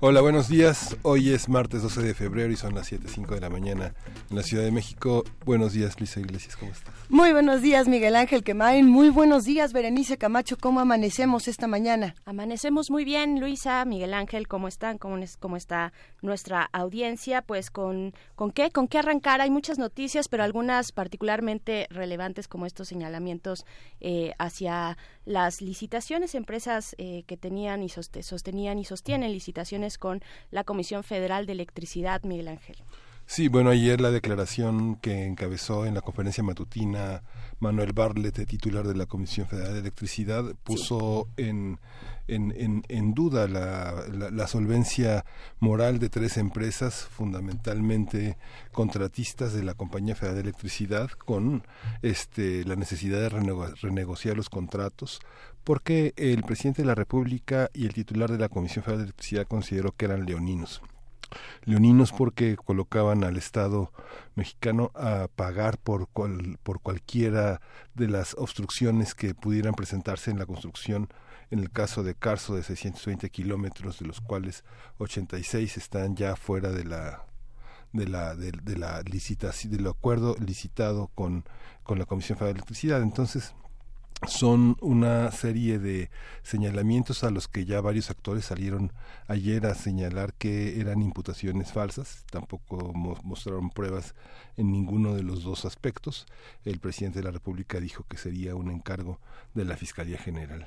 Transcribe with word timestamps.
Hola, 0.00 0.20
buenos 0.20 0.48
días. 0.48 0.94
Hoy 1.00 1.30
es 1.30 1.48
martes 1.48 1.80
12 1.80 2.02
de 2.02 2.12
febrero 2.12 2.52
y 2.52 2.56
son 2.56 2.74
las 2.74 2.92
7.05 2.92 3.28
de 3.28 3.40
la 3.40 3.48
mañana 3.48 3.94
en 4.28 4.36
la 4.36 4.42
Ciudad 4.42 4.62
de 4.62 4.70
México. 4.70 5.24
Buenos 5.46 5.72
días, 5.72 5.98
Luisa 5.98 6.20
Iglesias, 6.20 6.54
¿cómo 6.54 6.70
estás? 6.70 6.92
Muy 7.08 7.32
buenos 7.32 7.62
días, 7.62 7.88
Miguel 7.88 8.14
Ángel 8.14 8.44
Quemain. 8.44 8.86
Muy 8.86 9.08
buenos 9.08 9.44
días, 9.44 9.72
Berenice 9.72 10.18
Camacho. 10.18 10.58
¿Cómo 10.60 10.80
amanecemos 10.80 11.48
esta 11.48 11.66
mañana? 11.66 12.14
Amanecemos 12.26 12.90
muy 12.90 13.06
bien, 13.06 13.40
Luisa, 13.40 13.82
Miguel 13.86 14.12
Ángel. 14.12 14.48
¿Cómo 14.48 14.68
están? 14.68 14.98
¿Cómo, 14.98 15.16
es, 15.16 15.38
cómo 15.38 15.56
está 15.56 15.94
nuestra 16.20 16.68
audiencia? 16.72 17.40
Pues 17.40 17.70
con, 17.70 18.12
con 18.34 18.50
qué, 18.50 18.70
con 18.70 18.88
qué 18.88 18.98
arrancar. 18.98 19.40
Hay 19.40 19.50
muchas 19.50 19.78
noticias, 19.78 20.28
pero 20.28 20.44
algunas 20.44 20.92
particularmente 20.92 21.86
relevantes 21.88 22.48
como 22.48 22.66
estos 22.66 22.86
señalamientos 22.88 23.64
eh, 24.00 24.34
hacia 24.38 24.98
las 25.26 25.60
licitaciones, 25.60 26.34
empresas 26.34 26.94
eh, 26.98 27.24
que 27.26 27.36
tenían 27.36 27.82
y 27.82 27.90
sostenían 27.90 28.78
y 28.78 28.84
sostienen 28.84 29.32
licitaciones 29.32 29.98
con 29.98 30.22
la 30.50 30.64
Comisión 30.64 31.04
Federal 31.04 31.44
de 31.44 31.52
Electricidad, 31.52 32.22
Miguel 32.22 32.48
Ángel. 32.48 32.76
Sí, 33.28 33.48
bueno, 33.48 33.70
ayer 33.70 34.00
la 34.00 34.12
declaración 34.12 34.96
que 34.96 35.26
encabezó 35.26 35.84
en 35.84 35.94
la 35.94 36.00
conferencia 36.00 36.44
matutina 36.44 37.24
Manuel 37.58 37.92
Barlet, 37.92 38.46
titular 38.46 38.86
de 38.86 38.94
la 38.94 39.06
Comisión 39.06 39.48
Federal 39.48 39.72
de 39.72 39.80
Electricidad, 39.80 40.44
puso 40.62 41.28
en, 41.36 41.80
en, 42.28 42.84
en, 42.88 43.14
duda 43.14 43.48
la, 43.48 44.04
la, 44.30 44.46
solvencia 44.46 45.24
moral 45.58 45.98
de 45.98 46.08
tres 46.08 46.36
empresas, 46.36 47.08
fundamentalmente 47.10 48.38
contratistas 48.70 49.52
de 49.52 49.64
la 49.64 49.74
Compañía 49.74 50.14
Federal 50.14 50.36
de 50.36 50.42
Electricidad, 50.42 51.10
con 51.10 51.64
este, 52.02 52.64
la 52.64 52.76
necesidad 52.76 53.18
de 53.18 53.28
renegociar 53.28 54.36
los 54.36 54.48
contratos, 54.48 55.18
porque 55.64 56.14
el 56.16 56.44
presidente 56.44 56.82
de 56.82 56.86
la 56.86 56.94
República 56.94 57.70
y 57.74 57.86
el 57.86 57.92
titular 57.92 58.30
de 58.30 58.38
la 58.38 58.48
Comisión 58.48 58.84
Federal 58.84 59.00
de 59.00 59.04
Electricidad 59.06 59.48
consideró 59.48 59.90
que 59.90 60.04
eran 60.04 60.26
leoninos 60.26 60.80
leoninos 61.64 62.12
porque 62.12 62.56
colocaban 62.56 63.24
al 63.24 63.36
Estado 63.36 63.92
mexicano 64.34 64.90
a 64.94 65.28
pagar 65.34 65.78
por, 65.78 66.08
por 66.08 66.80
cualquiera 66.80 67.60
de 67.94 68.08
las 68.08 68.34
obstrucciones 68.34 69.14
que 69.14 69.34
pudieran 69.34 69.74
presentarse 69.74 70.30
en 70.30 70.38
la 70.38 70.46
construcción 70.46 71.08
en 71.50 71.60
el 71.60 71.70
caso 71.70 72.02
de 72.02 72.14
Carso 72.14 72.54
de 72.54 72.62
620 72.62 73.30
kilómetros, 73.30 74.00
de 74.00 74.06
los 74.06 74.20
cuales 74.20 74.64
86 74.98 75.76
están 75.76 76.16
ya 76.16 76.36
fuera 76.36 76.70
de 76.70 76.84
la 76.84 77.24
de 77.92 78.08
la 78.08 78.34
de, 78.34 78.50
de 78.50 78.76
la 78.76 79.00
licitación 79.02 79.72
del 79.72 79.86
acuerdo 79.86 80.34
licitado 80.38 81.08
con 81.14 81.44
con 81.86 81.98
la 81.98 82.04
Comisión 82.04 82.36
Federal 82.36 82.54
de 82.54 82.58
Electricidad. 82.58 83.00
Entonces, 83.00 83.54
son 84.26 84.76
una 84.80 85.30
serie 85.30 85.78
de 85.78 86.10
señalamientos 86.42 87.22
a 87.22 87.30
los 87.30 87.48
que 87.48 87.64
ya 87.64 87.80
varios 87.80 88.10
actores 88.10 88.46
salieron 88.46 88.92
ayer 89.28 89.66
a 89.66 89.74
señalar 89.74 90.32
que 90.34 90.80
eran 90.80 91.02
imputaciones 91.02 91.72
falsas, 91.72 92.24
tampoco 92.30 92.92
mostraron 92.94 93.70
pruebas 93.70 94.14
en 94.56 94.72
ninguno 94.72 95.14
de 95.14 95.22
los 95.22 95.42
dos 95.42 95.64
aspectos. 95.64 96.26
El 96.64 96.80
presidente 96.80 97.18
de 97.18 97.24
la 97.24 97.30
República 97.30 97.78
dijo 97.78 98.04
que 98.08 98.16
sería 98.16 98.54
un 98.54 98.70
encargo 98.70 99.20
de 99.54 99.64
la 99.64 99.76
Fiscalía 99.76 100.18
General. 100.18 100.66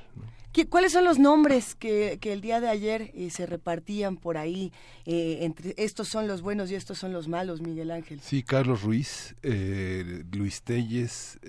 ¿Cuáles 0.70 0.92
son 0.92 1.06
los 1.06 1.20
nombres 1.20 1.76
que, 1.76 2.18
que 2.20 2.34
el 2.34 2.42
día 2.42 2.60
de 2.60 2.68
ayer 2.68 3.12
eh, 3.14 3.30
se 3.30 3.46
repartían 3.46 4.18
por 4.18 4.38
ahí? 4.38 4.74
Eh, 5.06 5.40
entre 5.42 5.74
estos 5.78 6.08
son 6.08 6.28
los 6.28 6.42
buenos 6.42 6.70
y 6.72 6.76
estos 6.76 6.98
son 6.98 7.14
los 7.14 7.28
malos, 7.28 7.62
Miguel 7.62 7.92
Ángel. 7.92 8.20
Sí, 8.20 8.44
Carlos 8.44 8.82
Ruiz, 8.82 9.36
eh, 9.44 10.24
Luis 10.34 10.62
Telles, 10.64 11.40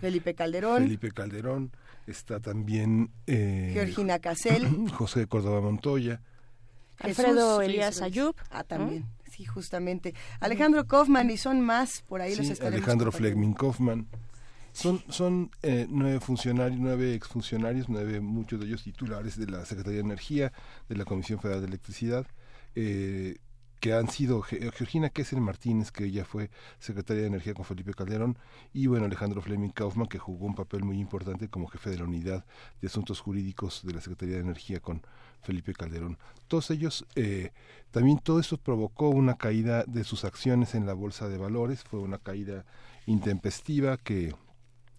Felipe 0.00 0.34
Calderón. 0.34 0.82
Felipe 0.82 1.10
Calderón, 1.10 1.41
está 2.06 2.40
también 2.40 3.10
Georgina 3.26 4.18
Casel, 4.18 4.90
José 4.92 5.26
Córdoba 5.26 5.60
Montoya, 5.60 6.20
Alfredo 6.98 7.62
Elías 7.62 8.02
Ayub. 8.02 8.34
Ah, 8.50 8.64
también. 8.64 9.06
Sí, 9.30 9.44
justamente. 9.44 10.14
Alejandro 10.40 10.86
Kaufman 10.86 11.30
y 11.30 11.36
son 11.36 11.60
más, 11.60 12.02
por 12.02 12.20
ahí 12.20 12.36
los 12.36 12.48
estaremos 12.48 12.76
Alejandro 12.76 13.12
Flegmin 13.12 13.54
Kaufman. 13.54 14.06
Son, 14.72 15.02
son 15.08 15.50
eh, 15.62 15.86
nueve 15.88 16.20
funcionarios, 16.20 16.80
nueve 16.80 17.14
exfuncionarios, 17.14 17.88
nueve, 17.88 18.20
muchos 18.20 18.58
de 18.60 18.66
ellos 18.66 18.82
titulares 18.82 19.36
de 19.38 19.46
la 19.46 19.64
Secretaría 19.66 19.98
de 19.98 20.04
Energía, 20.04 20.52
de 20.88 20.96
la 20.96 21.04
Comisión 21.04 21.40
Federal 21.40 21.60
de 21.60 21.66
Electricidad, 21.68 22.26
eh, 22.74 23.36
que 23.82 23.94
han 23.94 24.08
sido 24.08 24.42
Georgina 24.42 25.10
Kessel 25.10 25.40
Martínez, 25.40 25.90
que 25.90 26.04
ella 26.04 26.24
fue 26.24 26.50
secretaria 26.78 27.22
de 27.22 27.26
Energía 27.26 27.52
con 27.52 27.64
Felipe 27.64 27.92
Calderón, 27.92 28.38
y 28.72 28.86
bueno, 28.86 29.06
Alejandro 29.06 29.42
Fleming 29.42 29.70
Kaufman, 29.70 30.06
que 30.06 30.20
jugó 30.20 30.46
un 30.46 30.54
papel 30.54 30.84
muy 30.84 31.00
importante 31.00 31.48
como 31.48 31.66
jefe 31.66 31.90
de 31.90 31.98
la 31.98 32.04
unidad 32.04 32.44
de 32.80 32.86
asuntos 32.86 33.18
jurídicos 33.18 33.84
de 33.84 33.94
la 33.94 34.00
Secretaría 34.00 34.36
de 34.36 34.42
Energía 34.42 34.78
con 34.78 35.02
Felipe 35.42 35.74
Calderón. 35.74 36.16
Todos 36.46 36.70
ellos, 36.70 37.04
eh, 37.16 37.50
también 37.90 38.20
todo 38.20 38.38
esto 38.38 38.56
provocó 38.56 39.08
una 39.08 39.36
caída 39.36 39.82
de 39.82 40.04
sus 40.04 40.24
acciones 40.24 40.76
en 40.76 40.86
la 40.86 40.92
bolsa 40.92 41.28
de 41.28 41.38
valores, 41.38 41.82
fue 41.82 41.98
una 41.98 42.18
caída 42.18 42.64
intempestiva 43.06 43.96
que 43.96 44.32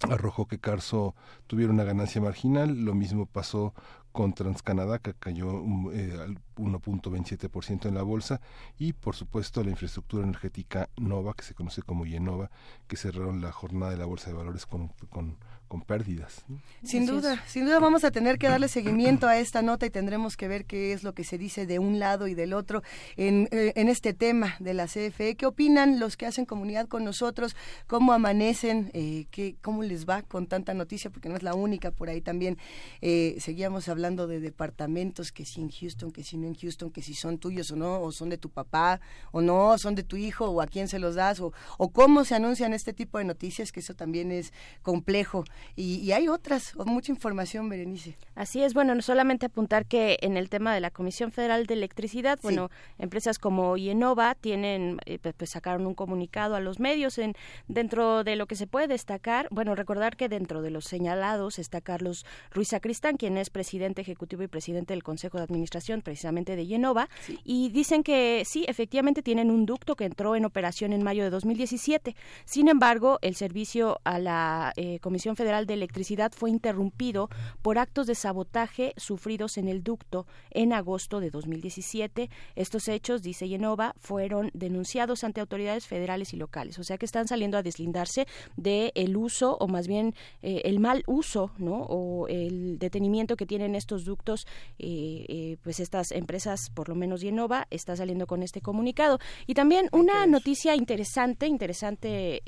arrojó 0.09 0.45
que 0.45 0.59
Carso 0.59 1.15
tuviera 1.47 1.71
una 1.71 1.85
ganancia 1.85 2.19
marginal, 2.19 2.83
lo 2.83 2.93
mismo 2.93 3.27
pasó 3.27 3.73
con 4.13 4.33
Transcanadá, 4.33 4.99
que 4.99 5.13
cayó 5.15 5.51
eh, 5.91 6.15
al 6.21 6.37
1.27% 6.55 7.87
en 7.87 7.95
la 7.95 8.03
bolsa, 8.03 8.39
y 8.77 8.93
por 8.93 9.15
supuesto 9.15 9.63
la 9.63 9.71
infraestructura 9.71 10.23
energética 10.23 10.89
Nova, 10.95 11.33
que 11.33 11.43
se 11.43 11.55
conoce 11.55 11.81
como 11.81 12.05
Yenova, 12.05 12.49
que 12.87 12.95
cerraron 12.95 13.41
la 13.41 13.51
jornada 13.51 13.91
de 13.91 13.97
la 13.97 14.05
bolsa 14.05 14.29
de 14.29 14.37
valores 14.37 14.65
con, 14.65 14.89
con 15.09 15.35
con 15.73 15.81
pérdidas. 15.81 16.45
Sin 16.83 17.07
duda, 17.07 17.43
sin 17.47 17.65
duda 17.65 17.79
vamos 17.79 18.03
a 18.03 18.11
tener 18.11 18.37
que 18.37 18.47
darle 18.47 18.67
seguimiento 18.67 19.27
a 19.27 19.39
esta 19.39 19.63
nota 19.63 19.87
y 19.87 19.89
tendremos 19.89 20.37
que 20.37 20.47
ver 20.47 20.65
qué 20.65 20.93
es 20.93 21.03
lo 21.03 21.15
que 21.15 21.23
se 21.23 21.39
dice 21.39 21.65
de 21.65 21.79
un 21.79 21.97
lado 21.97 22.27
y 22.27 22.35
del 22.35 22.53
otro 22.53 22.83
en, 23.17 23.49
eh, 23.49 23.73
en 23.75 23.89
este 23.89 24.13
tema 24.13 24.55
de 24.59 24.75
la 24.75 24.85
CFE. 24.85 25.35
¿Qué 25.35 25.47
opinan 25.47 25.99
los 25.99 26.15
que 26.15 26.27
hacen 26.27 26.45
comunidad 26.45 26.87
con 26.87 27.03
nosotros? 27.03 27.55
¿Cómo 27.87 28.13
amanecen? 28.13 28.91
Eh, 28.93 29.25
qué, 29.31 29.55
¿Cómo 29.63 29.81
les 29.81 30.07
va 30.07 30.21
con 30.21 30.45
tanta 30.45 30.75
noticia? 30.75 31.09
Porque 31.09 31.27
no 31.27 31.35
es 31.35 31.41
la 31.41 31.55
única, 31.55 31.89
por 31.89 32.07
ahí 32.07 32.21
también 32.21 32.59
eh, 33.01 33.37
seguíamos 33.39 33.89
hablando 33.89 34.27
de 34.27 34.41
departamentos, 34.41 35.31
que 35.31 35.43
si 35.43 35.59
en 35.59 35.71
Houston, 35.71 36.11
que 36.11 36.23
si 36.23 36.37
no 36.37 36.45
en 36.45 36.53
Houston, 36.53 36.91
que 36.91 37.01
si 37.01 37.15
son 37.15 37.39
tuyos 37.39 37.71
o 37.71 37.75
no, 37.75 37.99
o 37.99 38.11
son 38.11 38.29
de 38.29 38.37
tu 38.37 38.51
papá 38.51 39.01
o 39.31 39.41
no, 39.41 39.75
son 39.79 39.95
de 39.95 40.03
tu 40.03 40.17
hijo 40.17 40.51
o 40.51 40.61
a 40.61 40.67
quién 40.67 40.87
se 40.87 40.99
los 40.99 41.15
das, 41.15 41.39
o, 41.39 41.51
o 41.79 41.89
cómo 41.89 42.25
se 42.25 42.35
anuncian 42.35 42.75
este 42.75 42.93
tipo 42.93 43.17
de 43.17 43.23
noticias, 43.23 43.71
que 43.71 43.79
eso 43.79 43.95
también 43.95 44.31
es 44.31 44.53
complejo. 44.83 45.45
Y, 45.75 46.11
hay 46.11 46.27
otras, 46.27 46.75
mucha 46.85 47.11
información, 47.11 47.69
Berenice. 47.69 48.15
Así 48.35 48.63
es, 48.63 48.73
bueno, 48.73 48.93
no 48.95 49.01
solamente 49.01 49.47
apuntar 49.47 49.85
que 49.85 50.17
en 50.21 50.37
el 50.37 50.49
tema 50.49 50.73
de 50.73 50.79
la 50.79 50.91
Comisión 50.91 51.31
Federal 51.31 51.65
de 51.65 51.73
Electricidad, 51.73 52.39
bueno, 52.41 52.69
empresas 52.99 53.39
como 53.39 53.77
Ienova 53.77 54.35
tienen, 54.35 54.99
eh, 55.05 55.19
pues, 55.19 55.33
pues, 55.37 55.49
sacaron 55.49 55.85
un 55.85 55.95
comunicado 55.95 56.55
a 56.55 56.59
los 56.59 56.79
medios 56.79 57.17
en 57.17 57.33
dentro 57.67 58.23
de 58.23 58.35
lo 58.35 58.45
que 58.47 58.55
se 58.55 58.67
puede 58.67 58.87
destacar, 58.87 59.47
bueno, 59.51 59.75
recordar 59.75 60.17
que 60.17 60.29
dentro 60.29 60.61
de 60.61 60.71
los 60.71 60.85
señalados 60.85 61.59
está 61.59 61.81
Carlos 61.81 62.25
Ruiz 62.51 62.69
Sacristán, 62.69 63.17
quien 63.17 63.37
es 63.37 63.49
presidente 63.49 64.01
ejecutivo 64.01 64.43
y 64.43 64.47
presidente 64.47 64.93
del 64.93 65.03
Consejo 65.03 65.37
de 65.37 65.43
Administración 65.43 66.01
precisamente 66.01 66.55
de 66.55 66.65
Ienova, 66.65 67.09
y 67.43 67.69
dicen 67.69 68.03
que 68.03 68.43
sí, 68.45 68.65
efectivamente 68.67 69.21
tienen 69.21 69.51
un 69.51 69.65
ducto 69.65 69.95
que 69.95 70.05
entró 70.05 70.35
en 70.35 70.45
operación 70.45 70.93
en 70.93 71.03
mayo 71.03 71.23
de 71.23 71.29
2017. 71.29 72.15
Sin 72.45 72.67
embargo, 72.67 73.19
el 73.21 73.35
servicio 73.35 73.99
a 74.03 74.19
la 74.19 74.73
eh, 74.75 74.99
Comisión 74.99 75.35
Federal 75.35 75.52
de 75.53 75.75
Electricidad 75.75 76.31
fue 76.35 76.49
interrumpido 76.49 77.29
por 77.61 77.77
actos 77.77 78.07
de 78.07 78.15
sabotaje 78.15 78.93
sufridos 78.97 79.57
en 79.57 79.67
el 79.67 79.83
ducto 79.83 80.25
en 80.49 80.73
agosto 80.73 81.19
de 81.19 81.29
2017. 81.29 82.29
Estos 82.55 82.87
hechos, 82.87 83.21
dice 83.21 83.47
Yenova, 83.47 83.93
fueron 83.99 84.49
denunciados 84.53 85.23
ante 85.23 85.41
autoridades 85.41 85.85
federales 85.85 86.33
y 86.33 86.37
locales, 86.37 86.79
o 86.79 86.83
sea 86.83 86.97
que 86.97 87.05
están 87.05 87.27
saliendo 87.27 87.57
a 87.57 87.63
deslindarse 87.63 88.27
del 88.57 88.91
el 88.95 89.15
uso 89.15 89.57
o 89.59 89.67
más 89.67 89.87
bien 89.87 90.15
eh, 90.41 90.61
el 90.65 90.79
mal 90.79 91.03
uso, 91.05 91.51
¿no? 91.59 91.83
O 91.83 92.27
el 92.27 92.79
detenimiento 92.79 93.35
que 93.35 93.45
tienen 93.45 93.75
estos 93.75 94.05
ductos, 94.05 94.47
eh, 94.79 95.25
eh, 95.29 95.57
pues 95.61 95.79
estas 95.79 96.11
empresas, 96.11 96.71
por 96.73 96.89
lo 96.89 96.95
menos 96.95 97.21
Yenova, 97.21 97.67
está 97.69 97.95
saliendo 97.95 98.25
con 98.25 98.41
este 98.41 98.61
comunicado. 98.61 99.19
Y 99.45 99.53
también 99.53 99.87
una 99.91 100.25
noticia 100.25 100.75
interesante, 100.75 101.45
interesante 101.47 102.41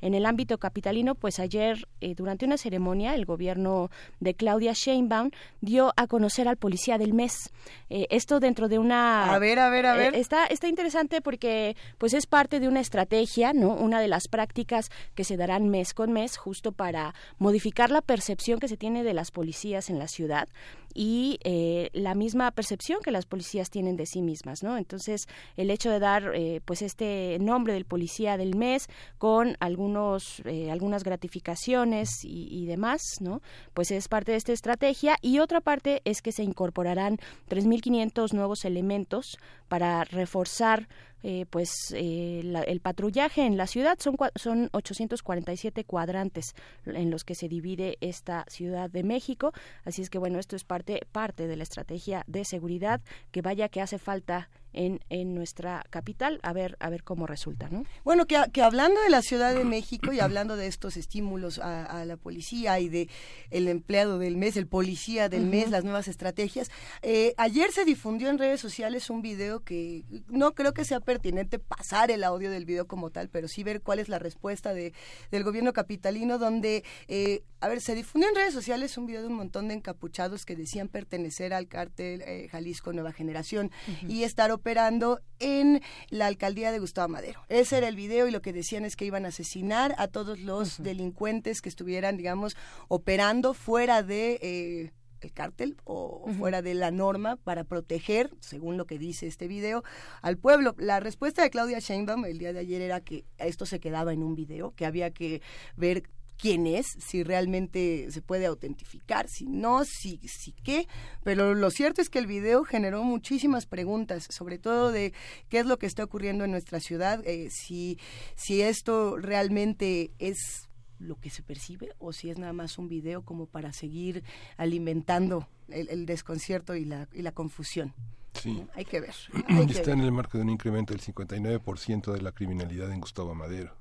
en 0.00 0.14
el 0.14 0.24
ámbito 0.24 0.58
capitalino, 0.58 1.14
pues 1.14 1.38
ayer 1.38 1.86
eh, 2.00 2.14
durante 2.28 2.44
una 2.44 2.58
ceremonia 2.58 3.14
el 3.14 3.24
gobierno 3.24 3.90
de 4.20 4.34
Claudia 4.34 4.74
Sheinbaum 4.74 5.30
dio 5.62 5.94
a 5.96 6.06
conocer 6.06 6.46
al 6.46 6.58
policía 6.58 6.98
del 6.98 7.14
mes. 7.14 7.50
Eh, 7.88 8.06
esto 8.10 8.38
dentro 8.38 8.68
de 8.68 8.78
una... 8.78 9.32
A 9.32 9.38
ver, 9.38 9.58
a 9.58 9.70
ver, 9.70 9.86
a 9.86 9.94
ver. 9.94 10.14
está, 10.14 10.44
está 10.44 10.68
interesante 10.68 11.22
porque 11.22 11.74
pues 11.96 12.12
es 12.12 12.26
parte 12.26 12.60
de 12.60 12.68
una 12.68 12.80
estrategia, 12.80 13.54
¿no? 13.54 13.70
Una 13.72 13.98
de 13.98 14.08
las 14.08 14.28
prácticas 14.28 14.90
que 15.14 15.24
se 15.24 15.38
darán 15.38 15.70
mes 15.70 15.94
con 15.94 16.12
mes 16.12 16.36
justo 16.36 16.72
para 16.72 17.14
modificar 17.38 17.90
la 17.90 18.02
percepción 18.02 18.60
que 18.60 18.68
se 18.68 18.76
tiene 18.76 19.04
de 19.04 19.14
las 19.14 19.30
policías 19.30 19.88
en 19.88 19.98
la 19.98 20.06
ciudad 20.06 20.48
y 20.94 21.38
eh, 21.44 21.90
la 21.92 22.14
misma 22.14 22.50
percepción 22.50 23.00
que 23.02 23.10
las 23.10 23.26
policías 23.26 23.70
tienen 23.70 23.96
de 23.96 24.04
sí 24.06 24.22
mismas, 24.22 24.62
¿no? 24.62 24.76
Entonces, 24.76 25.28
el 25.56 25.70
hecho 25.70 25.90
de 25.90 25.98
dar, 25.98 26.32
eh, 26.34 26.60
pues, 26.64 26.82
este 26.82 27.38
nombre 27.40 27.72
del 27.72 27.84
policía 27.84 28.36
del 28.36 28.56
mes 28.56 28.88
con 29.18 29.56
algunos, 29.60 30.42
eh, 30.44 30.70
algunas 30.70 31.04
gratificaciones 31.04 32.17
y, 32.24 32.66
demás, 32.66 33.02
¿no? 33.20 33.40
Pues 33.74 33.90
es 33.90 34.08
parte 34.08 34.32
de 34.32 34.38
esta 34.38 34.52
estrategia. 34.52 35.16
Y 35.22 35.38
otra 35.38 35.60
parte 35.60 36.02
es 36.04 36.22
que 36.22 36.32
se 36.32 36.42
incorporarán 36.42 37.18
3.500 37.48 38.32
nuevos 38.32 38.64
elementos 38.64 39.38
para 39.68 40.04
reforzar 40.04 40.88
eh, 41.24 41.46
pues 41.50 41.70
eh, 41.94 42.42
el 42.66 42.80
patrullaje 42.80 43.44
en 43.44 43.56
la 43.56 43.66
ciudad. 43.66 43.98
Son 44.00 44.16
son 44.36 44.68
847 44.72 45.84
cuadrantes 45.84 46.54
en 46.86 47.10
los 47.10 47.24
que 47.24 47.34
se 47.34 47.48
divide 47.48 47.98
esta 48.00 48.44
ciudad 48.48 48.88
de 48.88 49.02
México. 49.02 49.52
Así 49.84 50.02
es 50.02 50.10
que 50.10 50.18
bueno 50.18 50.38
esto 50.38 50.54
es 50.54 50.64
parte 50.64 51.00
parte 51.10 51.48
de 51.48 51.56
la 51.56 51.64
estrategia 51.64 52.22
de 52.26 52.44
seguridad 52.44 53.00
que 53.32 53.42
vaya 53.42 53.68
que 53.68 53.80
hace 53.80 53.98
falta 53.98 54.48
en, 54.72 55.00
en 55.08 55.34
nuestra 55.34 55.84
capital, 55.90 56.40
a 56.42 56.52
ver, 56.52 56.76
a 56.80 56.90
ver 56.90 57.02
cómo 57.02 57.26
resulta, 57.26 57.68
¿no? 57.70 57.84
Bueno, 58.04 58.26
que, 58.26 58.42
que 58.52 58.62
hablando 58.62 59.00
de 59.02 59.10
la 59.10 59.22
Ciudad 59.22 59.54
de 59.54 59.64
México 59.64 60.12
y 60.12 60.20
hablando 60.20 60.56
de 60.56 60.66
estos 60.66 60.96
estímulos 60.96 61.58
a, 61.58 62.04
la 62.04 62.16
policía 62.16 62.78
y 62.80 62.88
de 62.88 63.08
el 63.50 63.68
empleado 63.68 64.18
del 64.18 64.36
mes, 64.36 64.56
el 64.56 64.66
policía 64.66 65.28
del 65.28 65.46
mes, 65.46 65.70
las 65.70 65.84
nuevas 65.84 66.08
estrategias, 66.08 66.70
eh, 67.02 67.34
ayer 67.36 67.72
se 67.72 67.84
difundió 67.84 68.28
en 68.28 68.38
redes 68.38 68.60
sociales 68.60 69.10
un 69.10 69.22
video 69.22 69.60
que 69.60 70.04
no 70.28 70.54
creo 70.54 70.72
que 70.74 70.84
sea 70.84 71.00
pertinente 71.00 71.58
pasar 71.58 72.10
el 72.10 72.24
audio 72.24 72.50
del 72.50 72.64
video 72.64 72.86
como 72.86 73.10
tal, 73.10 73.28
pero 73.28 73.48
sí 73.48 73.62
ver 73.64 73.80
cuál 73.80 73.98
es 73.98 74.08
la 74.08 74.18
respuesta 74.18 74.74
de, 74.74 74.92
del 75.30 75.44
gobierno 75.44 75.72
capitalino, 75.72 76.38
donde, 76.38 76.84
eh, 77.08 77.42
a 77.60 77.68
ver, 77.68 77.80
se 77.80 77.94
difundió 77.94 78.28
en 78.28 78.34
redes 78.34 78.54
sociales 78.54 78.96
un 78.96 79.06
video 79.06 79.22
de 79.22 79.28
un 79.28 79.34
montón 79.34 79.68
de 79.68 79.74
encapuchados 79.74 80.44
que 80.44 80.56
decían 80.56 80.88
pertenecer 80.88 81.52
al 81.52 81.68
cártel 81.68 82.22
eh, 82.22 82.48
Jalisco 82.50 82.92
Nueva 82.92 83.12
Generación 83.12 83.70
y 84.06 84.22
estar 84.22 84.50
operando 84.58 85.20
en 85.38 85.80
la 86.10 86.26
alcaldía 86.26 86.72
de 86.72 86.80
Gustavo 86.80 87.08
Madero. 87.08 87.44
Ese 87.48 87.78
era 87.78 87.88
el 87.88 87.96
video 87.96 88.28
y 88.28 88.30
lo 88.30 88.42
que 88.42 88.52
decían 88.52 88.84
es 88.84 88.96
que 88.96 89.04
iban 89.04 89.24
a 89.24 89.28
asesinar 89.28 89.94
a 89.98 90.08
todos 90.08 90.40
los 90.40 90.82
delincuentes 90.82 91.60
que 91.60 91.68
estuvieran, 91.68 92.16
digamos, 92.16 92.56
operando 92.88 93.54
fuera 93.54 94.02
de... 94.02 94.38
Eh, 94.42 94.92
el 95.20 95.32
cártel 95.32 95.76
o 95.82 96.30
fuera 96.38 96.62
de 96.62 96.74
la 96.74 96.92
norma 96.92 97.34
para 97.34 97.64
proteger, 97.64 98.30
según 98.38 98.76
lo 98.76 98.86
que 98.86 99.00
dice 99.00 99.26
este 99.26 99.48
video, 99.48 99.82
al 100.22 100.38
pueblo. 100.38 100.76
La 100.78 101.00
respuesta 101.00 101.42
de 101.42 101.50
Claudia 101.50 101.80
Sheinbaum 101.80 102.24
el 102.24 102.38
día 102.38 102.52
de 102.52 102.60
ayer 102.60 102.80
era 102.82 103.00
que 103.00 103.24
esto 103.38 103.66
se 103.66 103.80
quedaba 103.80 104.12
en 104.12 104.22
un 104.22 104.36
video, 104.36 104.72
que 104.76 104.86
había 104.86 105.10
que 105.10 105.42
ver 105.76 106.04
quién 106.38 106.66
es, 106.66 106.86
si 106.98 107.22
realmente 107.22 108.10
se 108.10 108.22
puede 108.22 108.46
autentificar, 108.46 109.28
si 109.28 109.46
no, 109.46 109.84
si, 109.84 110.20
si 110.24 110.52
qué. 110.52 110.86
Pero 111.24 111.54
lo 111.54 111.70
cierto 111.70 112.00
es 112.00 112.08
que 112.08 112.18
el 112.18 112.26
video 112.26 112.64
generó 112.64 113.02
muchísimas 113.02 113.66
preguntas, 113.66 114.26
sobre 114.30 114.58
todo 114.58 114.92
de 114.92 115.12
qué 115.48 115.58
es 115.58 115.66
lo 115.66 115.78
que 115.78 115.86
está 115.86 116.04
ocurriendo 116.04 116.44
en 116.44 116.52
nuestra 116.52 116.80
ciudad, 116.80 117.20
eh, 117.26 117.48
si, 117.50 117.98
si 118.36 118.62
esto 118.62 119.16
realmente 119.16 120.12
es 120.18 120.68
lo 120.98 121.20
que 121.20 121.30
se 121.30 121.42
percibe 121.42 121.94
o 121.98 122.12
si 122.12 122.30
es 122.30 122.38
nada 122.38 122.52
más 122.52 122.78
un 122.78 122.88
video 122.88 123.22
como 123.22 123.46
para 123.46 123.72
seguir 123.72 124.24
alimentando 124.56 125.48
el, 125.68 126.06
desconcierto 126.06 126.74
y 126.74 126.84
la, 126.84 127.08
y 127.12 127.22
la 127.22 127.32
confusión. 127.32 127.94
Sí. 128.34 128.64
Hay 128.74 128.84
que 128.84 129.00
ver. 129.00 129.14
está 129.70 129.92
en 129.92 130.00
el 130.00 130.12
marco 130.12 130.38
de 130.38 130.44
un 130.44 130.50
incremento 130.50 130.92
del 130.92 131.02
59% 131.02 132.12
de 132.12 132.20
la 132.20 132.32
criminalidad 132.32 132.92
en 132.92 133.00
Gustavo 133.00 133.34
Madero. 133.34 133.74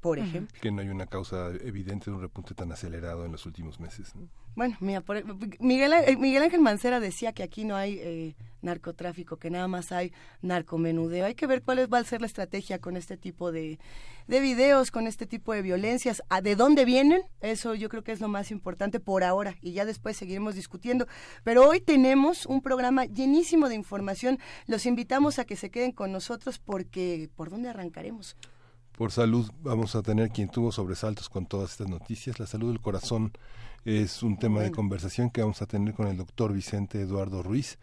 Por 0.00 0.18
ejemplo. 0.18 0.56
Que 0.60 0.70
no 0.70 0.82
hay 0.82 0.88
una 0.88 1.06
causa 1.06 1.50
evidente 1.62 2.10
de 2.10 2.16
un 2.16 2.22
repunte 2.22 2.54
tan 2.54 2.70
acelerado 2.70 3.24
en 3.24 3.32
los 3.32 3.44
últimos 3.46 3.80
meses. 3.80 4.12
Bueno, 4.54 4.76
mira, 4.80 5.02
e, 5.08 5.24
Miguel, 5.60 5.92
eh, 5.92 6.16
Miguel, 6.16 6.44
Ángel 6.44 6.60
Mancera 6.60 7.00
decía 7.00 7.32
que 7.32 7.42
aquí 7.42 7.64
no 7.64 7.76
hay 7.76 7.98
eh, 8.00 8.36
narcotráfico, 8.62 9.36
que 9.36 9.50
nada 9.50 9.68
más 9.68 9.92
hay 9.92 10.12
narcomenudeo. 10.42 11.26
Hay 11.26 11.34
que 11.34 11.46
ver 11.46 11.62
cuál 11.62 11.92
va 11.92 11.98
a 11.98 12.04
ser 12.04 12.20
la 12.20 12.26
estrategia 12.26 12.78
con 12.78 12.96
este 12.96 13.16
tipo 13.16 13.52
de, 13.52 13.78
de 14.28 14.40
videos, 14.40 14.90
con 14.90 15.06
este 15.06 15.26
tipo 15.26 15.52
de 15.52 15.62
violencias. 15.62 16.22
¿A 16.28 16.40
de 16.40 16.56
dónde 16.56 16.84
vienen? 16.84 17.22
Eso 17.40 17.74
yo 17.74 17.88
creo 17.88 18.02
que 18.02 18.12
es 18.12 18.20
lo 18.20 18.28
más 18.28 18.50
importante 18.50 19.00
por 19.00 19.24
ahora 19.24 19.56
y 19.60 19.72
ya 19.72 19.84
después 19.84 20.16
seguiremos 20.16 20.54
discutiendo. 20.54 21.06
Pero 21.44 21.68
hoy 21.68 21.80
tenemos 21.80 22.46
un 22.46 22.62
programa 22.62 23.04
llenísimo 23.04 23.68
de 23.68 23.74
información. 23.74 24.38
Los 24.66 24.86
invitamos 24.86 25.38
a 25.38 25.44
que 25.44 25.56
se 25.56 25.70
queden 25.70 25.92
con 25.92 26.12
nosotros 26.12 26.58
porque 26.58 27.28
¿por 27.36 27.50
dónde 27.50 27.68
arrancaremos? 27.68 28.36
Por 28.96 29.12
salud 29.12 29.50
vamos 29.62 29.94
a 29.94 30.02
tener 30.02 30.30
quien 30.30 30.48
tuvo 30.48 30.72
sobresaltos 30.72 31.28
con 31.28 31.46
todas 31.46 31.72
estas 31.72 31.88
noticias. 31.88 32.40
La 32.40 32.46
salud 32.46 32.68
del 32.68 32.80
corazón 32.80 33.32
es 33.84 34.22
un 34.22 34.38
tema 34.38 34.62
de 34.62 34.70
conversación 34.70 35.30
que 35.30 35.42
vamos 35.42 35.60
a 35.60 35.66
tener 35.66 35.94
con 35.94 36.08
el 36.08 36.16
doctor 36.16 36.52
Vicente 36.52 37.00
Eduardo 37.02 37.42
Ruiz. 37.42 37.78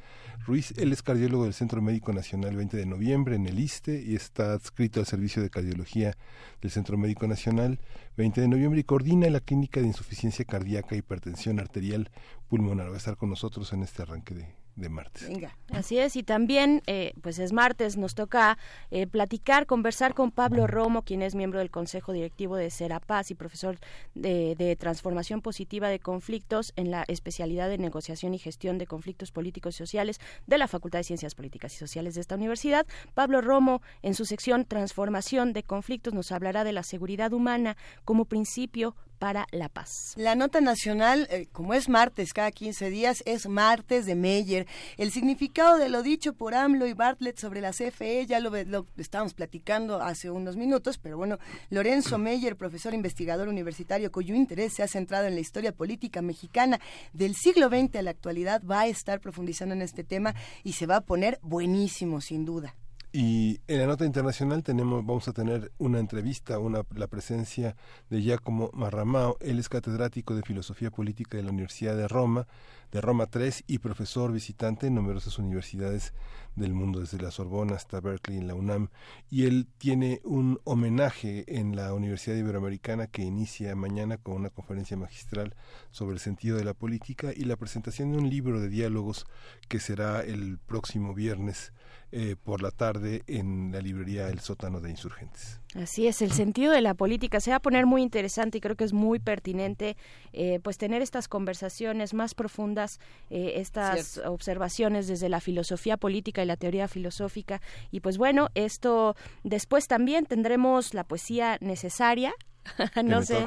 Ruiz, 0.45 0.73
él 0.77 0.91
es 0.91 1.03
cardiólogo 1.03 1.43
del 1.43 1.53
Centro 1.53 1.81
Médico 1.81 2.11
Nacional 2.13 2.55
20 2.55 2.75
de 2.75 2.85
noviembre 2.87 3.35
en 3.35 3.45
el 3.45 3.59
ISTE 3.59 4.03
y 4.03 4.15
está 4.15 4.53
adscrito 4.53 4.99
al 4.99 5.05
Servicio 5.05 5.41
de 5.41 5.51
Cardiología 5.51 6.17
del 6.61 6.71
Centro 6.71 6.97
Médico 6.97 7.27
Nacional 7.27 7.79
20 8.17 8.41
de 8.41 8.47
noviembre 8.47 8.79
y 8.79 8.83
coordina 8.83 9.29
la 9.29 9.39
Clínica 9.39 9.81
de 9.81 9.87
Insuficiencia 9.87 10.43
Cardíaca 10.45 10.95
Hipertensión 10.95 11.59
Arterial 11.59 12.09
Pulmonar. 12.49 12.89
Va 12.89 12.95
a 12.95 12.97
estar 12.97 13.17
con 13.17 13.29
nosotros 13.29 13.71
en 13.71 13.83
este 13.83 14.01
arranque 14.01 14.33
de, 14.33 14.62
de 14.75 14.89
martes. 14.89 15.27
Venga. 15.27 15.55
Así 15.71 15.97
es, 15.97 16.15
y 16.15 16.23
también, 16.23 16.81
eh, 16.87 17.13
pues 17.21 17.39
es 17.39 17.53
martes, 17.53 17.97
nos 17.97 18.15
toca 18.15 18.57
eh, 18.91 19.07
platicar, 19.07 19.65
conversar 19.65 20.13
con 20.13 20.31
Pablo 20.31 20.67
Romo, 20.67 21.03
quien 21.03 21.21
es 21.21 21.35
miembro 21.35 21.59
del 21.59 21.69
Consejo 21.69 22.11
Directivo 22.11 22.55
de 22.55 22.69
Serapaz 22.69 23.31
y 23.31 23.35
profesor 23.35 23.77
de, 24.15 24.55
de, 24.55 24.75
Transformación 24.75 25.41
Positiva 25.41 25.89
de 25.89 25.99
Conflictos 25.99 26.73
en 26.75 26.91
la 26.91 27.05
especialidad 27.07 27.69
de 27.69 27.77
Negociación 27.77 28.33
y 28.33 28.39
Gestión 28.39 28.77
de 28.77 28.87
Conflictos 28.87 29.31
Políticos 29.31 29.75
y 29.75 29.77
Sociales 29.77 30.19
de 30.47 30.57
la 30.57 30.67
Facultad 30.67 30.99
de 30.99 31.03
Ciencias 31.03 31.35
Políticas 31.35 31.73
y 31.75 31.77
Sociales 31.77 32.15
de 32.15 32.21
esta 32.21 32.35
universidad. 32.35 32.87
Pablo 33.13 33.41
Romo, 33.41 33.81
en 34.01 34.15
su 34.15 34.25
sección 34.25 34.65
Transformación 34.65 35.53
de 35.53 35.63
Conflictos, 35.63 36.13
nos 36.13 36.31
hablará 36.31 36.63
de 36.63 36.73
la 36.73 36.83
seguridad 36.83 37.33
humana 37.33 37.77
como 38.05 38.25
principio 38.25 38.95
para 39.19 39.47
la 39.51 39.69
paz. 39.69 40.13
La 40.17 40.35
nota 40.35 40.61
nacional, 40.61 41.27
eh, 41.31 41.47
como 41.51 41.73
es 41.73 41.89
martes 41.89 42.33
cada 42.33 42.51
15 42.51 42.89
días, 42.89 43.23
es 43.25 43.47
martes 43.47 44.05
de 44.05 44.15
Meyer. 44.15 44.67
El 44.97 45.11
significado 45.11 45.77
de 45.77 45.89
lo 45.89 46.03
dicho 46.03 46.33
por 46.33 46.55
AMLO 46.55 46.87
y 46.87 46.93
Bartlett 46.93 47.37
sobre 47.37 47.61
la 47.61 47.71
CFE 47.71 48.25
ya 48.25 48.39
lo, 48.39 48.51
lo 48.63 48.87
estábamos 48.97 49.33
platicando 49.33 50.01
hace 50.01 50.29
unos 50.29 50.55
minutos, 50.55 50.97
pero 50.97 51.17
bueno, 51.17 51.39
Lorenzo 51.69 52.17
Meyer, 52.17 52.55
profesor 52.55 52.93
investigador 52.93 53.47
universitario 53.47 54.11
cuyo 54.11 54.35
interés 54.35 54.73
se 54.73 54.83
ha 54.83 54.87
centrado 54.87 55.27
en 55.27 55.35
la 55.35 55.41
historia 55.41 55.71
política 55.71 56.21
mexicana 56.21 56.79
del 57.13 57.35
siglo 57.35 57.69
XX 57.69 57.95
a 57.97 58.01
la 58.01 58.11
actualidad, 58.11 58.61
va 58.63 58.81
a 58.81 58.87
estar 58.87 59.19
profundizando 59.19 59.73
en 59.73 59.81
este 59.81 60.03
tema 60.03 60.35
y 60.63 60.73
se 60.73 60.85
va 60.85 60.97
a 60.97 61.01
poner 61.01 61.39
buenísimo, 61.41 62.21
sin 62.21 62.45
duda. 62.45 62.75
Y 63.15 63.61
en 63.67 63.77
la 63.77 63.85
nota 63.85 64.07
internacional 64.07 64.63
tenemos, 64.63 65.05
vamos 65.05 65.27
a 65.27 65.33
tener 65.33 65.71
una 65.77 65.99
entrevista, 65.99 66.57
una, 66.57 66.81
la 66.95 67.05
presencia 67.05 67.75
de 68.09 68.23
Giacomo 68.23 68.71
Marramao. 68.73 69.37
Él 69.39 69.59
es 69.59 69.69
catedrático 69.69 70.33
de 70.33 70.41
Filosofía 70.41 70.89
Política 70.89 71.37
de 71.37 71.43
la 71.43 71.51
Universidad 71.51 71.95
de 71.95 72.07
Roma, 72.07 72.47
de 72.91 73.01
Roma 73.01 73.27
3, 73.27 73.65
y 73.67 73.77
profesor 73.77 74.31
visitante 74.31 74.87
en 74.87 74.95
numerosas 74.95 75.37
universidades 75.37 76.15
del 76.55 76.73
mundo, 76.73 77.01
desde 77.01 77.21
la 77.21 77.29
Sorbona 77.29 77.75
hasta 77.75 77.99
Berkeley 77.99 78.39
en 78.39 78.47
la 78.47 78.55
UNAM. 78.55 78.89
Y 79.29 79.45
él 79.45 79.67
tiene 79.77 80.19
un 80.23 80.59
homenaje 80.63 81.43
en 81.47 81.75
la 81.75 81.93
Universidad 81.93 82.35
Iberoamericana 82.35 83.05
que 83.05 83.21
inicia 83.21 83.75
mañana 83.75 84.17
con 84.17 84.37
una 84.37 84.49
conferencia 84.49 84.97
magistral 84.97 85.55
sobre 85.91 86.15
el 86.15 86.19
sentido 86.19 86.57
de 86.57 86.63
la 86.63 86.73
política 86.73 87.31
y 87.31 87.43
la 87.43 87.57
presentación 87.57 88.11
de 88.11 88.17
un 88.17 88.27
libro 88.27 88.59
de 88.59 88.69
diálogos 88.69 89.27
que 89.67 89.79
será 89.79 90.21
el 90.21 90.57
próximo 90.57 91.13
viernes 91.13 91.73
eh, 92.15 92.35
por 92.35 92.61
la 92.61 92.69
tarde 92.69 93.23
en 93.25 93.71
la 93.71 93.81
librería 93.81 94.27
El 94.27 94.39
Sótano 94.39 94.79
de 94.79 94.91
Insurgentes. 94.91 95.59
Así 95.73 96.05
es, 96.05 96.21
el 96.21 96.31
sentido 96.31 96.71
de 96.71 96.79
la 96.79 96.93
política 96.93 97.39
se 97.39 97.49
va 97.49 97.55
a 97.55 97.59
poner 97.59 97.87
muy 97.87 98.03
interesante 98.03 98.59
y 98.59 98.61
creo 98.61 98.75
que 98.75 98.83
es 98.83 98.93
muy 98.93 99.17
pertinente 99.17 99.97
eh, 100.31 100.59
pues 100.61 100.77
tener 100.77 101.01
estas 101.01 101.27
conversaciones 101.27 102.13
más 102.13 102.35
profundas, 102.35 102.99
eh, 103.31 103.53
estas 103.55 104.19
observaciones 104.19 105.07
desde 105.07 105.27
la 105.27 105.41
filosofía 105.41 105.97
política 105.97 106.43
y 106.43 106.45
la 106.45 106.55
teoría 106.55 106.87
filosófica. 106.87 107.63
Y 107.89 108.01
pues 108.01 108.19
bueno, 108.19 108.49
esto 108.53 109.15
después 109.43 109.87
también 109.87 110.27
tendremos 110.27 110.93
la 110.93 111.05
poesía 111.05 111.57
necesaria 111.61 112.35
no 113.03 113.21
sé, 113.23 113.45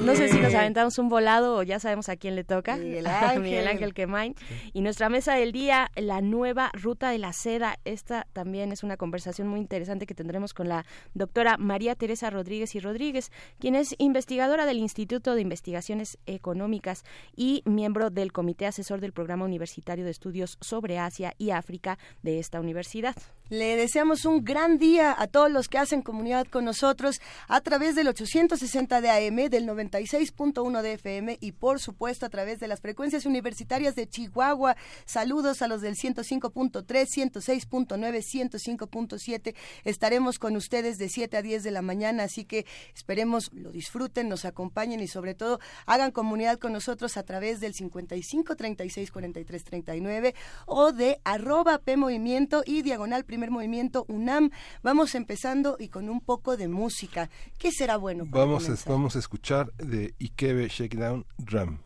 no 0.00 0.16
sé 0.16 0.28
si 0.28 0.38
nos 0.38 0.54
aventamos 0.54 0.98
un 0.98 1.08
volado 1.08 1.56
o 1.56 1.62
ya 1.62 1.78
sabemos 1.78 2.08
a 2.08 2.16
quién 2.16 2.36
le 2.36 2.44
toca. 2.44 2.76
Miguel 2.76 3.06
Ángel. 3.06 3.42
Miguel 3.42 3.68
Ángel 3.68 3.94
Quemain. 3.94 4.34
Y 4.72 4.80
nuestra 4.80 5.08
mesa 5.08 5.34
del 5.34 5.52
día, 5.52 5.90
la 5.94 6.20
nueva 6.20 6.70
ruta 6.72 7.10
de 7.10 7.18
la 7.18 7.32
seda. 7.32 7.78
Esta 7.84 8.26
también 8.32 8.72
es 8.72 8.82
una 8.82 8.96
conversación 8.96 9.48
muy 9.48 9.60
interesante 9.60 10.06
que 10.06 10.14
tendremos 10.14 10.54
con 10.54 10.68
la 10.68 10.84
doctora 11.14 11.56
María 11.58 11.94
Teresa 11.94 12.30
Rodríguez 12.30 12.74
y 12.74 12.80
Rodríguez, 12.80 13.30
quien 13.58 13.74
es 13.74 13.94
investigadora 13.98 14.66
del 14.66 14.78
Instituto 14.78 15.34
de 15.34 15.42
Investigaciones 15.42 16.18
Económicas 16.26 17.04
y 17.34 17.62
miembro 17.64 18.10
del 18.10 18.32
Comité 18.32 18.66
Asesor 18.66 19.00
del 19.00 19.12
Programa 19.12 19.44
Universitario 19.44 20.04
de 20.04 20.10
Estudios 20.10 20.58
sobre 20.60 20.98
Asia 20.98 21.34
y 21.38 21.50
África 21.50 21.98
de 22.22 22.38
esta 22.38 22.60
universidad. 22.60 23.16
Le 23.48 23.76
deseamos 23.76 24.24
un 24.24 24.44
gran 24.44 24.78
día 24.78 25.14
a 25.16 25.28
todos 25.28 25.50
los 25.50 25.68
que 25.68 25.78
hacen 25.78 26.02
comunidad 26.02 26.46
con 26.46 26.64
nosotros 26.64 27.20
a 27.46 27.60
través 27.60 27.94
del 27.94 28.08
860 28.08 29.00
de 29.00 29.10
AM, 29.10 29.48
del 29.50 29.68
96.1 29.68 30.82
de 30.82 30.92
FM 30.94 31.38
y 31.40 31.52
por 31.52 31.78
supuesto 31.78 32.26
a 32.26 32.28
través 32.28 32.58
de 32.58 32.66
las 32.66 32.80
frecuencias 32.80 33.24
universitarias 33.24 33.94
de 33.94 34.08
Chihuahua. 34.08 34.76
Saludos 35.04 35.62
a 35.62 35.68
los 35.68 35.80
del 35.80 35.94
105.3, 35.94 36.86
106.9, 36.86 37.88
105.7. 37.88 39.54
Estaremos 39.84 40.38
con 40.38 40.56
ustedes 40.56 40.98
de 40.98 41.08
7 41.08 41.36
a 41.36 41.42
10 41.42 41.62
de 41.62 41.70
la 41.70 41.82
mañana, 41.82 42.24
así 42.24 42.44
que 42.44 42.66
esperemos 42.94 43.52
lo 43.52 43.70
disfruten, 43.70 44.28
nos 44.28 44.44
acompañen 44.44 45.00
y 45.00 45.06
sobre 45.06 45.34
todo 45.34 45.60
hagan 45.86 46.10
comunidad 46.10 46.58
con 46.58 46.72
nosotros 46.72 47.16
a 47.16 47.22
través 47.22 47.60
del 47.60 47.74
55 47.74 48.56
36 48.56 49.12
43 49.12 49.64
39 49.64 50.34
o 50.66 50.92
de 50.92 51.20
arroba 51.24 51.78
P 51.78 51.96
y 52.66 52.82
diagonal 52.82 53.24
primer 53.36 53.50
movimiento 53.50 54.06
UNAM. 54.08 54.50
Vamos 54.82 55.14
empezando 55.14 55.76
y 55.78 55.88
con 55.88 56.08
un 56.08 56.22
poco 56.22 56.56
de 56.56 56.68
música. 56.68 57.28
¿Qué 57.58 57.70
será 57.70 57.98
bueno? 57.98 58.24
vamos, 58.26 58.66
a, 58.70 58.90
vamos 58.90 59.14
a 59.14 59.18
escuchar 59.18 59.70
de 59.74 60.14
Ikebe 60.18 60.68
Shakedown 60.68 61.26
Drum. 61.36 61.76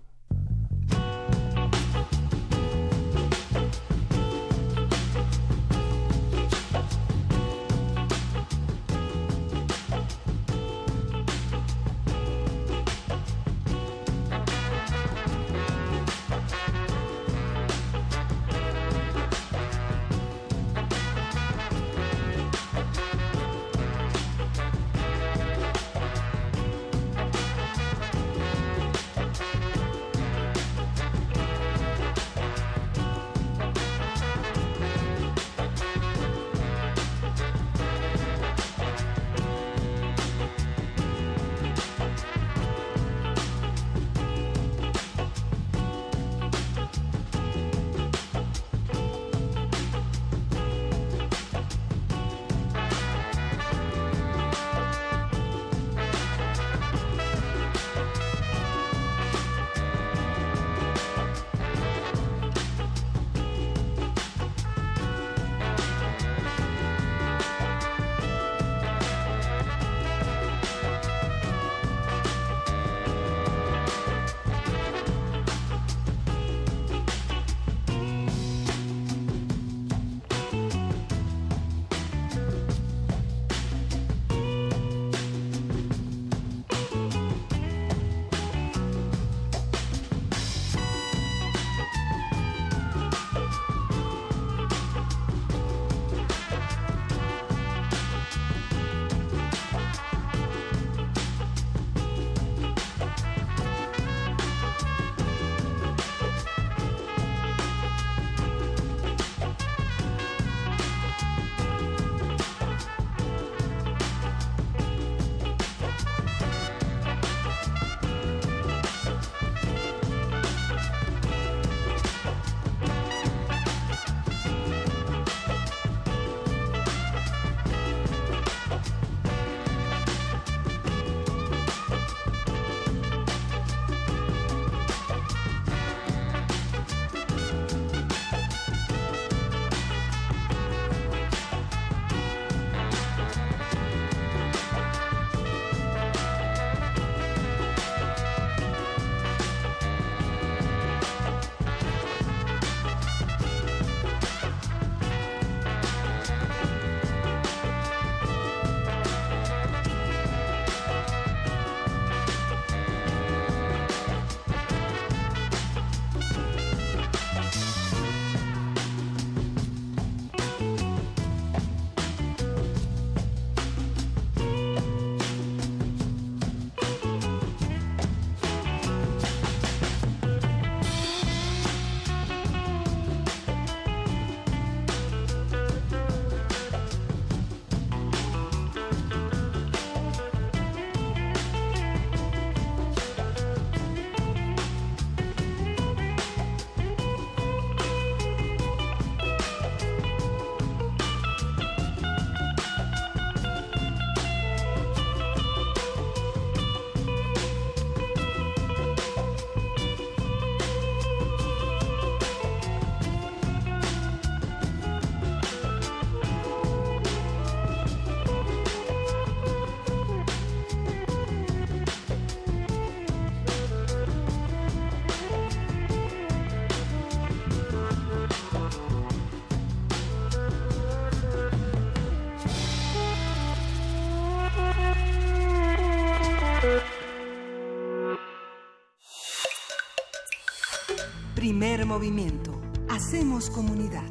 Primer 241.61 241.85
movimiento. 241.85 242.59
Hacemos 242.89 243.51
comunidad. 243.51 244.11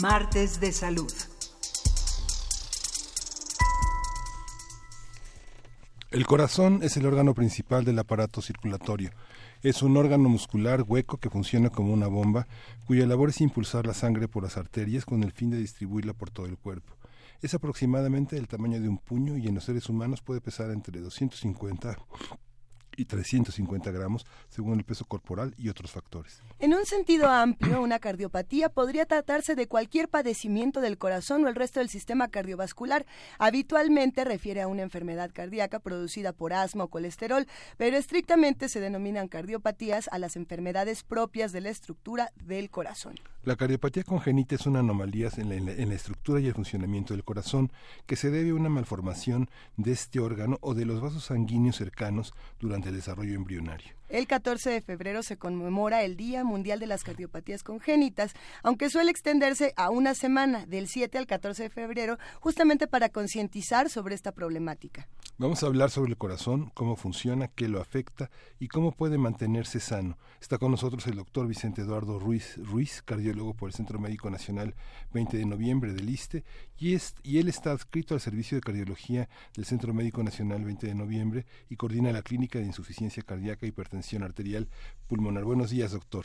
Martes 0.00 0.60
de 0.60 0.70
salud. 0.70 1.12
El 6.12 6.26
corazón 6.26 6.78
es 6.84 6.96
el 6.96 7.06
órgano 7.06 7.34
principal 7.34 7.84
del 7.84 7.98
aparato 7.98 8.40
circulatorio. 8.40 9.10
Es 9.64 9.82
un 9.82 9.96
órgano 9.96 10.28
muscular 10.28 10.84
hueco 10.86 11.16
que 11.16 11.28
funciona 11.28 11.70
como 11.70 11.92
una 11.92 12.06
bomba, 12.06 12.46
cuya 12.86 13.04
labor 13.04 13.30
es 13.30 13.40
impulsar 13.40 13.84
la 13.84 13.94
sangre 13.94 14.28
por 14.28 14.44
las 14.44 14.56
arterias 14.56 15.04
con 15.04 15.24
el 15.24 15.32
fin 15.32 15.50
de 15.50 15.58
distribuirla 15.58 16.12
por 16.12 16.30
todo 16.30 16.46
el 16.46 16.56
cuerpo. 16.56 16.94
Es 17.42 17.54
aproximadamente 17.54 18.36
del 18.36 18.46
tamaño 18.46 18.80
de 18.80 18.88
un 18.88 18.98
puño 18.98 19.36
y 19.36 19.48
en 19.48 19.56
los 19.56 19.64
seres 19.64 19.88
humanos 19.88 20.22
puede 20.22 20.40
pesar 20.40 20.70
entre 20.70 21.00
250 21.00 21.96
y 22.96 23.04
350 23.04 23.90
gramos 23.90 24.26
según 24.48 24.78
el 24.78 24.84
peso 24.84 25.04
corporal 25.04 25.54
y 25.56 25.68
otros 25.68 25.90
factores. 25.90 26.40
En 26.58 26.74
un 26.74 26.86
sentido 26.86 27.28
amplio, 27.28 27.82
una 27.82 27.98
cardiopatía 27.98 28.68
podría 28.68 29.06
tratarse 29.06 29.54
de 29.54 29.68
cualquier 29.68 30.08
padecimiento 30.08 30.80
del 30.80 30.98
corazón 30.98 31.44
o 31.44 31.48
el 31.48 31.54
resto 31.54 31.80
del 31.80 31.88
sistema 31.88 32.28
cardiovascular. 32.28 33.06
Habitualmente 33.38 34.24
refiere 34.24 34.62
a 34.62 34.68
una 34.68 34.82
enfermedad 34.82 35.30
cardíaca 35.32 35.78
producida 35.78 36.32
por 36.32 36.52
asma 36.52 36.84
o 36.84 36.88
colesterol, 36.88 37.46
pero 37.76 37.96
estrictamente 37.96 38.68
se 38.68 38.80
denominan 38.80 39.28
cardiopatías 39.28 40.08
a 40.10 40.18
las 40.18 40.36
enfermedades 40.36 41.02
propias 41.02 41.52
de 41.52 41.60
la 41.60 41.70
estructura 41.70 42.30
del 42.44 42.70
corazón. 42.70 43.14
La 43.46 43.54
cardiopatía 43.54 44.02
congénita 44.02 44.56
es 44.56 44.66
una 44.66 44.80
anomalía 44.80 45.30
en 45.36 45.50
la, 45.50 45.54
en 45.54 45.88
la 45.88 45.94
estructura 45.94 46.40
y 46.40 46.48
el 46.48 46.54
funcionamiento 46.54 47.14
del 47.14 47.22
corazón 47.22 47.70
que 48.04 48.16
se 48.16 48.32
debe 48.32 48.50
a 48.50 48.54
una 48.56 48.68
malformación 48.68 49.48
de 49.76 49.92
este 49.92 50.18
órgano 50.18 50.58
o 50.62 50.74
de 50.74 50.84
los 50.84 51.00
vasos 51.00 51.26
sanguíneos 51.26 51.76
cercanos 51.76 52.34
durante 52.58 52.88
el 52.88 52.96
desarrollo 52.96 53.36
embrionario. 53.36 53.94
El 54.08 54.28
14 54.28 54.70
de 54.70 54.80
febrero 54.82 55.24
se 55.24 55.36
conmemora 55.36 56.04
el 56.04 56.16
Día 56.16 56.44
Mundial 56.44 56.78
de 56.78 56.86
las 56.86 57.02
Cardiopatías 57.02 57.64
Congénitas, 57.64 58.34
aunque 58.62 58.88
suele 58.88 59.10
extenderse 59.10 59.74
a 59.76 59.90
una 59.90 60.14
semana, 60.14 60.64
del 60.64 60.86
7 60.86 61.18
al 61.18 61.26
14 61.26 61.64
de 61.64 61.70
febrero, 61.70 62.16
justamente 62.38 62.86
para 62.86 63.08
concientizar 63.08 63.90
sobre 63.90 64.14
esta 64.14 64.30
problemática. 64.30 65.08
Vamos 65.38 65.62
a 65.62 65.66
hablar 65.66 65.90
sobre 65.90 66.12
el 66.12 66.16
corazón, 66.16 66.70
cómo 66.72 66.94
funciona, 66.96 67.48
qué 67.48 67.68
lo 67.68 67.80
afecta 67.80 68.30
y 68.60 68.68
cómo 68.68 68.92
puede 68.92 69.18
mantenerse 69.18 69.80
sano. 69.80 70.16
Está 70.40 70.56
con 70.56 70.70
nosotros 70.70 71.06
el 71.08 71.16
doctor 71.16 71.48
Vicente 71.48 71.82
Eduardo 71.82 72.18
Ruiz, 72.20 72.56
Ruiz 72.56 73.02
cardiólogo 73.02 73.54
por 73.54 73.68
el 73.68 73.74
Centro 73.74 73.98
Médico 73.98 74.30
Nacional 74.30 74.74
20 75.12 75.36
de 75.36 75.44
noviembre 75.44 75.92
del 75.92 76.08
ISTE, 76.08 76.44
y, 76.78 76.94
es, 76.94 77.14
y 77.22 77.38
él 77.38 77.48
está 77.48 77.72
adscrito 77.72 78.14
al 78.14 78.20
Servicio 78.20 78.56
de 78.56 78.62
Cardiología 78.62 79.28
del 79.54 79.64
Centro 79.64 79.94
Médico 79.94 80.22
Nacional 80.22 80.64
20 80.64 80.86
de 80.86 80.94
noviembre 80.94 81.44
y 81.68 81.76
coordina 81.76 82.12
la 82.12 82.22
Clínica 82.22 82.58
de 82.58 82.66
Insuficiencia 82.66 83.22
Cardíaca 83.22 83.66
y 83.66 83.70
Hipertensión 83.70 84.22
arterial 84.22 84.68
pulmonar. 85.08 85.44
Buenos 85.44 85.70
días, 85.70 85.92
doctor. 85.92 86.24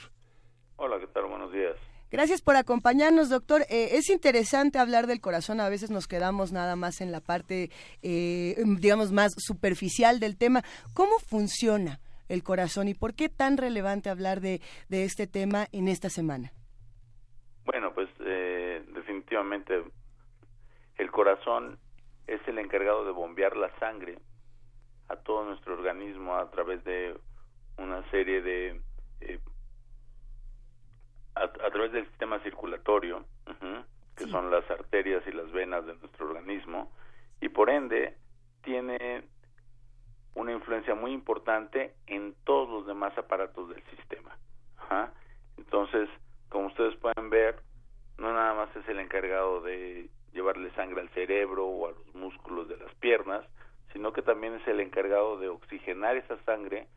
Hola, 0.78 1.00
¿qué 1.00 1.08
tal? 1.08 1.26
Buenos 1.28 1.52
días. 1.52 1.76
Gracias 2.12 2.42
por 2.42 2.58
acompañarnos, 2.58 3.30
doctor. 3.30 3.62
Eh, 3.70 3.92
es 3.94 4.10
interesante 4.10 4.80
hablar 4.80 5.08
del 5.08 5.22
corazón. 5.22 5.62
A 5.62 5.70
veces 5.70 5.92
nos 5.92 6.08
quedamos 6.08 6.52
nada 6.52 6.76
más 6.76 7.00
en 7.00 7.12
la 7.12 7.22
parte, 7.22 7.70
eh, 8.02 8.62
digamos, 8.66 9.14
más 9.14 9.34
superficial 9.38 10.20
del 10.20 10.38
tema. 10.38 10.62
¿Cómo 10.94 11.20
funciona 11.20 12.02
el 12.28 12.44
corazón 12.44 12.90
y 12.90 12.94
por 12.94 13.14
qué 13.14 13.30
tan 13.30 13.56
relevante 13.56 14.10
hablar 14.10 14.42
de, 14.42 14.60
de 14.90 15.06
este 15.06 15.26
tema 15.26 15.68
en 15.72 15.88
esta 15.88 16.10
semana? 16.10 16.52
Bueno, 17.64 17.94
pues 17.94 18.10
eh, 18.20 18.84
definitivamente 18.94 19.82
el 21.02 21.10
corazón 21.10 21.80
es 22.28 22.48
el 22.48 22.60
encargado 22.60 23.04
de 23.04 23.12
bombear 23.12 23.58
la 23.58 23.76
sangre 23.80 24.20
a 25.10 25.16
todo 25.16 25.46
nuestro 25.46 25.74
organismo 25.74 26.36
a 26.36 26.52
través 26.52 26.84
de 26.84 27.20
una 27.80 28.08
serie 28.12 28.44
de 28.44 28.80
eh, 29.22 29.40
a, 31.34 31.48
través 31.50 31.92
del 31.92 32.08
sistema 32.08 32.40
circulatorio 32.42 33.26
que 34.16 34.28
son 34.28 34.52
las 34.52 34.70
arterias 34.70 35.24
y 35.26 35.32
las 35.32 35.52
venas 35.52 35.88
de 35.88 35.96
nuestro 35.96 36.28
organismo 36.28 36.92
y 37.42 37.50
por 37.50 37.72
ende 37.72 38.16
tiene 38.62 39.24
una 40.36 40.52
influencia 40.52 40.94
muy 40.94 41.14
importante 41.14 41.96
en 42.06 42.36
todos 42.44 42.70
los 42.70 42.86
demás 42.86 43.18
aparatos 43.18 43.70
del 43.70 43.84
sistema 43.86 44.38
entonces 45.58 46.08
como 46.50 46.68
ustedes 46.68 46.96
pueden 46.98 47.32
ver 47.32 47.60
no 48.20 48.32
nada 48.32 48.54
más 48.54 48.76
es 48.76 48.88
el 48.88 49.00
encargado 49.00 49.62
de 49.62 50.08
llevarle 50.34 50.72
sangre 50.72 51.02
al 51.02 51.10
cerebro 51.10 51.66
o 51.66 51.88
a 51.88 51.92
los 51.92 52.16
músculos 52.16 52.68
de 52.68 52.78
las 52.78 52.94
piernas 52.96 53.46
sino 53.94 54.14
que 54.14 54.22
también 54.22 54.54
es 54.54 54.68
el 54.68 54.80
encargado 54.80 55.38
de 55.38 55.50
oxigenar 55.50 56.16
esa 56.16 56.42
sangre 56.44 56.88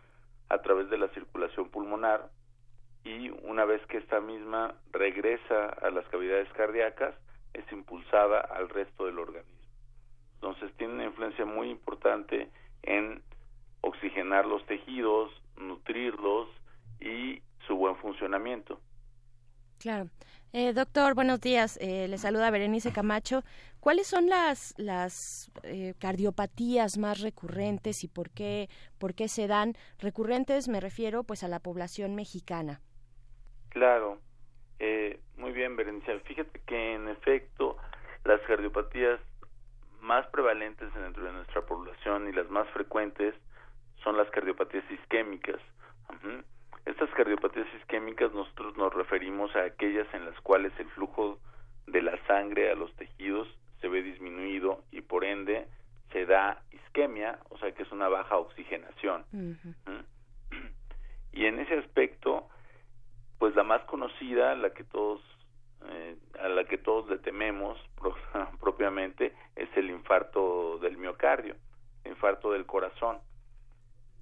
a 0.48 0.58
través 0.62 0.90
de 0.90 0.98
la 0.98 1.08
circulación 1.08 1.68
pulmonar 1.68 2.28
y 3.04 3.30
una 3.42 3.64
vez 3.64 3.84
que 3.86 3.98
esta 3.98 4.20
misma 4.20 4.74
regresa 4.92 5.68
a 5.68 5.90
las 5.90 6.06
cavidades 6.08 6.48
cardíacas 6.52 7.14
es 7.52 7.70
impulsada 7.72 8.40
al 8.40 8.68
resto 8.68 9.06
del 9.06 9.18
organismo. 9.18 9.52
Entonces 10.34 10.72
tiene 10.76 10.94
una 10.94 11.04
influencia 11.04 11.44
muy 11.44 11.70
importante 11.70 12.48
en 12.82 13.22
oxigenar 13.80 14.46
los 14.46 14.64
tejidos, 14.66 15.30
nutrirlos 15.56 16.48
y 17.00 17.42
su 17.66 17.76
buen 17.76 17.96
funcionamiento. 17.96 18.80
Claro. 19.84 20.08
Eh, 20.54 20.72
doctor, 20.72 21.14
buenos 21.14 21.42
días. 21.42 21.78
Eh, 21.78 22.08
le 22.08 22.16
saluda 22.16 22.50
Berenice 22.50 22.90
Camacho. 22.90 23.42
¿Cuáles 23.80 24.06
son 24.06 24.30
las, 24.30 24.72
las 24.78 25.52
eh, 25.62 25.92
cardiopatías 26.00 26.96
más 26.96 27.20
recurrentes 27.20 28.02
y 28.02 28.08
por 28.08 28.30
qué, 28.30 28.70
por 28.98 29.12
qué 29.14 29.28
se 29.28 29.46
dan? 29.46 29.74
Recurrentes 29.98 30.68
me 30.68 30.80
refiero 30.80 31.22
pues 31.24 31.44
a 31.44 31.48
la 31.48 31.60
población 31.60 32.14
mexicana. 32.14 32.80
Claro. 33.68 34.20
muy 35.36 35.52
bien, 35.52 35.76
Berenice. 35.76 36.18
Fíjate 36.20 36.62
que 36.66 36.94
en 36.94 37.08
efecto 37.08 37.76
las 38.24 38.40
cardiopatías 38.46 39.20
más 40.00 40.26
prevalentes 40.28 40.94
dentro 40.94 41.24
de 41.24 41.32
nuestra 41.32 41.60
población 41.60 42.26
y 42.26 42.32
las 42.32 42.48
más 42.48 42.66
frecuentes 42.70 43.34
son 44.02 44.16
las 44.16 44.30
cardiopatías 44.30 44.90
isquémicas. 44.90 45.60
Estas 46.86 47.08
cardiopatías 47.10 47.66
isquémicas 47.80 48.32
nosotros 48.32 48.76
nos 48.76 48.92
referimos 48.92 49.54
a 49.56 49.64
aquellas 49.64 50.12
en 50.12 50.26
las 50.26 50.38
cuales 50.40 50.72
el 50.78 50.88
flujo 50.90 51.38
de 51.86 52.02
la 52.02 52.18
sangre 52.26 52.70
a 52.70 52.74
los 52.74 52.94
tejidos 52.96 53.48
se 53.80 53.88
ve 53.88 54.02
disminuido 54.02 54.82
y 54.90 55.00
por 55.00 55.24
ende 55.24 55.66
se 56.12 56.26
da 56.26 56.62
isquemia, 56.70 57.38
o 57.50 57.58
sea 57.58 57.72
que 57.72 57.82
es 57.82 57.92
una 57.92 58.08
baja 58.08 58.36
oxigenación. 58.36 59.24
Y 61.32 61.46
en 61.46 61.58
ese 61.58 61.78
aspecto, 61.78 62.48
pues 63.38 63.54
la 63.56 63.64
más 63.64 63.82
conocida, 63.82 64.54
la 64.54 64.70
que 64.72 64.84
todos 64.84 65.20
eh, 65.86 66.16
a 66.40 66.48
la 66.48 66.64
que 66.64 66.78
todos 66.78 67.10
le 67.10 67.18
tememos 67.18 67.78
propiamente 68.60 69.34
es 69.56 69.68
el 69.76 69.90
infarto 69.90 70.78
del 70.78 70.96
miocardio, 70.96 71.56
el 72.04 72.12
infarto 72.12 72.52
del 72.52 72.64
corazón. 72.64 73.18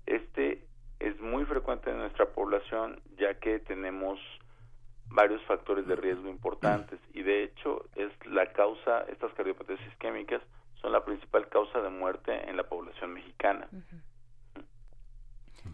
Este 0.07 0.62
es 1.03 1.21
muy 1.21 1.45
frecuente 1.45 1.91
en 1.91 1.99
nuestra 1.99 2.27
población 2.27 3.01
ya 3.19 3.35
que 3.35 3.59
tenemos 3.59 4.19
varios 5.07 5.43
factores 5.45 5.87
de 5.87 5.97
riesgo 5.97 6.29
importantes. 6.29 6.99
Y 7.13 7.23
de 7.23 7.45
hecho 7.45 7.85
es 7.97 8.11
la 8.27 8.53
causa, 8.53 9.01
estas 9.11 9.33
cardiopatías 9.35 9.81
isquémicas 9.93 10.43
son 10.81 10.93
la 10.93 11.05
principal 11.05 11.49
causa 11.49 11.81
de 11.81 11.91
muerte 11.91 12.49
en 12.49 12.57
la 12.57 12.65
población 12.65 13.13
mexicana. 13.13 13.69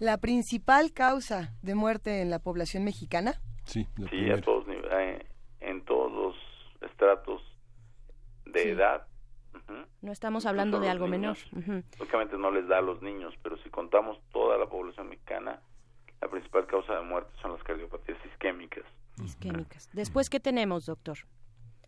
¿La 0.01 0.19
principal 0.19 0.93
causa 0.93 1.55
de 1.63 1.75
muerte 1.75 2.21
en 2.21 2.31
la 2.31 2.39
población 2.39 2.85
mexicana? 2.85 3.41
Sí, 3.65 3.87
sí 4.11 4.31
a 4.31 4.41
todos, 4.41 4.67
eh, 4.69 5.27
en 5.61 5.85
todos 5.85 6.13
los 6.13 6.91
estratos 6.91 7.43
de 8.47 8.71
edad 8.71 9.07
no 10.01 10.13
estamos 10.13 10.47
hablando 10.47 10.81
de 10.81 10.89
algo 10.89 11.07
menor. 11.07 11.37
Lógicamente 11.99 12.39
no 12.39 12.51
les 12.51 12.67
da 12.69 12.79
a 12.79 12.83
los 12.83 13.03
niños, 13.03 13.35
pero 13.43 13.57
si 13.59 13.71
contamos 13.71 14.19
toda 14.33 14.57
la 14.59 14.67
población 14.67 15.09
mexicana, 15.09 15.61
la 16.21 16.29
principal 16.29 16.67
causa 16.67 16.95
de 16.95 17.03
muerte 17.03 17.31
son 17.41 17.53
las 17.53 17.63
cardiopatías 17.63 18.19
isquémicas. 18.27 18.85
Isquémicas. 19.23 19.91
Después, 19.93 20.31
¿qué 20.31 20.41
tenemos, 20.41 20.87
doctor? 20.87 21.19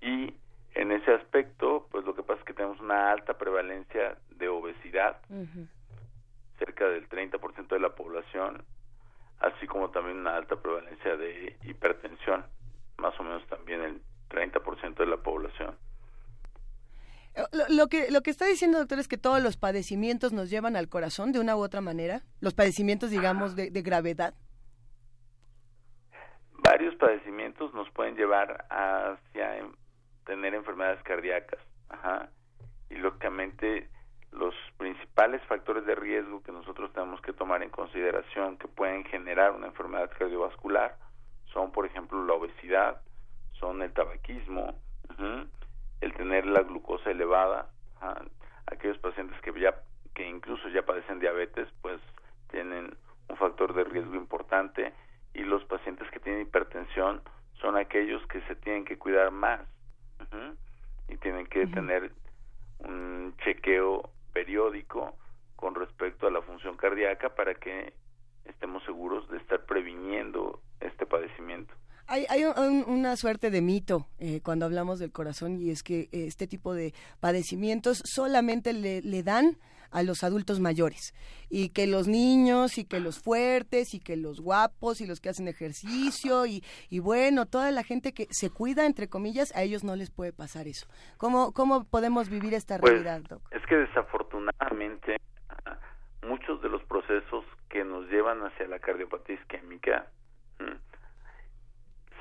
Y 0.00 0.34
en 0.74 0.92
ese 0.92 1.12
aspecto, 1.12 1.88
pues 1.90 2.04
lo 2.04 2.14
que 2.14 2.22
pasa 2.22 2.40
es 2.40 2.46
que 2.46 2.54
tenemos 2.54 2.80
una 2.80 3.10
alta 3.12 3.36
prevalencia 3.38 4.18
de 4.30 4.48
obesidad, 4.48 5.20
cerca 6.58 6.88
del 6.88 7.08
30% 7.08 7.68
de 7.68 7.80
la 7.80 7.94
población, 7.94 8.64
así 9.40 9.66
como 9.66 9.90
también 9.90 10.18
una 10.18 10.36
alta 10.36 10.56
prevalencia 10.56 11.16
de 11.16 11.56
hipertensión, 11.64 12.44
más 12.98 13.18
o 13.18 13.22
menos 13.22 13.46
también 13.46 13.80
el 13.80 14.00
30% 14.28 14.94
de 14.94 15.06
la 15.06 15.16
población. 15.16 15.76
Lo, 17.68 17.86
que, 17.86 18.10
lo 18.10 18.22
que 18.22 18.30
está 18.30 18.46
diciendo, 18.46 18.78
doctor, 18.78 18.98
es 18.98 19.08
que 19.08 19.16
todos 19.16 19.42
los 19.42 19.56
padecimientos 19.56 20.32
nos 20.32 20.50
llevan 20.50 20.76
al 20.76 20.88
corazón 20.88 21.32
de 21.32 21.40
una 21.40 21.56
u 21.56 21.60
otra 21.60 21.80
manera. 21.80 22.22
Los 22.40 22.54
padecimientos, 22.54 23.10
digamos, 23.10 23.54
de, 23.54 23.70
gravedad. 23.82 24.34
Varios 26.58 26.94
padecimientos 26.96 27.72
nos 27.72 27.88
pueden 27.90 28.16
llevar 28.16 28.66
hacia 28.68 29.64
tener 30.26 30.54
enfermedades 30.54 31.02
cardíacas. 31.04 31.60
Ajá. 31.88 32.28
Y 32.90 32.96
lógicamente 32.96 33.88
los 34.32 34.54
principales 34.76 35.42
factores 35.44 35.86
de 35.86 35.94
riesgo 35.94 36.42
que 36.42 36.52
nosotros 36.52 36.92
tenemos 36.92 37.20
que 37.22 37.32
tomar 37.32 37.62
en 37.62 37.70
consideración 37.70 38.58
que 38.58 38.68
pueden 38.68 39.04
generar 39.04 39.52
una 39.52 39.68
enfermedad 39.68 40.10
cardiovascular 40.16 40.96
son, 41.52 41.72
por 41.72 41.86
ejemplo, 41.86 42.24
la 42.24 42.34
obesidad, 42.34 43.00
son 43.58 43.82
el 43.82 43.92
tabaquismo, 43.92 44.74
el 46.00 46.12
tener 46.14 46.46
la 46.46 46.62
glucosa 46.62 47.10
elevada, 47.10 47.70
aquellos 48.66 48.98
pacientes 48.98 49.40
que 49.40 49.58
ya 49.60 49.74
que 50.14 50.26
incluso 50.28 50.68
ya 50.68 50.82
padecen 50.82 51.20
diabetes, 51.20 51.68
pues 51.82 52.00
tienen 52.50 52.96
un 53.28 53.36
factor 53.36 53.74
de 53.74 53.84
riesgo 53.84 54.16
importante 54.16 54.92
y 55.34 55.44
los 55.44 55.64
pacientes 55.64 56.10
que 56.10 56.18
tienen 56.18 56.42
hipertensión 56.42 57.22
son 57.60 57.76
aquellos 57.76 58.26
que 58.26 58.40
se 58.42 58.56
tienen 58.56 58.84
que 58.84 58.98
cuidar 58.98 59.30
más 59.30 59.60
y 61.08 61.16
tienen 61.18 61.46
que 61.46 61.66
tener 61.68 62.12
un 62.80 63.34
chequeo 63.44 64.10
periódico 64.32 65.14
con 65.56 65.74
respecto 65.74 66.26
a 66.26 66.30
la 66.30 66.42
función 66.42 66.76
cardíaca 66.76 67.34
para 67.34 67.54
que 67.54 67.92
estemos 68.44 68.82
seguros 68.84 69.28
de 69.28 69.38
estar 69.38 69.64
previniendo 69.66 70.60
este 70.80 71.06
padecimiento. 71.06 71.74
Hay, 72.12 72.26
hay 72.28 72.42
una 72.44 73.16
suerte 73.16 73.52
de 73.52 73.60
mito 73.60 74.08
eh, 74.18 74.40
cuando 74.42 74.66
hablamos 74.66 74.98
del 74.98 75.12
corazón 75.12 75.60
y 75.60 75.70
es 75.70 75.84
que 75.84 76.08
eh, 76.10 76.26
este 76.26 76.48
tipo 76.48 76.74
de 76.74 76.92
padecimientos 77.20 78.02
solamente 78.04 78.72
le, 78.72 79.00
le 79.00 79.22
dan 79.22 79.58
a 79.92 80.02
los 80.02 80.24
adultos 80.24 80.58
mayores 80.58 81.14
y 81.48 81.68
que 81.68 81.86
los 81.86 82.08
niños 82.08 82.78
y 82.78 82.84
que 82.84 82.98
los 82.98 83.22
fuertes 83.22 83.94
y 83.94 84.00
que 84.00 84.16
los 84.16 84.40
guapos 84.40 85.00
y 85.00 85.06
los 85.06 85.20
que 85.20 85.28
hacen 85.28 85.46
ejercicio 85.46 86.46
y, 86.46 86.64
y 86.88 86.98
bueno, 86.98 87.46
toda 87.46 87.70
la 87.70 87.84
gente 87.84 88.12
que 88.12 88.26
se 88.30 88.50
cuida, 88.50 88.86
entre 88.86 89.08
comillas, 89.08 89.54
a 89.54 89.62
ellos 89.62 89.84
no 89.84 89.94
les 89.94 90.10
puede 90.10 90.32
pasar 90.32 90.66
eso. 90.66 90.88
¿Cómo, 91.16 91.52
cómo 91.52 91.84
podemos 91.84 92.28
vivir 92.28 92.54
esta 92.54 92.78
pues, 92.78 92.92
realidad, 92.92 93.22
Doc? 93.28 93.42
Es 93.52 93.64
que 93.66 93.76
desafortunadamente 93.76 95.16
muchos 96.26 96.60
de 96.60 96.70
los 96.70 96.82
procesos 96.86 97.44
que 97.68 97.84
nos 97.84 98.08
llevan 98.08 98.42
hacia 98.42 98.66
la 98.66 98.80
cardiopatía 98.80 99.36
isquémica 99.36 100.10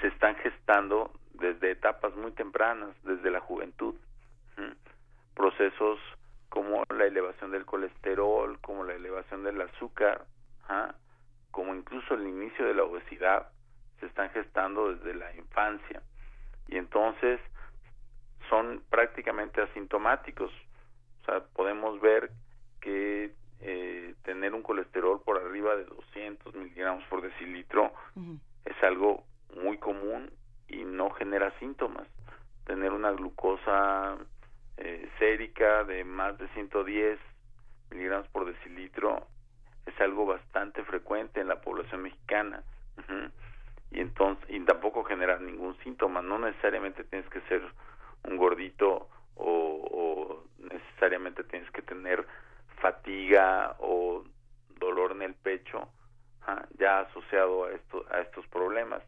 se 0.02 0.08
están 0.08 0.36
gestando 0.38 1.12
desde 1.34 1.72
etapas 1.72 2.16
muy 2.16 2.32
tempranas, 2.32 2.96
desde 3.04 3.32
la 3.32 3.40
juventud. 3.40 3.96
Procesos 5.36 6.00
como 6.50 6.84
la 6.90 7.06
elevación 7.06 7.52
del 7.52 7.66
colesterol, 7.66 8.60
como 8.60 8.84
la 8.84 8.94
elevación 8.94 9.44
del 9.44 9.62
azúcar, 9.62 10.26
como 11.52 11.76
incluso 11.76 12.14
el 12.14 12.28
inicio 12.28 12.66
de 12.66 12.74
la 12.74 12.84
obesidad, 12.84 13.50
se 14.00 14.08
están 14.08 14.30
gestando 14.32 14.94
desde 14.94 15.14
la 15.14 15.34
infancia. 15.36 16.02
Y 16.68 16.78
entonces 16.78 17.40
son 18.50 18.84
prácticamente 18.90 19.62
asintomáticos. 19.62 20.52
O 21.22 21.26
sea, 21.26 21.42
podemos 21.54 22.00
ver 22.02 22.32
que 22.82 23.34
eh, 23.62 24.16
tener 24.24 24.54
un 24.54 24.62
colesterol 24.62 25.22
por 25.22 25.38
arriba 25.38 25.76
de 25.76 25.86
200 25.86 26.56
miligramos 26.56 27.04
por 27.06 27.22
decilitro 27.22 27.92
es 28.66 28.84
algo 28.84 29.24
muy 29.56 29.78
común 29.78 30.32
y 30.68 30.84
no 30.84 31.10
genera 31.12 31.52
síntomas. 31.60 32.08
Tener 32.66 32.92
una 32.92 33.12
glucosa 33.12 34.18
eh, 34.78 35.10
sérica 35.18 35.84
de 35.84 36.04
más 36.04 36.38
de 36.38 36.48
110 36.50 37.20
miligramos 37.92 38.28
por 38.30 38.46
decilitro 38.46 39.28
es 39.86 40.00
algo 40.02 40.26
bastante 40.26 40.84
frecuente 40.84 41.42
en 41.42 41.48
la 41.48 41.62
población 41.62 42.04
mexicana. 42.04 42.64
Y 43.92 44.02
entonces 44.02 44.46
y 44.50 44.60
tampoco 44.62 45.04
genera 45.04 45.40
ningún 45.40 45.76
síntoma. 45.84 46.22
No 46.22 46.38
necesariamente 46.38 47.04
tienes 47.06 47.28
que 47.30 47.42
ser 47.42 47.62
un 48.24 48.38
gordito 48.38 49.10
o, 49.36 50.44
necesariamente 50.58 51.44
tienes 51.46 51.72
que 51.72 51.82
tener 51.82 52.26
fatiga 52.82 53.76
o 53.80 54.24
dolor 54.80 55.14
en 55.14 55.24
el 55.24 55.34
pecho 55.34 55.90
ya 56.78 57.02
asociado 57.02 57.66
a 57.66 57.72
esto 57.72 58.06
a 58.10 58.22
estos 58.22 58.46
problemas 58.48 59.04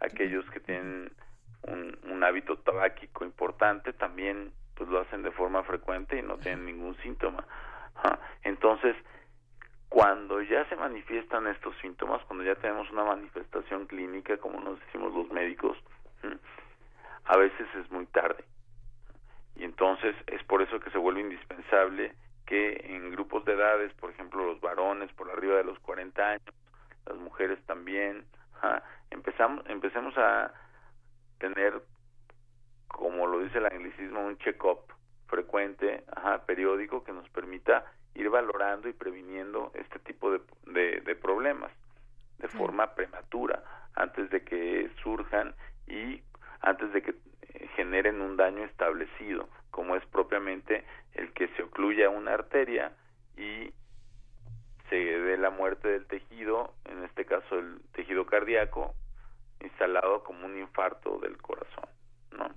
aquellos 0.00 0.48
que 0.50 0.60
tienen 0.60 1.12
un, 1.62 1.98
un 2.10 2.24
hábito 2.24 2.58
tabáquico 2.58 3.24
importante 3.24 3.92
también 3.92 4.52
pues 4.78 4.88
lo 4.88 5.00
hacen 5.00 5.22
de 5.22 5.32
forma 5.32 5.64
frecuente 5.64 6.16
y 6.16 6.22
no 6.22 6.38
tienen 6.38 6.66
ningún 6.66 6.96
síntoma. 6.98 7.44
Entonces, 8.44 8.96
cuando 9.88 10.40
ya 10.42 10.64
se 10.68 10.76
manifiestan 10.76 11.48
estos 11.48 11.76
síntomas, 11.78 12.22
cuando 12.26 12.44
ya 12.44 12.54
tenemos 12.54 12.90
una 12.90 13.04
manifestación 13.04 13.86
clínica, 13.86 14.36
como 14.38 14.60
nos 14.60 14.78
decimos 14.80 15.12
los 15.12 15.28
médicos, 15.30 15.76
a 17.24 17.36
veces 17.36 17.66
es 17.74 17.90
muy 17.90 18.06
tarde. 18.06 18.44
Y 19.56 19.64
entonces 19.64 20.14
es 20.28 20.42
por 20.44 20.62
eso 20.62 20.78
que 20.78 20.90
se 20.90 20.98
vuelve 20.98 21.22
indispensable 21.22 22.14
que 22.46 22.80
en 22.84 23.10
grupos 23.10 23.44
de 23.44 23.54
edades, 23.54 23.92
por 23.94 24.10
ejemplo, 24.10 24.46
los 24.46 24.60
varones 24.60 25.12
por 25.14 25.30
arriba 25.30 25.56
de 25.56 25.64
los 25.64 25.78
40 25.80 26.28
años, 26.28 26.54
las 27.06 27.16
mujeres 27.16 27.58
también, 27.66 28.24
empezamos, 29.10 29.64
empecemos 29.68 30.16
a 30.16 30.52
tener 31.38 31.82
como 32.88 33.26
lo 33.26 33.40
dice 33.40 33.58
el 33.58 33.66
anglicismo, 33.66 34.26
un 34.26 34.38
check-up 34.38 34.80
frecuente, 35.28 36.04
ajá, 36.16 36.44
periódico, 36.46 37.04
que 37.04 37.12
nos 37.12 37.28
permita 37.28 37.84
ir 38.14 38.28
valorando 38.28 38.88
y 38.88 38.92
previniendo 38.92 39.70
este 39.74 39.98
tipo 40.00 40.32
de, 40.32 40.40
de, 41.00 41.14
problemas 41.14 41.70
de 42.38 42.48
forma 42.48 42.94
prematura, 42.94 43.62
antes 43.94 44.30
de 44.30 44.42
que 44.42 44.90
surjan 45.02 45.54
y 45.86 46.22
antes 46.60 46.92
de 46.92 47.02
que 47.02 47.10
eh, 47.10 47.68
generen 47.76 48.20
un 48.20 48.36
daño 48.36 48.64
establecido, 48.64 49.48
como 49.70 49.94
es 49.96 50.04
propiamente 50.06 50.84
el 51.14 51.32
que 51.32 51.48
se 51.48 51.62
ocluya 51.62 52.10
una 52.10 52.34
arteria 52.34 52.92
y 53.36 53.72
se 54.88 54.96
dé 54.96 55.36
la 55.36 55.50
muerte 55.50 55.88
del 55.88 56.06
tejido, 56.06 56.74
en 56.84 57.04
este 57.04 57.24
caso 57.24 57.58
el 57.58 57.80
tejido 57.92 58.26
cardíaco, 58.26 58.94
instalado 59.60 60.22
como 60.24 60.46
un 60.46 60.58
infarto 60.58 61.18
del 61.18 61.36
corazón, 61.38 61.84
¿no? 62.36 62.48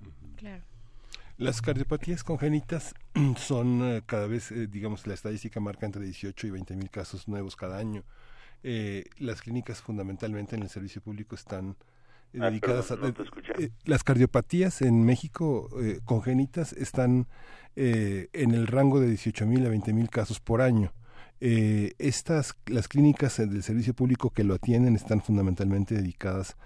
Las 1.38 1.62
cardiopatías 1.62 2.22
congénitas 2.22 2.94
son 3.36 3.82
eh, 3.82 4.02
cada 4.06 4.26
vez, 4.26 4.52
eh, 4.52 4.66
digamos, 4.66 5.06
la 5.06 5.14
estadística 5.14 5.60
marca 5.60 5.86
entre 5.86 6.04
18 6.04 6.46
y 6.46 6.50
20 6.50 6.76
mil 6.76 6.90
casos 6.90 7.26
nuevos 7.26 7.56
cada 7.56 7.78
año. 7.78 8.04
Eh, 8.62 9.04
las 9.18 9.42
clínicas 9.42 9.82
fundamentalmente 9.82 10.54
en 10.54 10.62
el 10.62 10.68
servicio 10.68 11.02
público 11.02 11.34
están 11.34 11.76
ah, 12.38 12.48
dedicadas 12.48 12.92
a... 12.92 12.98
las 13.84 14.04
cardiopatías 14.04 14.82
en 14.82 15.04
México 15.04 15.68
congénitas 16.04 16.72
están 16.74 17.26
en 17.74 18.54
el 18.54 18.66
rango 18.68 19.00
de 19.00 19.08
18 19.08 19.46
mil 19.46 19.66
a 19.66 19.70
20 19.70 19.92
mil 19.94 20.10
casos 20.10 20.38
por 20.38 20.60
año. 20.60 20.92
Estas, 21.44 22.56
las 22.66 22.86
clínicas 22.86 23.38
del 23.38 23.62
servicio 23.64 23.94
público 23.94 24.30
que 24.30 24.44
lo 24.44 24.54
atienden 24.54 24.94
están 24.94 25.20
fundamentalmente 25.20 25.96
dedicadas 25.96 26.56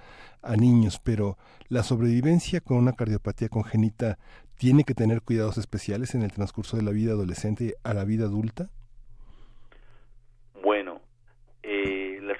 a 0.42 0.54
niños, 0.56 1.00
pero 1.02 1.38
la 1.68 1.82
sobrevivencia 1.82 2.60
con 2.60 2.76
una 2.76 2.92
cardiopatía 2.92 3.48
congénita 3.48 4.18
tiene 4.58 4.84
que 4.84 4.94
tener 4.94 5.22
cuidados 5.22 5.58
especiales 5.58 6.14
en 6.14 6.22
el 6.22 6.32
transcurso 6.32 6.76
de 6.76 6.82
la 6.82 6.90
vida 6.90 7.12
adolescente 7.12 7.74
a 7.84 7.94
la 7.94 8.04
vida 8.04 8.24
adulta? 8.24 8.68
Bueno, 10.62 11.00
eh, 11.62 12.18
las 12.22 12.38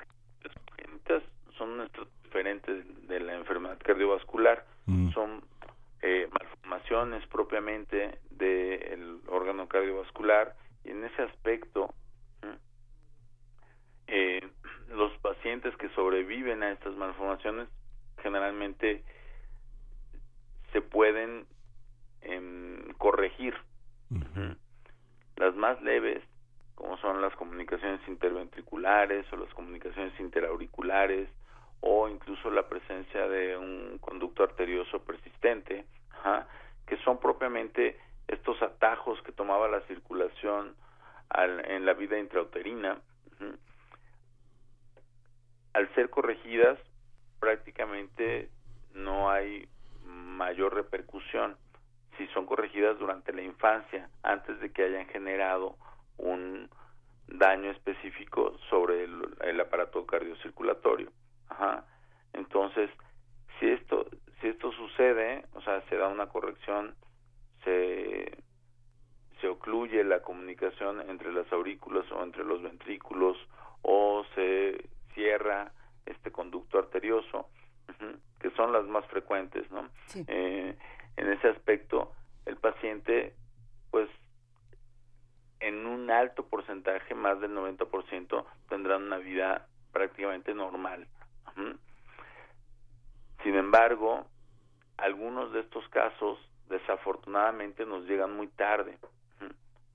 congénitas 0.66 1.22
son 1.58 1.76
nuestros 1.76 2.08
diferentes 2.24 2.84
de 3.08 3.20
la 3.20 3.34
enfermedad 3.34 3.78
cardiovascular, 3.82 4.64
mm. 4.86 5.10
son 5.10 5.42
eh, 6.02 6.28
malformaciones 6.32 7.26
propiamente 7.28 8.18
del 8.30 9.20
órgano 9.28 9.68
cardiovascular 9.68 10.54
y 10.84 10.90
en 10.90 11.04
ese 11.04 11.22
aspecto 11.22 11.92
eh, 14.08 14.40
los 14.88 15.12
pacientes 15.18 15.76
que 15.76 15.88
sobreviven 15.90 16.62
a 16.62 16.70
estas 16.72 16.94
malformaciones 16.94 17.68
generalmente 18.22 19.02
se 20.72 20.80
pueden 20.80 21.46
em, 22.22 22.92
corregir. 22.98 23.54
Las 25.36 25.54
más 25.54 25.80
leves, 25.82 26.22
como 26.74 26.96
son 26.98 27.20
las 27.20 27.34
comunicaciones 27.36 28.00
interventriculares 28.08 29.30
o 29.32 29.36
las 29.36 29.52
comunicaciones 29.54 30.18
interauriculares 30.20 31.28
o 31.80 32.08
incluso 32.08 32.50
la 32.50 32.68
presencia 32.68 33.28
de 33.28 33.56
un 33.56 33.98
conducto 33.98 34.42
arterioso 34.42 35.04
persistente, 35.04 35.84
que 36.86 36.96
son 36.98 37.18
propiamente 37.18 37.98
estos 38.28 38.60
atajos 38.62 39.20
que 39.22 39.32
tomaba 39.32 39.68
la 39.68 39.80
circulación 39.82 40.74
en 41.34 41.84
la 41.84 41.94
vida 41.94 42.18
intrauterina, 42.18 43.00
al 45.76 45.94
ser 45.94 46.08
corregidas 46.08 46.78
prácticamente 47.38 48.48
no 48.94 49.30
hay 49.30 49.68
mayor 50.06 50.74
repercusión 50.74 51.54
si 52.16 52.26
son 52.28 52.46
corregidas 52.46 52.98
durante 52.98 53.30
la 53.34 53.42
infancia, 53.42 54.08
antes 54.22 54.58
de 54.60 54.72
que 54.72 54.84
hayan 54.84 55.06
generado 55.08 55.76
un 56.16 56.70
daño 57.28 57.70
específico 57.72 58.56
sobre 58.70 59.04
el, 59.04 59.60
aparato 59.60 60.06
cardiocirculatorio. 60.06 61.12
Ajá. 61.50 61.84
Entonces, 62.32 62.88
si 63.60 63.68
esto 63.68 64.06
si 64.40 64.48
esto 64.48 64.72
sucede, 64.72 65.44
o 65.52 65.60
sea, 65.60 65.82
se 65.90 65.96
da 65.96 66.08
una 66.08 66.28
corrección, 66.28 66.94
se 67.62 68.42
se 69.42 69.46
excluye 69.50 70.02
la 70.04 70.22
comunicación 70.22 71.02
entre 71.10 71.34
las 71.34 71.52
aurículas 71.52 72.10
o 72.12 72.22
entre 72.22 72.44
los 72.44 72.62
ventrículos 72.62 73.36
o 73.82 74.24
se 74.34 74.95
cierra 75.16 75.72
este 76.04 76.30
conducto 76.30 76.78
arterioso, 76.78 77.48
que 78.38 78.50
son 78.50 78.72
las 78.72 78.84
más 78.84 79.04
frecuentes, 79.06 79.68
¿no? 79.72 79.88
Eh, 80.28 80.76
en 81.16 81.32
ese 81.32 81.48
aspecto, 81.48 82.12
el 82.44 82.56
paciente, 82.56 83.34
pues, 83.90 84.08
en 85.58 85.86
un 85.86 86.10
alto 86.10 86.46
porcentaje, 86.46 87.14
más 87.14 87.40
del 87.40 87.52
90%, 87.52 88.44
tendrán 88.68 89.04
una 89.04 89.18
vida 89.18 89.66
prácticamente 89.92 90.54
normal. 90.54 91.08
Sin 93.42 93.54
embargo, 93.54 94.26
algunos 94.98 95.52
de 95.52 95.60
estos 95.60 95.88
casos 95.88 96.38
desafortunadamente 96.68 97.86
nos 97.86 98.04
llegan 98.04 98.36
muy 98.36 98.48
tarde. 98.48 98.98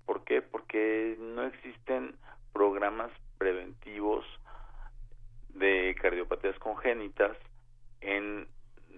¿Por 0.06 0.24
qué? 0.24 0.42
Porque 0.42 1.16
no 1.20 1.44
existen 1.44 2.16
programas 2.54 3.12
preventivos 3.38 4.26
de 5.54 5.96
cardiopatías 6.02 6.58
congénitas 6.60 7.38
en 8.02 8.48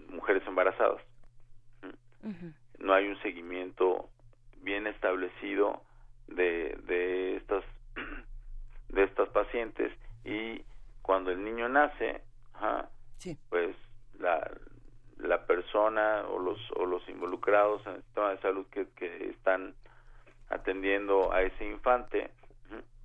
mujeres 0.09 0.43
embarazadas. 0.47 1.01
No 2.79 2.93
hay 2.93 3.07
un 3.07 3.21
seguimiento 3.21 4.09
bien 4.61 4.87
establecido 4.87 5.81
de, 6.27 6.77
de 6.85 7.37
estas 7.37 7.63
de 8.89 9.03
estas 9.03 9.29
pacientes 9.29 9.91
y 10.23 10.63
cuando 11.01 11.31
el 11.31 11.43
niño 11.43 11.67
nace, 11.67 12.21
pues 13.49 13.75
la, 14.19 14.49
la 15.17 15.45
persona 15.45 16.23
o 16.29 16.39
los, 16.39 16.59
o 16.75 16.85
los 16.85 17.07
involucrados 17.09 17.85
en 17.87 17.95
el 17.95 18.03
sistema 18.03 18.29
de 18.29 18.37
salud 18.39 18.65
que, 18.67 18.87
que 18.95 19.29
están 19.29 19.73
atendiendo 20.49 21.33
a 21.33 21.41
ese 21.41 21.65
infante 21.65 22.31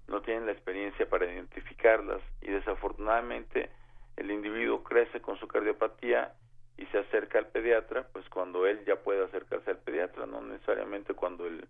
no 0.09 0.23
tienen 0.23 0.47
la 0.47 0.53
experiencia 0.53 1.09
para 1.09 1.31
identificarlas. 1.31 2.21
Y 2.41 2.51
desafortunadamente 2.51 3.71
el 4.17 4.31
individuo 4.31 4.83
crece 4.83 5.21
con 5.21 5.39
su 5.39 5.47
cardiopatía 5.47 6.33
y 6.77 6.87
se 6.87 6.99
acerca 6.99 7.39
al 7.39 7.47
pediatra, 7.47 8.07
pues 8.13 8.29
cuando 8.29 8.67
él 8.67 8.85
ya 8.87 8.97
puede 8.97 9.25
acercarse 9.25 9.71
al 9.71 9.79
pediatra, 9.79 10.27
no 10.27 10.41
necesariamente 10.43 11.15
cuando 11.15 11.47
el, 11.47 11.67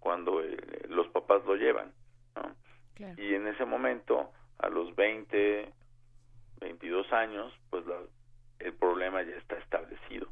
cuando 0.00 0.42
los 0.88 1.08
papás 1.08 1.44
lo 1.44 1.56
llevan, 1.56 1.92
Y 3.16 3.34
en 3.34 3.48
ese 3.48 3.64
momento, 3.64 4.30
a 4.58 4.68
los 4.68 4.94
20, 4.94 5.72
22 6.60 7.12
años, 7.12 7.52
pues 7.70 7.84
la, 7.86 7.96
el 8.60 8.72
problema 8.74 9.22
ya 9.22 9.36
está 9.36 9.56
establecido. 9.58 10.28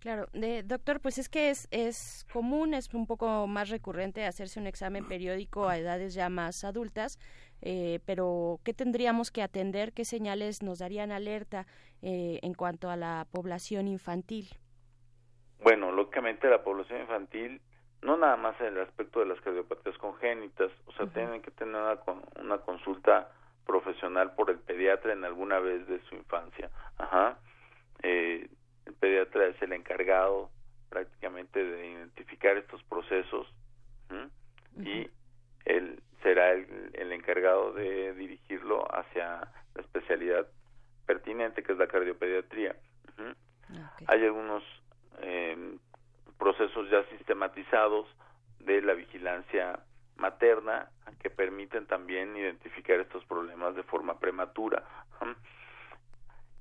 Claro, 0.00 0.26
de, 0.32 0.62
doctor, 0.62 1.00
pues 1.00 1.18
es 1.18 1.28
que 1.28 1.50
es, 1.50 1.66
es 1.72 2.24
común, 2.32 2.72
es 2.72 2.92
un 2.94 3.06
poco 3.06 3.48
más 3.48 3.68
recurrente 3.68 4.24
hacerse 4.24 4.60
un 4.60 4.68
examen 4.68 5.06
periódico 5.08 5.68
a 5.68 5.76
edades 5.76 6.14
ya 6.14 6.28
más 6.28 6.62
adultas, 6.62 7.18
eh, 7.62 7.98
pero 8.06 8.60
¿qué 8.64 8.72
tendríamos 8.72 9.32
que 9.32 9.42
atender? 9.42 9.92
¿Qué 9.92 10.04
señales 10.04 10.62
nos 10.62 10.78
darían 10.78 11.10
alerta 11.10 11.66
eh, 12.00 12.38
en 12.42 12.54
cuanto 12.54 12.90
a 12.90 12.96
la 12.96 13.26
población 13.32 13.88
infantil? 13.88 14.48
Bueno, 15.60 15.90
lógicamente 15.90 16.48
la 16.48 16.62
población 16.62 17.00
infantil, 17.00 17.60
no 18.02 18.16
nada 18.16 18.36
más 18.36 18.60
en 18.60 18.68
el 18.68 18.82
aspecto 18.82 19.18
de 19.18 19.26
las 19.26 19.40
cardiopatías 19.40 19.98
congénitas, 19.98 20.70
o 20.86 20.92
sea, 20.92 21.06
tienen 21.06 21.42
que 21.42 21.50
tener 21.50 21.74
una, 21.74 21.98
una 22.40 22.58
consulta 22.58 23.32
profesional 23.66 24.32
por 24.36 24.50
el 24.50 24.58
pediatra 24.60 25.12
en 25.12 25.24
alguna 25.24 25.58
vez 25.58 25.86
de 25.88 26.00
su 26.08 26.14
infancia. 26.14 26.70
Ajá. 26.96 27.38
Eh, 28.02 28.48
el 28.88 28.94
pediatra 28.94 29.46
es 29.46 29.60
el 29.62 29.72
encargado 29.72 30.50
prácticamente 30.88 31.62
de 31.62 31.86
identificar 31.88 32.56
estos 32.56 32.82
procesos 32.84 33.46
y 34.80 35.10
él 35.64 36.00
será 36.22 36.52
el, 36.52 37.12
encargado 37.12 37.72
de 37.72 38.14
dirigirlo 38.14 38.86
hacia 38.94 39.40
la 39.74 39.82
especialidad 39.82 40.46
pertinente 41.04 41.62
que 41.62 41.72
es 41.72 41.78
la 41.78 41.88
cardiopediatría. 41.88 42.76
Hay 44.06 44.24
algunos 44.24 44.62
em, 45.20 45.78
procesos 46.38 46.88
ya 46.90 47.04
sistematizados 47.16 48.06
de 48.60 48.80
la 48.82 48.94
vigilancia 48.94 49.80
materna 50.16 50.88
que 51.20 51.28
permiten 51.28 51.86
también 51.86 52.36
identificar 52.36 53.00
estos 53.00 53.24
problemas 53.26 53.74
de 53.74 53.82
forma 53.82 54.18
prematura. 54.18 54.84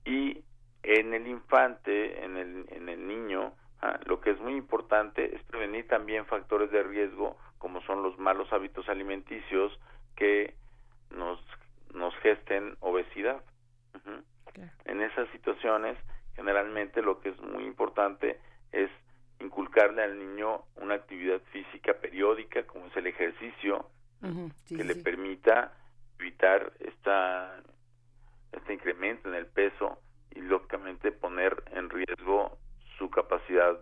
Y 0.06 0.44
en 0.88 1.14
el 1.14 1.28
infante, 1.28 2.24
en 2.24 2.38
el, 2.38 2.66
en 2.70 2.88
el 2.88 3.06
niño, 3.06 3.54
ah, 3.82 4.00
lo 4.06 4.22
que 4.22 4.32
es 4.32 4.40
muy 4.40 4.56
importante 4.56 5.36
es 5.36 5.44
prevenir 5.44 5.86
también 5.88 6.26
factores 6.26 6.72
de 6.72 6.82
riesgo 6.82 7.38
como 7.58 7.82
son 7.82 8.04
los 8.04 8.18
malos 8.18 8.52
hábitos 8.54 8.88
alimenticios 8.88 9.78
que 10.16 10.56
nos, 11.12 11.40
nos 11.94 12.16
gesten 12.20 12.78
obesidad. 12.80 13.44
En 14.86 15.02
esas 15.02 15.30
situaciones, 15.32 15.98
generalmente 16.36 17.02
lo 17.02 17.20
que 17.20 17.30
es 17.30 17.40
muy 17.42 17.66
importante 17.66 18.40
es 18.72 18.90
inculcarle 19.42 20.04
al 20.04 20.18
niño 20.18 20.64
una 20.78 20.96
actividad 20.96 21.42
física 21.52 21.96
periódica, 21.96 22.64
como 22.64 22.86
es 22.88 22.96
el 22.96 23.08
ejercicio, 23.08 23.90
que 24.70 24.84
le 24.84 24.96
permita 24.96 25.74
evitar 26.18 26.72
esta, 26.80 27.62
este 28.54 28.74
incremento 28.74 29.28
en 29.28 29.36
el 29.36 29.48
peso 29.48 30.00
y 30.38 30.42
lógicamente 30.42 31.12
poner 31.12 31.64
en 31.72 31.90
riesgo 31.90 32.58
su 32.98 33.10
capacidad 33.10 33.78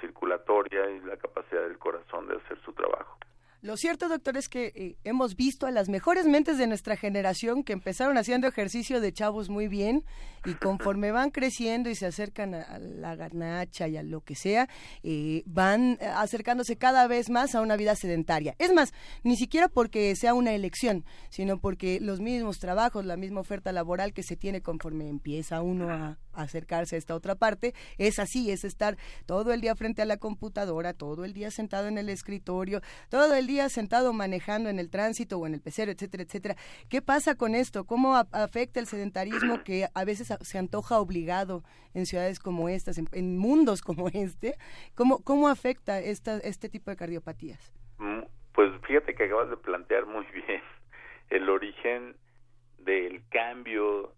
circulatoria 0.00 0.90
y 0.90 1.00
la 1.00 1.16
capacidad 1.16 1.62
del 1.62 1.78
corazón 1.78 2.26
de 2.26 2.36
hacer 2.36 2.58
su 2.64 2.72
trabajo. 2.72 3.16
Lo 3.62 3.76
cierto, 3.76 4.08
doctor, 4.08 4.38
es 4.38 4.48
que 4.48 4.72
eh, 4.74 4.96
hemos 5.04 5.36
visto 5.36 5.66
a 5.66 5.70
las 5.70 5.90
mejores 5.90 6.24
mentes 6.24 6.56
de 6.56 6.66
nuestra 6.66 6.96
generación 6.96 7.62
que 7.62 7.74
empezaron 7.74 8.16
haciendo 8.16 8.48
ejercicio 8.48 9.02
de 9.02 9.12
chavos 9.12 9.50
muy 9.50 9.68
bien 9.68 10.02
y 10.46 10.54
conforme 10.54 11.12
van 11.12 11.30
creciendo 11.30 11.90
y 11.90 11.94
se 11.94 12.06
acercan 12.06 12.54
a, 12.54 12.78
la 12.78 13.16
garnacha 13.16 13.86
y 13.86 13.98
a 13.98 14.02
lo 14.02 14.22
que 14.22 14.34
sea, 14.34 14.70
eh, 15.02 15.42
van 15.44 15.98
acercándose 16.00 16.76
cada 16.76 17.06
vez 17.06 17.28
más 17.28 17.54
a 17.54 17.60
una 17.60 17.76
vida 17.76 17.94
sedentaria. 17.96 18.54
Es 18.58 18.72
más, 18.72 18.94
ni 19.24 19.36
siquiera 19.36 19.68
porque 19.68 20.16
sea 20.16 20.32
una 20.32 20.54
elección, 20.54 21.04
sino 21.28 21.58
porque 21.58 22.00
los 22.00 22.20
mismos 22.20 22.60
trabajos, 22.60 23.04
la 23.04 23.18
misma 23.18 23.40
oferta 23.40 23.72
laboral 23.72 24.14
que 24.14 24.22
se 24.22 24.36
tiene 24.36 24.62
conforme 24.62 25.06
empieza 25.06 25.60
uno 25.60 25.90
a, 25.90 26.18
acercarse 26.32 26.94
a 26.94 26.98
esta 26.98 27.14
otra 27.14 27.34
parte, 27.34 27.74
es 27.98 28.18
así, 28.18 28.50
es 28.50 28.64
estar 28.64 28.96
todo 29.26 29.52
el 29.52 29.60
día 29.60 29.74
frente 29.74 30.00
a 30.00 30.06
la 30.06 30.16
computadora, 30.16 30.94
todo 30.94 31.24
el 31.24 31.34
día 31.34 31.50
sentado 31.50 31.88
en 31.88 31.98
el 31.98 32.08
escritorio, 32.08 32.80
todo 33.10 33.34
el 33.34 33.46
sentado 33.68 34.12
manejando 34.12 34.68
en 34.68 34.78
el 34.78 34.90
tránsito 34.90 35.38
o 35.38 35.46
en 35.46 35.54
el 35.54 35.60
pecero, 35.60 35.90
etcétera, 35.90 36.22
etcétera. 36.22 36.56
¿Qué 36.88 37.02
pasa 37.02 37.34
con 37.34 37.54
esto? 37.54 37.84
¿Cómo 37.84 38.16
afecta 38.16 38.80
el 38.80 38.86
sedentarismo 38.86 39.62
que 39.64 39.88
a 39.94 40.04
veces 40.04 40.32
se 40.40 40.58
antoja 40.58 40.98
obligado 40.98 41.62
en 41.94 42.06
ciudades 42.06 42.38
como 42.38 42.68
estas, 42.68 42.98
en, 42.98 43.38
mundos 43.38 43.82
como 43.82 44.08
este? 44.08 44.54
¿Cómo, 44.94 45.22
cómo 45.24 45.48
afecta 45.48 45.98
esta, 45.98 46.38
este 46.38 46.68
tipo 46.68 46.90
de 46.90 46.96
cardiopatías? 46.96 47.72
Mm, 47.98 48.22
pues 48.52 48.70
fíjate 48.86 49.14
que 49.14 49.24
acabas 49.24 49.50
de 49.50 49.56
plantear 49.56 50.06
muy 50.06 50.26
bien 50.32 50.62
el 51.30 51.48
origen 51.48 52.16
del 52.78 53.22
cambio 53.28 54.12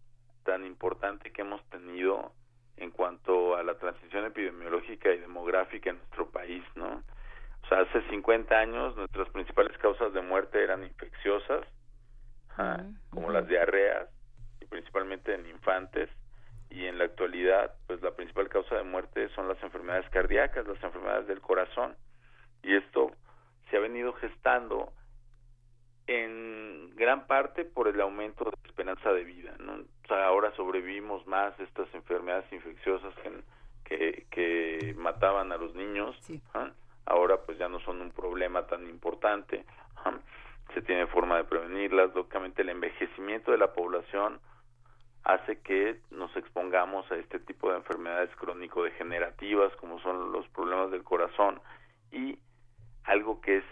tan 0.45 0.65
importante 0.65 1.31
que 1.31 1.43
hemos 1.43 1.63
tenido 1.71 2.33
en 2.77 2.91
cuanto 2.91 3.57
a 3.57 3.63
la 3.63 3.79
transición 3.79 4.25
epidemiológica 4.25 5.13
y 5.13 5.19
demográfica 5.19 5.91
en 5.91 5.97
nuestro 5.97 6.31
país, 6.31 6.65
¿no? 6.75 7.03
Hace 7.73 8.03
50 8.11 8.55
años 8.55 8.97
nuestras 8.97 9.29
principales 9.31 9.77
causas 9.79 10.13
de 10.13 10.21
muerte 10.21 10.63
eran 10.63 10.83
infecciosas, 10.85 11.67
como 13.11 13.31
las 13.31 13.49
diarreas, 13.49 14.09
y 14.61 14.67
principalmente 14.67 15.35
en 15.35 15.47
infantes, 15.47 16.11
y 16.71 16.87
en 16.87 16.99
la 16.99 17.05
actualidad, 17.05 17.75
pues 17.87 18.01
la 18.03 18.13
principal 18.13 18.49
causa 18.49 18.77
de 18.77 18.83
muerte 18.83 19.29
son 19.35 19.49
las 19.49 19.63
enfermedades 19.63 20.09
cardíacas, 20.11 20.67
las 20.67 20.83
enfermedades 20.83 21.27
del 21.27 21.41
corazón, 21.41 21.97
y 22.63 22.75
esto 22.75 23.13
se 23.71 23.77
ha 23.77 23.81
venido 23.81 24.13
gestando 24.15 24.93
en 26.07 26.95
gran 26.97 27.27
parte 27.27 27.65
por 27.65 27.89
el 27.89 28.01
aumento 28.01 28.45
de 28.45 28.69
esperanza 28.69 29.13
de 29.13 29.25
vida. 29.25 29.55
¿no? 29.59 29.75
O 29.75 30.07
sea, 30.09 30.27
ahora 30.27 30.55
sobrevivimos 30.57 31.27
más 31.27 31.59
estas 31.61 31.93
enfermedades 31.95 32.51
infecciosas 32.53 33.15
que, 33.85 34.27
que, 34.31 34.95
mataban 34.97 35.53
a 35.53 35.57
los 35.57 35.75
niños. 35.75 36.17
¿ah? 36.55 36.71
Ahora 37.07 37.39
pues 37.39 37.59
ya 37.59 37.69
no 37.69 37.81
son 37.81 38.01
un 38.01 38.11
problema 38.11 38.67
tan 38.67 38.89
importante. 38.89 39.65
Se 40.75 40.83
tiene 40.83 41.07
forma 41.07 41.37
de 41.37 41.45
prevenirlas. 41.45 42.15
Lógicamente 42.15 42.63
el 42.63 42.71
envejecimiento 42.71 43.51
de 43.51 43.59
la 43.59 43.73
población 43.73 44.41
hace 45.25 45.61
que 45.61 46.01
nos 46.11 46.35
expongamos 46.37 47.11
a 47.13 47.17
este 47.17 47.39
tipo 47.39 47.71
de 47.71 47.77
enfermedades 47.77 48.35
crónico-degenerativas 48.37 49.75
como 49.77 50.01
son 50.01 50.33
los 50.33 50.49
problemas 50.49 50.91
del 50.91 51.05
corazón 51.05 51.61
y 52.11 52.39
algo 53.05 53.41
que 53.41 53.59
es 53.59 53.65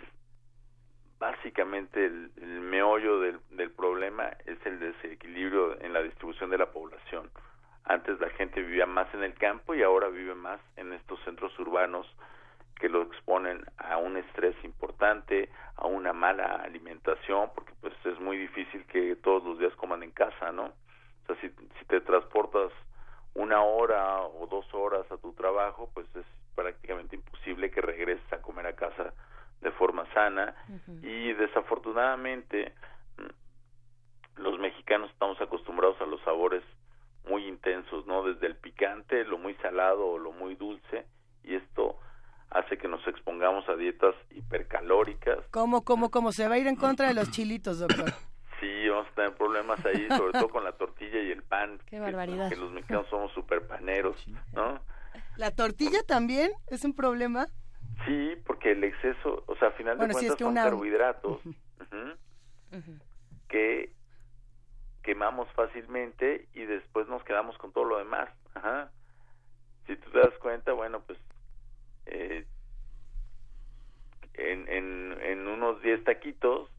básicamente 1.18 2.06
el, 2.06 2.30
meollo 2.60 3.20
del, 3.20 3.70
problema 3.72 4.28
es 4.46 4.58
el 4.64 4.80
desequilibrio 4.80 5.80
en 5.80 5.92
la 5.92 6.02
distribución 6.02 6.50
de 6.50 6.58
la 6.58 6.70
población. 6.70 7.30
Antes 7.84 8.18
la 8.20 8.30
gente 8.30 8.62
vivía 8.62 8.86
más 8.86 9.12
en 9.14 9.22
el 9.22 9.34
campo 9.34 9.74
y 9.74 9.82
ahora 9.82 10.08
vive 10.08 10.34
más 10.34 10.60
en 10.76 10.92
estos 10.92 11.22
centros 11.24 11.56
urbanos 11.58 12.06
que 12.80 12.88
lo 12.88 13.02
exponen 13.02 13.64
a 13.76 13.98
un 13.98 14.16
estrés 14.16 14.56
importante, 14.64 15.50
a 15.76 15.86
una 15.86 16.12
mala 16.12 16.56
alimentación, 16.56 17.50
porque 17.54 17.72
pues 17.80 17.94
es 18.04 18.18
muy 18.18 18.38
difícil 18.38 18.84
que 18.86 19.16
todos 19.16 19.44
los 19.44 19.58
días 19.58 19.74
coman 19.76 20.02
en 20.02 20.10
casa, 20.12 20.50
¿no? 20.50 20.64
O 20.64 21.26
sea, 21.26 21.36
si, 21.40 21.50
si 21.78 21.84
te 21.86 22.00
transportas 22.00 22.72
una 23.34 23.62
hora 23.62 24.22
o 24.22 24.46
dos 24.46 24.66
horas 24.74 25.10
a 25.12 25.18
tu 25.18 25.32
trabajo, 25.34 25.90
pues 25.94 26.06
es 26.16 26.24
prácticamente 26.54 27.16
imposible 27.16 27.70
que 27.70 27.80
regreses 27.80 28.32
a 28.32 28.42
comer 28.42 28.66
a 28.66 28.74
casa 28.74 29.12
de 29.60 29.70
forma 29.72 30.06
sana 30.14 30.54
y 31.02 31.32
desafortunadamente 31.34 32.72
mm, 33.18 34.40
los 34.40 34.58
mexicanos 34.58 35.10
estamos 35.10 35.40
acostumbrados 35.40 36.00
a 36.00 36.06
los 36.06 36.20
sabores 36.22 36.62
muy 37.28 37.46
intensos, 37.46 38.06
¿no? 38.06 38.22
Desde 38.22 38.46
el 38.46 38.56
picante, 38.56 39.24
lo 39.24 39.36
muy 39.36 39.54
salado 39.56 40.12
o 40.12 40.18
lo 40.18 40.32
muy 40.32 40.54
dulce 40.54 41.04
y 41.44 41.54
esto 41.54 41.98
hace 42.50 42.78
que 42.78 42.88
nos 42.88 43.06
expongamos 43.06 43.68
a 43.68 43.76
dietas 43.76 44.14
hipercalóricas. 44.30 45.38
¿Cómo, 45.50 45.84
cómo, 45.84 46.10
cómo? 46.10 46.32
Se 46.32 46.48
va 46.48 46.54
a 46.54 46.58
ir 46.58 46.66
en 46.66 46.76
contra 46.76 47.08
de 47.08 47.14
los 47.14 47.30
chilitos, 47.32 47.78
doctor. 47.78 48.12
Sí, 48.60 48.88
vamos 48.88 49.06
a 49.08 49.14
tener 49.14 49.34
problemas 49.34 49.84
ahí, 49.86 50.06
sobre 50.08 50.32
todo 50.32 50.48
con 50.48 50.64
la 50.64 50.72
tortilla 50.72 51.22
y 51.22 51.30
el 51.30 51.42
pan. 51.42 51.78
Qué 51.86 51.98
barbaridad. 51.98 52.50
Que, 52.50 52.56
los 52.56 52.72
mexicanos 52.72 53.06
somos 53.08 53.32
super 53.32 53.66
paneros, 53.66 54.16
¿no? 54.52 54.80
¿La 55.36 55.50
tortilla 55.52 56.02
también 56.06 56.50
es 56.68 56.84
un 56.84 56.94
problema? 56.94 57.46
Sí, 58.06 58.34
porque 58.46 58.72
el 58.72 58.84
exceso, 58.84 59.44
o 59.46 59.56
sea, 59.56 59.68
al 59.68 59.74
final 59.74 59.98
de 59.98 60.08
cuentas 60.08 60.38
son 60.38 60.54
carbohidratos 60.54 61.40
que 63.48 63.92
quemamos 65.02 65.48
fácilmente 65.52 66.48
y 66.54 66.64
después 66.64 67.08
nos 67.08 67.22
quedamos 67.24 67.56
con 67.58 67.72
todo 67.72 67.84
lo 67.84 67.98
demás. 67.98 68.28
Ajá. 68.54 68.90
Si 69.86 69.96
tú 69.96 70.10
te 70.10 70.18
das 70.18 70.38
cuenta, 70.40 70.72
bueno, 70.72 71.00
pues 71.00 71.18
eh, 72.10 72.44
en, 74.34 74.68
en, 74.68 75.16
en 75.22 75.48
unos 75.48 75.80
10 75.82 76.04
taquitos, 76.04 76.70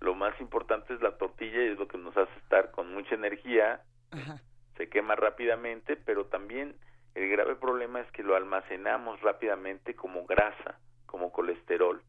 lo 0.00 0.14
más 0.14 0.38
importante 0.40 0.94
es 0.94 1.00
la 1.00 1.16
tortilla 1.16 1.62
y 1.62 1.68
es 1.68 1.78
lo 1.78 1.88
que 1.88 1.98
nos 1.98 2.16
hace 2.16 2.36
estar 2.38 2.70
con 2.70 2.92
mucha 2.92 3.14
energía, 3.14 3.82
se 4.76 4.88
quema 4.88 5.14
rápidamente, 5.16 5.96
pero 5.96 6.26
también 6.26 6.76
el 7.14 7.28
grave 7.28 7.56
problema 7.56 8.00
es 8.00 8.10
que 8.12 8.22
lo 8.22 8.36
almacenamos 8.36 9.20
rápidamente 9.20 9.94
como 9.94 10.24
grasa, 10.26 10.78
como 11.06 11.32
colesterol. 11.32 12.02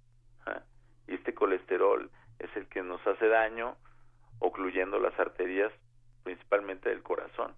Y 1.07 1.15
este 1.15 1.33
colesterol 1.33 2.09
es 2.37 2.55
el 2.55 2.67
que 2.67 2.83
nos 2.83 3.05
hace 3.05 3.27
daño, 3.27 3.75
ocluyendo 4.39 4.99
las 4.99 5.17
arterias 5.19 5.71
principalmente 6.23 6.89
del 6.89 7.01
corazón 7.01 7.53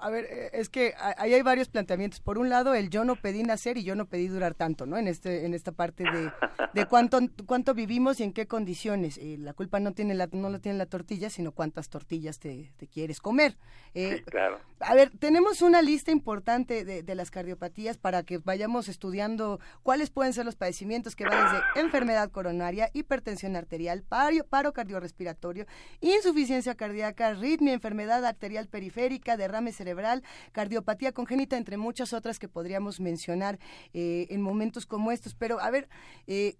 a 0.00 0.10
ver, 0.10 0.24
eh, 0.24 0.50
es 0.52 0.68
que 0.68 0.94
ahí 1.16 1.34
hay 1.34 1.42
varios 1.42 1.68
planteamientos. 1.68 2.20
Por 2.20 2.38
un 2.38 2.48
lado, 2.48 2.74
el 2.74 2.90
yo 2.90 3.04
no 3.04 3.16
pedí 3.16 3.42
nacer 3.42 3.78
y 3.78 3.84
yo 3.84 3.94
no 3.94 4.06
pedí 4.06 4.28
durar 4.28 4.54
tanto, 4.54 4.86
¿no? 4.86 4.98
En 4.98 5.08
este, 5.08 5.46
en 5.46 5.54
esta 5.54 5.72
parte 5.72 6.04
de, 6.04 6.30
de 6.74 6.86
cuánto, 6.86 7.20
cuánto 7.46 7.74
vivimos 7.74 8.20
y 8.20 8.24
en 8.24 8.32
qué 8.32 8.46
condiciones. 8.46 9.18
Eh, 9.18 9.36
la 9.38 9.54
culpa 9.54 9.80
no 9.80 9.92
tiene 9.92 10.14
la, 10.14 10.28
no 10.32 10.50
la 10.50 10.58
tiene 10.58 10.78
la 10.78 10.86
tortilla, 10.86 11.30
sino 11.30 11.52
cuántas 11.52 11.88
tortillas 11.88 12.38
te, 12.38 12.72
quieres 12.92 13.20
comer. 13.20 13.56
Eh, 13.94 14.22
claro. 14.26 14.60
A 14.80 14.94
ver, 14.94 15.10
tenemos 15.18 15.62
una 15.62 15.82
lista 15.82 16.10
importante 16.10 16.84
de, 16.84 17.02
de, 17.02 17.14
las 17.14 17.30
cardiopatías 17.30 17.98
para 17.98 18.22
que 18.22 18.38
vayamos 18.38 18.88
estudiando 18.88 19.60
cuáles 19.82 20.10
pueden 20.10 20.32
ser 20.32 20.44
los 20.44 20.56
padecimientos 20.56 21.16
que 21.16 21.24
van 21.24 21.52
desde 21.52 21.80
enfermedad 21.80 22.30
coronaria, 22.30 22.90
hipertensión 22.92 23.56
arterial, 23.56 24.02
paro, 24.02 24.44
paro 24.48 24.72
cardiorrespiratorio, 24.72 25.66
insuficiencia 26.00 26.74
cardíaca, 26.74 27.28
arritmia, 27.28 27.74
enfermedad 27.74 28.24
arterial 28.24 28.68
periférica, 28.68 29.36
derrame 29.36 29.69
cerebral, 29.72 30.22
cardiopatía 30.52 31.12
congénita, 31.12 31.56
entre 31.56 31.76
muchas 31.76 32.12
otras 32.12 32.38
que 32.38 32.48
podríamos 32.48 33.00
mencionar 33.00 33.58
eh, 33.92 34.26
en 34.30 34.42
momentos 34.42 34.86
como 34.86 35.12
estos. 35.12 35.34
Pero, 35.34 35.60
a 35.60 35.70
ver, 35.70 35.88
eh, 36.26 36.56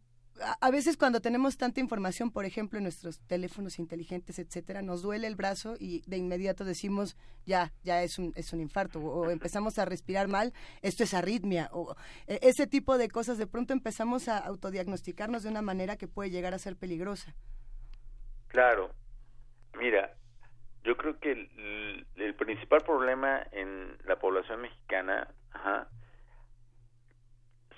a 0.60 0.70
veces 0.70 0.96
cuando 0.96 1.20
tenemos 1.20 1.56
tanta 1.56 1.80
información, 1.80 2.30
por 2.30 2.44
ejemplo, 2.44 2.78
en 2.78 2.84
nuestros 2.84 3.20
teléfonos 3.20 3.78
inteligentes, 3.78 4.38
etcétera, 4.38 4.82
nos 4.82 5.02
duele 5.02 5.26
el 5.26 5.36
brazo 5.36 5.76
y 5.78 6.02
de 6.06 6.16
inmediato 6.16 6.64
decimos, 6.64 7.16
ya, 7.46 7.72
ya 7.82 8.02
es 8.02 8.18
un, 8.18 8.32
es 8.36 8.52
un 8.52 8.60
infarto, 8.60 9.00
o 9.00 9.30
empezamos 9.30 9.78
a 9.78 9.84
respirar 9.84 10.28
mal, 10.28 10.52
esto 10.82 11.04
es 11.04 11.14
arritmia, 11.14 11.68
o 11.72 11.94
e, 12.26 12.38
ese 12.42 12.66
tipo 12.66 12.98
de 12.98 13.08
cosas, 13.08 13.38
de 13.38 13.46
pronto 13.46 13.72
empezamos 13.72 14.28
a 14.28 14.38
autodiagnosticarnos 14.38 15.42
de 15.42 15.50
una 15.50 15.62
manera 15.62 15.96
que 15.96 16.08
puede 16.08 16.30
llegar 16.30 16.54
a 16.54 16.58
ser 16.58 16.76
peligrosa. 16.76 17.34
Claro, 18.48 18.94
mira, 19.78 20.16
yo 20.84 20.96
creo 20.96 21.18
que 21.18 21.32
el, 21.32 22.34
principal 22.34 22.80
problema 22.80 23.42
en 23.52 23.96
la 24.04 24.18
población 24.18 24.62
mexicana 24.62 25.28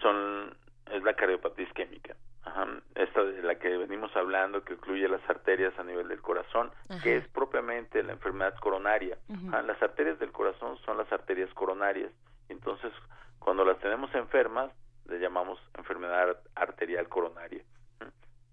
son 0.01 0.57
es 0.91 1.03
la 1.03 1.15
cardiopatía 1.15 1.67
isquémica. 1.67 2.17
Ajá. 2.45 2.67
Esta 2.95 3.23
de 3.23 3.43
la 3.43 3.55
que 3.57 3.77
venimos 3.77 4.15
hablando, 4.17 4.65
que 4.65 4.75
incluye 4.75 5.09
las 5.09 5.23
arterias 5.29 5.77
a 5.79 5.85
nivel 5.85 6.09
del 6.09 6.21
corazón, 6.21 6.71
que 7.03 7.17
es 7.17 7.29
propiamente 7.29 8.03
la 8.03 8.13
enfermedad 8.13 8.55
coronaria. 8.59 9.19
Las 9.67 9.81
arterias 9.83 10.19
del 10.19 10.33
corazón 10.33 10.77
son 10.85 10.97
las 10.97 11.11
arterias 11.13 11.53
coronarias. 11.55 12.13
Entonces, 12.49 12.93
cuando 13.39 13.65
las 13.65 13.79
tenemos 13.79 14.13
enfermas, 14.15 14.71
le 15.07 15.19
llamamos 15.19 15.59
enfermedad 15.75 16.37
arterial 16.55 17.09
coronaria. 17.09 17.63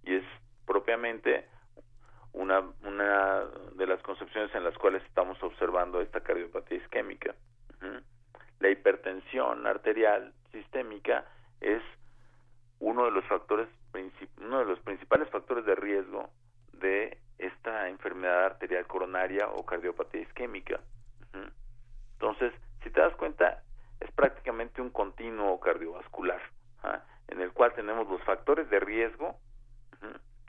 Y 0.04 0.16
es 0.16 0.24
propiamente 0.66 1.48
una, 2.34 2.64
una 2.84 3.46
de 3.76 3.88
las 3.88 4.02
concepciones 4.02 4.54
en 4.56 4.64
las 4.64 4.78
cuales 4.78 5.04
estamos 5.06 5.42
observando 5.44 6.02
esta 6.02 6.22
cardiopatía 6.22 6.78
isquémica. 6.78 7.36
La 8.60 8.70
hipertensión 8.70 9.66
arterial 9.66 10.34
sistémica 10.52 11.26
es 11.62 11.82
uno 12.80 13.06
de 13.06 13.12
los 13.12 13.26
factores 13.26 13.68
uno 14.38 14.60
de 14.60 14.66
los 14.66 14.80
principales 14.82 15.30
factores 15.30 15.66
de 15.66 15.76
riesgo 15.76 16.30
de 16.74 17.18
esta 17.38 17.90
enfermedad 17.90 18.46
arterial 18.46 18.86
coronaria 18.86 19.48
o 19.48 19.66
cardiopatía 19.66 20.22
isquémica. 20.22 20.80
Entonces, 22.14 22.54
si 22.84 22.90
te 22.90 23.00
das 23.00 23.16
cuenta, 23.16 23.64
es 24.00 24.12
prácticamente 24.12 24.82
un 24.82 24.90
continuo 24.90 25.60
cardiovascular, 25.60 26.42
¿ah? 26.84 27.02
en 27.28 27.42
el 27.42 27.52
cual 27.52 27.74
tenemos 27.74 28.08
los 28.10 28.22
factores 28.24 28.70
de 28.70 28.80
riesgo 28.80 29.40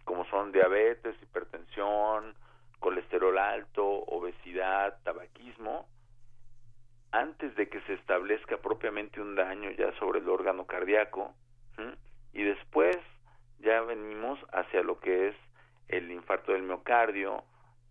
como 0.04 0.24
son 0.26 0.52
diabetes, 0.52 1.14
hipertensión, 1.22 2.34
colesterol 2.78 3.38
alto, 3.38 3.84
obesidad, 3.84 4.98
tabaquismo, 5.04 5.86
antes 7.12 7.54
de 7.56 7.68
que 7.68 7.80
se 7.82 7.94
establezca 7.94 8.58
propiamente 8.58 9.20
un 9.20 9.34
daño 9.34 9.70
ya 9.72 9.92
sobre 9.98 10.20
el 10.20 10.28
órgano 10.28 10.66
cardíaco, 10.66 11.34
y 12.32 12.42
después 12.42 12.96
ya 13.60 13.80
venimos 13.82 14.38
hacia 14.52 14.82
lo 14.82 15.00
que 15.00 15.28
es 15.28 15.36
el 15.88 16.10
infarto 16.10 16.52
del 16.52 16.62
miocardio 16.62 17.42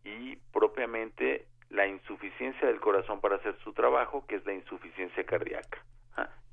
y 0.04 0.38
propiamente 0.54 1.46
la 1.70 1.86
insuficiencia 1.86 2.68
del 2.68 2.80
corazón 2.80 3.20
para 3.20 3.36
hacer 3.36 3.58
su 3.64 3.74
trabajo, 3.74 4.26
que 4.26 4.36
es 4.36 4.46
la 4.46 4.54
insuficiencia 4.54 5.24
cardíaca, 5.26 5.84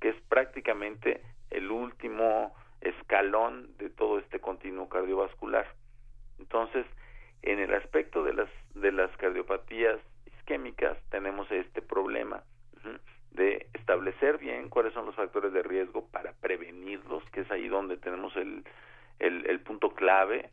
que 0.00 0.10
es 0.10 0.16
prácticamente 0.28 1.22
el 1.50 1.70
último 1.70 2.54
escalón 2.80 3.75
todo 3.96 4.18
este 4.18 4.40
continuo 4.40 4.88
cardiovascular. 4.88 5.66
Entonces, 6.38 6.86
en 7.42 7.58
el 7.58 7.74
aspecto 7.74 8.22
de 8.22 8.34
las 8.34 8.50
de 8.74 8.92
las 8.92 9.14
cardiopatías 9.16 9.98
isquémicas 10.26 10.98
tenemos 11.10 11.50
este 11.50 11.82
problema 11.82 12.42
de 13.36 13.68
establecer 13.74 14.38
bien 14.38 14.68
cuáles 14.68 14.94
son 14.94 15.06
los 15.06 15.14
factores 15.14 15.52
de 15.52 15.62
riesgo 15.62 16.08
para 16.08 16.32
prevenirlos, 16.32 17.22
que 17.30 17.42
es 17.42 17.50
ahí 17.50 17.68
donde 17.68 17.98
tenemos 17.98 18.34
el, 18.36 18.64
el, 19.18 19.60
punto 19.60 19.90
clave. 19.90 20.50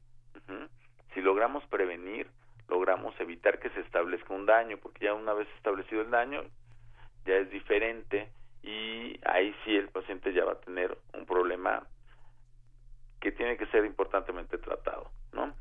Si 1.13 1.21
logramos 1.21 1.65
prevenir, 1.67 2.27
logramos 2.67 3.17
evitar 3.19 3.59
que 3.59 3.69
se 3.69 3.79
establezca 3.79 4.33
un 4.33 4.45
daño, 4.45 4.77
porque 4.77 5.05
ya 5.05 5.13
una 5.13 5.33
vez 5.33 5.47
establecido 5.55 6.01
el 6.01 6.11
daño, 6.11 6.43
ya 7.25 7.35
es 7.35 7.49
diferente 7.51 8.29
y 8.61 9.19
ahí 9.25 9.55
sí 9.63 9.75
el 9.75 9.89
paciente 9.89 10.33
ya 10.33 10.43
va 10.43 10.53
a 10.53 10.59
tener 10.59 10.97
tiene 13.43 13.57
que 13.57 13.65
ser 13.67 13.83
importantemente 13.83 14.57
tratado, 14.57 15.11
¿no? 15.33 15.53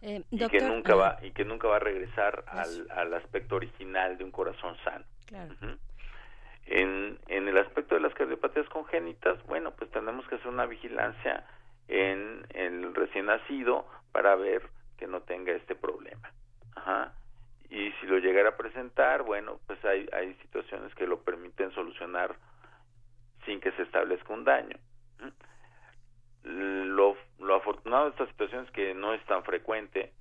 Eh, 0.00 0.22
y 0.30 0.48
que 0.48 0.60
nunca 0.60 0.94
va 0.94 1.18
y 1.20 1.32
que 1.32 1.44
nunca 1.44 1.68
va 1.68 1.76
a 1.76 1.80
regresar 1.80 2.44
al, 2.46 2.90
al 2.90 3.12
aspecto 3.12 3.56
original 3.56 4.16
de 4.16 4.24
un 4.24 4.30
corazón 4.30 4.74
sano. 4.82 5.04
En, 6.64 7.18
en 7.28 7.48
el 7.48 7.58
aspecto 7.58 7.94
de 7.94 8.00
las 8.00 8.14
cardiopatías 8.14 8.66
congénitas, 8.70 9.44
bueno, 9.46 9.72
pues 9.72 9.90
tenemos 9.90 10.26
que 10.28 10.36
hacer 10.36 10.48
una 10.48 10.64
vigilancia 10.64 11.44
en 11.88 12.46
el 12.54 12.94
recién 12.94 13.26
nacido 13.26 13.86
para 14.12 14.34
ver 14.34 14.62
que 14.96 15.06
no 15.06 15.20
tenga 15.20 15.52
este 15.52 15.74
problema. 15.74 16.32
Ajá. 16.74 17.12
Y 17.68 17.92
si 18.00 18.06
lo 18.06 18.16
llegara 18.16 18.50
a 18.50 18.56
presentar, 18.56 19.24
bueno, 19.24 19.60
pues 19.66 19.84
hay, 19.84 20.08
hay 20.14 20.32
situaciones 20.40 20.94
que 20.94 21.06
lo 21.06 21.20
permiten 21.20 21.70
solucionar 21.72 22.34
sin 23.44 23.60
que 23.60 23.72
se 23.72 23.82
establezca 23.82 24.32
un 24.32 24.44
daño. 24.44 24.78
Lo, 26.46 27.16
lo 27.40 27.54
afortunado 27.56 28.04
de 28.04 28.10
esta 28.10 28.26
situación 28.26 28.64
es 28.64 28.70
que 28.70 28.94
no 28.94 29.14
es 29.14 29.24
tan 29.24 29.42
frecuente 29.42 30.12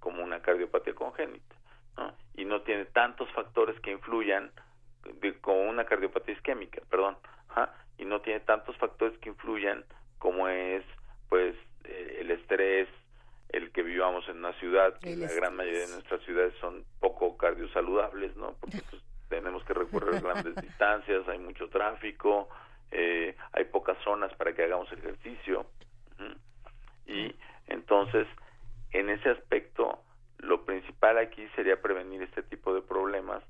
como 0.00 0.24
una 0.24 0.40
cardiopatía 0.40 0.94
congénita 0.94 1.54
y 2.34 2.44
no 2.44 2.62
tiene 2.62 2.86
tantos 2.86 3.30
factores 3.32 3.78
que 3.80 3.90
influyan 3.90 4.50
como 5.40 5.62
una 5.62 5.84
cardiopatía 5.84 6.34
isquémica, 6.34 6.82
perdón. 6.90 7.16
y 7.98 8.04
no 8.04 8.20
tiene 8.20 8.40
tantos 8.40 8.76
factores 8.76 9.18
que 9.18 9.30
influyan 9.30 9.84
como 10.18 10.48
es 10.48 10.84
pues 11.28 11.54
eh, 11.84 12.18
el 12.20 12.30
estrés, 12.30 12.88
el 13.50 13.70
que 13.72 13.82
vivamos 13.82 14.28
en 14.28 14.38
una 14.38 14.52
ciudad, 14.54 14.98
que 15.00 15.16
la 15.16 15.32
gran 15.32 15.54
mayoría 15.54 15.86
de 15.86 15.92
nuestras 15.92 16.20
ciudades 16.22 16.54
son 16.60 16.84
poco 17.00 17.36
cardiosaludables, 17.36 18.36
¿no? 18.36 18.54
Porque 18.60 18.82
pues, 18.90 19.02
tenemos 19.28 19.64
que 19.64 19.74
recorrer 19.74 20.20
grandes 20.20 20.54
distancias, 20.56 21.26
hay 21.28 21.38
mucho 21.38 21.68
tráfico, 21.68 22.48
eh, 22.90 23.36
hay 23.52 23.64
pocas 23.64 23.98
zonas 24.04 24.32
para 24.34 24.54
que 24.54 24.64
hagamos 24.64 24.90
ejercicio. 24.92 25.66
Y 27.06 27.34
entonces, 27.68 28.26
en 28.90 29.10
ese 29.10 29.30
aspecto, 29.30 30.00
lo 30.38 30.64
principal 30.64 31.18
aquí 31.18 31.46
sería 31.54 31.80
prevenir 31.80 32.22
este 32.22 32.42
tipo 32.42 32.74
de 32.74 32.82
problemas 32.82 33.42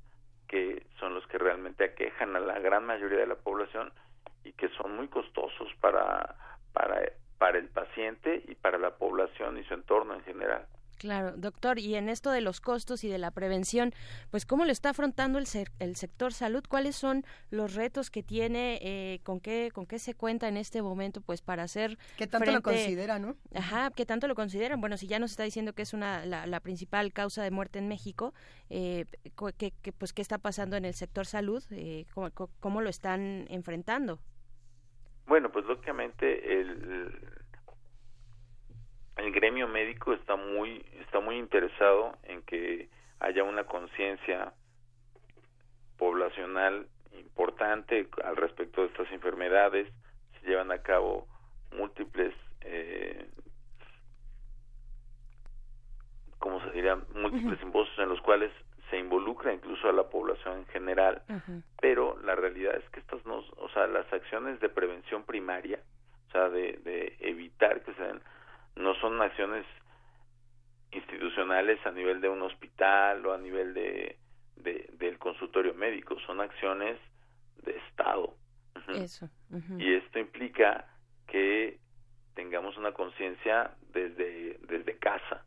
que 0.47 0.85
son 0.99 1.13
los 1.13 1.25
que 1.27 1.37
realmente 1.37 1.83
aquejan 1.83 2.35
a 2.35 2.39
la 2.39 2.59
gran 2.59 2.85
mayoría 2.85 3.19
de 3.19 3.27
la 3.27 3.35
población 3.35 3.91
y 4.43 4.53
que 4.53 4.69
son 4.69 4.95
muy 4.95 5.07
costosos 5.07 5.67
para, 5.81 6.35
para, 6.71 7.01
para 7.37 7.57
el 7.57 7.67
paciente 7.69 8.43
y 8.47 8.55
para 8.55 8.77
la 8.77 8.91
población 8.91 9.57
y 9.57 9.63
su 9.65 9.73
entorno 9.73 10.13
en 10.13 10.23
general. 10.23 10.65
Claro, 10.97 11.33
doctor, 11.37 11.79
y 11.79 11.95
en 11.95 12.09
esto 12.09 12.31
de 12.31 12.41
los 12.41 12.61
costos 12.61 13.03
y 13.03 13.07
de 13.07 13.17
la 13.17 13.31
prevención, 13.31 13.93
pues 14.31 14.45
cómo 14.45 14.65
lo 14.65 14.71
está 14.71 14.89
afrontando 14.89 15.39
el, 15.39 15.45
el 15.79 15.95
sector 15.95 16.33
salud, 16.33 16.63
cuáles 16.67 16.95
son 16.95 17.23
los 17.51 17.75
retos 17.75 18.09
que 18.09 18.23
tiene, 18.23 18.79
eh, 18.81 19.19
con 19.23 19.39
qué 19.39 19.69
con 19.73 19.85
qué 19.85 19.99
se 19.99 20.13
cuenta 20.13 20.47
en 20.47 20.57
este 20.57 20.81
momento, 20.81 21.21
pues 21.21 21.41
para 21.41 21.63
hacer 21.63 21.97
qué 22.17 22.27
tanto 22.27 22.51
lo 22.51 22.61
considera, 22.61 23.19
¿no? 23.19 23.35
Ajá, 23.53 23.91
qué 23.95 24.05
tanto 24.05 24.27
lo 24.27 24.35
consideran. 24.35 24.81
Bueno, 24.81 24.97
si 24.97 25.07
ya 25.07 25.19
nos 25.19 25.31
está 25.31 25.43
diciendo 25.43 25.73
que 25.73 25.83
es 25.83 25.93
una 25.93 26.25
la, 26.25 26.59
principal 26.59 27.13
causa 27.13 27.43
de 27.43 27.51
muerte 27.51 27.79
en 27.79 27.87
México, 27.87 28.33
eh, 28.69 29.05
¿qué, 29.57 29.73
pues 29.97 30.13
qué 30.13 30.21
está 30.21 30.39
pasando 30.39 30.75
en 30.75 30.85
el 30.85 30.93
sector 30.93 31.25
salud, 31.25 31.63
eh, 31.71 32.05
¿cómo, 32.13 32.31
cómo 32.59 32.81
lo 32.81 32.89
están 32.89 33.45
enfrentando. 33.49 34.19
Bueno, 35.27 35.51
pues 35.51 35.65
lógicamente 35.65 36.59
el 36.61 37.36
el 39.17 39.31
gremio 39.31 39.67
médico 39.67 40.13
está 40.13 40.35
muy 40.35 40.85
está 41.01 41.19
muy 41.19 41.37
interesado 41.37 42.17
en 42.23 42.41
que 42.43 42.89
haya 43.19 43.43
una 43.43 43.65
conciencia 43.65 44.53
poblacional 45.97 46.87
importante 47.17 48.07
al 48.23 48.35
respecto 48.35 48.81
de 48.81 48.87
estas 48.87 49.11
enfermedades. 49.11 49.91
Se 50.39 50.47
llevan 50.47 50.71
a 50.71 50.81
cabo 50.81 51.27
múltiples 51.71 52.33
eh, 52.61 53.27
como 56.37 56.61
se 56.63 56.71
diría 56.71 56.95
múltiples 57.15 57.59
simposios 57.59 57.97
en 57.99 58.09
los 58.09 58.21
cuales 58.21 58.51
se 58.89 58.97
involucra 58.97 59.53
incluso 59.53 59.89
a 59.89 59.93
la 59.93 60.03
población 60.03 60.59
en 60.59 60.65
general 60.67 61.21
pero 61.81 62.17
la 62.23 62.35
realidad 62.35 62.75
es 62.75 62.89
que 62.91 62.99
estas 62.99 63.25
no 63.25 63.39
o 63.57 63.69
sea 63.73 63.87
las 63.87 64.11
acciones 64.13 64.59
de 64.59 64.69
prevención 64.69 65.23
primaria 65.23 65.79
o 66.29 66.31
sea 66.31 66.49
de, 66.49 66.79
de 66.83 67.17
evitar 67.19 67.81
que 67.81 67.93
se 67.95 68.03
den 68.03 68.21
no 68.77 68.95
son 68.95 69.21
acciones 69.21 69.65
institucionales 70.91 71.83
a 71.85 71.91
nivel 71.91 72.21
de 72.21 72.29
un 72.29 72.41
hospital 72.41 73.25
o 73.25 73.33
a 73.33 73.37
nivel 73.37 73.73
de, 73.73 74.17
del 74.55 75.17
consultorio 75.17 75.73
médico, 75.73 76.17
son 76.25 76.41
acciones 76.41 76.97
de 77.63 77.77
Estado. 77.77 78.33
Eso. 78.87 79.29
Y 79.77 79.93
esto 79.93 80.19
implica 80.19 80.85
que 81.27 81.79
tengamos 82.35 82.77
una 82.77 82.91
conciencia 82.91 83.71
desde, 83.91 84.59
desde 84.67 84.97
casa, 84.97 85.43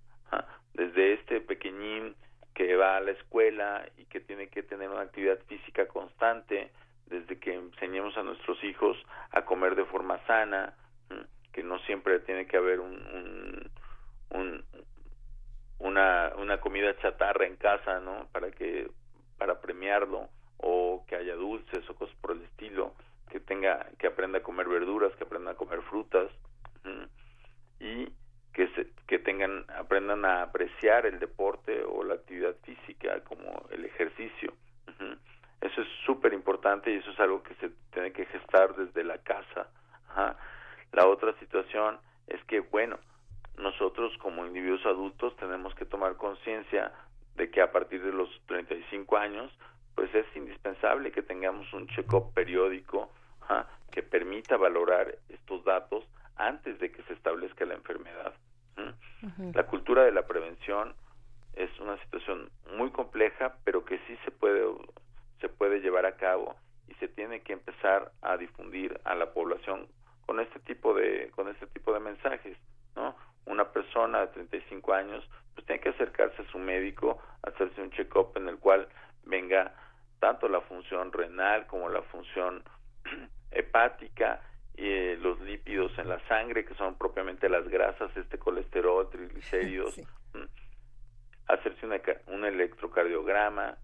desde 0.74 1.14
este 1.14 1.40
pequeñín 1.40 2.16
que 2.54 2.74
va 2.76 2.96
a 2.96 3.00
la 3.00 3.12
escuela 3.12 3.88
y 3.96 4.04
que 4.06 4.20
tiene 4.20 4.48
que 4.48 4.62
tener 4.62 4.90
una 4.90 5.02
actividad 5.02 5.38
física 5.46 5.86
constante, 5.86 6.70
desde 7.06 7.38
que 7.38 7.54
enseñemos 7.54 8.16
a 8.16 8.22
nuestros 8.22 8.62
hijos 8.64 8.96
a 9.30 9.44
comer 9.44 9.74
de 9.74 9.84
forma 9.84 10.18
sana, 10.26 10.74
que 11.52 11.62
no 11.62 11.78
siempre 11.80 12.20
tiene 12.20 12.46
que 12.46 12.56
haber 12.56 12.80
un, 12.80 13.70
un, 14.30 14.64
una, 15.78 16.32
una 16.36 16.60
comida 16.60 16.96
chatarra 16.98 17.46
en 17.46 17.56
casa, 17.56 18.00
¿no? 18.00 18.28
Para 18.32 18.50
que 18.50 18.90
para 19.38 19.60
premiarlo 19.60 20.28
o 20.58 21.04
que 21.08 21.16
haya 21.16 21.34
dulces 21.34 21.88
o 21.88 21.94
cosas 21.94 22.14
por 22.20 22.32
el 22.32 22.42
estilo, 22.42 22.94
que 23.30 23.40
tenga 23.40 23.86
que 23.98 24.06
aprenda 24.06 24.38
a 24.38 24.42
comer 24.42 24.68
verduras, 24.68 25.14
que 25.16 25.24
aprenda 25.24 25.52
a 25.52 25.54
comer 25.54 25.80
frutas 25.82 26.30
y 27.78 28.12
que 28.52 28.68
se, 28.74 28.88
que 29.06 29.18
tengan 29.18 29.64
aprendan 29.76 30.24
a 30.24 30.42
apreciar 30.42 31.06
el 31.06 31.18
deporte 31.18 31.82
o 31.84 32.04
la 32.04 32.14
actividad 32.14 32.54
física 32.62 33.20
como 33.24 33.66
el 33.70 33.84
ejercicio. 33.84 34.52
Eso 35.60 35.82
es 35.82 35.88
súper 36.06 36.32
importante 36.32 36.90
y 36.90 36.96
eso 36.96 37.10
es 37.10 37.20
algo 37.20 37.42
que 37.42 37.54
se 37.56 37.70
tiene 37.92 38.12
que 38.12 38.24
gestar 38.26 38.74
desde 38.76 39.04
la 39.04 39.18
casa. 39.18 39.68
Ajá. 40.08 40.36
La 40.92 41.06
otra 41.06 41.32
situación 41.38 41.98
es 42.26 42.42
que, 42.44 42.60
bueno, 42.60 42.98
nosotros 43.56 44.16
como 44.18 44.46
individuos 44.46 44.84
adultos 44.86 45.36
tenemos 45.36 45.74
que 45.74 45.84
tomar 45.84 46.16
conciencia 46.16 46.92
de 47.36 47.50
que 47.50 47.60
a 47.60 47.72
partir 47.72 48.02
de 48.02 48.12
los 48.12 48.28
35 48.46 49.16
años, 49.16 49.52
pues 49.94 50.14
es 50.14 50.26
indispensable 50.34 51.12
que 51.12 51.22
tengamos 51.22 51.72
un 51.72 51.86
check-up 51.88 52.32
periódico 52.34 53.10
que 53.90 54.02
permita 54.02 54.56
valorar 54.56 55.16
estos 55.28 55.64
datos 55.64 56.04
antes 56.36 56.78
de 56.78 56.92
que 56.92 57.02
se 57.02 57.14
establezca 57.14 57.64
la 57.64 57.74
enfermedad. 57.74 58.32
La 59.52 59.66
cultura 59.66 60.04
de 60.04 60.12
la 60.12 60.26
prevención 60.26 60.94
es 61.54 61.68
una 61.80 61.98
situación 62.04 62.50
muy 62.76 62.90
compleja, 62.90 63.56
pero 63.64 63.84
que 63.84 63.98
sí 64.06 64.16
se 64.24 64.30
puede 64.30 64.64
se 65.40 65.48
puede 65.48 65.80
llevar 65.80 66.06
a 66.06 66.16
cabo 66.16 66.54
y 66.88 66.94
se 66.94 67.08
tiene 67.08 67.40
que 67.40 67.54
empezar 67.54 68.12
a 68.22 68.36
difundir 68.36 69.00
a 69.04 69.14
la 69.14 69.32
población 69.32 69.88
con 70.30 70.38
este 70.38 70.60
tipo 70.60 70.94
de 70.94 71.28
con 71.34 71.48
este 71.48 71.66
tipo 71.66 71.92
de 71.92 71.98
mensajes, 71.98 72.56
¿no? 72.94 73.16
Una 73.46 73.72
persona 73.72 74.20
de 74.20 74.26
35 74.28 74.92
años 74.94 75.28
pues 75.54 75.66
tiene 75.66 75.82
que 75.82 75.88
acercarse 75.88 76.42
a 76.42 76.50
su 76.52 76.58
médico, 76.58 77.20
hacerse 77.42 77.82
un 77.82 77.90
check-up 77.90 78.30
en 78.36 78.46
el 78.46 78.58
cual 78.58 78.86
venga 79.24 79.74
tanto 80.20 80.48
la 80.48 80.60
función 80.60 81.12
renal 81.12 81.66
como 81.66 81.88
la 81.88 82.02
función 82.02 82.62
hepática 83.50 84.40
y 84.76 84.86
eh, 84.86 85.16
los 85.20 85.40
lípidos 85.40 85.98
en 85.98 86.08
la 86.08 86.20
sangre 86.28 86.64
que 86.64 86.74
son 86.74 86.96
propiamente 86.96 87.48
las 87.48 87.66
grasas, 87.68 88.16
este 88.16 88.38
colesterol, 88.38 89.10
triglicéridos, 89.10 90.00
hacerse 91.48 91.88
un 92.28 92.44
electrocardiograma 92.44 93.76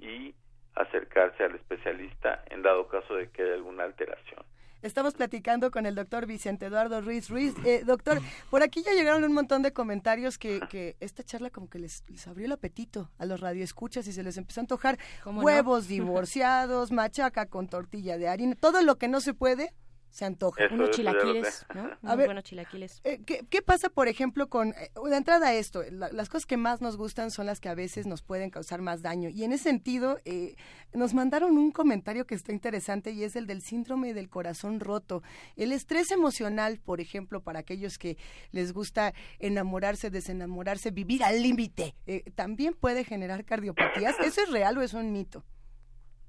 y 0.00 0.34
acercarse 0.74 1.44
al 1.44 1.54
especialista 1.54 2.42
en 2.50 2.62
dado 2.62 2.88
caso 2.88 3.14
de 3.14 3.30
que 3.30 3.42
haya 3.44 3.54
alguna 3.54 3.84
alteración. 3.84 4.44
Estamos 4.80 5.14
platicando 5.14 5.72
con 5.72 5.86
el 5.86 5.96
doctor 5.96 6.26
Vicente 6.26 6.66
Eduardo 6.66 7.00
Ruiz 7.00 7.28
Ruiz. 7.28 7.52
Eh, 7.64 7.82
doctor, 7.84 8.20
por 8.48 8.62
aquí 8.62 8.82
ya 8.84 8.92
llegaron 8.92 9.24
un 9.24 9.32
montón 9.32 9.62
de 9.62 9.72
comentarios 9.72 10.38
que, 10.38 10.60
que 10.70 10.96
esta 11.00 11.24
charla 11.24 11.50
como 11.50 11.68
que 11.68 11.80
les, 11.80 12.04
les, 12.06 12.28
abrió 12.28 12.46
el 12.46 12.52
apetito 12.52 13.10
a 13.18 13.26
los 13.26 13.40
radioescuchas 13.40 14.06
y 14.06 14.12
se 14.12 14.22
les 14.22 14.36
empezó 14.36 14.60
a 14.60 14.62
antojar 14.62 14.98
huevos 15.26 15.88
divorciados, 15.88 16.92
machaca 16.92 17.46
con 17.46 17.66
tortilla 17.66 18.18
de 18.18 18.28
harina, 18.28 18.54
todo 18.54 18.80
lo 18.82 18.98
que 18.98 19.08
no 19.08 19.20
se 19.20 19.34
puede 19.34 19.74
se 20.10 20.24
antoja. 20.24 20.64
Unos 20.70 20.90
chilaquiles, 20.90 21.66
¿no? 21.74 21.90
a 22.02 22.16
ver, 22.16 22.26
buenos 22.26 22.44
chilaquiles. 22.44 23.00
Eh, 23.04 23.20
¿qué, 23.24 23.62
pasa, 23.62 23.88
por 23.88 24.08
ejemplo, 24.08 24.48
con... 24.48 24.70
Eh, 24.70 24.90
de 25.08 25.16
entrada 25.16 25.54
esto, 25.54 25.82
las 25.90 26.28
cosas 26.28 26.46
que 26.46 26.56
más 26.56 26.80
nos 26.80 26.96
gustan 26.96 27.30
son 27.30 27.46
las 27.46 27.60
que 27.60 27.68
a 27.68 27.74
veces 27.74 28.06
nos 28.06 28.22
pueden 28.22 28.50
causar 28.50 28.80
más 28.80 29.02
daño. 29.02 29.28
Y 29.28 29.44
en 29.44 29.52
ese 29.52 29.64
sentido, 29.64 30.18
eh, 30.24 30.56
nos 30.92 31.14
mandaron 31.14 31.56
un 31.56 31.70
comentario 31.70 32.26
que 32.26 32.34
está 32.34 32.52
interesante 32.52 33.10
y 33.10 33.24
es 33.24 33.36
el 33.36 33.46
del 33.46 33.62
síndrome 33.62 34.14
del 34.14 34.28
corazón 34.28 34.80
roto. 34.80 35.22
El 35.56 35.72
estrés 35.72 36.10
emocional, 36.10 36.78
por 36.78 37.00
ejemplo, 37.00 37.40
para 37.40 37.60
aquellos 37.60 37.98
que 37.98 38.16
les 38.50 38.72
gusta 38.72 39.12
enamorarse, 39.38 40.10
desenamorarse, 40.10 40.90
vivir 40.90 41.22
al 41.24 41.42
límite, 41.42 41.94
también 42.34 42.74
puede 42.74 43.04
generar 43.04 43.44
cardiopatías. 43.44 44.18
¿Eso 44.20 44.42
es 44.42 44.50
real 44.50 44.78
o 44.78 44.82
es 44.82 44.94
un 44.94 45.12
mito? 45.12 45.44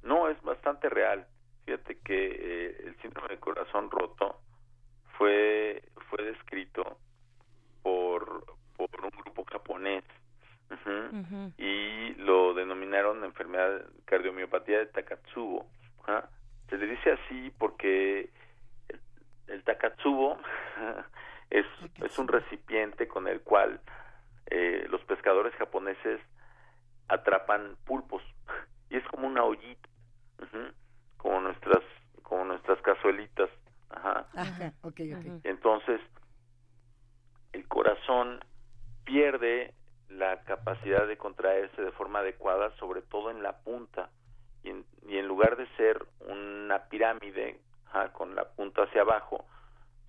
No, 0.03 0.29
es 0.29 0.41
bastante 0.41 0.89
real 0.89 1.27
Fíjate 1.69 1.99
que 1.99 2.25
eh, 2.25 2.83
el 2.87 2.97
síndrome 2.99 3.27
del 3.27 3.39
corazón 3.39 3.91
roto 3.91 4.41
fue 5.19 5.83
fue 6.09 6.23
descrito 6.23 6.97
por 7.83 8.43
por 8.75 8.89
un 9.03 9.11
grupo 9.11 9.45
japonés. 9.45 10.03
Y 11.59 12.15
lo 12.15 12.55
denominaron 12.55 13.23
enfermedad 13.23 13.85
cardiomiopatía 14.05 14.79
de 14.79 14.85
Takatsubo. 14.87 15.67
Se 16.71 16.77
le 16.79 16.87
dice 16.87 17.11
así 17.11 17.53
porque 17.59 18.31
el, 19.47 19.63
Takatsubo 19.63 20.39
es, 21.51 21.67
es 22.03 22.17
un 22.17 22.27
recipiente 22.27 23.07
con 23.07 23.27
el 23.27 23.41
cual 23.41 23.79
eh, 24.47 24.87
los 24.89 25.01
pescadores 25.01 25.53
japoneses 25.53 26.19
atrapan 27.09 27.77
pulpos. 27.85 28.23
Y 28.91 28.97
es 28.97 29.05
como 29.09 29.27
una 29.27 29.43
ollita 29.43 29.87
como 31.19 31.39
nuestras 31.41 31.83
como 32.23 32.45
nuestras 32.45 32.81
cazuelitas. 32.81 33.49
Ajá, 33.89 34.27
entonces 35.43 35.99
el 37.53 37.67
corazón 37.67 38.39
pierde 39.03 39.73
la 40.09 40.43
capacidad 40.43 41.07
de 41.07 41.17
contraerse 41.17 41.81
de 41.81 41.91
forma 41.91 42.19
adecuada 42.19 42.71
sobre 42.77 43.01
todo 43.01 43.31
en 43.31 43.43
la 43.43 43.57
punta. 43.59 44.09
Y 44.63 44.69
en, 44.69 44.85
y 45.07 45.17
en 45.17 45.27
lugar 45.27 45.55
de 45.55 45.67
ser 45.77 46.05
una 46.19 46.89
pirámide 46.89 47.59
pirámide 47.89 48.13
con 48.13 48.35
la 48.35 48.43
punta 48.43 48.83
hacia 48.83 49.01
abajo 49.01 49.45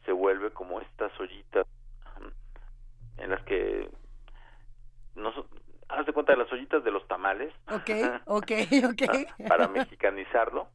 se 0.04 0.12
vuelve 0.12 0.50
como 0.50 0.80
estas 0.80 1.18
ollitas 1.18 1.66
en 3.16 3.30
las 3.30 3.42
que 3.44 3.88
no 5.14 5.32
haz 5.88 6.06
de 6.06 6.12
cuenta 6.12 6.32
de 6.32 6.38
las 6.38 6.52
ollitas 6.52 6.84
de 6.84 6.90
los 6.90 7.06
tamales. 7.08 7.52
Ok 7.70 7.90
ok 8.26 8.50
ok. 8.90 9.48
Para 9.48 9.68
mexicanizarlo 9.68 10.68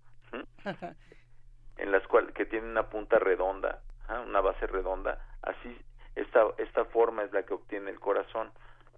en 1.77 1.91
las 1.91 2.05
cuales 2.07 2.33
que 2.33 2.45
tiene 2.45 2.67
una 2.67 2.89
punta 2.89 3.19
redonda 3.19 3.81
una 4.27 4.41
base 4.41 4.67
redonda 4.67 5.19
así 5.41 5.77
esta 6.15 6.45
esta 6.57 6.85
forma 6.85 7.23
es 7.23 7.31
la 7.33 7.43
que 7.43 7.53
obtiene 7.53 7.91
el 7.91 7.99
corazón. 7.99 8.51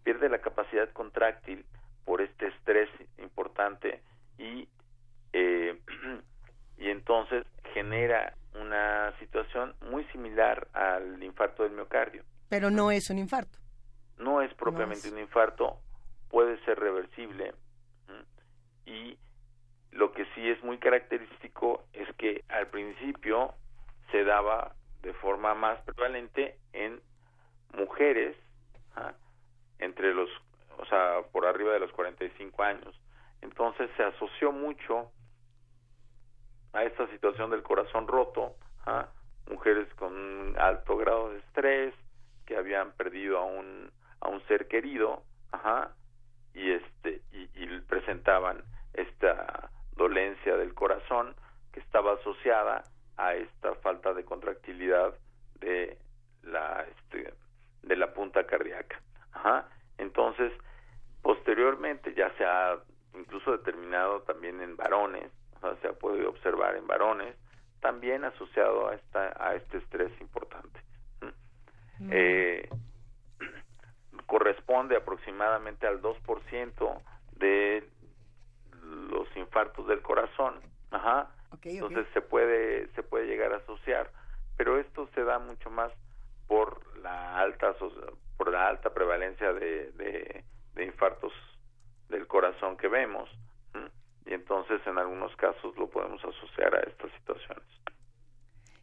Pierde 0.03 0.29
la 0.29 0.39
capacidad 0.39 0.89
contráctil 0.91 1.65
por 2.05 2.21
este 2.21 2.47
estrés 2.47 2.89
importante 3.17 4.01
y 4.37 4.67
eh, 5.33 5.79
y 6.77 6.89
entonces 6.89 7.45
genera 7.73 8.33
una 8.53 9.17
situación 9.19 9.75
muy 9.89 10.03
similar 10.05 10.67
al 10.73 11.21
infarto 11.23 11.63
del 11.63 11.73
miocardio. 11.73 12.23
Pero 12.49 12.69
no 12.69 12.91
es 12.91 13.09
un 13.09 13.17
infarto. 13.17 13.57
No 14.19 14.41
es 14.41 14.53
propiamente 14.53 15.09
un 15.09 15.19
infarto, 15.19 15.79
puede 16.29 16.63
ser 16.65 16.79
reversible 16.79 17.53
y 18.85 19.17
lo 19.91 20.11
que 20.11 20.25
sí 20.35 20.49
es 20.49 20.63
muy 20.63 20.77
característico 20.77 21.83
es 21.93 22.13
que 22.15 22.43
al 22.49 22.67
principio 22.67 23.53
se 24.11 24.23
daba 24.23 24.75
de 25.01 25.13
forma 25.13 25.53
más 25.55 25.79
prevalente 25.81 26.57
en 26.73 27.01
mujeres 27.73 28.35
entre 29.79 30.13
los, 30.13 30.29
o 30.79 30.85
sea, 30.85 31.21
por 31.31 31.45
arriba 31.45 31.73
de 31.73 31.79
los 31.79 31.91
45 31.91 32.63
años. 32.63 32.99
Entonces 33.41 33.89
se 33.95 34.03
asoció 34.03 34.51
mucho 34.51 35.11
a 36.73 36.83
esta 36.83 37.07
situación 37.07 37.51
del 37.51 37.63
corazón 37.63 38.07
roto, 38.07 38.55
¿ah? 38.85 39.07
mujeres 39.49 39.87
con 39.95 40.55
alto 40.59 40.97
grado 40.97 41.31
de 41.31 41.39
estrés, 41.39 41.93
que 42.45 42.57
habían 42.57 42.91
perdido 42.93 43.37
a 43.37 43.43
un, 43.43 43.91
a 44.21 44.29
un 44.29 44.41
ser 44.47 44.67
querido, 44.67 45.21
ajá, 45.51 45.91
y 46.53 46.71
este, 46.71 47.21
y, 47.31 47.67
presentaban 47.81 48.63
esta 48.93 49.69
dolencia 49.97 50.55
del 50.55 50.73
corazón 50.73 51.35
que 51.71 51.79
estaba 51.79 52.13
asociada 52.13 52.83
a 53.17 53.33
esta 53.33 53.75
falta 53.75 54.13
de 54.13 54.23
contractilidad 54.23 55.13
de 55.59 55.97
la 56.43 56.85
este, 56.89 57.33
de 57.83 57.95
la 57.95 58.13
punta 58.13 58.45
cardíaca. 58.45 59.01
Ajá. 59.33 59.67
Entonces, 59.97 60.53
posteriormente 61.21 62.13
ya 62.13 62.31
se 62.37 62.45
ha 62.45 62.77
incluso 63.15 63.51
determinado 63.51 64.21
también 64.21 64.61
en 64.61 64.77
varones 64.77 65.31
se 65.81 65.87
ha 65.87 65.93
podido 65.93 66.29
observar 66.29 66.75
en 66.75 66.87
varones, 66.87 67.35
también 67.79 68.23
asociado 68.23 68.89
a, 68.89 68.95
esta, 68.95 69.33
a 69.39 69.55
este 69.55 69.77
estrés 69.77 70.11
importante. 70.21 70.79
Mm. 71.99 72.09
Eh, 72.11 72.69
corresponde 74.25 74.95
aproximadamente 74.95 75.87
al 75.87 76.01
2% 76.01 77.01
de 77.37 77.87
los 79.11 79.27
infartos 79.35 79.87
del 79.87 80.01
corazón. 80.01 80.55
Ajá. 80.91 81.29
Entonces 81.63 82.07
se 82.13 82.21
puede 82.21 82.87
se 82.93 83.03
puede 83.03 83.27
llegar 83.27 83.53
a 83.53 83.57
asociar, 83.57 84.11
pero 84.57 84.77
esto 84.77 85.09
se 85.15 85.23
da 85.23 85.39
mucho 85.39 85.69
más 85.69 85.91
por 86.47 86.97
la 86.97 87.39
alta 87.39 87.75
por 88.37 88.51
la 88.51 88.67
alta 88.67 88.93
prevalencia 88.93 89.53
de, 89.53 89.91
de, 89.93 90.43
de 90.73 90.85
infartos 90.85 91.33
del 92.09 92.27
corazón 92.27 92.77
que 92.77 92.87
vemos 92.87 93.29
y 94.27 94.33
entonces 94.33 94.81
en 94.85 94.97
algunos 94.97 95.33
casos 95.37 95.75
lo 95.77 95.89
podemos 95.89 96.23
asociar 96.23 96.75
a 96.75 96.81
estas 96.81 97.11
situaciones. 97.13 97.63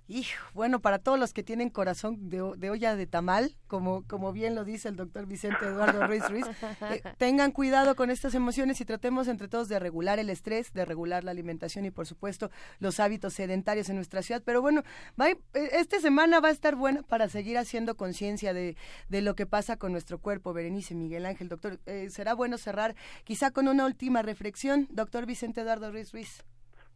Hijo, 0.07 0.45
bueno, 0.53 0.81
para 0.81 0.99
todos 0.99 1.19
los 1.19 1.33
que 1.33 1.43
tienen 1.43 1.71
corazón 1.71 2.29
de, 2.29 2.43
olla 2.43 2.95
de 2.95 3.07
tamal, 3.07 3.57
como, 3.67 4.07
como 4.07 4.35
bien 4.35 4.55
lo 4.55 4.65
dice 4.65 4.89
el 4.89 4.97
doctor 4.97 5.25
Vicente 5.25 5.65
Eduardo 5.65 6.07
Ruiz 6.07 6.29
Ruiz, 6.29 6.45
eh, 6.91 7.01
tengan 7.17 7.53
cuidado 7.53 7.97
con 7.97 8.11
estas 8.11 8.35
emociones 8.35 8.79
y 8.83 8.85
tratemos 8.85 9.29
entre 9.29 9.49
todos 9.49 9.69
de 9.69 9.79
regular 9.79 10.19
el 10.19 10.29
estrés, 10.29 10.75
de 10.75 10.85
regular 10.85 11.25
la 11.25 11.31
alimentación 11.31 11.87
y 11.87 11.91
por 11.91 12.05
supuesto 12.05 12.51
los 12.81 13.01
hábitos 13.01 13.33
sedentarios 13.33 13.89
en 13.89 13.97
nuestra 13.97 14.21
ciudad. 14.21 14.43
Pero 14.45 14.61
bueno, 14.61 14.83
va, 15.19 15.31
eh, 15.31 15.39
esta 15.55 15.99
semana 16.01 16.39
va 16.39 16.49
a 16.49 16.53
estar 16.53 16.77
buena 16.77 17.03
para 17.03 17.31
seguir 17.31 17.57
haciendo 17.57 17.97
conciencia 17.97 18.53
de, 18.53 18.77
de, 19.09 19.23
lo 19.23 19.35
que 19.35 19.47
pasa 19.47 19.79
con 19.79 19.93
nuestro 19.93 20.19
cuerpo. 20.19 20.53
Berenice 20.53 20.95
Miguel 20.95 21.25
Ángel, 21.25 21.49
doctor, 21.49 21.79
eh, 21.87 22.11
será 22.11 22.35
bueno 22.35 22.59
cerrar 22.59 22.95
quizá 23.25 23.53
con 23.53 23.69
una 23.69 23.87
última 23.87 24.21
reflexión, 24.21 24.87
doctor 24.91 25.25
Vicente 25.25 25.63
Eduardo 25.63 25.91
Ruiz 25.91 26.13
Ruiz. 26.13 26.45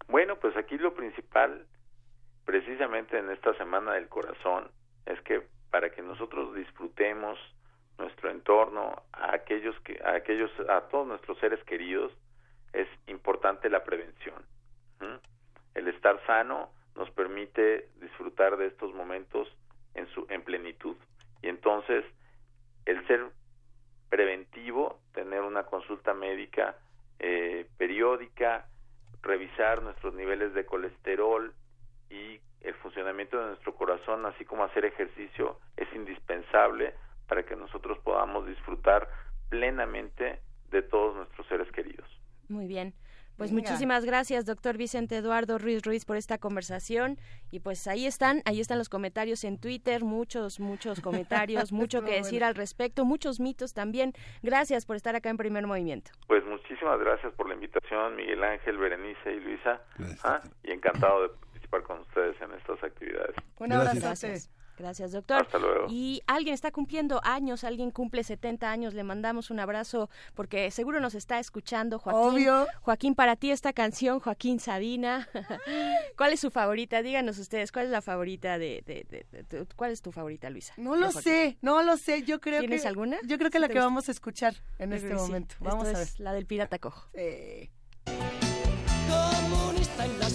Bueno, 0.09 0.38
pues 0.38 0.54
aquí 0.59 0.76
lo 0.76 0.94
principal 0.94 1.66
precisamente 2.49 3.18
en 3.18 3.28
esta 3.28 3.53
semana 3.59 3.92
del 3.92 4.09
corazón 4.09 4.70
es 5.05 5.20
que 5.20 5.42
para 5.70 5.90
que 5.90 6.01
nosotros 6.01 6.55
disfrutemos 6.55 7.38
nuestro 7.99 8.30
entorno, 8.30 9.03
a 9.12 9.34
aquellos 9.34 9.78
que 9.80 10.01
a 10.03 10.14
aquellos 10.14 10.51
a 10.66 10.80
todos 10.88 11.07
nuestros 11.07 11.36
seres 11.40 11.62
queridos 11.64 12.11
es 12.72 12.88
importante 13.07 13.68
la 13.68 13.84
prevención. 13.84 14.42
El 15.74 15.88
estar 15.88 16.24
sano 16.24 16.70
nos 16.96 17.11
permite 17.11 17.90
disfrutar 18.01 18.57
de 18.57 18.68
estos 18.68 18.94
momentos 18.94 19.46
en 19.92 20.07
su 20.14 20.26
en 20.30 20.40
plenitud. 20.40 20.96
Y 21.42 21.49
entonces 21.49 22.03
el 22.86 23.07
ser 23.09 23.26
preventivo, 24.09 25.01
tener 25.12 25.42
una 25.42 25.64
consulta 25.64 26.14
médica 26.14 26.76
eh, 27.18 27.66
periódica, 27.76 28.64
revisar 29.20 29.82
nuestros 29.82 30.14
niveles 30.14 30.55
de 30.55 30.64
colesterol, 30.64 31.53
y 32.11 32.40
el 32.61 32.74
funcionamiento 32.74 33.38
de 33.38 33.46
nuestro 33.48 33.74
corazón, 33.74 34.26
así 34.26 34.44
como 34.44 34.64
hacer 34.64 34.84
ejercicio, 34.84 35.59
es 35.76 35.88
indispensable 35.94 36.94
para 37.28 37.44
que 37.44 37.56
nosotros 37.56 37.98
podamos 37.98 38.46
disfrutar 38.46 39.09
plenamente 39.48 40.40
de 40.70 40.82
todos 40.82 41.16
nuestros 41.16 41.46
seres 41.46 41.70
queridos. 41.72 42.09
Muy 42.48 42.66
bien. 42.66 42.94
Pues 43.38 43.52
muchísimas 43.52 44.04
gracias, 44.04 44.46
doctor 44.46 44.76
Vicente 44.76 45.16
Eduardo 45.16 45.59
Ruiz 45.59 45.82
Ruiz, 45.84 46.04
por 46.04 46.16
esta 46.16 46.38
conversación. 46.38 47.18
Y 47.52 47.61
pues 47.61 47.86
ahí 47.86 48.04
están, 48.04 48.42
ahí 48.46 48.61
están 48.61 48.78
los 48.78 48.88
comentarios 48.88 49.44
en 49.44 49.59
Twitter, 49.61 50.02
muchos, 50.02 50.59
muchos 50.59 51.00
comentarios, 51.00 51.70
mucho 51.72 52.02
que 52.02 52.14
decir 52.14 52.42
al 52.42 52.56
respecto, 52.56 53.04
muchos 53.04 53.38
mitos 53.38 53.74
también. 53.74 54.12
Gracias 54.42 54.86
por 54.86 54.96
estar 54.96 55.14
acá 55.14 55.30
en 55.30 55.36
Primer 55.36 55.68
Movimiento. 55.68 56.11
Pues 56.26 56.44
muchísimas 56.46 56.98
gracias 56.98 57.32
por 57.34 57.46
la 57.46 57.54
invitación, 57.54 58.16
Miguel 58.16 58.42
Ángel, 58.42 58.76
Berenice 58.76 59.32
y 59.32 59.38
Luisa. 59.38 59.82
¿ah? 60.24 60.40
Y 60.64 60.72
encantado 60.72 61.28
de 61.28 61.34
con 61.86 62.00
ustedes 62.00 62.40
en 62.40 62.52
estas 62.52 62.82
actividades. 62.82 63.36
Un 63.58 63.72
abrazo. 63.72 64.00
Gracias. 64.00 64.50
Gracias, 64.78 65.10
doctor. 65.10 65.42
Hasta 65.42 65.58
luego. 65.58 65.86
Y 65.90 66.22
alguien 66.28 66.54
está 66.54 66.70
cumpliendo 66.70 67.20
años, 67.24 67.64
alguien 67.64 67.90
cumple 67.90 68.22
70 68.22 68.70
años, 68.70 68.94
le 68.94 69.02
mandamos 69.02 69.50
un 69.50 69.58
abrazo 69.58 70.08
porque 70.34 70.70
seguro 70.70 71.00
nos 71.00 71.16
está 71.16 71.40
escuchando, 71.40 71.98
Joaquín. 71.98 72.22
Obvio. 72.22 72.66
Joaquín, 72.82 73.16
para 73.16 73.34
ti 73.34 73.50
esta 73.50 73.72
canción, 73.72 74.20
Joaquín 74.20 74.60
Sabina. 74.60 75.28
¿Cuál 76.16 76.32
es 76.32 76.40
su 76.40 76.52
favorita? 76.52 77.02
Díganos 77.02 77.38
ustedes, 77.38 77.72
¿cuál 77.72 77.86
es 77.86 77.90
la 77.90 78.02
favorita 78.02 78.56
de, 78.58 78.82
de, 78.86 79.66
cuál 79.74 79.90
es 79.90 80.00
tu 80.00 80.12
favorita, 80.12 80.48
Luisa? 80.48 80.74
No 80.76 80.94
lo 80.94 81.10
sé, 81.10 81.58
no 81.60 81.82
lo 81.82 81.96
sé, 81.96 82.22
yo 82.22 82.40
creo 82.40 82.60
¿Tienes 82.60 82.82
que 82.82 82.88
alguna? 82.88 83.18
Yo 83.24 83.36
creo 83.36 83.50
que 83.50 83.58
la 83.58 83.68
que 83.68 83.80
vamos 83.80 84.08
a 84.08 84.12
escuchar 84.12 84.54
en 84.78 84.92
este 84.92 85.12
momento. 85.12 85.56
Vamos 85.58 85.88
a 85.88 85.98
ver. 85.98 86.08
la 86.18 86.32
del 86.32 86.46
pirata 86.46 86.78
cojo. 86.78 87.10
Comunista 89.08 90.04
en 90.04 90.18
Las 90.20 90.34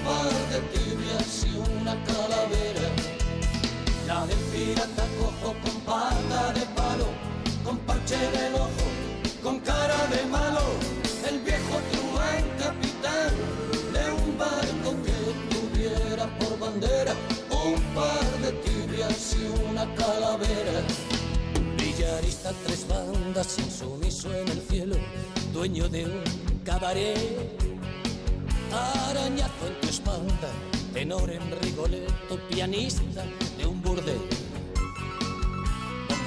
tres 23.33 23.57
bandas, 23.57 23.59
insumiso 23.59 24.33
en 24.33 24.47
el 24.47 24.61
cielo, 24.61 24.95
dueño 25.53 25.87
de 25.87 26.05
un 26.05 26.59
cabaret, 26.63 27.17
arañazo 28.71 29.67
en 29.67 29.81
tu 29.81 29.87
espalda 29.87 30.49
tenor 30.93 31.29
en 31.29 31.41
Rigoletto, 31.61 32.37
pianista 32.49 33.23
de 33.57 33.65
un 33.65 33.81
burdel. 33.81 34.21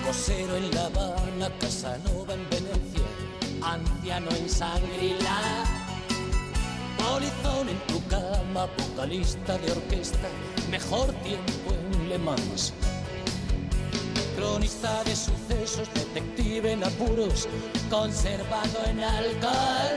Cosero 0.06 0.56
en 0.56 0.74
La 0.74 0.86
Habana, 0.86 1.50
Casanova 1.60 2.34
en 2.34 2.48
Venecia, 2.50 3.06
anciano 3.62 4.30
en 4.30 4.48
Sangrila. 4.48 5.64
Polizón 6.98 7.68
en 7.68 7.78
tu 7.86 8.02
cama, 8.08 8.66
vocalista 8.78 9.58
de 9.58 9.72
orquesta, 9.72 10.28
mejor 10.70 11.12
tiempo 11.22 11.72
en 11.72 12.08
Le 12.08 12.18
Mans. 12.18 12.72
Cronista 14.36 15.04
de 15.04 15.14
sucesos, 15.14 15.53
detective 15.64 16.72
en 16.72 16.84
apuros, 16.84 17.48
conservado 17.88 18.84
en 18.86 19.00
alcohol. 19.00 19.96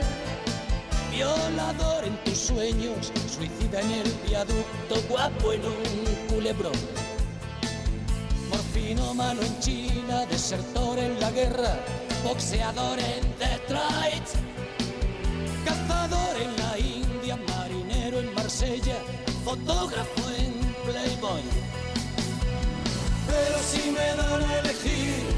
Violador 1.10 2.04
en 2.04 2.16
tus 2.24 2.38
sueños, 2.38 3.12
suicida 3.30 3.80
en 3.82 3.90
el 3.90 4.12
viaducto, 4.26 4.96
guapo 5.10 5.52
en 5.52 5.60
un 5.66 6.28
culebrón. 6.28 6.72
Morfino 8.48 9.12
mano 9.12 9.42
en 9.42 9.60
China, 9.60 10.24
desertor 10.26 10.98
en 10.98 11.20
la 11.20 11.30
guerra, 11.32 11.78
boxeador 12.24 12.98
en 12.98 13.22
Detroit. 13.38 14.26
Cazador 15.66 16.34
en 16.40 16.56
la 16.56 16.78
India, 16.78 17.36
marinero 17.36 18.20
en 18.20 18.34
Marsella, 18.34 18.96
fotógrafo 19.44 20.30
en 20.38 20.54
Playboy. 20.86 21.42
Pero 23.26 23.58
si 23.70 23.90
me 23.90 24.16
dan 24.16 24.42
a 24.42 24.58
elegir 24.60 25.37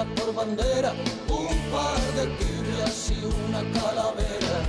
tuviera 0.00 0.04
por 0.14 0.34
bandera 0.34 0.92
un 1.28 1.72
par 1.72 2.00
de 2.14 2.26
tibias 2.36 3.10
y 3.10 3.24
una 3.24 3.60
calavera. 3.72 4.60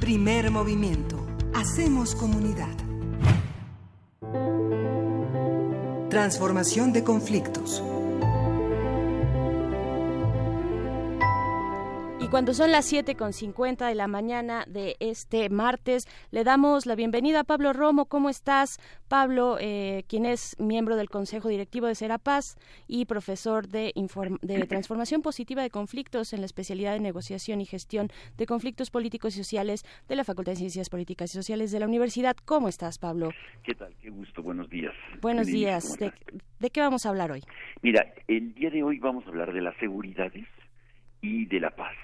Primer 0.00 0.50
movimiento. 0.50 1.26
Hacemos 1.54 2.14
comunidad. 2.14 2.68
Transformación 6.10 6.92
de 6.92 7.02
conflictos. 7.02 7.82
Cuando 12.34 12.52
son 12.52 12.72
las 12.72 12.92
7.50 12.92 13.86
de 13.86 13.94
la 13.94 14.08
mañana 14.08 14.64
de 14.66 14.96
este 14.98 15.48
martes, 15.50 16.08
le 16.32 16.42
damos 16.42 16.84
la 16.84 16.96
bienvenida 16.96 17.38
a 17.38 17.44
Pablo 17.44 17.72
Romo. 17.72 18.06
¿Cómo 18.06 18.28
estás? 18.28 18.80
Pablo, 19.06 19.56
eh, 19.60 20.02
quien 20.08 20.26
es 20.26 20.56
miembro 20.58 20.96
del 20.96 21.08
Consejo 21.08 21.48
Directivo 21.48 21.86
de 21.86 21.94
Serapaz 21.94 22.56
y 22.88 23.04
profesor 23.04 23.68
de, 23.68 23.92
de 24.42 24.66
Transformación 24.68 25.22
Positiva 25.22 25.62
de 25.62 25.70
Conflictos 25.70 26.32
en 26.32 26.40
la 26.40 26.46
especialidad 26.46 26.94
de 26.94 26.98
Negociación 26.98 27.60
y 27.60 27.66
Gestión 27.66 28.08
de 28.36 28.46
Conflictos 28.46 28.90
Políticos 28.90 29.36
y 29.36 29.38
Sociales 29.38 29.84
de 30.08 30.16
la 30.16 30.24
Facultad 30.24 30.54
de 30.54 30.56
Ciencias 30.56 30.90
Políticas 30.90 31.30
y 31.30 31.34
Sociales 31.34 31.70
de 31.70 31.78
la 31.78 31.86
Universidad. 31.86 32.34
¿Cómo 32.44 32.66
estás, 32.66 32.98
Pablo? 32.98 33.30
¿Qué 33.62 33.76
tal? 33.76 33.94
Qué 34.02 34.10
gusto. 34.10 34.42
Buenos 34.42 34.68
días. 34.70 34.92
Buenos 35.22 35.46
días. 35.46 35.84
¿cómo 35.84 35.96
¿De, 35.98 36.06
estás? 36.06 36.42
de 36.58 36.70
qué 36.70 36.80
vamos 36.80 37.06
a 37.06 37.10
hablar 37.10 37.30
hoy? 37.30 37.42
Mira, 37.82 38.12
el 38.26 38.54
día 38.54 38.70
de 38.70 38.82
hoy 38.82 38.98
vamos 38.98 39.24
a 39.24 39.28
hablar 39.28 39.52
de 39.52 39.60
las 39.60 39.76
seguridades 39.76 40.48
y 41.22 41.46
de 41.46 41.60
la 41.60 41.70
paz. 41.70 41.94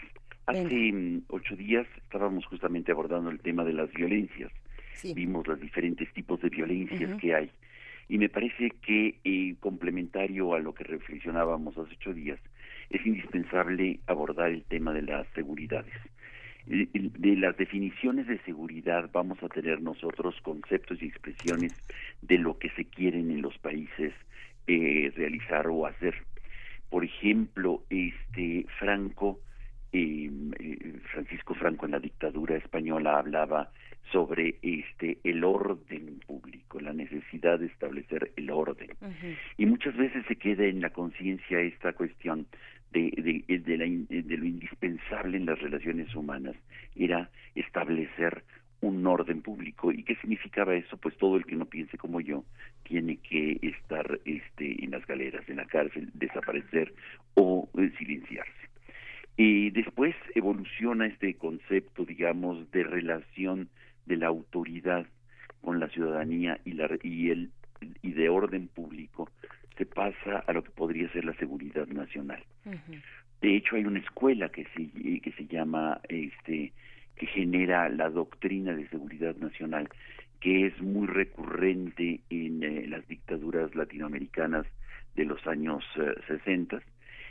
Hace 0.50 1.20
ocho 1.28 1.56
días 1.56 1.86
estábamos 1.96 2.44
justamente 2.46 2.92
abordando 2.92 3.30
el 3.30 3.40
tema 3.40 3.64
de 3.64 3.72
las 3.72 3.90
violencias. 3.92 4.52
Sí. 4.94 5.14
Vimos 5.14 5.46
los 5.46 5.60
diferentes 5.60 6.12
tipos 6.12 6.40
de 6.42 6.48
violencias 6.48 7.18
que 7.20 7.34
hay. 7.34 7.50
Y 8.08 8.18
me 8.18 8.28
parece 8.28 8.70
que, 8.82 9.20
eh, 9.22 9.54
complementario 9.60 10.54
a 10.54 10.58
lo 10.58 10.74
que 10.74 10.84
reflexionábamos 10.84 11.78
hace 11.78 11.94
ocho 11.94 12.12
días, 12.12 12.40
es 12.90 13.06
indispensable 13.06 14.00
abordar 14.06 14.50
el 14.50 14.64
tema 14.64 14.92
de 14.92 15.02
las 15.02 15.26
seguridades. 15.34 15.94
De 16.66 17.36
las 17.36 17.56
definiciones 17.56 18.26
de 18.26 18.38
seguridad 18.40 19.08
vamos 19.12 19.42
a 19.42 19.48
tener 19.48 19.80
nosotros 19.80 20.34
conceptos 20.42 21.00
y 21.00 21.06
expresiones 21.06 21.72
de 22.20 22.38
lo 22.38 22.58
que 22.58 22.68
se 22.70 22.84
quieren 22.84 23.30
en 23.30 23.42
los 23.42 23.56
países 23.58 24.12
eh, 24.66 25.12
realizar 25.16 25.66
o 25.68 25.86
hacer. 25.86 26.14
Por 26.90 27.04
ejemplo, 27.04 27.84
este 27.88 28.66
Franco, 28.78 29.40
eh, 29.92 30.30
Francisco 31.12 31.54
Franco 31.54 31.86
en 31.86 31.92
la 31.92 31.98
dictadura 32.00 32.56
española 32.56 33.18
hablaba 33.18 33.70
sobre 34.12 34.56
este 34.62 35.18
el 35.24 35.44
orden 35.44 36.20
público, 36.26 36.80
la 36.80 36.92
necesidad 36.92 37.58
de 37.58 37.66
establecer 37.66 38.32
el 38.36 38.50
orden. 38.50 38.90
Y 39.58 39.66
muchas 39.66 39.96
veces 39.96 40.24
se 40.26 40.36
queda 40.36 40.64
en 40.64 40.80
la 40.80 40.90
conciencia 40.90 41.60
esta 41.60 41.92
cuestión 41.92 42.46
de, 42.92 43.44
de, 43.46 43.58
de 43.58 43.76
la 43.76 43.86
in- 43.86 44.06
de 44.08 44.36
lo 44.36 44.44
indispensable 44.44 45.36
en 45.36 45.46
las 45.46 45.60
relaciones 45.60 46.12
humanas, 46.14 46.56
era 46.96 47.30
establecer 47.54 48.42
un 48.80 49.06
orden 49.06 49.42
público. 49.42 49.92
¿Y 49.92 50.02
qué 50.02 50.16
significaba 50.16 50.74
eso? 50.74 50.96
Pues 50.96 51.16
todo 51.18 51.36
el 51.36 51.44
que 51.44 51.54
no 51.54 51.66
piense 51.66 51.98
como 51.98 52.20
yo 52.20 52.44
tiene 52.84 53.18
que 53.18 53.58
estar 53.62 54.18
este, 54.24 54.82
en 54.82 54.90
las 54.90 55.06
galeras, 55.06 55.48
en 55.48 55.56
la 55.56 55.66
cárcel, 55.66 56.10
desaparecer 56.14 56.92
o 57.34 57.68
eh, 57.78 57.92
silenciarse. 57.98 58.69
Y 59.42 59.70
después 59.70 60.14
evoluciona 60.34 61.06
este 61.06 61.32
concepto, 61.32 62.04
digamos, 62.04 62.70
de 62.72 62.84
relación 62.84 63.70
de 64.04 64.18
la 64.18 64.26
autoridad 64.26 65.06
con 65.62 65.80
la 65.80 65.88
ciudadanía 65.88 66.60
y, 66.66 66.72
la, 66.72 66.90
y, 67.02 67.30
el, 67.30 67.50
y 68.02 68.12
de 68.12 68.28
orden 68.28 68.68
público, 68.68 69.30
se 69.78 69.86
pasa 69.86 70.44
a 70.46 70.52
lo 70.52 70.62
que 70.62 70.68
podría 70.72 71.10
ser 71.12 71.24
la 71.24 71.32
seguridad 71.36 71.86
nacional. 71.86 72.44
De 73.40 73.56
hecho, 73.56 73.76
hay 73.76 73.86
una 73.86 74.00
escuela 74.00 74.50
que 74.50 74.66
se, 74.76 74.82
eh, 74.82 75.20
que 75.22 75.32
se 75.32 75.46
llama, 75.46 76.02
este, 76.10 76.74
que 77.16 77.26
genera 77.26 77.88
la 77.88 78.10
doctrina 78.10 78.74
de 78.74 78.88
seguridad 78.88 79.34
nacional, 79.36 79.88
que 80.40 80.66
es 80.66 80.78
muy 80.82 81.06
recurrente 81.06 82.20
en 82.28 82.62
eh, 82.62 82.86
las 82.88 83.08
dictaduras 83.08 83.74
latinoamericanas 83.74 84.66
de 85.16 85.24
los 85.24 85.46
años 85.46 85.82
eh, 85.96 86.12
60, 86.26 86.82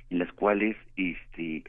en 0.10 0.18
las 0.18 0.34
cuales 0.34 0.76
este, 0.96 1.64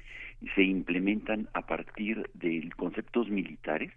se 0.55 0.63
implementan 0.63 1.49
a 1.55 1.67
partir 1.67 2.31
de 2.35 2.69
conceptos 2.77 3.29
militares 3.31 3.93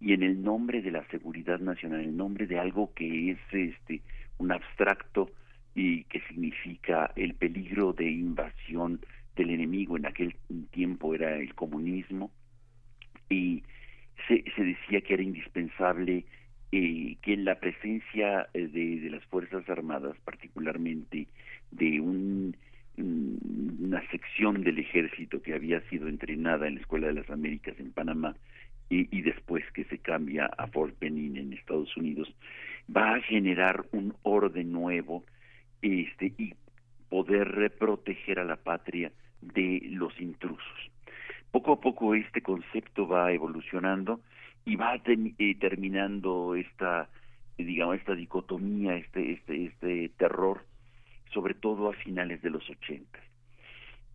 y 0.00 0.12
en 0.12 0.22
el 0.22 0.42
nombre 0.42 0.82
de 0.82 0.90
la 0.92 1.06
seguridad 1.08 1.60
nacional, 1.60 2.00
en 2.00 2.10
el 2.10 2.16
nombre 2.16 2.46
de 2.46 2.58
algo 2.58 2.92
que 2.94 3.32
es 3.32 3.38
este 3.52 4.02
un 4.38 4.52
abstracto 4.52 5.30
y 5.74 6.04
que 6.04 6.20
significa 6.28 7.12
el 7.16 7.34
peligro 7.34 7.92
de 7.92 8.10
invasión 8.10 9.00
del 9.36 9.50
enemigo, 9.50 9.96
en 9.96 10.06
aquel 10.06 10.36
tiempo 10.72 11.14
era 11.14 11.36
el 11.36 11.54
comunismo, 11.54 12.32
y 13.30 13.62
se, 14.26 14.44
se 14.56 14.64
decía 14.64 15.00
que 15.02 15.14
era 15.14 15.22
indispensable 15.22 16.24
eh, 16.72 17.16
que 17.22 17.34
en 17.34 17.44
la 17.44 17.58
presencia 17.60 18.48
eh, 18.54 18.66
de, 18.68 19.00
de 19.00 19.10
las 19.10 19.24
Fuerzas 19.26 19.68
Armadas, 19.68 20.16
particularmente 20.24 21.28
de 21.70 22.00
un, 22.00 22.16
un- 22.16 22.56
una 22.98 24.02
sección 24.10 24.62
del 24.62 24.78
ejército 24.78 25.40
que 25.42 25.54
había 25.54 25.80
sido 25.88 26.08
entrenada 26.08 26.66
en 26.66 26.76
la 26.76 26.80
Escuela 26.80 27.08
de 27.08 27.14
las 27.14 27.30
Américas 27.30 27.78
en 27.78 27.92
Panamá 27.92 28.34
y, 28.90 29.20
después 29.20 29.64
que 29.74 29.84
se 29.84 29.98
cambia 29.98 30.46
a 30.46 30.66
Fort 30.68 30.98
Benning 30.98 31.36
en 31.36 31.52
Estados 31.52 31.94
Unidos, 31.96 32.32
va 32.94 33.16
a 33.16 33.20
generar 33.20 33.84
un 33.92 34.14
orden 34.22 34.72
nuevo 34.72 35.24
este, 35.82 36.32
y 36.38 36.54
poder 37.10 37.74
proteger 37.78 38.38
a 38.38 38.44
la 38.44 38.56
patria 38.56 39.12
de 39.40 39.82
los 39.90 40.18
intrusos. 40.20 40.90
Poco 41.50 41.72
a 41.72 41.80
poco 41.80 42.14
este 42.14 42.42
concepto 42.42 43.06
va 43.06 43.32
evolucionando 43.32 44.20
y 44.64 44.76
va 44.76 45.00
eh, 45.04 45.54
terminando 45.58 46.54
esta, 46.54 47.08
digamos, 47.56 47.96
esta 47.96 48.14
dicotomía, 48.14 48.96
este, 48.96 49.32
este, 49.32 49.66
este 49.66 50.08
terror, 50.16 50.64
sobre 51.38 51.54
todo 51.54 51.88
a 51.88 51.92
finales 51.92 52.42
de 52.42 52.50
los 52.50 52.68
ochentas. 52.68 53.22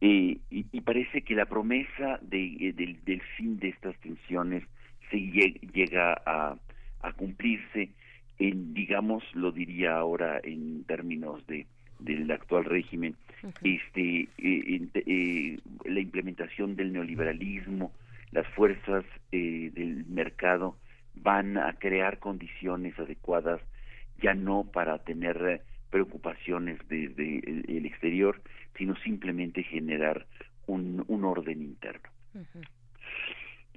Eh, 0.01 0.37
y, 0.51 0.65
y 0.73 0.81
parece 0.81 1.21
que 1.21 1.35
la 1.35 1.45
promesa 1.45 2.19
de, 2.21 2.43
eh, 2.59 2.73
del, 2.73 3.21
fin 3.37 3.57
de 3.59 3.69
estas 3.69 3.95
tensiones 4.01 4.61
se 5.09 5.15
lle- 5.17 5.57
llega 5.71 6.21
a, 6.25 6.57
a 7.01 7.13
cumplirse 7.13 7.91
en, 8.39 8.73
digamos, 8.73 9.23
lo 9.33 9.53
diría 9.53 9.95
ahora 9.95 10.41
en 10.43 10.83
términos 10.83 11.47
de 11.47 11.65
del 11.99 12.29
actual 12.31 12.65
régimen, 12.65 13.15
este, 13.63 14.27
eh, 14.37 14.81
eh, 14.93 15.59
la 15.85 15.99
implementación 16.01 16.75
del 16.75 16.91
neoliberalismo, 16.91 17.93
las 18.31 18.45
fuerzas 18.55 19.05
eh, 19.31 19.71
del 19.73 20.03
mercado 20.07 20.75
van 21.15 21.57
a 21.57 21.71
crear 21.79 22.19
condiciones 22.19 22.99
adecuadas 22.99 23.61
ya 24.21 24.33
no 24.33 24.65
para 24.65 24.97
tener 25.05 25.61
preocupaciones 25.93 26.79
desde 26.89 27.37
el, 27.67 27.85
exterior, 27.85 28.41
sino 28.75 28.95
simplemente 28.95 29.61
generar 29.61 30.25
un, 30.65 31.05
un 31.07 31.23
orden 31.23 31.61
interno. 31.61 32.09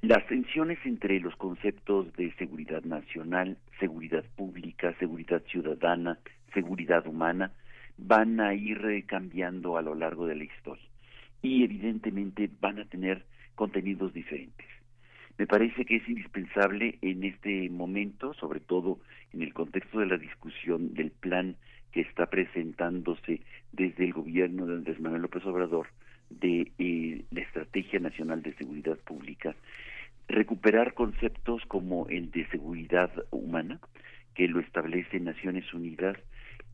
Las 0.01 0.27
tensiones 0.27 0.79
entre 0.87 1.21
los 1.21 1.37
conceptos 1.37 2.11
de 2.15 2.33
seguridad 2.37 2.83
nacional, 2.85 3.59
seguridad 3.79 4.25
pública, 4.35 4.95
seguridad 4.99 5.43
ciudadana, 5.51 6.19
seguridad 6.55 7.07
humana, 7.07 7.53
van 7.99 8.41
a 8.41 8.55
ir 8.55 9.05
cambiando 9.05 9.77
a 9.77 9.83
lo 9.83 9.95
largo 9.95 10.27
de 10.27 10.37
la 10.37 10.45
historia 10.45 10.89
y 11.43 11.65
evidentemente 11.65 12.49
van 12.63 12.79
a 12.79 12.87
tener 12.87 13.27
contenidos 13.55 14.15
diferentes. 14.15 14.67
Me 15.37 15.47
parece 15.47 15.85
que 15.85 15.97
es 15.97 16.09
indispensable 16.09 16.99
en 17.03 17.25
este 17.25 17.69
momento, 17.69 18.33
sobre 18.33 18.61
todo 18.61 19.01
en 19.35 19.43
el 19.43 19.53
contexto 19.53 19.99
de 19.99 20.07
la 20.07 20.17
discusión 20.17 20.95
del 20.95 21.11
plan 21.11 21.57
que 21.97 22.03
está 22.03 22.27
presentándose 22.27 23.41
desde 23.73 24.05
el 24.05 24.13
gobierno 24.13 24.67
de 24.67 24.75
Andrés 24.75 25.01
Manuel 25.01 25.23
López 25.23 25.47
Obrador 25.47 25.87
de 26.29 26.71
eh, 26.79 27.25
la 27.31 27.41
Estrategia 27.41 27.99
Nacional 28.01 28.43
de 28.43 28.53
Seguridad 28.53 28.99
Pública, 28.99 29.57
recuperar 30.29 30.93
conceptos 30.93 31.63
como 31.69 32.07
el 32.11 32.31
de 32.33 32.47
seguridad 32.49 33.11
humana, 33.31 33.81
que 34.35 34.47
lo 34.47 34.61
establece 34.61 35.21
Naciones 35.21 35.73
Unidas 35.73 36.19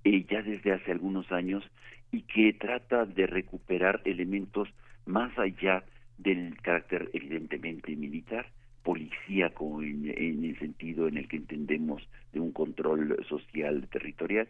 eh, 0.02 0.26
ya 0.28 0.42
desde 0.42 0.72
hace 0.72 0.90
algunos 0.90 1.30
años 1.30 1.62
y 2.10 2.22
que 2.22 2.52
trata 2.54 3.06
de 3.06 3.28
recuperar 3.28 4.02
elementos 4.04 4.68
más 5.06 5.38
allá 5.38 5.84
del 6.18 6.60
carácter 6.62 7.10
evidentemente 7.12 7.94
militar, 7.94 8.46
policíaco 8.82 9.82
en, 9.82 10.12
en 10.16 10.44
el 10.44 10.58
sentido 10.58 11.08
en 11.08 11.16
el 11.18 11.28
que 11.28 11.36
entendemos 11.36 12.02
de 12.32 12.40
un 12.40 12.52
control 12.52 13.24
social 13.28 13.88
territorial 13.88 14.48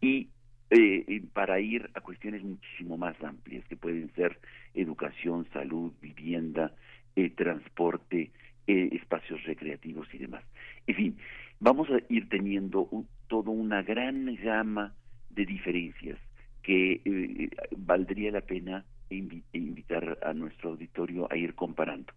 y 0.00 0.28
eh, 0.70 1.22
para 1.32 1.60
ir 1.60 1.90
a 1.94 2.00
cuestiones 2.00 2.42
muchísimo 2.42 2.96
más 2.96 3.22
amplias 3.22 3.64
que 3.66 3.76
pueden 3.76 4.10
ser 4.14 4.38
educación, 4.74 5.46
salud, 5.52 5.92
vivienda, 6.00 6.72
eh, 7.16 7.30
transporte, 7.30 8.30
eh, 8.66 8.88
espacios 8.92 9.42
recreativos 9.44 10.08
y 10.12 10.18
demás. 10.18 10.42
En 10.86 10.96
fin, 10.96 11.16
vamos 11.60 11.88
a 11.90 12.00
ir 12.08 12.28
teniendo 12.28 12.88
toda 13.28 13.50
una 13.50 13.82
gran 13.82 14.34
gama 14.36 14.94
de 15.30 15.46
diferencias 15.46 16.18
que 16.62 17.00
eh, 17.04 17.50
valdría 17.76 18.32
la 18.32 18.40
pena 18.40 18.84
invitar 19.10 20.18
a 20.22 20.32
nuestro 20.32 20.70
auditorio 20.70 21.30
a 21.30 21.36
ir 21.36 21.54
comparando. 21.54 22.12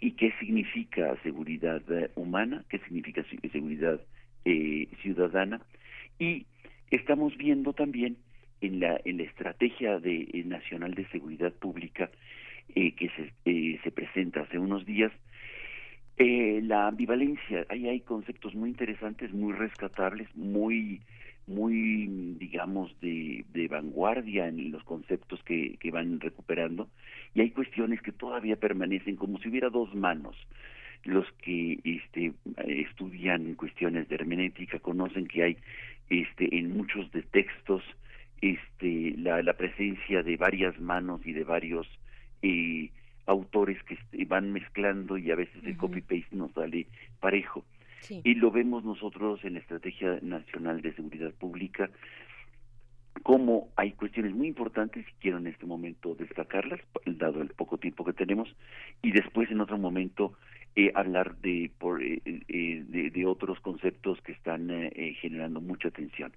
¿Y 0.00 0.12
qué 0.12 0.32
significa 0.40 1.16
seguridad 1.22 1.82
eh, 1.90 2.10
humana? 2.14 2.64
¿Qué 2.68 2.78
significa 2.80 3.24
seguridad 3.52 4.00
eh, 4.44 4.88
ciudadana? 5.02 5.60
Y 6.18 6.46
estamos 6.90 7.36
viendo 7.36 7.72
también 7.72 8.16
en 8.60 8.80
la, 8.80 9.00
en 9.04 9.18
la 9.18 9.24
estrategia 9.24 9.98
de, 9.98 10.28
nacional 10.46 10.94
de 10.94 11.06
seguridad 11.08 11.52
pública 11.52 12.10
que 12.74 13.10
se, 13.16 13.78
se 13.82 13.90
presenta 13.90 14.40
hace 14.40 14.58
unos 14.58 14.84
días, 14.84 15.12
la 16.18 16.88
ambivalencia. 16.88 17.64
Ahí 17.68 17.88
hay 17.88 18.00
conceptos 18.00 18.54
muy 18.54 18.68
interesantes, 18.68 19.32
muy 19.32 19.54
rescatables, 19.54 20.28
muy 20.34 21.00
muy, 21.46 22.06
digamos, 22.38 22.98
de, 23.00 23.44
de 23.52 23.68
vanguardia 23.68 24.48
en 24.48 24.72
los 24.72 24.82
conceptos 24.84 25.42
que, 25.44 25.76
que 25.78 25.90
van 25.90 26.20
recuperando 26.20 26.88
y 27.34 27.40
hay 27.40 27.50
cuestiones 27.50 28.02
que 28.02 28.12
todavía 28.12 28.56
permanecen 28.56 29.16
como 29.16 29.38
si 29.38 29.48
hubiera 29.48 29.70
dos 29.70 29.94
manos. 29.94 30.36
Los 31.04 31.30
que 31.42 31.78
este, 31.84 32.32
estudian 32.66 33.54
cuestiones 33.54 34.08
de 34.08 34.16
hermenéutica 34.16 34.80
conocen 34.80 35.28
que 35.28 35.42
hay 35.42 35.56
este, 36.10 36.58
en 36.58 36.76
muchos 36.76 37.10
de 37.12 37.22
textos 37.22 37.82
este, 38.40 39.14
la, 39.18 39.42
la 39.42 39.52
presencia 39.52 40.22
de 40.22 40.36
varias 40.36 40.78
manos 40.80 41.20
y 41.24 41.32
de 41.32 41.44
varios 41.44 41.86
eh, 42.42 42.90
autores 43.26 43.78
que 43.84 44.24
van 44.24 44.52
mezclando 44.52 45.16
y 45.16 45.30
a 45.30 45.36
veces 45.36 45.62
el 45.64 45.76
copy-paste 45.76 46.34
no 46.34 46.48
sale 46.50 46.86
parejo. 47.20 47.64
Y 48.08 48.34
lo 48.34 48.50
vemos 48.50 48.84
nosotros 48.84 49.44
en 49.44 49.54
la 49.54 49.60
Estrategia 49.60 50.18
Nacional 50.22 50.80
de 50.82 50.94
Seguridad 50.94 51.32
Pública, 51.32 51.90
como 53.22 53.70
hay 53.76 53.92
cuestiones 53.92 54.34
muy 54.34 54.48
importantes, 54.48 55.06
y 55.08 55.12
quiero 55.20 55.38
en 55.38 55.46
este 55.46 55.66
momento 55.66 56.14
destacarlas, 56.14 56.80
dado 57.06 57.42
el 57.42 57.48
poco 57.48 57.78
tiempo 57.78 58.04
que 58.04 58.12
tenemos, 58.12 58.54
y 59.02 59.10
después 59.10 59.50
en 59.50 59.60
otro 59.60 59.78
momento 59.78 60.34
eh, 60.78 60.92
hablar 60.94 61.36
de, 61.38 61.70
por, 61.78 62.02
eh, 62.02 62.20
eh, 62.24 62.84
de, 62.86 63.26
otros 63.26 63.58
conceptos 63.60 64.20
que 64.20 64.32
están 64.32 64.68
generando 65.20 65.62
mucha 65.62 65.88
atención. 65.88 66.32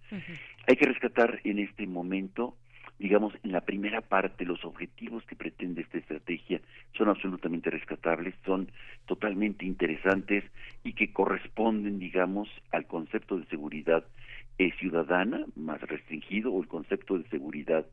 Hay 0.65 0.77
que 0.77 0.85
rescatar 0.85 1.41
en 1.43 1.59
este 1.59 1.85
momento 1.85 2.55
digamos, 2.99 3.33
en 3.43 3.53
la 3.53 3.61
primera 3.61 4.01
parte, 4.01 4.45
los 4.45 4.63
objetivos 4.65 5.23
que 5.25 5.35
pretende 5.35 5.81
esta 5.81 5.97
estrategia 5.97 6.59
son 6.97 7.07
absolutamente 7.07 7.69
rescatables, 7.69 8.35
son 8.45 8.69
totalmente 9.05 9.65
interesantes 9.65 10.43
y 10.83 10.93
que 10.93 11.13
corresponden, 11.13 11.97
digamos, 11.97 12.49
al 12.71 12.85
concepto 12.85 13.37
de 13.37 13.45
seguridad 13.45 14.03
eh, 14.57 14.73
ciudadana 14.79 15.45
más 15.55 15.81
restringido 15.81 16.51
o 16.51 16.61
el 16.61 16.67
concepto 16.67 17.17
de 17.17 17.27
seguridad 17.29 17.85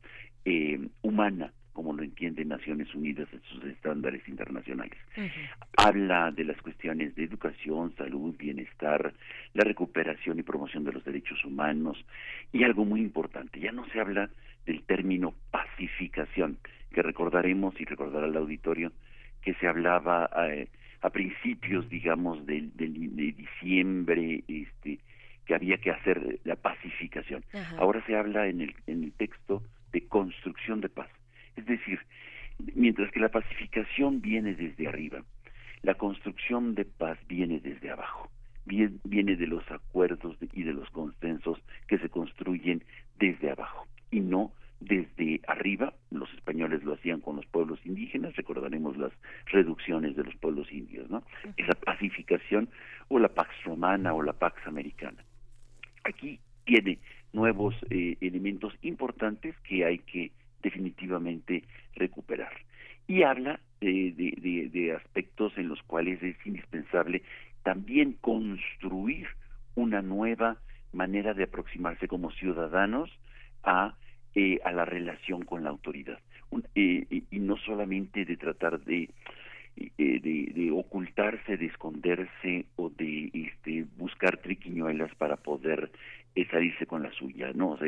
eh, 0.43 0.89
humana 1.01 1.53
como 1.77 1.93
lo 1.93 2.01
entienden 2.01 2.47
Naciones 2.47 2.93
Unidas 2.95 3.27
en 3.31 3.41
sus 3.43 3.63
estándares 3.65 4.27
internacionales. 4.27 4.97
Habla 5.77 6.31
de 6.31 6.43
las 6.43 6.59
cuestiones 6.59 7.13
de 7.13 7.23
educación, 7.23 7.93
salud, 7.95 8.35
bienestar, 8.35 9.13
la 9.53 9.63
recuperación 9.63 10.39
y 10.39 10.41
promoción 10.41 10.85
de 10.85 10.93
los 10.93 11.05
derechos 11.05 11.45
humanos 11.45 12.03
y 12.51 12.63
algo 12.63 12.83
muy 12.83 13.01
importante, 13.01 13.59
ya 13.59 13.71
no 13.71 13.87
se 13.89 13.99
habla 13.99 14.27
del 14.67 14.83
término 14.83 15.33
pacificación, 15.49 16.59
que 16.91 17.01
recordaremos 17.01 17.79
y 17.79 17.85
recordará 17.85 18.27
el 18.27 18.37
auditorio 18.37 18.91
que 19.41 19.53
se 19.55 19.67
hablaba 19.67 20.29
eh, 20.49 20.67
a 21.01 21.09
principios, 21.09 21.89
digamos, 21.89 22.45
de, 22.45 22.69
diciembre, 22.75 24.43
este, 24.47 24.99
que 25.45 25.55
había 25.55 25.77
que 25.77 25.91
hacer 25.91 26.39
la 26.43 26.55
pacificación. 26.57 27.43
Ahora 27.77 28.05
se 28.05 28.15
habla 28.15 28.47
en 28.47 28.61
el, 28.61 28.75
en 28.87 29.05
el 29.05 29.13
texto 29.13 29.63
de 29.93 30.05
construcción 30.07 30.81
de 30.81 30.89
paz. 30.89 31.09
Es 31.55 31.65
decir, 31.65 31.99
mientras 32.75 33.11
que 33.11 33.19
la 33.19 33.29
pacificación 33.29 34.21
viene 34.21 34.53
desde 34.53 34.87
arriba, 34.87 35.23
la 35.83 35.95
construcción 35.95 36.75
de 36.75 36.85
paz 36.85 37.17
viene 37.27 37.59
desde 37.59 37.89
abajo, 37.89 38.29
viene 38.65 39.35
de 39.37 39.47
los 39.47 39.63
acuerdos 39.71 40.35
y 40.51 40.63
de 40.63 40.73
los 40.73 40.89
consensos 40.89 41.59
que 41.87 41.99
se 41.99 42.09
construyen 42.09 42.83
desde 43.17 43.51
abajo 43.51 43.87
y 44.11 44.19
no 44.19 44.51
desde 44.79 45.41
arriba. 45.47 45.93
Los 46.11 46.31
españoles 46.33 46.83
lo 46.83 46.93
hacían 46.93 47.21
con 47.21 47.37
los 47.37 47.45
pueblos 47.47 47.79
indígenas, 47.85 48.35
recordaremos 48.35 48.97
las 48.97 49.11
reducciones 49.47 50.15
de 50.15 50.23
los 50.23 50.35
pueblos 50.35 50.71
indios, 50.71 51.09
¿no? 51.09 51.23
Esa 51.57 51.73
pacificación 51.73 52.69
o 53.07 53.19
la 53.19 53.29
Pax 53.29 53.49
Romana 53.63 54.13
o 54.13 54.21
la 54.21 54.33
Pax 54.33 54.65
Americana. 54.67 55.23
Aquí 56.03 56.39
tiene 56.65 56.99
nuevos 57.33 57.75
eh, 57.89 58.17
elementos 58.21 58.73
importantes 58.81 59.55
que 59.59 59.85
hay 59.85 59.99
que 59.99 60.31
definitivamente 60.61 61.63
recuperar. 61.95 62.51
Y 63.07 63.23
habla 63.23 63.59
eh, 63.79 64.13
de, 64.15 64.69
de, 64.69 64.93
aspectos 64.93 65.57
en 65.57 65.69
los 65.69 65.81
cuales 65.83 66.21
es 66.21 66.35
indispensable 66.45 67.23
también 67.63 68.13
construir 68.13 69.27
una 69.75 70.01
nueva 70.01 70.57
manera 70.93 71.33
de 71.33 71.43
aproximarse 71.43 72.07
como 72.07 72.31
ciudadanos 72.31 73.09
a, 73.63 73.95
eh, 74.39 74.59
a 74.63 74.71
la 74.71 74.85
relación 74.85 75.43
con 75.43 75.63
la 75.63 75.71
autoridad. 75.71 76.19
Eh, 76.75 77.23
y 77.31 77.39
no 77.39 77.57
solamente 77.57 78.23
de 78.23 78.37
tratar 78.37 78.79
de, 78.81 79.09
de, 79.75 80.51
de, 80.53 80.71
ocultarse, 80.71 81.57
de 81.57 81.65
esconderse 81.65 82.65
o 82.75 82.89
de 82.91 83.31
este, 83.33 83.85
buscar 83.97 84.37
triquiñuelas 84.37 85.13
para 85.15 85.37
poder 85.37 85.89
salirse 86.51 86.85
con 86.85 87.01
la 87.01 87.11
suya, 87.13 87.51
¿no? 87.55 87.79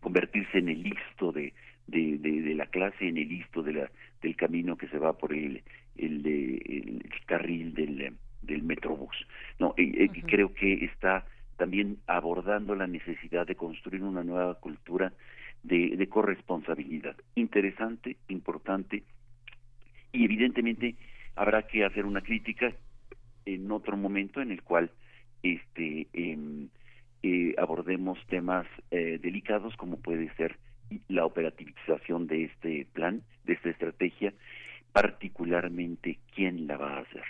convertirse 0.00 0.58
en 0.58 0.68
el 0.68 0.82
listo 0.82 1.32
de, 1.32 1.54
de, 1.86 2.18
de, 2.18 2.54
la 2.54 2.66
clase, 2.66 3.08
en 3.08 3.16
el 3.16 3.28
listo 3.28 3.62
de 3.62 3.72
la, 3.72 3.90
del 4.20 4.36
camino 4.36 4.76
que 4.76 4.88
se 4.88 4.98
va 4.98 5.16
por 5.16 5.32
el, 5.32 5.62
el, 5.96 6.26
el 6.26 7.02
carril 7.24 7.72
del, 7.72 8.14
del 8.42 8.62
metrobús. 8.62 9.26
No, 9.58 9.74
eh, 9.78 9.90
eh, 10.04 10.22
creo 10.26 10.52
que 10.52 10.84
está 10.84 11.24
también 11.60 11.98
abordando 12.06 12.74
la 12.74 12.86
necesidad 12.86 13.46
de 13.46 13.54
construir 13.54 14.02
una 14.02 14.24
nueva 14.24 14.54
cultura 14.54 15.12
de, 15.62 16.08
corresponsabilidad. 16.08 17.14
Interesante, 17.34 18.16
importante, 18.28 19.02
y 20.10 20.24
evidentemente 20.24 20.94
habrá 21.36 21.66
que 21.66 21.84
hacer 21.84 22.06
una 22.06 22.22
crítica 22.22 22.72
en 23.44 23.70
otro 23.70 23.98
momento 23.98 24.40
en 24.40 24.52
el 24.52 24.62
cual 24.62 24.90
este 25.42 26.08
em, 26.14 26.70
abordemos 27.58 28.18
temas 28.28 28.66
eh, 28.90 29.18
delicados 29.20 29.76
como 29.76 29.98
puede 29.98 30.34
ser 30.36 30.56
la 31.08 31.26
operativización 31.26 32.26
de 32.26 32.44
este 32.44 32.86
plan, 32.94 33.22
de 33.44 33.52
esta 33.52 33.68
estrategia, 33.68 34.32
particularmente 34.94 36.20
quién 36.34 36.66
la 36.66 36.78
va 36.78 36.94
a 36.94 37.00
hacer. 37.00 37.24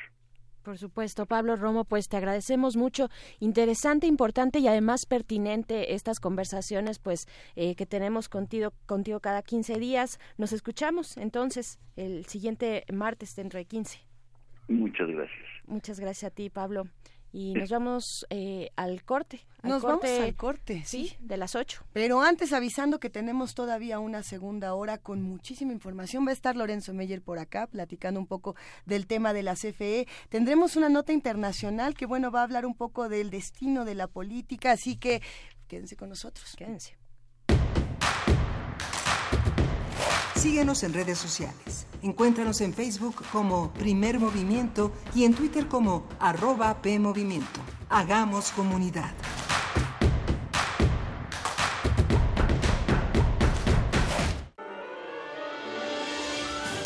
Por 0.70 0.78
supuesto, 0.78 1.26
Pablo 1.26 1.56
Romo, 1.56 1.84
pues 1.84 2.08
te 2.08 2.16
agradecemos 2.16 2.76
mucho. 2.76 3.08
Interesante, 3.40 4.06
importante 4.06 4.60
y 4.60 4.68
además 4.68 5.04
pertinente 5.04 5.94
estas 5.94 6.20
conversaciones, 6.20 7.00
pues 7.00 7.26
eh, 7.56 7.74
que 7.74 7.86
tenemos 7.86 8.28
contigo, 8.28 8.72
contigo 8.86 9.18
cada 9.18 9.42
15 9.42 9.80
días. 9.80 10.20
Nos 10.38 10.52
escuchamos 10.52 11.16
entonces 11.16 11.80
el 11.96 12.24
siguiente 12.26 12.84
martes 12.92 13.34
dentro 13.34 13.58
de 13.58 13.64
15. 13.64 13.98
Muchas 14.68 15.08
gracias. 15.08 15.48
Muchas 15.66 15.98
gracias 15.98 16.30
a 16.30 16.32
ti, 16.32 16.50
Pablo. 16.50 16.84
Y 17.32 17.54
nos 17.54 17.70
vamos 17.70 18.26
eh, 18.30 18.70
al 18.76 19.04
corte. 19.04 19.40
nos 19.62 19.82
vamos 19.82 20.04
al 20.04 20.34
corte, 20.34 20.82
sí, 20.84 21.16
de 21.20 21.36
las 21.36 21.54
8. 21.54 21.84
Pero 21.92 22.22
antes 22.22 22.52
avisando 22.52 22.98
que 22.98 23.10
tenemos 23.10 23.54
todavía 23.54 23.98
una 23.98 24.22
segunda 24.22 24.74
hora 24.74 24.98
con 24.98 25.22
muchísima 25.22 25.72
información. 25.72 26.26
Va 26.26 26.30
a 26.30 26.34
estar 26.34 26.56
Lorenzo 26.56 26.92
Meyer 26.92 27.22
por 27.22 27.38
acá 27.38 27.66
platicando 27.66 28.18
un 28.18 28.26
poco 28.26 28.56
del 28.84 29.06
tema 29.06 29.32
de 29.32 29.42
la 29.42 29.54
CFE. 29.54 30.08
Tendremos 30.28 30.76
una 30.76 30.88
nota 30.88 31.12
internacional 31.12 31.94
que, 31.94 32.06
bueno, 32.06 32.30
va 32.30 32.40
a 32.40 32.44
hablar 32.44 32.66
un 32.66 32.74
poco 32.74 33.08
del 33.08 33.30
destino 33.30 33.84
de 33.84 33.94
la 33.94 34.08
política. 34.08 34.72
Así 34.72 34.96
que 34.96 35.22
quédense 35.68 35.96
con 35.96 36.08
nosotros. 36.08 36.54
Quédense. 36.56 36.99
Síguenos 40.40 40.82
en 40.84 40.94
redes 40.94 41.18
sociales. 41.18 41.86
Encuéntranos 42.00 42.62
en 42.62 42.72
Facebook 42.72 43.22
como 43.30 43.74
Primer 43.74 44.18
Movimiento 44.18 44.90
y 45.14 45.24
en 45.24 45.34
Twitter 45.34 45.68
como 45.68 46.08
arroba 46.18 46.80
PMovimiento. 46.80 47.60
Hagamos 47.90 48.50
comunidad. 48.52 49.12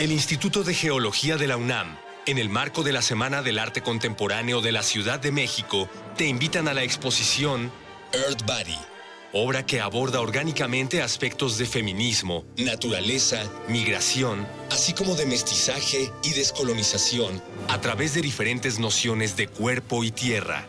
El 0.01 0.11
Instituto 0.11 0.65
de 0.65 0.75
Geología 0.75 1.37
de 1.37 1.47
la 1.47 1.57
UNAM, 1.57 1.97
en 2.27 2.39
el 2.39 2.49
marco 2.49 2.83
de 2.83 2.91
la 2.91 3.03
Semana 3.03 3.43
del 3.43 3.61
Arte 3.61 3.83
Contemporáneo 3.83 4.63
de 4.63 4.73
la 4.73 4.83
Ciudad 4.83 5.21
de 5.21 5.31
México, 5.31 5.89
te 6.17 6.27
invitan 6.27 6.67
a 6.67 6.75
la 6.75 6.83
exposición 6.83 7.71
Earth 8.13 8.45
Body 8.45 8.94
obra 9.35 9.67
que 9.67 9.81
aborda 9.81 10.21
orgánicamente 10.21 11.03
aspectos 11.03 11.59
de 11.59 11.67
feminismo, 11.67 12.45
naturaleza, 12.57 13.43
migración, 13.69 14.47
así 14.71 14.93
como 14.93 15.17
de 15.17 15.27
mestizaje 15.27 16.11
y 16.23 16.31
descolonización, 16.31 17.43
a 17.69 17.81
través 17.81 18.15
de 18.15 18.23
diferentes 18.23 18.79
nociones 18.79 19.37
de 19.37 19.49
cuerpo 19.49 20.05
y 20.05 20.13
tierra. 20.13 20.67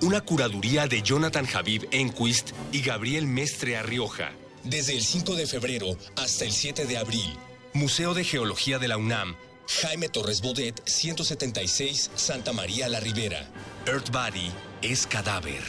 Una 0.00 0.22
curaduría 0.22 0.86
de 0.86 1.02
Jonathan 1.02 1.46
Javib 1.46 1.86
Enquist 1.90 2.52
y 2.72 2.80
Gabriel 2.80 3.26
Mestre 3.26 3.76
Arrioja. 3.76 4.32
Desde 4.64 4.94
el 4.94 5.02
5 5.02 5.36
de 5.36 5.46
febrero 5.46 5.96
hasta 6.16 6.46
el 6.46 6.52
7 6.52 6.86
de 6.86 6.96
abril. 6.96 7.36
Museo 7.74 8.14
de 8.14 8.24
Geología 8.24 8.78
de 8.78 8.88
la 8.88 8.96
UNAM, 8.96 9.36
Jaime 9.82 10.08
Torres 10.08 10.40
Bodet, 10.40 10.80
176, 10.86 12.10
Santa 12.14 12.54
María 12.54 12.88
la 12.88 13.00
Ribera. 13.00 13.46
Earth 13.86 14.10
Body 14.10 14.50
es 14.80 15.06
cadáver, 15.06 15.60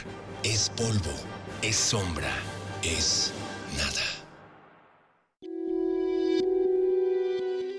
es 0.43 0.69
polvo 0.69 1.36
es 1.61 1.75
sombra, 1.75 2.31
es 2.83 3.33
nada. 3.75 4.01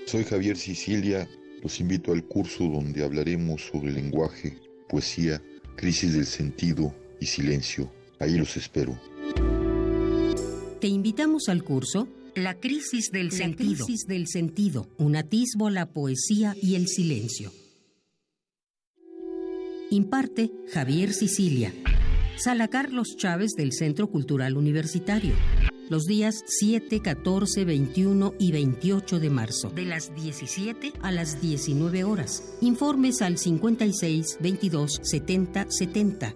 Soy 0.05 0.23
Javier 0.23 0.57
Sicilia, 0.57 1.29
los 1.61 1.79
invito 1.79 2.11
al 2.11 2.23
curso 2.25 2.65
donde 2.65 3.03
hablaremos 3.03 3.61
sobre 3.71 3.91
lenguaje, 3.91 4.57
poesía, 4.87 5.41
crisis 5.75 6.13
del 6.13 6.25
sentido 6.25 6.93
y 7.19 7.25
silencio. 7.25 7.91
Ahí 8.19 8.37
los 8.37 8.57
espero. 8.57 8.99
Te 10.81 10.87
invitamos 10.87 11.47
al 11.47 11.63
curso 11.63 12.07
La 12.35 12.55
crisis 12.55 13.11
del 13.11 13.31
sentido. 13.31 13.85
crisis 13.85 14.05
del 14.07 14.27
sentido, 14.27 14.89
un 14.97 15.15
atisbo 15.15 15.67
a 15.67 15.71
la 15.71 15.85
poesía 15.85 16.55
y 16.61 16.75
el 16.75 16.87
silencio. 16.87 17.51
Imparte 19.91 20.51
Javier 20.71 21.13
Sicilia. 21.13 21.73
Sala 22.39 22.69
Carlos 22.69 23.17
Chávez 23.17 23.51
del 23.57 23.73
Centro 23.73 24.09
Cultural 24.09 24.55
Universitario. 24.55 25.35
Los 25.89 26.05
días 26.05 26.41
7, 26.47 27.01
14, 27.01 27.65
21 27.65 28.33
y 28.39 28.53
28 28.53 29.19
de 29.19 29.29
marzo. 29.29 29.69
De 29.71 29.83
las 29.83 30.15
17 30.15 30.93
a 31.01 31.11
las 31.11 31.41
19 31.41 32.05
horas. 32.05 32.55
Informes 32.61 33.21
al 33.21 33.37
56 33.37 34.37
22 34.39 35.01
70 35.03 35.65
70. 35.69 36.33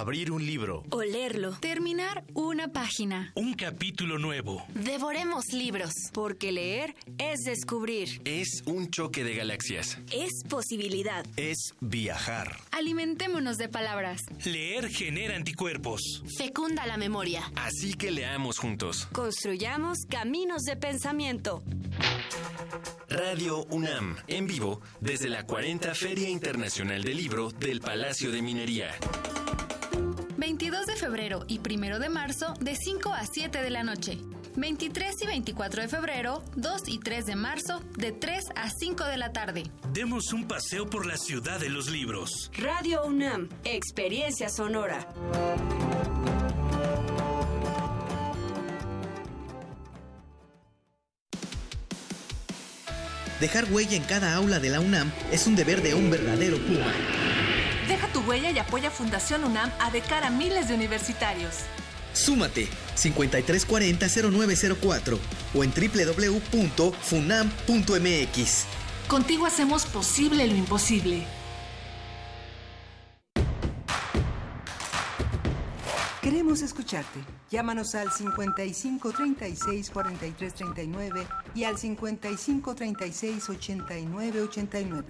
Abrir 0.00 0.32
un 0.32 0.46
libro. 0.46 0.82
O 0.88 1.02
leerlo. 1.02 1.58
Terminar 1.60 2.24
una 2.32 2.68
página. 2.68 3.32
Un 3.34 3.52
capítulo 3.52 4.18
nuevo. 4.18 4.64
Devoremos 4.72 5.52
libros, 5.52 5.92
porque 6.14 6.52
leer 6.52 6.94
es 7.18 7.40
descubrir. 7.40 8.22
Es 8.24 8.62
un 8.64 8.90
choque 8.90 9.24
de 9.24 9.34
galaxias. 9.34 9.98
Es 10.10 10.42
posibilidad. 10.48 11.26
Es 11.36 11.74
viajar. 11.80 12.56
Alimentémonos 12.70 13.58
de 13.58 13.68
palabras. 13.68 14.22
Leer 14.42 14.88
genera 14.88 15.36
anticuerpos. 15.36 16.22
Fecunda 16.38 16.86
la 16.86 16.96
memoria. 16.96 17.52
Así 17.56 17.92
que 17.92 18.10
leamos 18.10 18.56
juntos. 18.56 19.06
Construyamos 19.12 19.98
caminos 20.08 20.62
de 20.62 20.76
pensamiento. 20.76 21.62
Radio 23.10 23.66
UNAM, 23.66 24.16
en 24.28 24.46
vivo, 24.46 24.80
desde 25.00 25.28
la 25.28 25.44
40 25.44 25.94
Feria 25.94 26.30
Internacional 26.30 27.02
del 27.02 27.18
Libro 27.18 27.50
del 27.50 27.82
Palacio 27.82 28.32
de 28.32 28.40
Minería. 28.40 28.94
22 30.40 30.86
de 30.86 30.96
febrero 30.96 31.44
y 31.48 31.58
1 31.58 31.98
de 31.98 32.08
marzo 32.08 32.54
de 32.60 32.74
5 32.74 33.12
a 33.12 33.26
7 33.26 33.60
de 33.60 33.68
la 33.68 33.82
noche. 33.82 34.18
23 34.56 35.14
y 35.20 35.26
24 35.26 35.82
de 35.82 35.88
febrero, 35.88 36.42
2 36.56 36.82
y 36.86 36.98
3 36.98 37.26
de 37.26 37.36
marzo 37.36 37.82
de 37.98 38.12
3 38.12 38.46
a 38.56 38.70
5 38.70 39.04
de 39.04 39.18
la 39.18 39.32
tarde. 39.34 39.64
Demos 39.92 40.32
un 40.32 40.48
paseo 40.48 40.88
por 40.88 41.04
la 41.04 41.18
ciudad 41.18 41.60
de 41.60 41.68
los 41.68 41.90
libros. 41.90 42.50
Radio 42.56 43.04
UNAM, 43.04 43.50
experiencia 43.64 44.48
sonora. 44.48 45.06
Dejar 53.40 53.70
huella 53.70 53.96
en 53.96 54.04
cada 54.04 54.34
aula 54.34 54.58
de 54.58 54.70
la 54.70 54.80
UNAM 54.80 55.12
es 55.30 55.46
un 55.46 55.54
deber 55.54 55.82
de 55.82 55.94
un 55.94 56.10
verdadero 56.10 56.56
Puma. 56.56 57.29
Tu 58.20 58.28
huella 58.28 58.50
y 58.50 58.58
apoya 58.58 58.90
Fundación 58.90 59.44
UNAM 59.44 59.70
a 59.78 59.90
de 59.90 60.02
cara 60.02 60.26
a 60.26 60.30
miles 60.30 60.68
de 60.68 60.74
universitarios. 60.74 61.60
Súmate 62.12 62.68
5340-0904 62.96 65.18
o 65.54 65.64
en 65.64 65.70
www.funam.mx. 65.70 68.64
Contigo 69.08 69.46
hacemos 69.46 69.86
posible 69.86 70.46
lo 70.46 70.54
imposible. 70.54 71.26
Queremos 76.20 76.60
escucharte. 76.60 77.20
Llámanos 77.50 77.94
al 77.94 78.12
55 78.12 79.12
36 79.12 79.88
43 79.90 80.54
39 80.54 81.26
y 81.54 81.64
al 81.64 81.78
55 81.78 82.74
36 82.74 83.48
89 83.48 84.42
89. 84.42 85.08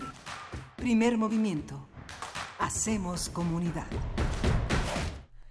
Primer 0.77 1.19
movimiento. 1.19 1.90
Hacemos 2.61 3.31
comunidad. 3.31 3.87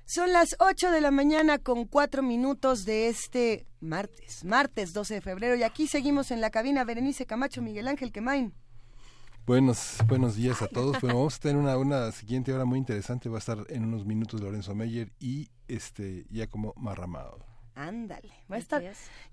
Son 0.06 0.32
las 0.32 0.56
8 0.60 0.92
de 0.92 1.02
la 1.02 1.10
mañana 1.10 1.58
con 1.58 1.86
4 1.86 2.22
minutos 2.22 2.86
de 2.86 3.10
este 3.10 3.66
martes, 3.80 4.46
martes 4.46 4.94
12 4.94 5.16
de 5.16 5.22
febrero, 5.22 5.56
y 5.56 5.64
aquí 5.64 5.88
seguimos 5.88 6.30
en 6.30 6.40
la 6.40 6.52
cabina 6.52 6.84
Berenice 6.84 7.26
Camacho, 7.26 7.64
Miguel 7.64 7.88
Ángel 7.88 8.12
Quemain. 8.12 8.54
Buenos, 9.48 9.98
buenos 10.08 10.36
días 10.36 10.62
a 10.62 10.68
todos. 10.68 11.02
Bueno, 11.02 11.18
vamos 11.18 11.38
a 11.38 11.40
tener 11.40 11.58
una, 11.58 11.78
una 11.80 12.12
siguiente 12.12 12.54
hora 12.54 12.66
muy 12.66 12.78
interesante. 12.78 13.28
Va 13.28 13.38
a 13.38 13.40
estar 13.40 13.58
en 13.70 13.86
unos 13.86 14.06
minutos 14.06 14.40
Lorenzo 14.40 14.76
Meyer 14.76 15.12
y 15.20 15.50
este 15.68 16.28
ya 16.30 16.46
como 16.46 16.76
Marramado. 16.78 17.49
Ándale, 17.80 18.30
va 18.52 18.58
a 18.58 18.60
estar. 18.60 18.84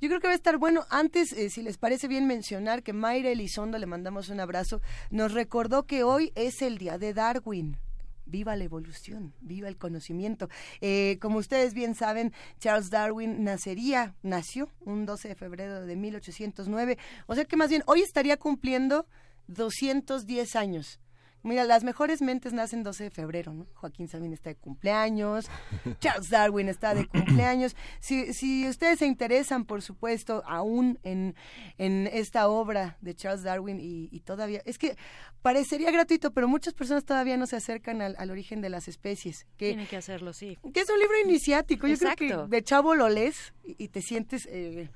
Yo 0.01 0.09
creo 0.09 0.21
que 0.21 0.29
va 0.29 0.33
a 0.33 0.37
estar 0.37 0.57
bueno. 0.57 0.87
Antes, 0.89 1.33
eh, 1.33 1.51
si 1.51 1.63
les 1.63 1.79
parece 1.79 2.07
bien 2.07 2.29
mencionar 2.29 2.85
que 2.85 2.93
Mayra 2.93 3.31
Elizondo, 3.31 3.77
le 3.77 3.87
mandamos 3.87 4.29
un 4.29 4.39
abrazo, 4.39 4.81
nos 5.11 5.33
recordó 5.33 5.85
que 5.85 6.05
hoy 6.05 6.31
es 6.37 6.63
el 6.63 6.79
día 6.79 6.97
de 6.97 7.13
Darwin 7.13 7.77
viva 8.25 8.57
la 8.57 8.65
evolución, 8.65 9.35
viva 9.41 9.69
el 9.69 9.77
conocimiento. 9.77 10.49
Eh, 10.81 11.19
como 11.21 11.39
ustedes 11.39 11.75
bien 11.75 11.95
saben, 11.95 12.33
Charles 12.59 12.91
Darwin 12.91 13.43
nacería, 13.43 14.15
nació 14.23 14.69
un 14.81 15.07
12 15.07 15.29
de 15.29 15.35
febrero 15.35 15.87
de 15.87 15.97
1809, 15.97 16.99
o 17.27 17.35
sea 17.35 17.45
que 17.45 17.57
más 17.57 17.71
bien 17.71 17.83
hoy 17.87 18.03
estaría 18.03 18.37
cumpliendo 18.37 19.07
210 19.47 20.57
años. 20.57 21.01
Mira, 21.47 21.63
las 21.63 21.85
mejores 21.85 22.23
mentes 22.23 22.53
nacen 22.53 22.83
12 22.83 23.05
de 23.05 23.11
febrero, 23.11 23.55
¿no? 23.55 23.67
Joaquín 23.75 24.09
Sabina 24.09 24.35
está 24.35 24.51
de 24.51 24.57
cumpleaños, 24.57 25.47
Charles 26.01 26.29
Darwin 26.29 26.69
está 26.69 26.93
de 26.93 27.07
cumpleaños. 27.07 27.77
Si, 28.01 28.33
si 28.33 28.69
ustedes 28.69 28.99
se 28.99 29.07
interesan, 29.07 29.65
por 29.65 29.81
supuesto, 29.81 30.43
aún 30.45 30.99
en, 31.05 31.37
en 31.79 32.09
esta 32.13 32.49
obra 32.49 32.99
de 33.01 33.15
Charles 33.15 33.45
Darwin 33.45 33.79
y, 33.81 34.19
todavía, 34.21 34.61
es 34.65 34.77
que 34.77 34.97
parecería 35.41 35.93
gratuito, 35.93 36.33
pero 36.33 36.49
muchas 36.49 36.75
personas 36.75 37.05
todavía 37.05 37.37
no 37.37 37.47
se 37.47 37.55
acercan 37.55 38.03
al, 38.03 38.31
origen 38.31 38.61
de 38.61 38.69
las 38.69 38.89
especies. 38.89 39.47
Que, 39.57 39.69
Tienen 39.69 39.87
que 39.87 39.97
hacerlo, 39.97 40.33
sí. 40.33 40.59
Que 40.75 40.81
es 40.81 40.91
un 40.91 40.99
libro 40.99 41.17
iniciático. 41.25 41.87
Yo 41.87 41.97
creo 41.97 42.17
que 42.17 42.57
de 42.57 42.63
chavo 42.65 42.97
lo 42.97 43.09
lees 43.09 43.55
y, 43.63 43.87
te 43.87 44.03
sientes... 44.03 44.49
Eh, 44.51 44.91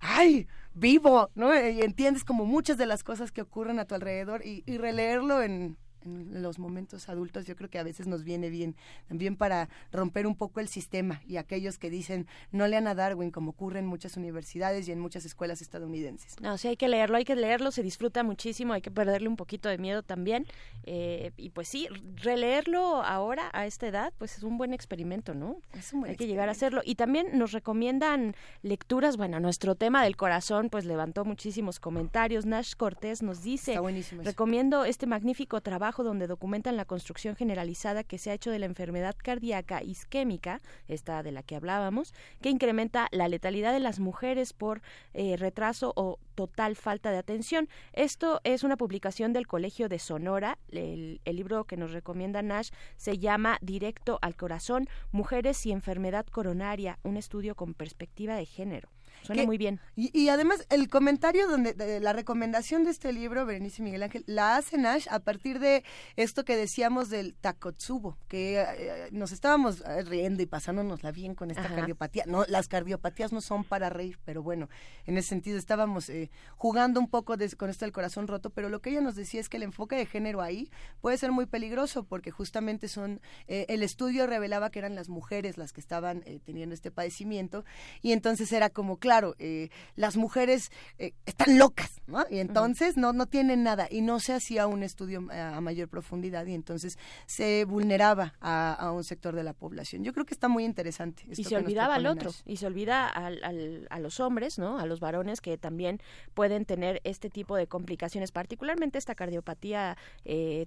¡ay! 0.00 0.48
vivo, 0.74 1.30
¿no? 1.34 1.54
Y 1.54 1.82
entiendes 1.82 2.24
como 2.24 2.46
muchas 2.46 2.78
de 2.78 2.86
las 2.86 3.04
cosas 3.04 3.30
que 3.30 3.42
ocurren 3.42 3.78
a 3.78 3.84
tu 3.84 3.94
alrededor 3.94 4.44
y, 4.44 4.64
y 4.66 4.78
releerlo 4.78 5.42
en, 5.42 5.76
en 6.04 6.42
los 6.42 6.58
momentos 6.58 7.08
adultos 7.08 7.46
yo 7.46 7.56
creo 7.56 7.70
que 7.70 7.78
a 7.78 7.82
veces 7.82 8.06
nos 8.06 8.24
viene 8.24 8.50
bien 8.50 8.74
también 9.08 9.36
para 9.36 9.68
romper 9.92 10.26
un 10.26 10.36
poco 10.36 10.60
el 10.60 10.68
sistema 10.68 11.22
y 11.26 11.36
aquellos 11.36 11.78
que 11.78 11.90
dicen 11.90 12.26
no 12.50 12.66
lean 12.66 12.86
a 12.86 12.94
Darwin 12.94 13.30
como 13.30 13.50
ocurre 13.50 13.78
en 13.78 13.86
muchas 13.86 14.16
universidades 14.16 14.88
y 14.88 14.92
en 14.92 15.00
muchas 15.00 15.24
escuelas 15.24 15.62
estadounidenses. 15.62 16.40
No, 16.40 16.58
sí 16.58 16.68
hay 16.68 16.76
que 16.76 16.88
leerlo, 16.88 17.16
hay 17.16 17.24
que 17.24 17.36
leerlo, 17.36 17.70
se 17.70 17.82
disfruta 17.82 18.22
muchísimo, 18.22 18.72
hay 18.72 18.82
que 18.82 18.90
perderle 18.90 19.28
un 19.28 19.36
poquito 19.36 19.68
de 19.68 19.78
miedo 19.78 20.02
también 20.02 20.46
eh, 20.84 21.32
y 21.36 21.50
pues 21.50 21.68
sí, 21.68 21.88
releerlo 22.16 23.02
ahora 23.02 23.50
a 23.52 23.66
esta 23.66 23.86
edad 23.86 24.12
pues 24.18 24.36
es 24.36 24.42
un 24.42 24.58
buen 24.58 24.72
experimento, 24.74 25.34
¿no? 25.34 25.56
Es 25.74 25.92
un 25.92 26.00
buen 26.00 26.10
hay 26.10 26.16
que 26.16 26.26
llegar 26.26 26.48
a 26.48 26.52
hacerlo 26.52 26.82
y 26.84 26.94
también 26.94 27.38
nos 27.38 27.52
recomiendan 27.52 28.34
lecturas, 28.62 29.16
bueno, 29.16 29.40
nuestro 29.40 29.74
tema 29.74 30.02
del 30.02 30.16
corazón 30.16 30.70
pues 30.70 30.84
levantó 30.84 31.24
muchísimos 31.24 31.80
comentarios, 31.80 32.46
Nash 32.46 32.74
Cortés 32.76 33.22
nos 33.22 33.42
dice, 33.42 33.78
recomiendo 34.22 34.84
este 34.84 35.06
magnífico 35.06 35.60
trabajo 35.60 35.91
donde 35.98 36.26
documentan 36.26 36.76
la 36.76 36.86
construcción 36.86 37.36
generalizada 37.36 38.04
que 38.04 38.16
se 38.16 38.30
ha 38.30 38.34
hecho 38.34 38.50
de 38.50 38.58
la 38.58 38.66
enfermedad 38.66 39.14
cardíaca 39.22 39.82
isquémica, 39.82 40.60
esta 40.88 41.22
de 41.22 41.32
la 41.32 41.42
que 41.42 41.56
hablábamos, 41.56 42.14
que 42.40 42.48
incrementa 42.48 43.08
la 43.12 43.28
letalidad 43.28 43.72
de 43.72 43.80
las 43.80 44.00
mujeres 44.00 44.54
por 44.54 44.80
eh, 45.12 45.36
retraso 45.36 45.92
o 45.94 46.18
total 46.34 46.74
falta 46.76 47.10
de 47.10 47.18
atención. 47.18 47.68
Esto 47.92 48.40
es 48.44 48.64
una 48.64 48.78
publicación 48.78 49.34
del 49.34 49.46
Colegio 49.46 49.90
de 49.90 49.98
Sonora. 49.98 50.58
El, 50.70 51.20
el 51.26 51.36
libro 51.36 51.64
que 51.64 51.76
nos 51.76 51.92
recomienda 51.92 52.40
Nash 52.40 52.70
se 52.96 53.18
llama 53.18 53.58
Directo 53.60 54.18
al 54.22 54.36
Corazón, 54.36 54.88
Mujeres 55.10 55.66
y 55.66 55.72
Enfermedad 55.72 56.24
Coronaria, 56.26 56.98
un 57.02 57.18
estudio 57.18 57.54
con 57.54 57.74
perspectiva 57.74 58.34
de 58.36 58.46
género. 58.46 58.88
Suena 59.22 59.44
muy 59.44 59.58
bien. 59.58 59.80
Y, 59.94 60.28
además, 60.28 60.66
el 60.70 60.88
comentario 60.88 61.46
donde 61.48 62.00
la 62.00 62.12
recomendación 62.12 62.84
de 62.84 62.90
este 62.90 63.12
libro, 63.12 63.46
Berenice 63.46 63.82
Miguel 63.82 64.02
Ángel, 64.02 64.24
la 64.26 64.56
hace 64.56 64.78
Nash 64.78 65.06
a 65.10 65.20
partir 65.20 65.60
de 65.60 65.84
esto 66.16 66.44
que 66.44 66.56
decíamos 66.56 67.08
del 67.08 67.34
takotsubo, 67.34 68.18
que 68.28 68.60
eh, 68.60 69.08
nos 69.12 69.32
estábamos 69.32 69.82
eh, 69.82 70.02
riendo 70.02 70.42
y 70.42 70.46
pasándonosla 70.46 71.12
bien 71.12 71.34
con 71.34 71.50
esta 71.50 71.68
cardiopatía. 71.68 72.24
No, 72.26 72.44
las 72.48 72.68
cardiopatías 72.68 73.32
no 73.32 73.40
son 73.40 73.64
para 73.64 73.90
reír, 73.90 74.18
pero 74.24 74.42
bueno, 74.42 74.68
en 75.06 75.16
ese 75.18 75.28
sentido 75.28 75.58
estábamos 75.58 76.08
eh, 76.08 76.30
jugando 76.56 76.98
un 76.98 77.08
poco 77.08 77.36
con 77.56 77.70
esto 77.70 77.84
del 77.84 77.92
corazón 77.92 78.26
roto, 78.26 78.50
pero 78.50 78.68
lo 78.68 78.80
que 78.80 78.90
ella 78.90 79.00
nos 79.00 79.14
decía 79.14 79.40
es 79.40 79.48
que 79.48 79.56
el 79.56 79.62
enfoque 79.62 79.96
de 79.96 80.06
género 80.06 80.42
ahí 80.42 80.70
puede 81.00 81.16
ser 81.16 81.30
muy 81.32 81.46
peligroso 81.46 82.04
porque 82.04 82.30
justamente 82.30 82.88
son, 82.88 83.20
el 83.46 83.82
estudio 83.82 84.26
revelaba 84.26 84.70
que 84.70 84.80
eran 84.80 84.94
las 84.94 85.08
mujeres 85.08 85.56
las 85.56 85.72
que 85.72 85.80
estaban 85.80 86.22
teniendo 86.44 86.74
este 86.74 86.90
padecimiento 86.90 87.64
y 88.00 88.12
entonces 88.12 88.52
era 88.52 88.70
como, 88.70 88.98
claro, 88.98 89.11
claro, 89.12 89.34
eh, 89.38 89.68
las 89.94 90.16
mujeres 90.16 90.72
eh, 90.98 91.12
están 91.26 91.58
locas, 91.58 92.00
¿no? 92.06 92.24
Y 92.30 92.38
entonces 92.38 92.96
no, 92.96 93.12
no 93.12 93.26
tienen 93.26 93.62
nada 93.62 93.86
y 93.90 94.00
no 94.00 94.20
se 94.20 94.32
hacía 94.32 94.66
un 94.66 94.82
estudio 94.82 95.30
eh, 95.30 95.38
a, 95.38 95.60
mayor 95.60 95.88
profundidad 95.90 96.46
y 96.46 96.54
entonces 96.54 96.98
se 97.26 97.66
vulneraba 97.66 98.32
a, 98.40 98.90
un 98.90 99.04
sector 99.04 99.36
de 99.36 99.44
la 99.44 99.52
población. 99.52 100.02
Yo 100.02 100.14
creo 100.14 100.24
que 100.24 100.32
está 100.32 100.48
muy 100.48 100.64
interesante. 100.64 101.24
Y 101.28 101.44
se 101.44 101.56
olvidaba 101.56 101.96
al 101.96 102.06
otro, 102.06 102.30
y 102.46 102.56
se 102.56 102.66
olvida 102.66 103.06
al, 103.06 103.86
a 103.90 103.98
los 103.98 104.18
hombres, 104.18 104.58
¿no? 104.58 104.78
A 104.78 104.86
los 104.86 104.98
varones 104.98 105.42
que 105.42 105.58
también 105.58 106.00
pueden 106.32 106.64
tener 106.64 107.02
este 107.04 107.28
tipo 107.28 107.56
de 107.56 107.66
complicaciones, 107.66 108.32
particularmente 108.32 108.96
esta 108.96 109.14
cardiopatía 109.14 109.98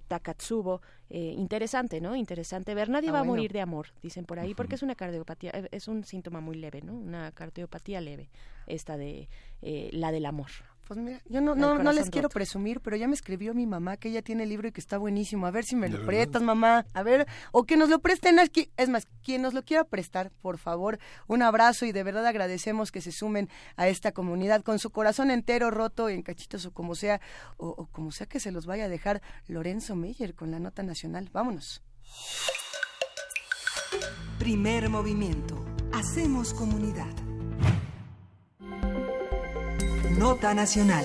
Takatsubo, 0.06 0.82
interesante, 1.10 2.00
¿no? 2.00 2.14
Interesante 2.14 2.74
ver. 2.76 2.90
Nadie 2.90 3.08
ah, 3.08 3.14
va 3.14 3.20
a 3.20 3.24
morir 3.24 3.52
de 3.52 3.60
amor, 3.60 3.88
dicen 4.02 4.24
por 4.24 4.38
ahí, 4.38 4.54
porque 4.54 4.76
es 4.76 4.84
una 4.84 4.94
cardiopatía, 4.94 5.50
es 5.72 5.88
un 5.88 6.04
síntoma 6.04 6.40
muy 6.40 6.56
leve, 6.56 6.80
¿no? 6.82 6.94
Una 6.94 7.32
cardiopatía 7.32 8.00
leve 8.00 8.30
esta 8.66 8.96
de 8.96 9.28
eh, 9.62 9.90
la 9.92 10.12
del 10.12 10.26
amor. 10.26 10.50
Pues 10.86 11.00
mira, 11.00 11.20
yo 11.28 11.40
no, 11.40 11.56
no, 11.56 11.78
no 11.78 11.92
les 11.92 12.10
quiero 12.10 12.28
presumir, 12.28 12.80
pero 12.80 12.96
ya 12.96 13.08
me 13.08 13.14
escribió 13.14 13.54
mi 13.54 13.66
mamá 13.66 13.96
que 13.96 14.08
ella 14.08 14.22
tiene 14.22 14.44
el 14.44 14.50
libro 14.50 14.68
y 14.68 14.72
que 14.72 14.80
está 14.80 14.98
buenísimo. 14.98 15.46
A 15.46 15.50
ver 15.50 15.64
si 15.64 15.74
me 15.74 15.88
lo 15.88 16.06
prestas, 16.06 16.42
mamá. 16.42 16.86
A 16.94 17.02
ver, 17.02 17.26
o 17.50 17.64
que 17.64 17.76
nos 17.76 17.88
lo 17.88 17.98
presten. 17.98 18.38
Es 18.76 18.88
más, 18.88 19.08
quien 19.24 19.42
nos 19.42 19.52
lo 19.52 19.64
quiera 19.64 19.82
prestar, 19.82 20.30
por 20.42 20.58
favor, 20.58 21.00
un 21.26 21.42
abrazo 21.42 21.86
y 21.86 21.92
de 21.92 22.04
verdad 22.04 22.24
agradecemos 22.24 22.92
que 22.92 23.00
se 23.00 23.10
sumen 23.10 23.48
a 23.74 23.88
esta 23.88 24.12
comunidad 24.12 24.62
con 24.62 24.78
su 24.78 24.90
corazón 24.90 25.32
entero 25.32 25.72
roto 25.72 26.08
en 26.08 26.22
cachitos 26.22 26.66
o 26.66 26.72
como 26.72 26.94
sea, 26.94 27.20
o, 27.56 27.66
o 27.66 27.86
como 27.86 28.12
sea 28.12 28.28
que 28.28 28.38
se 28.38 28.52
los 28.52 28.64
vaya 28.64 28.84
a 28.84 28.88
dejar 28.88 29.22
Lorenzo 29.48 29.96
Meyer 29.96 30.36
con 30.36 30.52
la 30.52 30.60
nota 30.60 30.84
nacional. 30.84 31.30
Vámonos. 31.32 31.82
Primer 34.38 34.88
movimiento. 34.88 35.64
Hacemos 35.92 36.54
comunidad. 36.54 37.12
Nota 40.18 40.54
Nacional. 40.54 41.04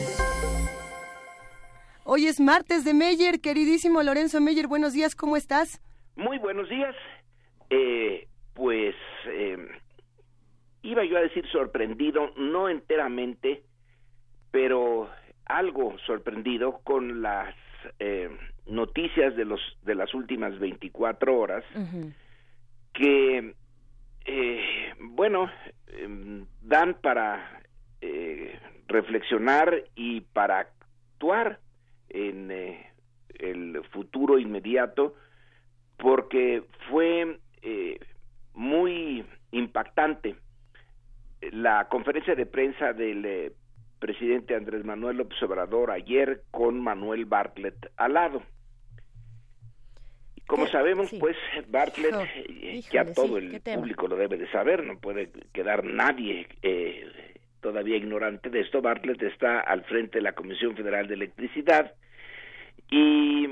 Hoy 2.05 2.27
es 2.27 2.39
martes 2.39 2.85
de 2.85 2.93
Meyer, 2.93 3.41
queridísimo 3.41 4.01
Lorenzo 4.03 4.39
Meyer, 4.39 4.67
buenos 4.67 4.93
días, 4.93 5.15
¿cómo 5.15 5.35
estás? 5.35 5.81
Muy 6.15 6.37
buenos 6.37 6.69
días. 6.69 6.95
Eh, 7.69 8.29
pues 8.53 8.95
eh, 9.27 9.57
iba 10.83 11.03
yo 11.03 11.17
a 11.17 11.21
decir 11.21 11.45
sorprendido, 11.51 12.31
no 12.37 12.69
enteramente, 12.69 13.63
pero 14.49 15.09
algo 15.45 15.97
sorprendido 16.05 16.79
con 16.85 17.21
las 17.21 17.53
eh, 17.99 18.29
noticias 18.65 19.35
de 19.35 19.43
los 19.43 19.59
de 19.83 19.95
las 19.95 20.13
últimas 20.13 20.57
24 20.57 21.37
horas 21.37 21.65
que 22.93 23.55
bueno 24.99 25.49
em, 25.87 26.45
dan 26.61 26.93
para 27.01 27.61
reflexionar 28.91 29.83
y 29.95 30.21
para 30.21 30.59
actuar 30.59 31.59
en 32.09 32.51
eh, 32.51 32.91
el 33.39 33.83
futuro 33.91 34.37
inmediato 34.37 35.15
porque 35.97 36.63
fue 36.89 37.39
eh, 37.61 37.99
muy 38.53 39.25
impactante. 39.51 40.35
La 41.51 41.87
conferencia 41.87 42.35
de 42.35 42.45
prensa 42.45 42.93
del 42.93 43.25
eh, 43.25 43.53
presidente 43.99 44.55
Andrés 44.55 44.83
Manuel 44.83 45.17
López 45.17 45.41
Obrador 45.43 45.91
ayer 45.91 46.43
con 46.51 46.79
Manuel 46.79 47.25
Bartlett 47.25 47.91
al 47.97 48.13
lado. 48.13 48.41
Como 50.47 50.67
sabemos, 50.67 51.09
pues 51.17 51.37
Bartlett, 51.69 52.13
ya 52.91 53.05
todo 53.13 53.37
el 53.37 53.61
público 53.61 54.07
lo 54.07 54.17
debe 54.17 54.37
de 54.37 54.51
saber, 54.51 54.83
no 54.83 54.99
puede 54.99 55.31
quedar 55.53 55.85
nadie 55.85 56.47
eh, 56.61 57.39
todavía 57.61 57.97
ignorante 57.97 58.49
de 58.49 58.61
esto, 58.61 58.81
Bartlett 58.81 59.21
está 59.23 59.59
al 59.59 59.83
frente 59.85 60.17
de 60.17 60.23
la 60.23 60.33
Comisión 60.33 60.75
Federal 60.75 61.07
de 61.07 61.13
Electricidad 61.13 61.93
y 62.89 63.45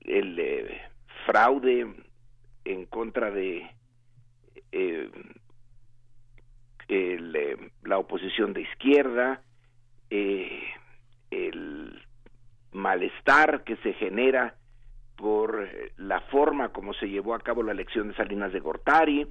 el 0.02 0.40
eh, 0.40 0.82
fraude 1.28 1.86
en 2.66 2.88
contra 2.88 3.30
de 3.30 3.70
eh, 4.72 5.12
eh, 6.88 7.58
la 7.84 8.00
oposición 8.00 8.54
de 8.54 8.62
izquierda, 8.62 9.44
eh, 10.10 10.64
el 11.30 12.02
malestar 12.72 13.64
que 13.64 13.76
se 13.78 13.94
genera 13.94 14.56
por 15.20 15.68
eh, 15.70 15.92
la 15.98 16.22
forma 16.22 16.70
como 16.70 16.94
se 16.94 17.10
llevó 17.10 17.36
a 17.36 17.40
cabo 17.40 17.62
la 17.62 17.74
elección 17.74 18.08
de 18.08 18.16
Salinas 18.16 18.54
de 18.54 18.60
Gortari, 18.60 19.28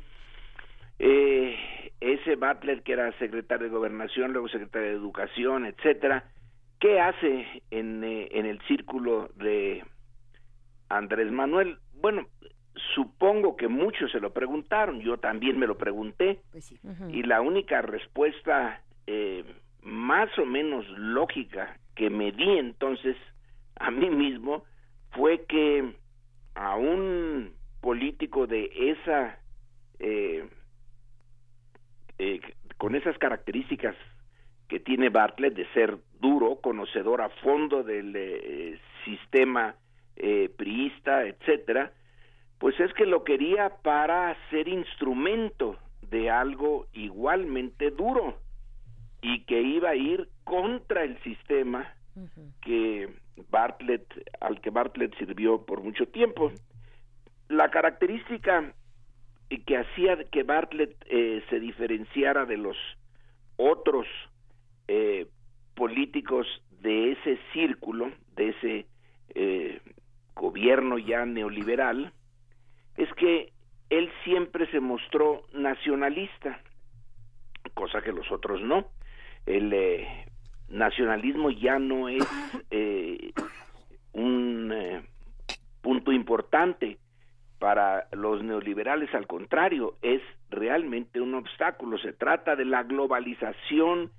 eh, 0.98 1.56
ese 2.00 2.36
Butler 2.36 2.82
que 2.82 2.92
era 2.92 3.16
secretario 3.18 3.66
de 3.66 3.74
Gobernación, 3.74 4.32
luego 4.32 4.48
secretario 4.48 4.88
de 4.88 4.94
Educación, 4.94 5.64
etcétera, 5.64 6.24
¿qué 6.78 7.00
hace 7.00 7.62
en, 7.70 8.04
eh, 8.04 8.28
en 8.32 8.46
el 8.46 8.60
círculo 8.62 9.30
de 9.36 9.82
Andrés 10.88 11.32
Manuel? 11.32 11.78
Bueno, 11.94 12.26
supongo 12.94 13.56
que 13.56 13.68
muchos 13.68 14.12
se 14.12 14.20
lo 14.20 14.32
preguntaron, 14.32 15.00
yo 15.00 15.16
también 15.18 15.58
me 15.58 15.66
lo 15.66 15.76
pregunté, 15.78 16.40
y 17.10 17.22
la 17.22 17.40
única 17.40 17.82
respuesta 17.82 18.82
eh, 19.06 19.44
más 19.82 20.36
o 20.38 20.44
menos 20.44 20.86
lógica 20.90 21.78
que 21.94 22.10
me 22.10 22.32
di 22.32 22.58
entonces 22.58 23.16
a 23.76 23.90
mí 23.90 24.10
mismo 24.10 24.64
fue 25.12 25.44
que 25.46 25.94
a 26.54 26.76
un 26.76 27.54
político 27.80 28.46
de 28.46 28.70
esa 28.74 29.38
eh, 30.00 30.48
eh, 32.18 32.40
con 32.78 32.94
esas 32.94 33.16
características 33.18 33.96
que 34.68 34.80
tiene 34.80 35.08
Bartlett 35.08 35.54
de 35.54 35.66
ser 35.72 35.98
duro, 36.20 36.60
conocedor 36.60 37.20
a 37.20 37.28
fondo 37.42 37.82
del 37.82 38.14
eh, 38.14 38.78
sistema 39.04 39.74
eh, 40.16 40.50
priista, 40.56 41.24
etcétera, 41.26 41.92
pues 42.58 42.78
es 42.80 42.92
que 42.94 43.06
lo 43.06 43.24
quería 43.24 43.70
para 43.82 44.36
ser 44.50 44.68
instrumento 44.68 45.78
de 46.02 46.30
algo 46.30 46.86
igualmente 46.92 47.90
duro 47.90 48.38
y 49.22 49.44
que 49.44 49.60
iba 49.60 49.90
a 49.90 49.96
ir 49.96 50.28
contra 50.44 51.04
el 51.04 51.20
sistema 51.22 51.94
que 52.62 53.08
Bartlett 53.50 54.06
al 54.40 54.60
que 54.60 54.70
Bartlett 54.70 55.16
sirvió 55.18 55.64
por 55.64 55.82
mucho 55.82 56.06
tiempo. 56.06 56.52
La 57.48 57.70
característica 57.70 58.72
que 59.66 59.76
hacía 59.76 60.22
que 60.24 60.42
Bartlett 60.42 60.94
eh, 61.06 61.42
se 61.48 61.60
diferenciara 61.60 62.44
de 62.44 62.58
los 62.58 62.76
otros 63.56 64.06
eh, 64.88 65.26
políticos 65.74 66.46
de 66.80 67.12
ese 67.12 67.38
círculo, 67.52 68.12
de 68.36 68.48
ese 68.50 68.86
eh, 69.34 69.80
gobierno 70.34 70.98
ya 70.98 71.24
neoliberal, 71.24 72.12
es 72.96 73.12
que 73.14 73.52
él 73.90 74.10
siempre 74.24 74.70
se 74.70 74.80
mostró 74.80 75.42
nacionalista, 75.52 76.60
cosa 77.74 78.02
que 78.02 78.12
los 78.12 78.30
otros 78.30 78.60
no. 78.60 78.86
El 79.46 79.72
eh, 79.72 80.27
nacionalismo 80.68 81.50
ya 81.50 81.78
no 81.78 82.08
es 82.08 82.24
eh, 82.70 83.32
un 84.12 84.70
eh, 84.72 85.02
punto 85.80 86.12
importante 86.12 86.98
para 87.58 88.06
los 88.12 88.42
neoliberales, 88.42 89.12
al 89.14 89.26
contrario, 89.26 89.94
es 90.02 90.22
realmente 90.50 91.20
un 91.20 91.34
obstáculo. 91.34 91.98
Se 91.98 92.12
trata 92.12 92.54
de 92.54 92.64
la 92.64 92.84
globalización, 92.84 94.12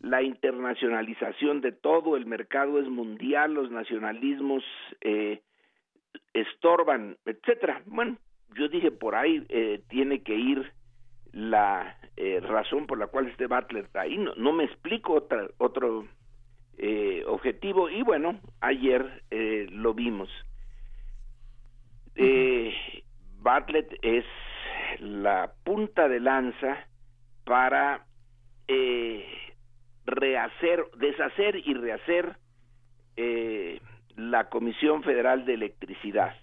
la 0.00 0.22
internacionalización 0.22 1.60
de 1.60 1.72
todo, 1.72 2.16
el 2.16 2.26
mercado 2.26 2.78
es 2.80 2.88
mundial, 2.88 3.54
los 3.54 3.70
nacionalismos 3.70 4.64
eh, 5.02 5.42
estorban, 6.32 7.16
etcétera. 7.26 7.82
Bueno, 7.86 8.16
yo 8.54 8.68
dije 8.68 8.90
por 8.90 9.14
ahí 9.14 9.44
eh, 9.48 9.82
tiene 9.88 10.22
que 10.22 10.34
ir 10.34 10.72
la 11.36 11.98
eh, 12.16 12.40
razón 12.40 12.86
por 12.86 12.98
la 12.98 13.08
cual 13.08 13.28
este 13.28 13.46
Butler 13.46 13.84
está 13.84 14.00
ahí. 14.02 14.16
No, 14.16 14.34
no 14.36 14.52
me 14.52 14.64
explico 14.64 15.12
otra, 15.12 15.46
otro 15.58 16.06
eh, 16.78 17.22
objetivo 17.26 17.90
y 17.90 18.02
bueno, 18.02 18.40
ayer 18.60 19.22
eh, 19.30 19.66
lo 19.70 19.92
vimos. 19.92 20.30
Bartlett 23.42 23.98
es 24.00 24.24
la 25.00 25.52
punta 25.62 26.08
de 26.08 26.20
lanza 26.20 26.86
para 27.44 28.06
eh, 28.66 29.24
rehacer, 30.06 30.84
deshacer 30.96 31.56
y 31.56 31.74
rehacer 31.74 32.36
eh, 33.16 33.80
la 34.16 34.48
Comisión 34.48 35.02
Federal 35.02 35.44
de 35.44 35.54
Electricidad. 35.54 36.34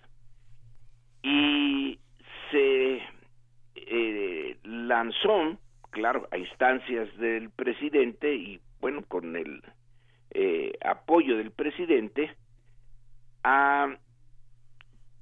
Y 1.23 1.99
se 2.51 3.01
eh, 3.75 4.57
lanzó, 4.63 5.57
claro, 5.89 6.27
a 6.31 6.37
instancias 6.37 7.15
del 7.17 7.49
presidente 7.49 8.33
y 8.35 8.59
bueno, 8.79 9.03
con 9.07 9.35
el 9.35 9.63
eh, 10.31 10.73
apoyo 10.83 11.37
del 11.37 11.51
presidente, 11.51 12.35
a 13.43 13.95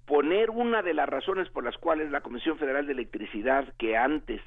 poner 0.05 0.49
una 0.49 0.81
de 0.81 0.93
las 0.93 1.07
razones 1.07 1.49
por 1.49 1.63
las 1.63 1.77
cuales 1.77 2.11
la 2.11 2.21
Comisión 2.21 2.57
Federal 2.57 2.85
de 2.85 2.93
Electricidad, 2.93 3.73
que 3.77 3.95
antes 3.97 4.41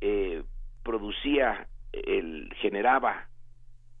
eh, 0.00 0.42
producía, 0.82 1.68
el, 1.92 2.52
generaba 2.56 3.28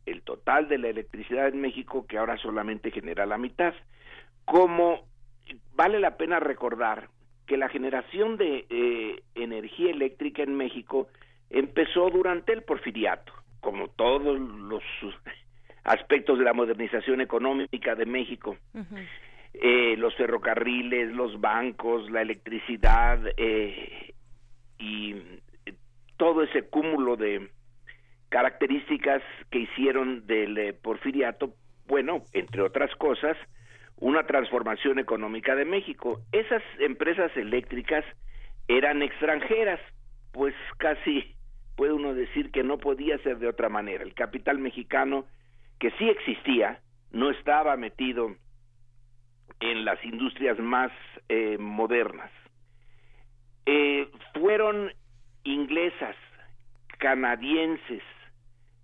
el 0.04 0.22
total 0.22 0.68
de 0.68 0.78
la 0.78 0.88
electricidad 0.88 1.48
en 1.48 1.60
México, 1.60 2.06
que 2.06 2.18
ahora 2.18 2.36
solamente 2.38 2.90
genera 2.90 3.24
la 3.24 3.38
mitad, 3.38 3.72
como 4.44 5.06
vale 5.74 6.00
la 6.00 6.16
pena 6.16 6.40
recordar 6.40 7.08
que 7.46 7.56
la 7.56 7.68
generación 7.68 8.36
de 8.36 8.66
eh, 8.68 9.22
energía 9.34 9.90
eléctrica 9.90 10.42
en 10.42 10.56
México 10.56 11.08
empezó 11.50 12.10
durante 12.10 12.52
el 12.52 12.62
porfiriato, 12.62 13.32
como 13.60 13.88
todos 13.88 14.38
los 14.38 14.82
aspectos 15.84 16.38
de 16.38 16.44
la 16.44 16.52
modernización 16.52 17.20
económica 17.20 17.94
de 17.94 18.06
México. 18.06 18.56
eh, 19.54 19.96
los 19.96 20.14
ferrocarriles, 20.16 21.12
los 21.12 21.40
bancos, 21.40 22.10
la 22.10 22.22
electricidad 22.22 23.20
eh, 23.36 24.14
y 24.78 25.14
todo 26.16 26.42
ese 26.42 26.62
cúmulo 26.62 27.16
de 27.16 27.50
características 28.28 29.22
que 29.50 29.60
hicieron 29.60 30.26
del 30.26 30.58
eh, 30.58 30.72
porfiriato, 30.72 31.54
bueno, 31.86 32.22
entre 32.32 32.62
otras 32.62 32.94
cosas, 32.96 33.36
una 34.04 34.26
transformación 34.26 34.98
económica 34.98 35.54
de 35.54 35.64
México. 35.64 36.20
Esas 36.30 36.62
empresas 36.78 37.34
eléctricas 37.38 38.04
eran 38.68 39.00
extranjeras, 39.00 39.80
pues 40.30 40.54
casi 40.76 41.34
puede 41.74 41.94
uno 41.94 42.12
decir 42.12 42.50
que 42.50 42.62
no 42.62 42.76
podía 42.76 43.16
ser 43.20 43.38
de 43.38 43.48
otra 43.48 43.70
manera. 43.70 44.04
El 44.04 44.12
capital 44.12 44.58
mexicano, 44.58 45.24
que 45.78 45.90
sí 45.92 46.06
existía, 46.06 46.80
no 47.12 47.30
estaba 47.30 47.78
metido 47.78 48.36
en 49.60 49.86
las 49.86 50.04
industrias 50.04 50.58
más 50.58 50.92
eh, 51.30 51.56
modernas. 51.58 52.30
Eh, 53.64 54.10
fueron 54.34 54.92
inglesas, 55.44 56.14
canadienses, 56.98 58.02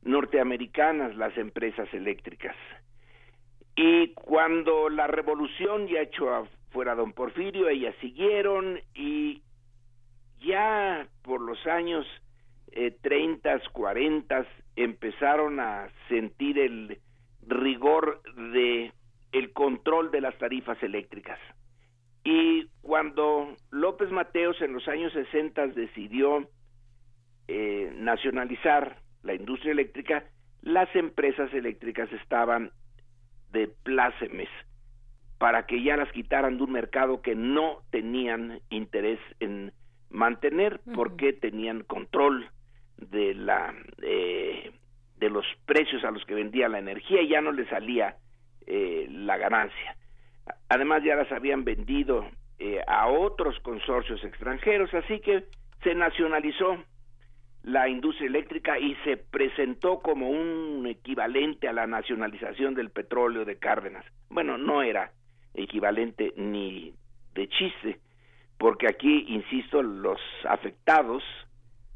norteamericanas 0.01 1.15
las 1.15 1.37
empresas 1.37 1.93
eléctricas. 1.93 2.57
Y 3.83 4.09
cuando 4.09 4.91
la 4.91 5.07
revolución 5.07 5.89
ya 5.89 6.03
echó 6.03 6.35
afuera 6.35 6.93
a 6.93 6.97
don 6.97 7.15
Porfirio, 7.15 7.67
ellas 7.71 7.95
siguieron 8.03 8.79
y 8.95 9.41
ya 10.43 11.09
por 11.23 11.41
los 11.41 11.67
años 11.67 12.07
eh, 12.73 12.95
30, 13.01 13.59
40 13.73 14.47
empezaron 14.77 15.61
a 15.61 15.89
sentir 16.11 16.59
el 16.59 16.99
rigor 17.47 18.21
de 18.53 18.93
el 19.33 19.51
control 19.55 20.11
de 20.11 20.21
las 20.21 20.37
tarifas 20.37 20.83
eléctricas. 20.83 21.39
Y 22.23 22.67
cuando 22.83 23.57
López 23.71 24.11
Mateos 24.11 24.61
en 24.61 24.75
los 24.75 24.87
años 24.89 25.11
60 25.15 25.69
decidió 25.69 26.47
eh, 27.49 27.91
nacionalizar 27.97 28.99
la 29.23 29.33
industria 29.33 29.73
eléctrica, 29.73 30.25
las 30.61 30.95
empresas 30.95 31.51
eléctricas 31.55 32.13
estaban 32.13 32.73
de 33.53 33.69
plácemes. 33.69 34.49
para 35.39 35.65
que 35.65 35.83
ya 35.83 35.97
las 35.97 36.13
quitaran 36.13 36.59
de 36.59 36.65
un 36.65 36.73
mercado 36.73 37.23
que 37.23 37.35
no 37.35 37.79
tenían 37.91 38.61
interés 38.69 39.19
en 39.41 39.73
mantener 40.11 40.81
porque 40.95 41.33
tenían 41.33 41.83
control 41.83 42.51
de 42.99 43.35
la 43.35 43.75
eh, 44.03 44.71
de 45.17 45.31
los 45.31 45.47
precios 45.65 46.05
a 46.05 46.11
los 46.11 46.25
que 46.27 46.35
vendía 46.35 46.69
la 46.69 46.79
energía 46.79 47.23
y 47.23 47.29
ya 47.29 47.41
no 47.41 47.53
les 47.53 47.69
salía 47.69 48.17
eh, 48.67 49.07
la 49.11 49.37
ganancia. 49.37 49.97
Además 50.69 51.03
ya 51.05 51.15
las 51.15 51.31
habían 51.33 51.65
vendido 51.65 52.29
eh, 52.59 52.81
a 52.87 53.07
otros 53.07 53.59
consorcios 53.61 54.23
extranjeros, 54.25 54.93
así 54.95 55.21
que 55.21 55.45
se 55.83 55.95
nacionalizó 55.95 56.83
la 57.63 57.89
industria 57.89 58.29
eléctrica 58.29 58.79
y 58.79 58.95
se 59.05 59.17
presentó 59.17 60.01
como 60.01 60.31
un 60.31 60.87
equivalente 60.87 61.69
a 61.69 61.73
la 61.73 61.87
nacionalización 61.87 62.75
del 62.75 62.91
petróleo 62.91 63.45
de 63.45 63.59
Cárdenas. 63.59 64.05
Bueno, 64.29 64.57
no 64.57 64.83
era 64.83 65.13
equivalente 65.55 66.33
ni 66.37 66.95
de 67.35 67.49
chiste, 67.49 68.01
porque 68.59 68.89
aquí, 68.89 69.27
insisto, 69.29 69.83
los 69.83 70.21
afectados 70.49 71.23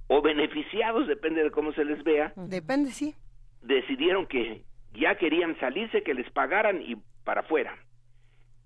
o 0.09 0.20
beneficiados, 0.20 1.07
depende 1.07 1.43
de 1.43 1.51
cómo 1.51 1.73
se 1.73 1.85
les 1.85 2.03
vea. 2.05 2.32
Depende, 2.36 2.91
sí. 2.91 3.15
Decidieron 3.62 4.27
que 4.27 4.62
ya 4.93 5.16
querían 5.16 5.59
salirse, 5.61 6.03
que 6.03 6.15
les 6.15 6.31
pagaran 6.31 6.82
y 6.82 6.97
para 7.24 7.41
afuera. 7.41 7.74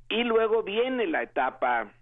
Y 0.08 0.24
luego 0.24 0.62
viene 0.62 1.06
la 1.06 1.22
etapa 1.22 1.92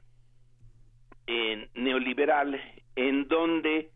eh, 1.26 1.68
neoliberal 1.74 2.58
en 2.94 3.28
donde 3.28 3.90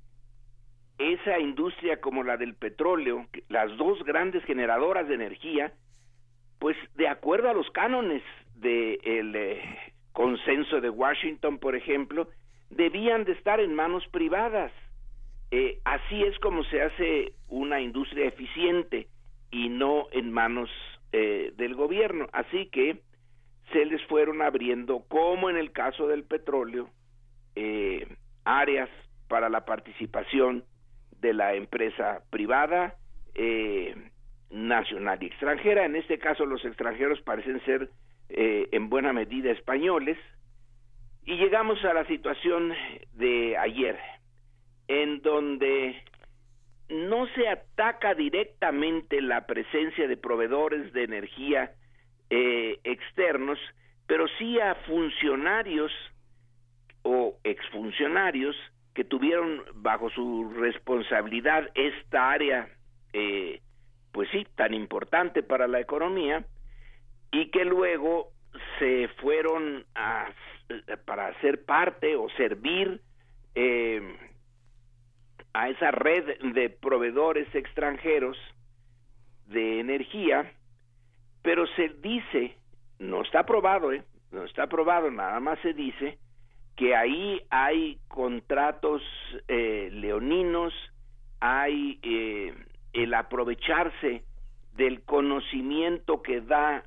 esa 1.01 1.39
industria 1.39 2.01
como 2.01 2.23
la 2.23 2.37
del 2.37 2.55
petróleo, 2.55 3.27
las 3.49 3.75
dos 3.79 4.03
grandes 4.05 4.45
generadoras 4.45 5.09
de 5.09 5.15
energía, 5.15 5.73
pues 6.59 6.77
de 6.97 7.09
acuerdo 7.09 7.49
a 7.49 7.55
los 7.55 7.71
cánones 7.71 8.23
del 8.57 9.35
eh, 9.35 9.63
consenso 10.13 10.81
de 10.81 10.91
Washington, 10.91 11.59
por 11.59 11.75
ejemplo, 11.75 12.29
debían 12.69 13.25
de 13.25 13.33
estar 13.33 13.61
en 13.61 13.75
manos 13.75 14.07
privadas. 14.09 14.73
Eh, 15.51 15.81
así 15.85 16.23
es 16.23 16.39
como 16.39 16.63
se 16.65 16.83
hace 16.83 17.33
una 17.49 17.81
industria 17.81 18.27
eficiente 18.27 19.09
y 19.51 19.69
no 19.69 20.07
en 20.13 20.31
manos 20.31 20.71
eh, 21.13 21.53
del 21.57 21.75
gobierno. 21.75 22.29
Así 22.33 22.67
que 22.67 23.01
se 23.73 23.85
les 23.85 24.05
fueron 24.07 24.43
abriendo, 24.43 25.05
como 25.09 25.51
en 25.51 25.57
el 25.57 25.73
caso 25.73 26.07
del 26.07 26.25
petróleo, 26.25 26.91
eh, 27.57 28.07
áreas 28.45 28.89
para 29.29 29.49
la 29.49 29.65
participación 29.65 30.65
de 31.21 31.35
la 31.35 31.55
empresa 31.55 32.23
privada, 32.31 32.95
eh, 33.35 33.95
nacional 34.51 35.23
y 35.23 35.27
extranjera. 35.27 35.85
En 35.85 35.97
este 35.97 36.19
caso 36.19 36.45
los 36.45 36.65
extranjeros 36.65 37.21
parecen 37.23 37.65
ser 37.65 37.91
eh, 38.29 38.69
en 38.73 38.89
buena 38.89 39.13
medida 39.13 39.51
españoles. 39.51 40.19
Y 41.25 41.37
llegamos 41.37 41.85
a 41.85 41.95
la 41.95 42.05
situación 42.07 42.73
de 43.15 43.57
ayer, 43.57 43.99
en 44.89 45.21
donde 45.21 46.03
no 46.89 47.27
se 47.29 47.49
ataca 47.49 48.15
directamente 48.15 49.21
la 49.21 49.47
presencia 49.47 50.09
de 50.09 50.17
proveedores 50.17 50.93
de 50.93 51.05
energía 51.05 51.73
eh, 52.31 52.79
externos, 52.85 53.59
pero 54.07 54.27
sí 54.39 54.59
a 54.59 54.75
funcionarios 54.87 55.93
o 57.03 57.37
exfuncionarios 57.45 58.57
que 59.01 59.05
tuvieron 59.05 59.63
bajo 59.77 60.11
su 60.11 60.53
responsabilidad 60.59 61.71
esta 61.75 62.33
área, 62.33 62.69
eh, 63.15 63.63
pues 64.13 64.29
sí, 64.31 64.47
tan 64.57 64.75
importante 64.75 65.43
para 65.43 65.67
la 65.67 65.81
economía, 65.81 66.45
y 67.33 67.51
que 67.51 67.65
luego 67.65 68.29
se 68.79 69.09
fueron 69.23 69.87
a, 69.95 70.29
para 71.07 71.33
ser 71.41 71.65
parte 71.65 72.15
o 72.15 72.29
servir 72.37 73.01
eh, 73.55 74.03
a 75.55 75.71
esa 75.71 75.93
red 75.93 76.39
de 76.53 76.69
proveedores 76.69 77.49
extranjeros 77.55 78.37
de 79.47 79.81
energía, 79.81 80.53
pero 81.41 81.67
se 81.69 81.89
dice, 82.03 82.55
no 82.99 83.23
está 83.23 83.39
aprobado, 83.41 83.95
¿eh? 83.95 84.05
no 84.31 84.45
está 84.45 84.65
aprobado, 84.65 85.11
nada 85.11 85.41
más 85.41 85.59
se 85.61 85.73
dice 85.73 86.19
que 86.81 86.97
ahí 86.97 87.43
hay 87.51 87.99
contratos 88.09 89.03
eh, 89.49 89.91
leoninos, 89.93 90.73
hay 91.39 91.99
eh, 92.03 92.55
el 92.95 93.13
aprovecharse 93.13 94.25
del 94.77 95.03
conocimiento 95.03 96.23
que 96.23 96.41
da 96.41 96.83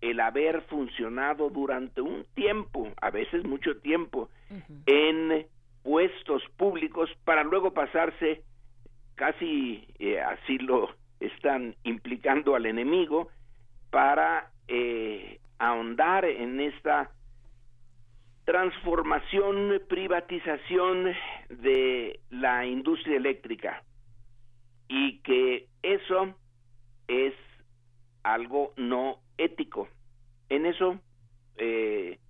el 0.00 0.20
haber 0.20 0.60
funcionado 0.68 1.50
durante 1.50 2.00
un 2.00 2.26
tiempo, 2.34 2.92
a 3.02 3.10
veces 3.10 3.44
mucho 3.44 3.76
tiempo, 3.78 4.28
en 4.86 5.48
puestos 5.82 6.44
públicos 6.56 7.10
para 7.24 7.42
luego 7.42 7.74
pasarse 7.74 8.44
casi 9.16 9.84
eh, 9.98 10.20
así 10.20 10.58
lo 10.58 10.90
están 11.18 11.74
implicando 11.82 12.54
al 12.54 12.66
enemigo 12.66 13.30
para 13.90 14.52
eh, 14.68 15.40
ahondar 15.58 16.24
en 16.24 16.60
esta 16.60 17.10
transformación, 18.46 19.82
privatización 19.88 21.12
de 21.50 22.20
la 22.30 22.64
industria 22.64 23.16
eléctrica. 23.16 23.82
Y 24.88 25.18
que 25.18 25.66
eso 25.82 26.32
es 27.08 27.34
algo 28.22 28.72
no 28.76 29.18
ético. 29.36 29.88
En 30.48 30.64
eso 30.64 31.00
eh, 31.56 32.20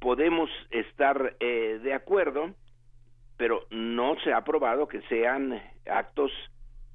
podemos 0.00 0.48
estar 0.70 1.36
eh, 1.40 1.80
de 1.82 1.92
acuerdo, 1.92 2.54
pero 3.36 3.66
no 3.70 4.14
se 4.22 4.32
ha 4.32 4.44
probado 4.44 4.86
que 4.86 5.02
sean 5.02 5.60
actos 5.90 6.30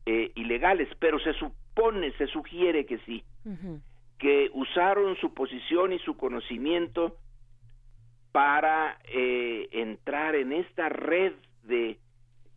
eh, 0.05 0.31
ilegales, 0.35 0.87
pero 0.99 1.19
se 1.19 1.33
supone, 1.33 2.13
se 2.13 2.27
sugiere 2.27 2.85
que 2.85 2.97
sí, 2.99 3.25
que 4.17 4.49
usaron 4.53 5.17
su 5.17 5.33
posición 5.33 5.91
y 5.91 5.99
su 5.99 6.15
conocimiento 6.15 7.17
para 8.37 8.99
eh, 9.05 9.67
entrar 9.71 10.35
en 10.35 10.53
esta 10.53 10.89
red 10.89 11.33
de 11.63 11.97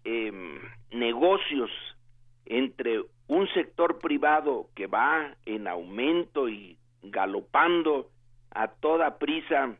em, 0.05 0.61
negocios 0.90 1.70
entre 2.44 3.01
un 3.28 3.48
sector 3.55 3.98
privado 3.98 4.69
que 4.74 4.86
va 4.89 5.35
en 5.47 5.66
aumento 5.66 6.51
y 6.51 6.77
galopando 7.02 8.11
a 8.51 8.69
toda 8.69 9.16
prisa 9.16 9.74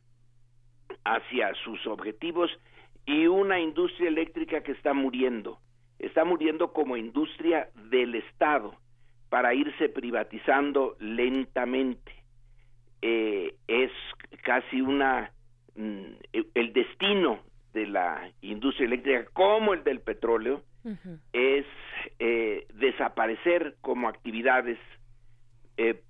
hacia 1.05 1.53
sus 1.65 1.87
objetivos 1.87 2.51
y 3.05 3.27
una 3.27 3.61
industria 3.61 4.09
eléctrica 4.09 4.63
que 4.63 4.73
está 4.73 4.95
muriendo. 4.95 5.59
Está 5.99 6.25
muriendo 6.25 6.73
como 6.73 6.97
industria 6.97 7.69
del 7.91 8.15
Estado 8.15 8.75
para 9.29 9.53
irse 9.53 9.91
privatizando 9.91 10.97
lentamente. 10.99 12.11
Eh, 13.03 13.55
es 13.69 13.93
casi 14.43 14.81
una 14.81 15.31
el 15.75 16.73
destino 16.73 17.41
de 17.73 17.87
la 17.87 18.31
industria 18.41 18.87
eléctrica 18.87 19.27
como 19.33 19.75
el 19.75 19.85
del 19.85 20.01
petróleo 20.01 20.63
es 21.33 21.67
eh, 22.19 22.67
desaparecer 22.75 23.77
como 23.81 24.09
actividades 24.09 24.79
eh, 25.77 26.03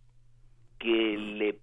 que 0.79 1.17
le 1.19 1.59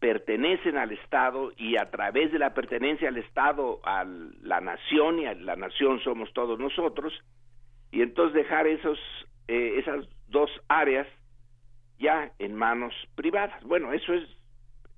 pertenecen 0.00 0.78
al 0.78 0.92
Estado 0.92 1.52
y 1.58 1.76
a 1.76 1.90
través 1.90 2.32
de 2.32 2.38
la 2.38 2.54
pertenencia 2.54 3.08
al 3.08 3.18
Estado 3.18 3.80
a 3.84 4.04
la 4.04 4.60
nación 4.60 5.18
y 5.18 5.26
a 5.26 5.34
la 5.34 5.56
nación 5.56 6.00
somos 6.00 6.32
todos 6.32 6.58
nosotros 6.58 7.12
y 7.92 8.00
entonces 8.00 8.34
dejar 8.34 8.66
esos 8.66 8.98
eh, 9.48 9.78
esas 9.78 10.06
dos 10.28 10.50
áreas 10.68 11.06
ya 11.98 12.32
en 12.38 12.54
manos 12.54 12.94
privadas. 13.14 13.62
Bueno 13.64 13.92
eso 13.92 14.14
es 14.14 14.26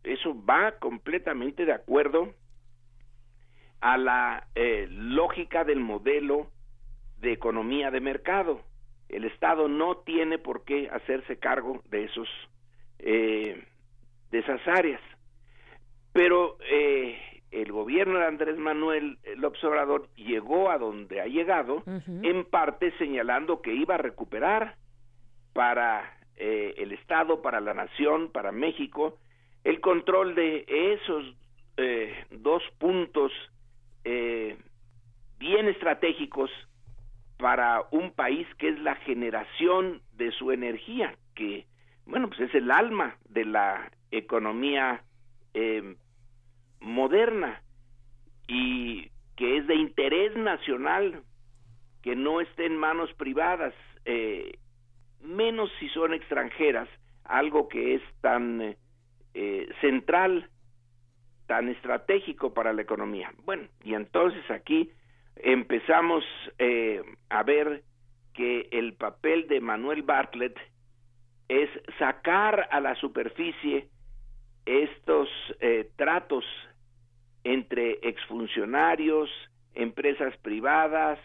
eso 0.04 0.34
va 0.44 0.72
completamente 0.78 1.64
de 1.64 1.72
acuerdo 1.72 2.34
a 3.80 3.96
la 3.96 4.46
eh, 4.54 4.86
lógica 4.90 5.64
del 5.64 5.80
modelo 5.80 6.50
de 7.20 7.32
economía 7.32 7.90
de 7.90 8.00
mercado 8.00 8.62
el 9.12 9.26
Estado 9.26 9.68
no 9.68 9.98
tiene 9.98 10.38
por 10.38 10.64
qué 10.64 10.88
hacerse 10.90 11.38
cargo 11.38 11.82
de 11.90 12.04
esos 12.04 12.28
eh, 12.98 13.62
de 14.30 14.38
esas 14.38 14.66
áreas. 14.66 15.00
Pero 16.12 16.56
eh, 16.70 17.18
el 17.50 17.70
gobierno 17.70 18.18
de 18.18 18.26
Andrés 18.26 18.56
Manuel 18.56 19.18
López 19.36 19.62
Obrador 19.64 20.08
llegó 20.14 20.70
a 20.70 20.78
donde 20.78 21.20
ha 21.20 21.26
llegado, 21.26 21.82
en 21.86 22.44
parte 22.46 22.92
señalando 22.96 23.60
que 23.60 23.74
iba 23.74 23.94
a 23.96 23.98
recuperar 23.98 24.76
para 25.52 26.18
eh, 26.36 26.74
el 26.78 26.92
Estado, 26.92 27.42
para 27.42 27.60
la 27.60 27.74
nación, 27.74 28.32
para 28.32 28.52
México, 28.52 29.18
el 29.64 29.80
control 29.80 30.34
de 30.34 30.64
esos 30.68 31.24
eh, 31.76 32.24
dos 32.30 32.62
puntos 32.78 33.32
bien 35.38 35.68
estratégicos 35.68 36.50
para 37.38 37.84
un 37.90 38.12
país 38.12 38.46
que 38.58 38.68
es 38.68 38.78
la 38.80 38.94
generación 38.96 40.00
de 40.16 40.32
su 40.32 40.52
energía, 40.52 41.16
que 41.34 41.66
bueno, 42.06 42.28
pues 42.28 42.40
es 42.40 42.54
el 42.54 42.70
alma 42.70 43.16
de 43.28 43.44
la 43.44 43.90
economía 44.10 45.02
eh, 45.54 45.96
moderna 46.80 47.62
y 48.46 49.10
que 49.36 49.58
es 49.58 49.66
de 49.66 49.74
interés 49.74 50.36
nacional 50.36 51.22
que 52.02 52.16
no 52.16 52.40
esté 52.40 52.66
en 52.66 52.76
manos 52.76 53.12
privadas, 53.14 53.74
eh, 54.04 54.58
menos 55.20 55.70
si 55.78 55.88
son 55.90 56.14
extranjeras, 56.14 56.88
algo 57.24 57.68
que 57.68 57.94
es 57.94 58.02
tan 58.20 58.76
eh, 59.34 59.68
central, 59.80 60.48
tan 61.46 61.68
estratégico 61.68 62.54
para 62.54 62.72
la 62.72 62.82
economía. 62.82 63.32
Bueno, 63.44 63.68
y 63.82 63.94
entonces 63.94 64.42
aquí 64.50 64.90
empezamos 65.36 66.24
eh, 66.58 67.02
a 67.28 67.42
ver 67.42 67.82
que 68.34 68.68
el 68.72 68.94
papel 68.94 69.48
de 69.48 69.60
Manuel 69.60 70.02
Bartlett 70.02 70.56
es 71.48 71.68
sacar 71.98 72.68
a 72.70 72.80
la 72.80 72.94
superficie 72.96 73.88
estos 74.64 75.28
eh, 75.60 75.90
tratos 75.96 76.44
entre 77.44 77.98
exfuncionarios, 78.02 79.28
empresas 79.74 80.36
privadas 80.38 81.18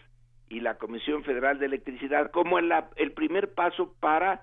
y 0.48 0.60
la 0.60 0.76
Comisión 0.78 1.22
Federal 1.24 1.58
de 1.58 1.66
Electricidad 1.66 2.30
como 2.30 2.58
el, 2.58 2.72
el 2.96 3.12
primer 3.12 3.54
paso 3.54 3.94
para 4.00 4.42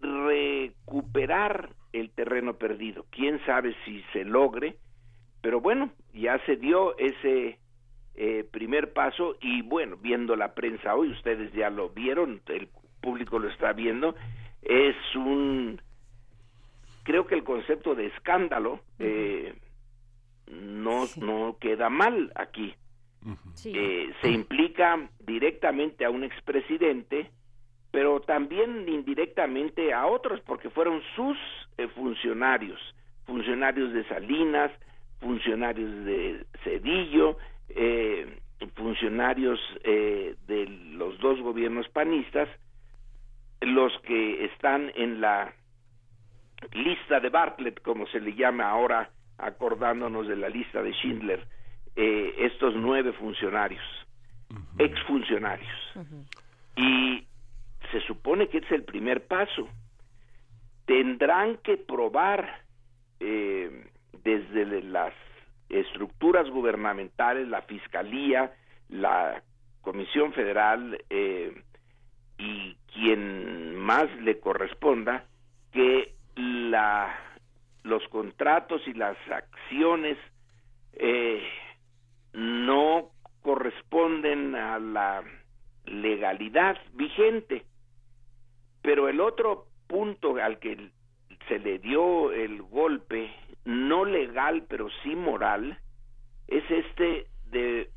recuperar 0.00 1.70
el 1.94 2.10
terreno 2.10 2.54
perdido. 2.54 3.06
Quién 3.10 3.40
sabe 3.46 3.74
si 3.84 4.02
se 4.12 4.24
logre, 4.24 4.76
pero 5.40 5.60
bueno, 5.60 5.90
ya 6.12 6.38
se 6.44 6.56
dio 6.56 6.98
ese 6.98 7.58
eh, 8.16 8.44
primer 8.50 8.92
paso 8.92 9.36
y 9.40 9.62
bueno, 9.62 9.96
viendo 9.96 10.36
la 10.36 10.54
prensa 10.54 10.94
hoy, 10.94 11.10
ustedes 11.10 11.52
ya 11.52 11.70
lo 11.70 11.90
vieron, 11.90 12.42
el 12.48 12.68
público 13.00 13.38
lo 13.38 13.48
está 13.48 13.72
viendo, 13.72 14.14
es 14.62 14.96
un, 15.14 15.80
creo 17.04 17.26
que 17.26 17.36
el 17.36 17.44
concepto 17.44 17.94
de 17.94 18.06
escándalo 18.06 18.80
eh, 18.98 19.54
no, 20.50 21.06
no 21.16 21.56
queda 21.60 21.88
mal 21.88 22.32
aquí. 22.34 22.74
Eh, 23.64 24.12
se 24.20 24.30
implica 24.30 25.08
directamente 25.20 26.04
a 26.04 26.10
un 26.10 26.24
expresidente, 26.24 27.30
pero 27.94 28.18
también 28.18 28.88
indirectamente 28.88 29.94
a 29.94 30.06
otros, 30.06 30.40
porque 30.40 30.68
fueron 30.68 31.00
sus 31.14 31.38
eh, 31.78 31.86
funcionarios, 31.94 32.80
funcionarios 33.24 33.92
de 33.92 34.02
Salinas, 34.08 34.72
funcionarios 35.20 36.04
de 36.04 36.44
Cedillo, 36.64 37.38
eh, 37.68 38.40
funcionarios 38.74 39.60
eh, 39.84 40.34
de 40.48 40.66
los 40.66 41.16
dos 41.20 41.40
gobiernos 41.40 41.88
panistas, 41.90 42.48
los 43.60 43.96
que 44.00 44.44
están 44.46 44.90
en 44.96 45.20
la 45.20 45.54
lista 46.72 47.20
de 47.20 47.28
Bartlett, 47.28 47.80
como 47.80 48.08
se 48.08 48.18
le 48.18 48.34
llama 48.34 48.70
ahora, 48.70 49.08
acordándonos 49.38 50.26
de 50.26 50.34
la 50.34 50.48
lista 50.48 50.82
de 50.82 50.90
Schindler, 50.94 51.46
eh, 51.94 52.34
estos 52.38 52.74
nueve 52.74 53.12
funcionarios, 53.12 53.84
exfuncionarios. 54.78 55.94
Y 56.76 57.24
se 57.92 58.00
supone 58.00 58.48
que 58.48 58.58
es 58.58 58.70
el 58.70 58.84
primer 58.84 59.26
paso. 59.26 59.68
Tendrán 60.86 61.58
que 61.58 61.76
probar 61.76 62.62
eh, 63.20 63.86
desde 64.22 64.82
las 64.82 65.14
estructuras 65.68 66.48
gubernamentales, 66.50 67.48
la 67.48 67.62
Fiscalía, 67.62 68.52
la 68.88 69.42
Comisión 69.80 70.32
Federal 70.32 70.98
eh, 71.10 71.62
y 72.38 72.76
quien 72.92 73.76
más 73.76 74.06
le 74.20 74.40
corresponda, 74.40 75.24
que 75.72 76.14
los 77.84 78.02
contratos 78.08 78.82
y 78.86 78.94
las 78.94 79.16
acciones 79.30 80.18
eh, 80.94 81.42
no 82.32 83.10
corresponden 83.42 84.54
a 84.54 84.78
la 84.78 85.22
legalidad 85.86 86.76
vigente. 86.94 87.64
Pero 88.84 89.08
el 89.08 89.18
otro 89.18 89.64
punto 89.86 90.36
al 90.36 90.58
que 90.58 90.90
se 91.48 91.58
le 91.58 91.78
dio 91.78 92.30
el 92.32 92.60
golpe, 92.60 93.34
no 93.64 94.04
legal 94.04 94.66
pero 94.68 94.88
sí 95.02 95.16
moral, 95.16 95.78
es 96.48 96.70
este 96.70 97.26
de 97.46 97.88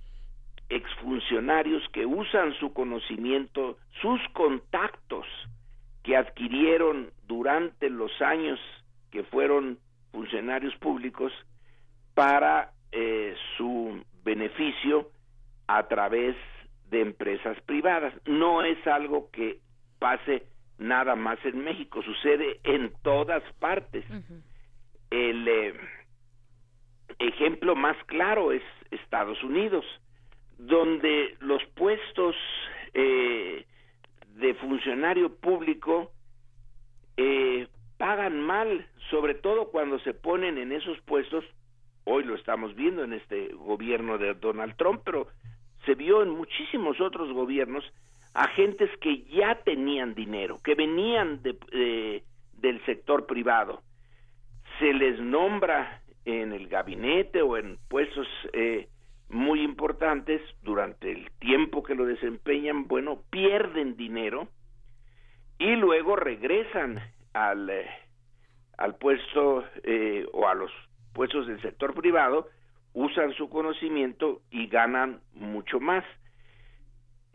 exfuncionarios 0.70 1.84
que 1.92 2.06
usan 2.06 2.54
su 2.54 2.72
conocimiento, 2.72 3.78
sus 4.02 4.22
contactos 4.32 5.26
que 6.04 6.16
adquirieron 6.16 7.12
durante 7.28 7.90
los 7.90 8.22
años 8.22 8.58
que 9.12 9.24
fueron 9.24 9.80
funcionarios 10.14 10.74
públicos 10.78 11.34
para 12.14 12.72
eh, 12.94 13.36
su 13.58 14.02
beneficio 14.24 15.12
a 15.68 15.86
través 15.90 16.38
de 16.90 17.02
empresas 17.02 17.60
privadas. 17.66 18.14
No 18.26 18.64
es 18.64 18.88
algo 18.88 19.30
que 19.32 19.60
pase 20.00 20.44
nada 20.78 21.16
más 21.16 21.44
en 21.46 21.64
México, 21.64 22.02
sucede 22.04 22.60
en 22.64 22.94
todas 23.02 23.44
partes. 23.60 24.06
El 25.10 25.48
eh, 25.48 25.74
ejemplo 27.20 27.76
más 27.76 27.98
claro 28.06 28.52
es 28.52 28.64
Estados 28.92 29.42
Unidos, 29.44 29.86
donde 30.58 31.36
los 31.40 31.64
puestos 31.76 32.36
eh, 32.94 33.66
de 34.36 34.54
funcionario 34.56 35.36
público 35.36 36.12
eh, 37.16 37.68
pagan 37.98 38.40
mal, 38.40 38.88
sobre 39.10 39.34
todo 39.34 39.72
cuando 39.72 40.00
se 40.00 40.14
ponen 40.14 40.58
en 40.58 40.72
esos 40.72 41.00
puestos, 41.02 41.44
hoy 42.04 42.24
lo 42.24 42.36
estamos 42.36 42.76
viendo 42.76 43.04
en 43.04 43.14
este 43.14 43.54
gobierno 43.54 44.18
de 44.18 44.34
Donald 44.36 44.76
Trump, 44.78 45.02
pero 45.04 45.28
se 45.86 45.96
vio 45.96 46.22
en 46.22 46.30
muchísimos 46.30 47.00
otros 47.02 47.32
gobiernos, 47.34 47.84
agentes 48.38 48.90
que 49.02 49.24
ya 49.24 49.56
tenían 49.64 50.14
dinero, 50.14 50.60
que 50.64 50.76
venían 50.76 51.42
de, 51.42 52.24
del 52.54 52.86
sector 52.86 53.26
privado. 53.26 53.82
Se 54.80 54.94
les 54.94 55.20
nombra 55.20 56.02
en 56.24 56.54
el 56.54 56.68
gabinete 56.68 57.42
o 57.42 57.58
en 57.58 57.80
puestos 57.88 58.28
eh, 58.54 58.88
muy 59.30 59.62
importantes 59.62 60.42
durante 60.62 61.12
el 61.12 61.32
tiempo 61.40 61.82
que 61.82 61.96
lo 61.96 62.06
desempeñan, 62.06 62.88
bueno, 62.88 63.24
pierden 63.32 63.98
dinero 63.98 64.48
y 65.58 65.76
luego 65.76 66.16
regresan 66.16 67.02
al, 67.34 67.70
eh, 67.72 67.90
al 68.78 68.98
puesto 68.98 69.66
eh, 69.84 70.28
o 70.32 70.48
a 70.48 70.54
los 70.54 70.72
puestos 71.14 71.48
del 71.48 71.60
sector 71.64 71.96
privado, 71.96 72.50
usan 72.94 73.34
su 73.34 73.50
conocimiento 73.50 74.42
y 74.52 74.68
ganan 74.68 75.22
mucho 75.34 75.80
más. 75.80 76.06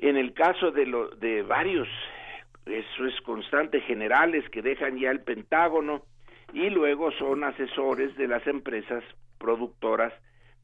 En 0.02 0.16
el 0.16 0.34
caso 0.34 0.72
de, 0.72 0.84
lo, 0.84 1.10
de 1.10 1.42
varios, 1.42 1.86
eso 2.66 3.06
es 3.06 3.20
constante, 3.20 3.80
generales 3.82 4.48
que 4.50 4.60
dejan 4.60 4.98
ya 4.98 5.12
el 5.12 5.20
Pentágono 5.20 6.02
y 6.52 6.70
luego 6.70 7.12
son 7.12 7.44
asesores 7.44 8.16
de 8.16 8.26
las 8.26 8.44
empresas 8.48 9.04
productoras 9.38 10.12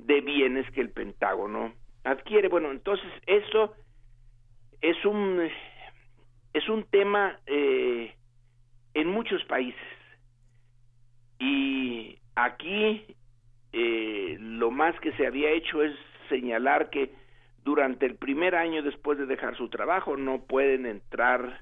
de 0.01 0.23
bienes 0.23 0.69
que 0.73 0.81
el 0.81 0.90
Pentágono 0.90 1.73
adquiere. 2.02 2.48
Bueno, 2.48 2.73
entonces 2.73 3.06
eso 3.27 3.77
es 4.81 5.05
un 5.05 5.48
es 6.52 6.69
un 6.69 6.82
tema 6.90 7.39
eh, 7.47 8.12
en 8.94 9.06
muchos 9.06 9.44
países 9.44 9.81
y 11.39 12.19
aquí 12.35 13.05
eh, 13.73 14.36
lo 14.40 14.73
más 14.73 14.98
que 14.98 15.12
se 15.12 15.28
había 15.28 15.51
hecho 15.51 15.81
es 15.85 15.94
señalar 16.28 16.90
que 16.90 17.12
durante 17.68 18.06
el 18.06 18.14
primer 18.14 18.54
año 18.54 18.82
después 18.82 19.18
de 19.18 19.26
dejar 19.26 19.54
su 19.54 19.68
trabajo 19.68 20.16
no 20.16 20.40
pueden 20.40 20.86
entrar 20.86 21.60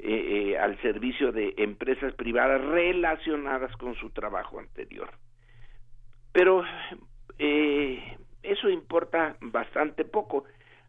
eh, 0.00 0.08
eh, 0.50 0.58
al 0.58 0.76
servicio 0.82 1.30
de 1.30 1.54
empresas 1.58 2.12
privadas 2.14 2.60
relacionadas 2.60 3.70
con 3.76 3.94
su 3.94 4.10
trabajo 4.10 4.58
anterior. 4.58 5.10
Pero 6.32 6.64
eh, 7.38 8.18
eso 8.42 8.68
importa 8.68 9.36
bastante 9.40 10.04
poco. 10.04 10.42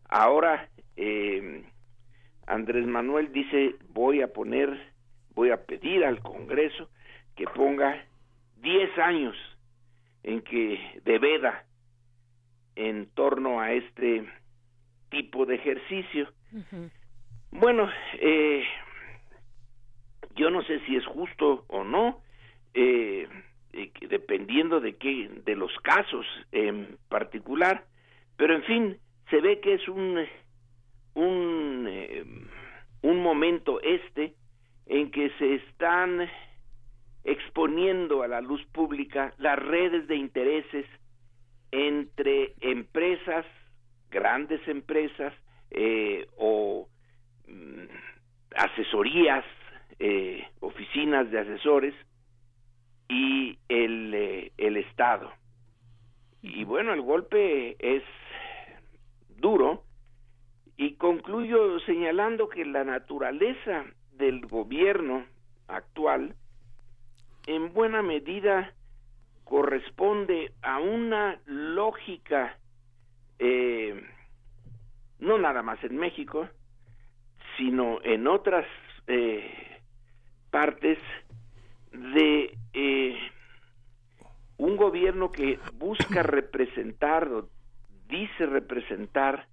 Ahora 0.09 0.67
Andrés 2.47 2.87
Manuel 2.87 3.31
dice 3.31 3.75
voy 3.89 4.23
a 4.23 4.33
poner, 4.33 4.75
voy 5.35 5.51
a 5.51 5.63
pedir 5.63 6.03
al 6.03 6.21
Congreso 6.21 6.89
que 7.35 7.45
ponga 7.45 8.03
10 8.63 8.97
años 8.97 9.35
en 10.23 10.41
que 10.41 11.01
de 11.05 11.19
veda 11.19 11.65
en 12.75 13.05
torno 13.13 13.61
a 13.61 13.73
este 13.73 14.25
tipo 15.09 15.45
de 15.45 15.55
ejercicio. 15.55 16.31
Bueno, 17.51 17.89
eh, 18.19 18.63
yo 20.35 20.49
no 20.49 20.63
sé 20.63 20.79
si 20.85 20.95
es 20.95 21.05
justo 21.05 21.65
o 21.67 21.83
no, 21.83 22.21
eh, 22.73 23.27
eh, 23.73 23.91
dependiendo 24.09 24.79
de 24.79 24.95
qué, 24.95 25.29
de 25.45 25.55
los 25.55 25.71
casos 25.79 26.25
en 26.51 26.97
particular, 27.09 27.85
pero 28.37 28.55
en 28.55 28.63
fin, 28.63 28.97
se 29.29 29.41
ve 29.41 29.59
que 29.59 29.75
es 29.75 29.87
un 29.87 30.25
un 31.13 31.89
un 33.01 33.21
momento 33.21 33.79
este 33.81 34.33
en 34.87 35.11
que 35.11 35.29
se 35.37 35.55
están 35.55 36.29
exponiendo 37.23 38.21
a 38.21 38.27
la 38.27 38.41
luz 38.41 38.63
pública 38.67 39.33
las 39.37 39.57
redes 39.57 40.07
de 40.07 40.15
intereses 40.15 40.85
entre 41.71 42.53
empresas, 42.61 43.45
grandes 44.15 44.65
empresas 44.69 45.33
eh, 45.71 46.25
o 46.37 46.87
mm, 47.49 47.83
asesorías, 48.55 49.43
eh, 49.99 50.47
oficinas 50.61 51.29
de 51.31 51.39
asesores 51.39 51.93
y 53.09 53.59
el, 53.67 54.13
eh, 54.13 54.51
el 54.57 54.77
Estado. 54.77 55.29
Y 56.41 56.63
bueno, 56.63 56.93
el 56.93 57.01
golpe 57.01 57.75
es 57.79 58.03
duro 59.37 59.83
y 60.77 60.93
concluyo 60.93 61.79
señalando 61.81 62.47
que 62.47 62.63
la 62.63 62.85
naturaleza 62.85 63.85
del 64.13 64.45
gobierno 64.45 65.25
actual 65.67 66.35
en 67.47 67.73
buena 67.73 68.01
medida 68.01 68.73
corresponde 69.43 70.53
a 70.61 70.79
una 70.79 71.37
lógica, 71.45 72.57
eh, 73.39 74.01
no 75.19 75.37
nada 75.37 75.61
más 75.63 75.83
en 75.83 75.97
México, 75.97 76.47
sino 77.57 78.01
en 78.03 78.27
otras 78.27 78.65
eh, 79.07 79.81
partes 80.51 80.97
de 81.91 82.57
eh, 82.73 83.17
un 84.57 84.77
gobierno 84.77 85.31
que 85.31 85.59
busca 85.73 86.23
representar, 86.23 87.27
o 87.27 87.49
dice 88.07 88.45
representar, 88.45 89.47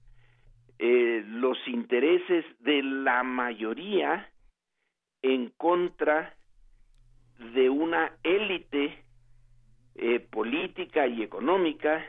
los 0.84 1.56
intereses 1.68 2.44
de 2.58 2.82
la 2.82 3.22
mayoría 3.22 4.28
en 5.22 5.50
contra 5.50 6.34
de 7.54 7.70
una 7.70 8.12
élite 8.22 9.04
eh, 9.94 10.20
política 10.20 11.06
y 11.06 11.22
económica 11.22 12.04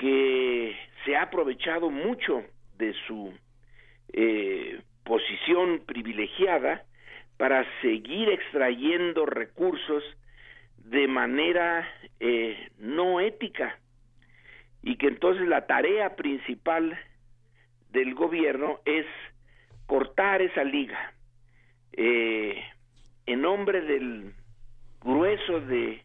que 0.00 0.74
se 1.04 1.14
ha 1.14 1.24
aprovechado 1.24 1.90
mucho 1.90 2.42
de 2.78 2.94
su 3.06 3.34
eh, 4.14 4.80
posición 5.04 5.82
privilegiada 5.84 6.84
para 7.36 7.66
seguir 7.82 8.30
extrayendo 8.30 9.26
recursos 9.26 10.02
de 10.78 11.06
manera 11.06 11.86
eh, 12.18 12.70
no 12.78 13.20
ética 13.20 13.78
y 14.82 14.96
que 14.96 15.08
entonces 15.08 15.46
la 15.46 15.66
tarea 15.66 16.16
principal 16.16 16.98
del 17.90 18.14
gobierno 18.14 18.80
es 18.86 19.04
cortar 19.84 20.40
esa 20.40 20.64
liga 20.64 21.12
en 21.92 23.42
nombre 23.42 23.82
del 23.82 24.32
grueso 25.02 25.60
de, 25.60 26.02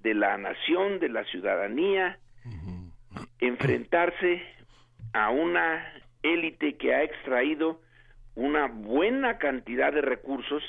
de 0.00 0.14
la 0.14 0.36
nación, 0.38 0.98
de 0.98 1.08
la 1.08 1.22
ciudadanía, 1.24 2.18
enfrentarse 3.42 4.40
a 5.12 5.30
una 5.30 5.84
élite 6.22 6.76
que 6.76 6.94
ha 6.94 7.02
extraído 7.02 7.80
una 8.36 8.68
buena 8.68 9.38
cantidad 9.38 9.92
de 9.92 10.00
recursos 10.00 10.62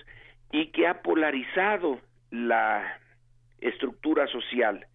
y 0.52 0.72
que 0.72 0.88
ha 0.88 1.04
polarizado 1.04 2.02
la 2.32 3.00
estructura 3.62 4.26
social. 4.28 4.88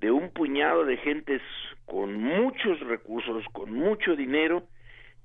De 0.00 0.10
un 0.10 0.30
puñado 0.30 0.86
de 0.86 0.96
gentes 0.96 1.42
con 1.84 2.16
muchos 2.16 2.80
recursos, 2.80 3.44
con 3.52 3.72
mucho 3.72 4.16
dinero, 4.16 4.66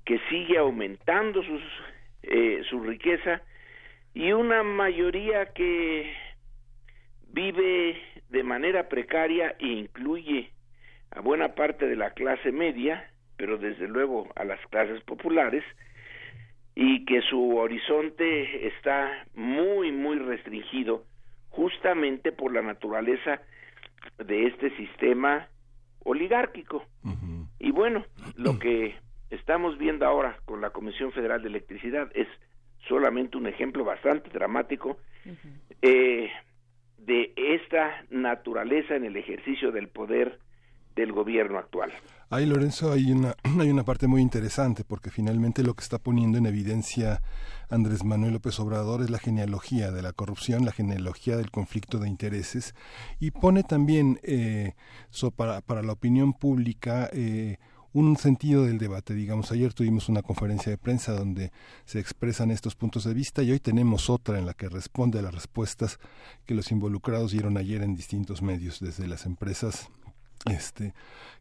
que 0.04 0.20
sigue 0.28 0.58
aumentando 0.58 1.42
sus, 1.42 1.62
eh, 2.22 2.62
su 2.68 2.80
riqueza 2.80 3.40
y 4.12 4.32
una 4.32 4.62
mayoría 4.62 5.46
que 5.54 6.14
vive 7.28 8.02
de 8.28 8.42
manera 8.42 8.88
precaria 8.88 9.56
e 9.58 9.66
incluye 9.66 10.52
a 11.10 11.20
buena 11.20 11.54
parte 11.54 11.86
de 11.86 11.96
la 11.96 12.10
clase 12.12 12.52
media, 12.52 13.10
pero 13.36 13.58
desde 13.58 13.88
luego 13.88 14.28
a 14.36 14.44
las 14.44 14.60
clases 14.68 15.02
populares, 15.04 15.64
y 16.74 17.04
que 17.04 17.20
su 17.22 17.56
horizonte 17.56 18.68
está 18.68 19.26
muy, 19.34 19.92
muy 19.92 20.18
restringido 20.18 21.04
justamente 21.48 22.32
por 22.32 22.52
la 22.52 22.62
naturaleza 22.62 23.40
de 24.18 24.46
este 24.46 24.74
sistema 24.76 25.48
oligárquico. 26.04 26.84
Y 27.58 27.70
bueno, 27.72 28.04
lo 28.36 28.58
que 28.60 28.94
estamos 29.30 29.78
viendo 29.78 30.06
ahora 30.06 30.38
con 30.44 30.60
la 30.60 30.70
Comisión 30.70 31.12
Federal 31.12 31.42
de 31.42 31.48
Electricidad 31.48 32.10
es 32.14 32.28
solamente 32.88 33.36
un 33.36 33.46
ejemplo 33.46 33.84
bastante 33.84 34.30
dramático 34.30 34.96
eh, 35.82 36.30
de 36.98 37.32
esta 37.36 38.04
naturaleza 38.10 38.96
en 38.96 39.04
el 39.04 39.16
ejercicio 39.16 39.70
del 39.72 39.88
poder 39.88 40.38
del 41.00 41.12
gobierno 41.12 41.58
actual. 41.58 41.90
Ahí, 42.28 42.46
Lorenzo, 42.46 42.92
hay 42.92 43.10
una, 43.10 43.34
hay 43.60 43.70
una 43.70 43.84
parte 43.84 44.06
muy 44.06 44.22
interesante 44.22 44.84
porque 44.84 45.10
finalmente 45.10 45.62
lo 45.62 45.74
que 45.74 45.82
está 45.82 45.98
poniendo 45.98 46.38
en 46.38 46.46
evidencia 46.46 47.22
Andrés 47.68 48.04
Manuel 48.04 48.34
López 48.34 48.58
Obrador 48.60 49.02
es 49.02 49.10
la 49.10 49.18
genealogía 49.18 49.90
de 49.90 50.02
la 50.02 50.12
corrupción, 50.12 50.64
la 50.64 50.72
genealogía 50.72 51.36
del 51.36 51.50
conflicto 51.50 51.98
de 51.98 52.08
intereses 52.08 52.74
y 53.18 53.30
pone 53.30 53.62
también 53.62 54.20
eh, 54.22 54.74
para, 55.36 55.60
para, 55.60 55.82
la 55.82 55.92
opinión 55.92 56.32
pública 56.32 57.08
eh, 57.12 57.58
un 57.92 58.16
sentido 58.16 58.64
del 58.64 58.78
debate. 58.78 59.14
Digamos, 59.14 59.50
ayer 59.50 59.72
tuvimos 59.72 60.08
una 60.08 60.22
conferencia 60.22 60.70
de 60.70 60.78
prensa 60.78 61.12
donde 61.12 61.52
se 61.84 61.98
expresan 61.98 62.50
estos 62.50 62.76
puntos 62.76 63.04
de 63.04 63.14
vista 63.14 63.42
y 63.42 63.50
hoy 63.50 63.60
tenemos 63.60 64.10
otra 64.10 64.38
en 64.38 64.46
la 64.46 64.54
que 64.54 64.68
responde 64.68 65.18
a 65.18 65.22
las 65.22 65.34
respuestas 65.34 65.98
que 66.46 66.54
los 66.54 66.70
involucrados 66.70 67.32
dieron 67.32 67.56
ayer 67.56 67.82
en 67.82 67.96
distintos 67.96 68.42
medios, 68.42 68.80
desde 68.80 69.08
las 69.08 69.26
empresas 69.26 69.90
este 70.46 70.94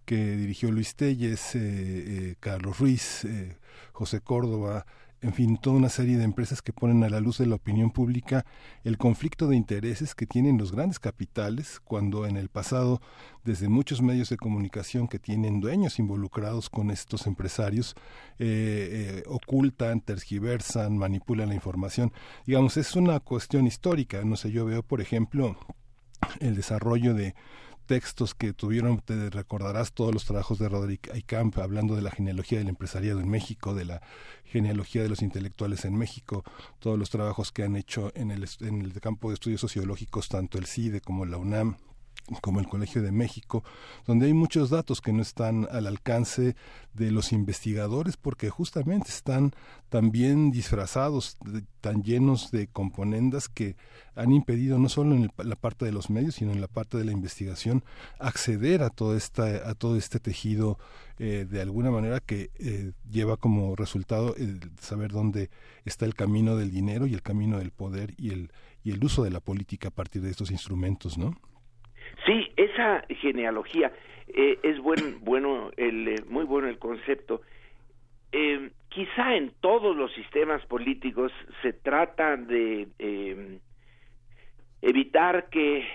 que 0.09 0.35
dirigió 0.35 0.71
Luis 0.71 0.95
Telles, 0.95 1.53
eh, 1.53 1.59
eh, 1.61 2.35
Carlos 2.39 2.79
Ruiz, 2.79 3.25
eh, 3.25 3.57
José 3.91 4.21
Córdoba, 4.21 4.87
en 5.21 5.33
fin, 5.33 5.55
toda 5.57 5.75
una 5.75 5.89
serie 5.89 6.17
de 6.17 6.23
empresas 6.23 6.63
que 6.63 6.73
ponen 6.73 7.03
a 7.03 7.09
la 7.09 7.19
luz 7.19 7.37
de 7.37 7.45
la 7.45 7.53
opinión 7.53 7.91
pública 7.91 8.43
el 8.83 8.97
conflicto 8.97 9.47
de 9.47 9.55
intereses 9.55 10.15
que 10.15 10.25
tienen 10.25 10.57
los 10.57 10.71
grandes 10.71 10.97
capitales 10.97 11.79
cuando 11.83 12.25
en 12.25 12.37
el 12.37 12.49
pasado, 12.49 13.01
desde 13.43 13.69
muchos 13.69 14.01
medios 14.01 14.29
de 14.29 14.37
comunicación 14.37 15.07
que 15.07 15.19
tienen 15.19 15.59
dueños 15.59 15.99
involucrados 15.99 16.71
con 16.71 16.89
estos 16.89 17.27
empresarios, 17.27 17.95
ocultan, 19.27 20.01
tergiversan, 20.01 20.97
manipulan 20.97 21.49
la 21.49 21.55
información. 21.55 22.11
Digamos, 22.47 22.77
es 22.77 22.95
una 22.95 23.19
cuestión 23.19 23.67
histórica. 23.67 24.23
No 24.23 24.37
sé, 24.37 24.51
yo 24.51 24.65
veo, 24.65 24.81
por 24.81 25.01
ejemplo, 25.01 25.55
el 26.39 26.55
desarrollo 26.55 27.13
de 27.13 27.35
textos 27.89 28.35
que 28.35 28.53
tuvieron, 28.53 28.99
te 28.99 29.31
recordarás 29.31 29.93
todos 29.93 30.13
los 30.13 30.23
trabajos 30.23 30.59
de 30.59 30.69
Roderick 30.69 31.09
Aycamp 31.11 31.57
hablando 31.57 31.95
de 31.95 32.03
la 32.03 32.11
genealogía 32.11 32.59
del 32.59 32.69
empresariado 32.69 33.19
en 33.19 33.27
México, 33.27 33.73
de 33.73 33.85
la 33.85 34.03
genealogía 34.45 35.01
de 35.01 35.09
los 35.09 35.23
intelectuales 35.23 35.85
en 35.85 35.97
México, 35.97 36.43
todos 36.77 36.99
los 36.99 37.09
trabajos 37.09 37.51
que 37.51 37.63
han 37.63 37.75
hecho 37.75 38.11
en 38.13 38.29
el, 38.29 38.47
en 38.59 38.83
el 38.83 38.93
campo 39.01 39.29
de 39.29 39.33
estudios 39.33 39.61
sociológicos, 39.61 40.29
tanto 40.29 40.59
el 40.59 40.67
CIDE 40.67 41.01
como 41.01 41.25
la 41.25 41.37
UNAM, 41.37 41.77
como 42.41 42.59
el 42.59 42.67
Colegio 42.67 43.01
de 43.01 43.11
México, 43.11 43.63
donde 44.05 44.27
hay 44.27 44.33
muchos 44.33 44.69
datos 44.69 45.01
que 45.01 45.13
no 45.13 45.21
están 45.21 45.67
al 45.71 45.87
alcance 45.87 46.55
de 46.93 47.11
los 47.11 47.31
investigadores 47.31 48.17
porque 48.17 48.49
justamente 48.49 49.09
están 49.09 49.53
también 49.89 50.51
disfrazados, 50.51 51.37
tan 51.81 52.03
llenos 52.03 52.51
de 52.51 52.67
componendas 52.67 53.49
que 53.49 53.75
han 54.15 54.31
impedido 54.31 54.77
no 54.79 54.89
solo 54.89 55.15
en 55.15 55.31
la 55.37 55.55
parte 55.55 55.85
de 55.85 55.91
los 55.91 56.09
medios, 56.09 56.35
sino 56.35 56.51
en 56.51 56.61
la 56.61 56.67
parte 56.67 56.97
de 56.97 57.05
la 57.05 57.11
investigación 57.11 57.83
acceder 58.19 58.83
a 58.83 58.89
todo, 58.89 59.15
esta, 59.15 59.69
a 59.69 59.73
todo 59.75 59.95
este 59.95 60.19
tejido 60.19 60.77
eh, 61.17 61.45
de 61.49 61.61
alguna 61.61 61.91
manera 61.91 62.19
que 62.19 62.49
eh, 62.59 62.93
lleva 63.09 63.37
como 63.37 63.75
resultado 63.75 64.35
el 64.35 64.59
saber 64.79 65.11
dónde 65.11 65.49
está 65.85 66.05
el 66.05 66.15
camino 66.15 66.55
del 66.55 66.71
dinero 66.71 67.07
y 67.07 67.13
el 67.13 67.21
camino 67.21 67.59
del 67.59 67.71
poder 67.71 68.13
y 68.17 68.31
el, 68.31 68.51
y 68.83 68.91
el 68.91 69.03
uso 69.03 69.23
de 69.23 69.31
la 69.31 69.39
política 69.39 69.89
a 69.89 69.91
partir 69.91 70.21
de 70.21 70.31
estos 70.31 70.51
instrumentos, 70.51 71.17
¿no? 71.17 71.35
Esa 72.79 73.03
genealogía. 73.09 73.91
Eh, 74.27 74.57
es 74.63 74.79
buen, 74.79 75.19
bueno, 75.25 75.71
el, 75.75 76.07
eh, 76.07 76.23
muy 76.29 76.45
bueno 76.45 76.67
el 76.67 76.79
concepto. 76.79 77.41
Eh, 78.31 78.71
quizá 78.89 79.35
en 79.35 79.51
todos 79.59 79.95
los 79.95 80.13
sistemas 80.13 80.65
políticos 80.67 81.31
se 81.61 81.73
trata 81.73 82.37
de 82.37 82.87
eh, 82.99 83.59
evitar 84.81 85.49
que 85.49 85.85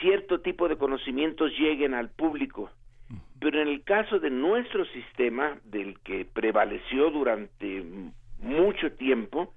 cierto 0.00 0.40
tipo 0.40 0.68
de 0.68 0.76
conocimientos 0.76 1.50
lleguen 1.58 1.92
al 1.92 2.08
público, 2.08 2.70
pero 3.40 3.60
en 3.60 3.68
el 3.68 3.82
caso 3.82 4.18
de 4.18 4.30
nuestro 4.30 4.84
sistema, 4.86 5.58
del 5.64 5.98
que 6.00 6.24
prevaleció 6.24 7.10
durante 7.10 7.84
mucho 8.40 8.92
tiempo, 8.92 9.52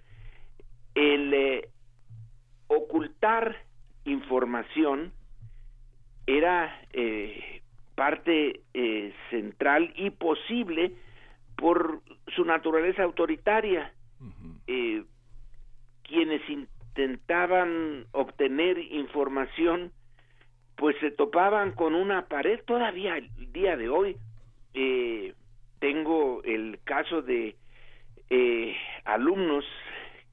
el 0.95 1.33
eh, 1.33 1.69
ocultar 2.67 3.63
información 4.05 5.13
era 6.37 6.79
eh, 6.93 7.61
parte 7.95 8.61
eh, 8.73 9.13
central 9.31 9.91
y 9.95 10.11
posible 10.11 10.93
por 11.57 12.01
su 12.35 12.45
naturaleza 12.45 13.03
autoritaria. 13.03 13.91
Eh, 14.67 15.03
quienes 16.03 16.41
intentaban 16.49 18.05
obtener 18.11 18.77
información, 18.77 19.91
pues 20.75 20.95
se 20.99 21.11
topaban 21.11 21.71
con 21.71 21.95
una 21.95 22.27
pared 22.27 22.59
todavía 22.65 23.17
el 23.17 23.51
día 23.51 23.75
de 23.75 23.89
hoy. 23.89 24.15
Eh, 24.75 25.33
tengo 25.79 26.43
el 26.43 26.79
caso 26.83 27.21
de 27.23 27.55
eh, 28.29 28.75
alumnos 29.05 29.65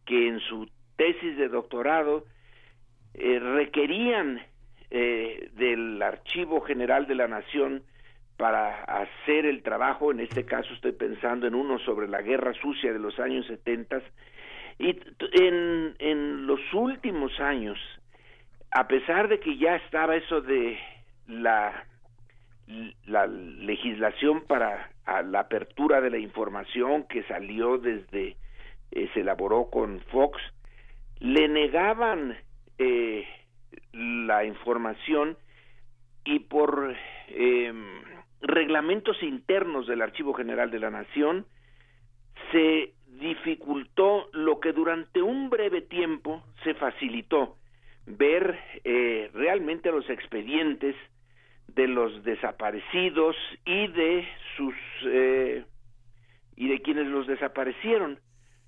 que 0.05 0.29
en 0.29 0.41
su 0.41 0.69
tesis 0.97 1.37
de 1.39 1.49
doctorado 1.49 2.25
eh, 3.15 3.39
requerían 3.39 4.41
eh, 4.91 5.51
del 5.55 6.01
Archivo 6.03 6.61
General 6.61 7.07
de 7.07 7.15
la 7.15 7.29
Nación 7.29 7.83
para 8.37 8.85
hacer 8.85 9.47
el 9.47 9.63
trabajo, 9.63 10.11
en 10.11 10.21
este 10.21 10.45
caso 10.45 10.73
estoy 10.75 10.93
pensando 10.93 11.47
en 11.47 11.55
uno 11.55 11.79
sobre 11.81 12.07
la 12.07 12.21
guerra 12.21 12.53
sucia 12.55 12.93
de 12.93 12.99
los 12.99 13.19
años 13.19 13.47
70, 13.47 14.03
y 14.79 14.99
en, 15.33 15.95
en 15.99 16.47
los 16.47 16.61
últimos 16.75 17.41
años, 17.41 17.79
a 18.71 18.87
pesar 18.87 19.29
de 19.29 19.41
que 19.41 19.57
ya 19.57 19.77
estaba 19.77 20.17
eso 20.17 20.43
de 20.43 20.79
la, 21.27 21.87
la 23.07 23.27
legislación 23.27 24.43
para 24.43 24.91
la 25.25 25.41
apertura 25.41 26.01
de 26.01 26.11
la 26.11 26.19
información 26.19 27.05
que 27.05 27.23
salió 27.25 27.79
desde, 27.79 28.37
eh, 28.91 29.09
se 29.15 29.21
elaboró 29.21 29.71
con 29.71 30.01
Fox, 30.13 30.39
le 31.21 31.49
negaban 31.49 32.37
eh, 32.79 33.27
la 33.93 34.45
información 34.45 35.37
y 36.25 36.41
por 36.41 36.95
eh, 37.29 37.73
reglamentos 38.41 39.23
internos 39.23 39.87
del 39.87 40.03
Archivo 40.03 40.35
General 40.35 40.71
de 40.71 40.81
la 40.81 40.91
Nación 40.91 41.47
se 42.53 42.93
dificultó 43.07 44.29
lo 44.33 44.61
que 44.61 44.73
durante 44.73 45.23
un 45.23 45.49
breve 45.49 45.83
tiempo 45.83 46.45
se 46.65 46.75
facilitó 46.75 47.57
ver 48.07 48.59
eh, 48.85 49.31
realmente 49.35 49.91
los 49.91 50.09
expedientes 50.11 50.95
de 51.69 51.89
los 51.89 52.23
desaparecidos 52.25 53.37
y 53.65 53.89
de 53.89 54.29
sus 54.57 54.75
eh, 55.05 55.65
y 56.57 56.69
de 56.69 56.81
quienes 56.81 57.07
los 57.07 57.27
desaparecieron. 57.27 58.19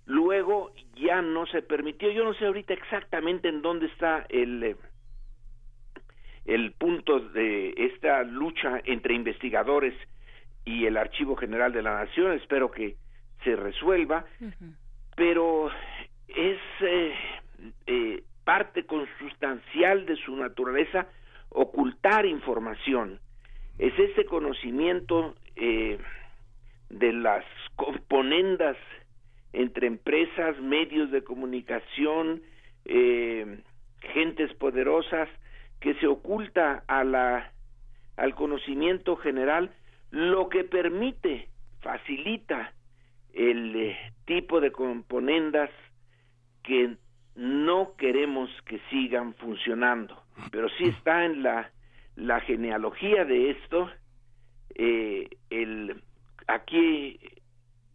Luego 0.04 0.72
ya 0.96 1.22
no 1.22 1.46
se 1.46 1.62
permitió. 1.62 2.10
Yo 2.10 2.24
no 2.24 2.34
sé 2.34 2.46
ahorita 2.46 2.74
exactamente 2.74 3.48
en 3.48 3.62
dónde 3.62 3.86
está 3.86 4.26
el 4.28 4.62
eh, 4.62 4.76
el 6.48 6.72
punto 6.72 7.20
de 7.20 7.74
esta 7.76 8.22
lucha 8.24 8.80
entre 8.84 9.14
investigadores 9.14 9.94
y 10.64 10.86
el 10.86 10.96
Archivo 10.96 11.36
General 11.36 11.72
de 11.72 11.82
la 11.82 12.04
Nación 12.04 12.32
espero 12.32 12.70
que 12.70 12.96
se 13.44 13.54
resuelva 13.54 14.24
pero 15.14 15.70
es 16.28 16.58
eh, 16.80 17.14
eh, 17.86 18.22
parte 18.44 18.86
consustancial 18.86 20.06
de 20.06 20.16
su 20.16 20.34
naturaleza 20.36 21.06
ocultar 21.50 22.26
información. 22.26 23.20
Es 23.78 23.92
ese 23.98 24.24
conocimiento 24.24 25.34
eh, 25.56 25.98
de 26.90 27.12
las 27.12 27.44
componendas 27.76 28.76
entre 29.52 29.86
empresas, 29.86 30.58
medios 30.60 31.10
de 31.10 31.22
comunicación, 31.22 32.42
eh, 32.84 33.60
gentes 34.14 34.52
poderosas, 34.54 35.28
que 35.80 35.94
se 35.94 36.06
oculta 36.06 36.84
a 36.86 37.04
la, 37.04 37.52
al 38.16 38.34
conocimiento 38.34 39.16
general, 39.16 39.70
lo 40.10 40.48
que 40.48 40.64
permite, 40.64 41.48
facilita 41.80 42.72
el 43.32 43.76
eh, 43.76 44.12
tipo 44.24 44.60
de 44.60 44.72
componendas 44.72 45.70
que 46.62 46.96
no 47.36 47.94
queremos 47.96 48.50
que 48.66 48.80
sigan 48.90 49.34
funcionando, 49.34 50.20
pero 50.50 50.68
sí 50.70 50.84
está 50.84 51.24
en 51.24 51.42
la, 51.42 51.70
la 52.16 52.40
genealogía 52.40 53.24
de 53.24 53.50
esto, 53.50 53.88
eh, 54.74 55.28
el, 55.50 56.02
aquí 56.48 57.20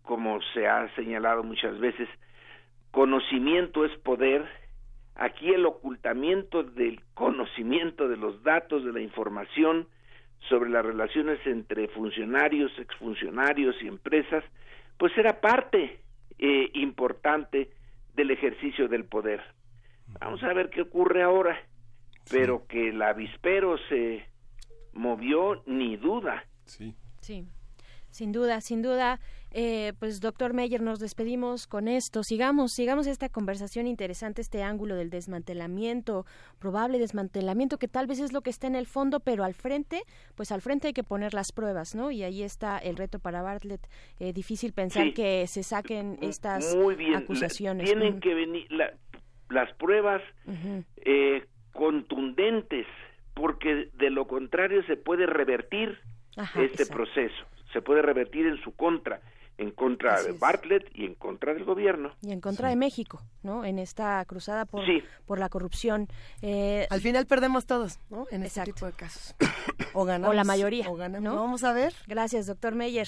como 0.04 0.40
se 0.54 0.68
ha 0.68 0.94
señalado 0.96 1.44
muchas 1.44 1.80
veces, 1.80 2.08
conocimiento 2.92 3.86
es 3.86 3.98
poder, 4.00 4.46
aquí 5.16 5.50
el 5.50 5.66
ocultamiento 5.66 6.64
del 6.64 7.02
conocimiento 7.14 8.08
de 8.08 8.18
los 8.18 8.42
datos, 8.44 8.84
de 8.84 8.92
la 8.92 9.02
información 9.02 9.88
sobre 10.50 10.70
las 10.70 10.86
relaciones 10.86 11.40
entre 11.46 11.88
funcionarios, 11.90 12.72
exfuncionarios 12.78 13.76
y 13.82 13.88
empresas, 13.88 14.44
pues 14.98 15.18
era 15.18 15.40
parte 15.40 16.00
eh, 16.40 16.70
importante 16.74 17.70
del 18.16 18.32
ejercicio 18.32 18.88
del 18.88 19.06
poder. 19.06 19.42
Vamos 20.20 20.44
a 20.44 20.54
ver 20.54 20.70
qué 20.70 20.82
ocurre 20.82 21.24
ahora, 21.24 21.58
pero 22.30 22.68
que 22.68 22.90
el 22.90 23.02
avispero 23.02 23.78
se 23.90 24.26
movió, 24.94 25.64
ni 25.66 25.98
duda. 25.98 26.46
Sí. 26.66 26.94
Sí. 27.22 27.48
Sin 28.10 28.32
duda, 28.32 28.62
sin 28.62 28.82
duda. 28.82 29.20
Eh, 29.56 29.94
pues 30.00 30.20
doctor 30.20 30.54
Meyer, 30.54 30.82
nos 30.82 31.00
despedimos 31.00 31.68
con 31.68 31.88
esto. 31.88 32.24
Sigamos, 32.24 32.72
sigamos 32.74 33.06
esta 33.06 33.30
conversación 33.30 33.86
interesante, 33.86 34.42
este 34.42 34.64
ángulo 34.64 34.96
del 34.96 35.12
desmantelamiento, 35.12 36.26
probable 36.58 36.98
desmantelamiento, 36.98 37.78
que 37.78 37.88
tal 37.88 38.08
vez 38.08 38.20
es 38.20 38.34
lo 38.34 38.42
que 38.42 38.50
está 38.50 38.66
en 38.66 38.76
el 38.76 38.88
fondo, 38.88 39.20
pero 39.20 39.44
al 39.44 39.54
frente, 39.54 40.02
pues 40.36 40.52
al 40.52 40.62
frente 40.62 40.88
hay 40.88 40.94
que 40.94 41.04
poner 41.04 41.36
las 41.36 41.52
pruebas, 41.52 41.94
¿no? 41.94 42.10
Y 42.10 42.24
ahí 42.24 42.42
está 42.42 42.80
el 42.80 42.98
reto 42.98 43.20
para 43.20 43.44
Bartlett. 43.44 43.88
Eh, 44.20 44.34
difícil 44.34 44.74
pensar 44.74 45.04
Sí. 45.06 45.14
que 45.14 45.46
se 45.46 45.62
saquen 45.62 46.18
estas 46.22 46.76
Muy 46.76 46.96
bien, 46.96 47.16
acusaciones. 47.16 47.88
la- 47.88 48.00
tienen 48.00 48.20
que 48.22 48.34
venir 48.34 48.72
la- 48.72 48.94
las 49.50 49.72
pruebas 49.76 50.22
eh, 51.06 51.46
contundentes, 51.74 52.88
porque 53.36 53.90
de 53.94 54.10
lo 54.10 54.26
contrario 54.28 54.84
se 54.88 54.96
puede 54.96 55.28
revertir 55.28 56.00
Ajá, 56.38 56.64
este 56.64 56.84
exacto. 56.84 57.04
proceso, 57.04 57.46
se 57.72 57.82
puede 57.84 58.02
revertir 58.02 58.48
en 58.48 58.58
su 58.64 58.72
contra, 58.76 59.22
en 59.58 59.72
contra 59.72 60.16
Así 60.16 60.26
de 60.28 60.32
es. 60.34 60.40
Bartlett 60.40 60.90
y 60.96 61.06
en 61.06 61.16
contra 61.16 61.54
del 61.54 61.64
gobierno. 61.64 62.12
Y 62.22 62.32
en 62.32 62.42
contra 62.42 62.70
de 62.70 62.76
México, 62.76 63.22
¿no? 63.44 63.64
En 63.66 63.80
esta 63.80 64.24
cruzada 64.26 64.66
por, 64.66 64.86
Sí. 64.86 65.04
por 65.26 65.40
la 65.40 65.50
corrupción. 65.50 66.08
Eh, 66.42 66.88
Al 66.90 67.02
final 67.02 67.26
perdemos 67.28 67.66
todos, 67.66 68.00
¿no? 68.10 68.26
En 68.32 68.44
este 68.44 68.64
tipo 68.64 68.86
de 68.86 68.94
casos. 68.94 69.36
O 69.96 70.06
ganamos. 70.06 70.32
o 70.32 70.34
la 70.34 70.44
mayoría. 70.44 70.90
O 70.90 70.96
ganamos. 70.96 71.24
¿no? 71.34 71.40
Vamos 71.40 71.64
a 71.64 71.72
ver. 71.72 71.94
Gracias, 72.08 72.48
doctor 72.48 72.74
Meyer. 72.74 73.08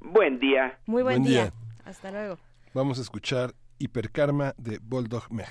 Buen 0.00 0.38
día. 0.38 0.78
Muy 0.86 1.02
buen, 1.02 1.16
Buen 1.22 1.28
día. 1.28 1.42
día. 1.44 1.52
Hasta 1.84 2.10
luego. 2.12 2.38
Vamos 2.72 2.98
a 2.98 3.02
escuchar 3.02 3.52
Hiperkarma 3.78 4.54
de 4.56 4.78
Boldog 4.80 5.30
Meg. 5.32 5.48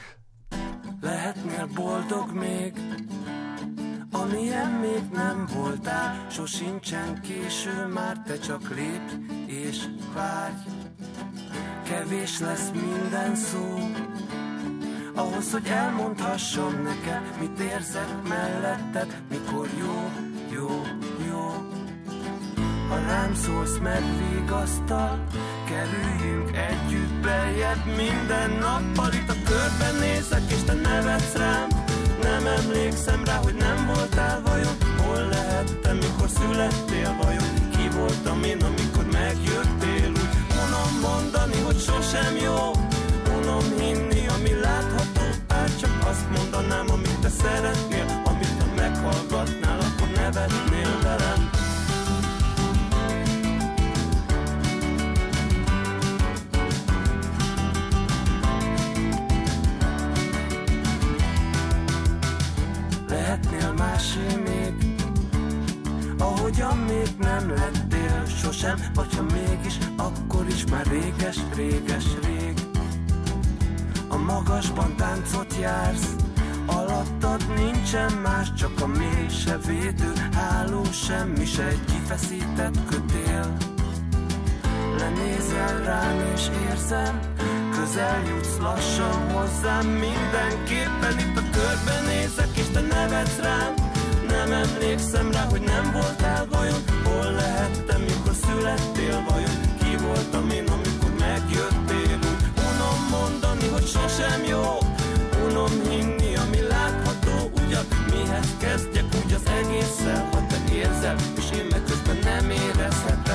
Amilyen 4.11 4.71
még 4.71 5.03
nem 5.13 5.47
voltál, 5.53 6.27
sosincsen 6.31 7.21
késő, 7.21 7.85
már 7.93 8.17
te 8.25 8.37
csak 8.37 8.75
lépj 8.75 9.13
és 9.45 9.77
várj. 10.13 10.53
Kevés 11.83 12.39
lesz 12.39 12.71
minden 12.73 13.35
szó, 13.35 13.77
ahhoz, 15.15 15.51
hogy 15.51 15.67
elmondhassam 15.67 16.81
neked, 16.83 17.21
mit 17.39 17.59
érzek 17.59 18.27
melletted, 18.27 19.21
mikor 19.29 19.67
jó, 19.79 20.09
jó, 20.51 20.81
jó. 21.27 21.69
Ha 22.89 22.99
rám 22.99 23.33
szólsz, 23.35 23.77
megvigasztal, 23.77 25.23
kerüljünk 25.67 26.55
együtt 26.55 27.21
bejebb 27.21 27.85
minden 27.85 28.51
nappal. 28.51 29.13
Itt 29.13 29.29
a 29.29 29.35
körben 29.45 29.95
nézek, 29.99 30.51
és 30.51 30.63
te 30.63 30.73
nevetsz 30.73 31.35
rám. 31.35 31.88
Nem 32.21 32.47
emlékszem 32.47 33.23
rá, 33.25 33.35
hogy 33.35 33.55
nem 33.55 33.85
voltál 33.85 34.41
vajon. 34.45 34.77
Hol 35.05 35.27
lehettem, 35.27 35.97
mikor 35.97 36.29
születtél 36.29 37.15
vajon? 37.21 37.69
Ki 37.71 37.97
voltam 37.97 38.43
én, 38.43 38.61
amikor 38.61 39.05
megjöttél? 39.11 40.09
Úgy 40.09 40.39
unom 40.65 40.99
mondani, 41.01 41.61
hogy 41.65 41.79
sosem 41.79 42.35
jó. 42.35 42.71
Unom 43.37 43.65
hinni, 43.77 44.27
ami 44.27 44.59
látható. 44.59 45.25
Bár 45.47 45.69
csak 45.79 45.95
azt 46.09 46.25
mondanám, 46.37 46.85
amit 46.89 47.19
te 47.19 47.29
szeretnél. 47.29 48.05
Amit 48.25 48.55
ha 48.59 48.67
meghallgatnál, 48.75 49.79
akkor 49.79 50.07
nevetnél 50.15 50.99
velem. 51.03 51.58
Másé 63.79 64.25
még 64.45 64.95
Ahogyan 66.17 66.77
még 66.77 67.09
nem 67.19 67.49
lettél 67.49 68.25
sosem 68.25 68.79
Vagy 68.93 69.15
ha 69.15 69.23
mégis, 69.23 69.77
akkor 69.97 70.47
is 70.47 70.65
már 70.71 70.85
réges, 70.85 71.37
réges, 71.55 72.05
rég. 72.23 72.53
A 74.07 74.17
magasban 74.17 74.95
táncot 74.95 75.55
jársz 75.59 76.15
Alattad 76.65 77.45
nincsen 77.55 78.13
más, 78.13 78.53
csak 78.53 78.81
a 78.81 78.87
mély 78.87 79.29
se 79.29 79.57
védő 79.57 80.13
Háló 80.33 80.83
semmi 80.83 81.45
se 81.45 81.67
egy 81.67 81.85
kifeszített 81.85 82.85
kötél. 82.85 83.57
Lenézel 84.97 85.83
rám 85.83 86.31
és 86.35 86.49
érzem 86.69 87.19
közel 87.79 88.23
jutsz 88.27 88.57
lassan 88.61 89.31
hozzám. 89.33 89.85
Mindenképpen 89.85 91.15
itt 91.19 91.37
a 91.37 91.43
körben 91.51 92.03
nézek 92.05 92.57
és 92.57 92.67
te 92.73 92.81
nevetsz 92.81 93.39
rám. 93.41 93.73
Nem 94.27 94.51
emlékszem 94.51 95.31
rá, 95.31 95.43
hogy 95.49 95.61
nem 95.61 95.91
voltál 95.91 96.47
vajon 96.49 96.81
Hol 97.03 97.31
lehettem, 97.31 98.01
mikor 98.01 98.33
születtél 98.45 99.23
vajon 99.29 99.55
Ki 99.79 99.95
voltam 100.05 100.49
én, 100.49 100.67
amikor 100.67 101.11
megjöttél? 101.19 102.19
Úgy 102.29 102.43
unom 102.69 102.99
mondani, 103.11 103.67
hogy 103.67 103.87
sosem 103.87 104.41
jó. 104.47 104.77
Unom 105.45 105.73
hinni, 105.89 106.35
ami 106.35 106.61
látható. 106.73 107.51
Ugyan 107.61 107.85
mihez 108.11 108.49
kezdjek 108.59 109.05
úgy 109.23 109.33
az 109.33 109.45
egésszel 109.59 110.29
Ha 110.31 110.45
te 110.49 110.73
érzel, 110.73 111.15
és 111.37 111.57
én 111.57 111.67
meg 111.71 111.83
közben 111.83 112.19
nem 112.23 112.49
érezhetek 112.49 113.28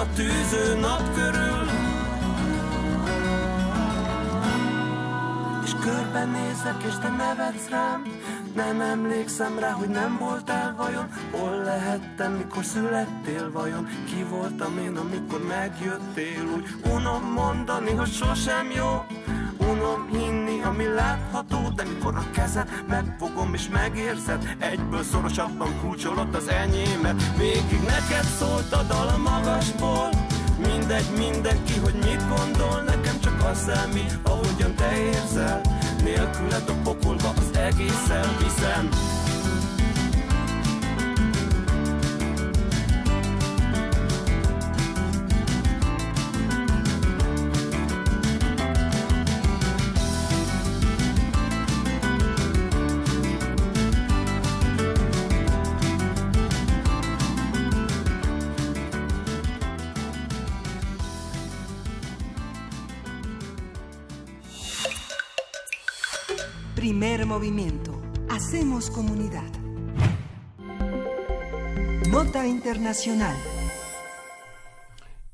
a 0.00 0.06
tűző 0.14 0.78
nap 0.80 1.14
körül. 1.14 1.68
És 5.64 5.72
körbenézek 5.80 6.82
és 6.86 6.94
te 7.00 7.08
nevetsz 7.08 7.68
rám. 7.68 8.02
Nem 8.54 8.80
emlékszem 8.80 9.58
rá, 9.58 9.70
hogy 9.70 9.88
nem 9.88 10.18
voltál 10.18 10.74
vajon. 10.76 11.08
Hol 11.30 11.62
lehettem, 11.64 12.32
mikor 12.32 12.64
születtél 12.64 13.50
vajon? 13.52 13.86
Ki 14.06 14.22
voltam 14.30 14.78
én, 14.78 14.96
amikor 14.96 15.40
megjöttél? 15.46 16.44
Úgy 16.56 16.68
unom 16.92 17.32
mondani, 17.32 17.90
hogy 17.90 18.12
sosem 18.12 18.70
jó 18.70 19.04
Unom 19.60 20.08
hinni, 20.12 20.62
ami 20.62 20.84
látható 20.84 21.68
De 21.74 21.84
mikor 21.84 22.14
a 22.14 22.30
kezed 22.30 22.68
megfogom 22.88 23.54
és 23.54 23.68
megérzed 23.68 24.56
Egyből 24.58 25.02
szorosabban 25.02 25.80
kulcsolod 25.80 26.34
az 26.34 26.48
enyémet. 26.48 27.36
Végig 27.36 27.80
neked 27.80 28.24
szólt 28.38 28.72
a 28.72 28.82
dal 28.82 29.08
a 29.08 29.18
magasból. 29.18 30.08
Mindegy, 30.66 31.10
mindenki, 31.18 31.78
hogy 31.78 31.94
mit 31.94 32.28
gondol 32.28 32.82
Nekem 32.86 33.20
csak 33.20 33.44
az 33.50 33.58
számít, 33.58 34.18
ahogyan 34.22 34.74
te 34.74 34.96
érzel. 34.96 35.60
Nélküled 36.02 36.68
a 36.68 36.72
pokolba 36.82 37.28
az 37.36 37.58
egészen 37.58 38.28
viszem 38.38 38.88
Internacional. 72.90 73.36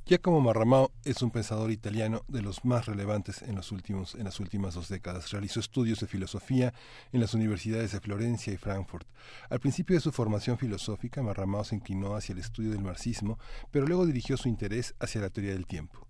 Giacomo 0.05 0.43
Marramao 0.43 0.93
es 1.07 1.23
un 1.23 1.31
pensador 1.31 1.71
italiano 1.71 2.23
de 2.29 2.43
los 2.43 2.67
más 2.67 2.85
relevantes 2.85 3.41
en, 3.41 3.55
los 3.55 3.73
últimos, 3.73 4.15
en 4.15 4.25
las 4.25 4.41
últimas 4.41 4.75
dos 4.75 4.91
décadas. 4.91 5.31
Realizó 5.31 5.61
estudios 5.61 6.01
de 6.01 6.07
filosofía 6.07 6.75
en 7.13 7.21
las 7.21 7.33
universidades 7.33 7.93
de 7.93 8.01
Florencia 8.01 8.53
y 8.53 8.59
Frankfurt. 8.59 9.09
Al 9.49 9.59
principio 9.59 9.97
de 9.97 10.03
su 10.03 10.13
formación 10.13 10.59
filosófica, 10.59 11.23
Marramao 11.23 11.65
se 11.65 11.77
inclinó 11.77 12.15
hacia 12.15 12.35
el 12.35 12.41
estudio 12.41 12.73
del 12.73 12.83
marxismo, 12.83 13.39
pero 13.71 13.87
luego 13.87 14.05
dirigió 14.05 14.37
su 14.37 14.51
interés 14.51 14.95
hacia 15.01 15.23
la 15.23 15.31
teoría 15.31 15.55
del 15.55 15.67
tiempo. 15.67 16.06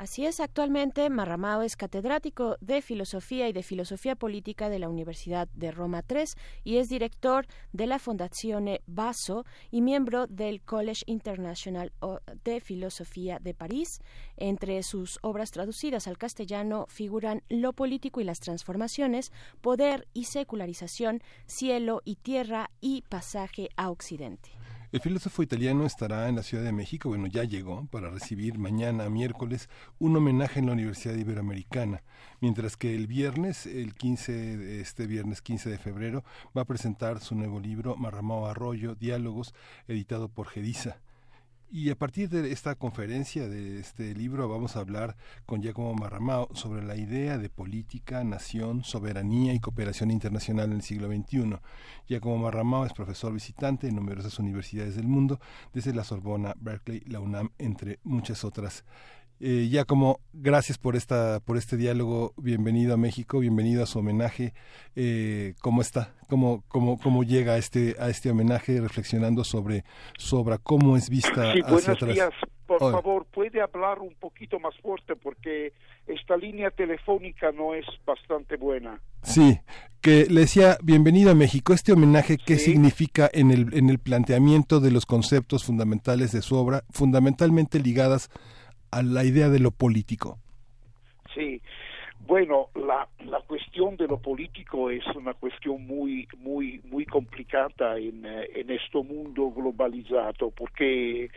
Así 0.00 0.24
es, 0.24 0.40
actualmente 0.40 1.10
Marramao 1.10 1.60
es 1.60 1.76
catedrático 1.76 2.56
de 2.62 2.80
Filosofía 2.80 3.50
y 3.50 3.52
de 3.52 3.62
Filosofía 3.62 4.16
Política 4.16 4.70
de 4.70 4.78
la 4.78 4.88
Universidad 4.88 5.46
de 5.52 5.70
Roma 5.72 6.02
III 6.08 6.24
y 6.64 6.78
es 6.78 6.88
director 6.88 7.46
de 7.74 7.86
la 7.86 7.98
Fondazione 7.98 8.80
Basso 8.86 9.44
y 9.70 9.82
miembro 9.82 10.26
del 10.26 10.62
College 10.62 11.02
International 11.04 11.92
de 12.44 12.60
Filosofía 12.60 13.40
de 13.40 13.52
París. 13.52 14.00
Entre 14.38 14.82
sus 14.84 15.18
obras 15.20 15.50
traducidas 15.50 16.06
al 16.06 16.16
castellano 16.16 16.86
figuran 16.88 17.42
Lo 17.50 17.74
político 17.74 18.22
y 18.22 18.24
las 18.24 18.40
transformaciones, 18.40 19.30
Poder 19.60 20.08
y 20.14 20.24
secularización, 20.24 21.20
Cielo 21.44 22.00
y 22.06 22.16
Tierra 22.16 22.70
y 22.80 23.02
Pasaje 23.02 23.68
a 23.76 23.90
Occidente. 23.90 24.59
El 24.92 25.00
filósofo 25.00 25.44
italiano 25.44 25.86
estará 25.86 26.28
en 26.28 26.34
la 26.34 26.42
Ciudad 26.42 26.64
de 26.64 26.72
México, 26.72 27.10
bueno, 27.10 27.28
ya 27.28 27.44
llegó, 27.44 27.86
para 27.92 28.10
recibir 28.10 28.58
mañana, 28.58 29.08
miércoles, 29.08 29.68
un 30.00 30.16
homenaje 30.16 30.58
en 30.58 30.66
la 30.66 30.72
Universidad 30.72 31.14
Iberoamericana, 31.14 32.02
mientras 32.40 32.76
que 32.76 32.96
el 32.96 33.06
viernes, 33.06 33.66
el 33.66 33.94
15, 33.94 34.80
este 34.80 35.06
viernes 35.06 35.42
15 35.42 35.70
de 35.70 35.78
febrero, 35.78 36.24
va 36.56 36.62
a 36.62 36.64
presentar 36.64 37.20
su 37.20 37.36
nuevo 37.36 37.60
libro, 37.60 37.94
Marramao 37.94 38.48
Arroyo, 38.48 38.96
Diálogos, 38.96 39.54
editado 39.86 40.28
por 40.28 40.48
Gedisa. 40.48 41.00
Y 41.72 41.90
a 41.90 41.94
partir 41.94 42.28
de 42.28 42.50
esta 42.50 42.74
conferencia, 42.74 43.48
de 43.48 43.78
este 43.78 44.12
libro, 44.12 44.48
vamos 44.48 44.74
a 44.74 44.80
hablar 44.80 45.16
con 45.46 45.62
Giacomo 45.62 45.94
Marramao 45.94 46.48
sobre 46.52 46.82
la 46.82 46.96
idea 46.96 47.38
de 47.38 47.48
política, 47.48 48.24
nación, 48.24 48.82
soberanía 48.82 49.54
y 49.54 49.60
cooperación 49.60 50.10
internacional 50.10 50.70
en 50.70 50.78
el 50.78 50.82
siglo 50.82 51.06
XXI. 51.06 51.60
Giacomo 52.08 52.38
Marramao 52.38 52.86
es 52.86 52.92
profesor 52.92 53.32
visitante 53.32 53.86
en 53.86 53.94
numerosas 53.94 54.40
universidades 54.40 54.96
del 54.96 55.06
mundo, 55.06 55.38
desde 55.72 55.94
la 55.94 56.02
Sorbona, 56.02 56.56
Berkeley, 56.58 57.04
la 57.06 57.20
UNAM, 57.20 57.50
entre 57.56 58.00
muchas 58.02 58.42
otras. 58.42 58.82
Eh, 59.42 59.68
Giacomo, 59.70 60.20
gracias 60.34 60.76
por 60.76 60.96
esta 60.96 61.40
por 61.40 61.56
este 61.56 61.78
diálogo. 61.78 62.34
Bienvenido 62.36 62.92
a 62.92 62.98
México, 62.98 63.38
bienvenido 63.38 63.82
a 63.82 63.86
su 63.86 63.98
homenaje. 63.98 64.52
Eh, 64.96 65.54
¿Cómo 65.62 65.80
está? 65.80 66.12
¿Cómo, 66.28 66.62
cómo, 66.68 66.98
cómo 66.98 67.22
llega 67.24 67.54
a 67.54 67.56
este 67.56 67.96
a 67.98 68.10
este 68.10 68.30
homenaje 68.30 68.78
reflexionando 68.78 69.42
sobre 69.44 69.84
sobre 70.18 70.58
cómo 70.58 70.94
es 70.94 71.08
vista 71.08 71.54
sí, 71.54 71.60
hacia 71.60 71.62
buenos 71.62 71.88
atrás? 71.88 72.14
días. 72.14 72.30
Por 72.66 72.78
favor, 72.78 73.26
puede 73.32 73.62
hablar 73.62 73.98
un 73.98 74.14
poquito 74.14 74.60
más 74.60 74.76
fuerte 74.76 75.16
porque 75.16 75.72
esta 76.06 76.36
línea 76.36 76.70
telefónica 76.70 77.50
no 77.50 77.74
es 77.74 77.86
bastante 78.06 78.56
buena. 78.56 79.00
Sí, 79.22 79.58
que 80.02 80.26
le 80.26 80.42
decía 80.42 80.76
bienvenido 80.82 81.30
a 81.30 81.34
México. 81.34 81.72
Este 81.72 81.92
homenaje, 81.92 82.36
¿qué 82.36 82.58
significa 82.58 83.28
en 83.32 83.50
el, 83.50 83.74
en 83.74 83.90
el 83.90 83.98
planteamiento 83.98 84.78
de 84.80 84.92
los 84.92 85.04
conceptos 85.04 85.64
fundamentales 85.64 86.30
de 86.30 86.42
su 86.42 86.54
obra, 86.56 86.84
fundamentalmente 86.90 87.80
ligadas 87.80 88.30
a 88.90 89.02
la 89.02 89.24
idea 89.24 89.48
de 89.48 89.58
lo 89.58 89.70
político? 89.70 90.38
Sí, 91.34 91.60
bueno, 92.26 92.68
la, 92.74 93.08
la 93.24 93.40
cuestión 93.40 93.96
de 93.96 94.06
lo 94.06 94.18
político 94.18 94.90
es 94.90 95.04
una 95.16 95.34
cuestión 95.34 95.86
muy, 95.86 96.28
muy, 96.38 96.80
muy 96.84 97.06
complicada 97.06 97.98
en, 97.98 98.24
eh, 98.24 98.48
en 98.54 98.70
este 98.70 99.02
mundo 99.02 99.50
globalizado, 99.50 100.50
porque 100.50 101.30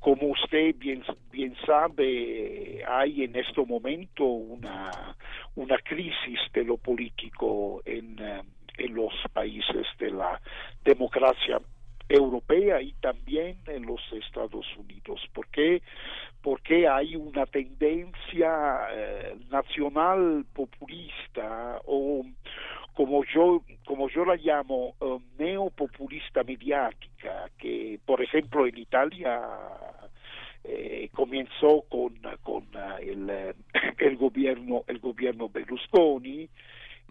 como 0.00 0.28
usted 0.28 0.74
bien, 0.76 1.02
bien 1.30 1.54
sabe, 1.64 2.84
hay 2.86 3.24
en 3.24 3.36
este 3.36 3.64
momento 3.64 4.24
una, 4.24 5.16
una 5.54 5.78
crisis 5.78 6.38
de 6.52 6.64
lo 6.64 6.76
político 6.76 7.82
en, 7.84 8.18
eh, 8.18 8.42
en 8.78 8.94
los 8.94 9.12
países 9.32 9.86
de 9.98 10.10
la 10.10 10.40
democracia 10.84 11.60
europea 12.08 12.80
y 12.80 12.92
también 12.94 13.58
en 13.66 13.86
los 13.86 14.00
Estados 14.12 14.66
Unidos. 14.76 15.20
¿Por 15.32 15.48
qué? 15.48 15.82
Porque 16.42 16.86
hay 16.86 17.16
una 17.16 17.46
tendencia 17.46 18.88
eh, 18.92 19.36
nacional 19.50 20.44
populista 20.52 21.80
o 21.84 22.24
como 22.96 23.24
yo 23.24 23.62
como 23.84 24.08
yo 24.08 24.24
la 24.24 24.36
llamo 24.36 24.94
eh, 25.00 25.18
neopopulista 25.38 26.42
mediática 26.42 27.50
que 27.58 28.00
por 28.04 28.22
ejemplo 28.22 28.66
en 28.66 28.78
Italia 28.78 29.42
eh, 30.64 31.10
comenzó 31.12 31.82
con 31.90 32.14
con 32.42 32.64
uh, 32.74 32.98
el, 33.00 33.28
eh, 33.28 33.54
el 33.98 34.16
gobierno 34.16 34.84
el 34.88 34.98
gobierno 34.98 35.50
Berlusconi 35.50 36.48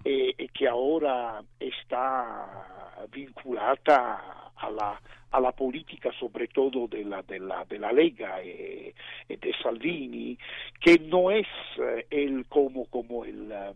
eh, 0.03 0.33
e 0.35 0.49
che 0.51 0.69
ora 0.69 1.43
está 1.57 2.95
vinculata 3.09 4.51
alla, 4.55 4.99
alla 5.29 5.51
politica 5.51 6.11
soprattutto 6.11 6.87
della, 6.87 7.21
della, 7.25 7.63
della 7.67 7.91
Lega 7.91 8.39
e, 8.39 8.93
e, 9.27 9.37
de 9.37 9.53
Salvini, 9.61 10.37
che 10.77 10.99
non 10.99 11.31
è 11.31 11.41
eh, 11.79 12.05
el 12.09 12.45
como, 12.47 12.87
como 12.89 13.25
el, 13.25 13.75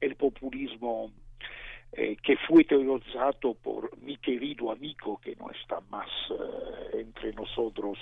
el 0.00 0.16
populismo 0.16 1.10
eh, 1.92 2.16
que 2.22 2.36
fue 2.46 2.64
teorizado 2.64 3.54
por 3.54 3.96
mi 4.02 4.16
querido 4.18 4.70
amigo 4.70 5.18
que 5.22 5.34
no 5.36 5.50
está 5.50 5.80
más 5.90 6.08
eh, 6.30 7.00
entre 7.00 7.32
nosotros, 7.32 7.98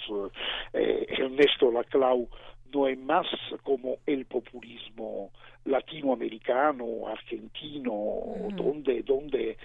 eh, 0.72 1.06
Ernesto 1.08 1.70
Laclau, 1.70 2.28
no 2.72 2.88
es 2.88 2.98
más 2.98 3.26
como 3.62 3.98
el 4.06 4.24
populismo 4.26 5.30
latinoamericano, 5.66 7.08
argentino, 7.08 7.92
donde, 8.54 9.02
donde, 9.02 9.56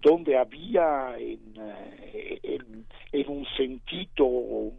donde 0.00 0.36
había 0.36 1.16
en, 1.18 1.40
en, 2.42 2.86
en, 3.12 3.28
un 3.28 3.46
sentido 3.56 4.28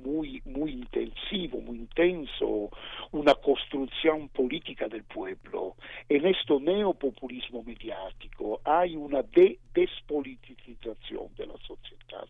muy, 0.04 0.42
muy 0.46 0.72
intensivo, 0.72 1.60
muy 1.62 1.80
intenso, 1.80 2.70
una 3.12 3.36
construcción 3.36 4.30
política 4.30 4.88
del 4.88 5.04
pueblo. 5.04 5.76
En 6.08 6.26
este 6.26 6.60
neopopulismo 6.60 7.64
mediático 7.64 8.62
hay 8.64 8.96
una 8.96 9.22
de 9.24 9.60
despolitización 9.74 11.28
de 11.38 11.46
la 11.46 11.58
sociedad. 11.58 12.28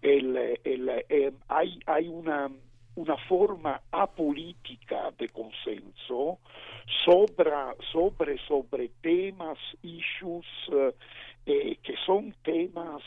El, 0.00 0.36
el, 0.64 0.88
eh, 1.08 1.32
hay, 1.48 1.78
hay 1.86 2.08
una 2.08 2.48
una 2.98 3.16
forma 3.16 3.80
apolítica 3.92 5.12
de 5.16 5.28
consenso 5.28 6.38
sobre, 7.04 7.50
sobre, 7.92 8.38
sobre 8.38 8.88
temas, 9.00 9.56
issues 9.82 10.46
eh, 10.72 10.92
eh, 11.46 11.78
que 11.82 11.94
son 12.04 12.34
temas 12.42 13.02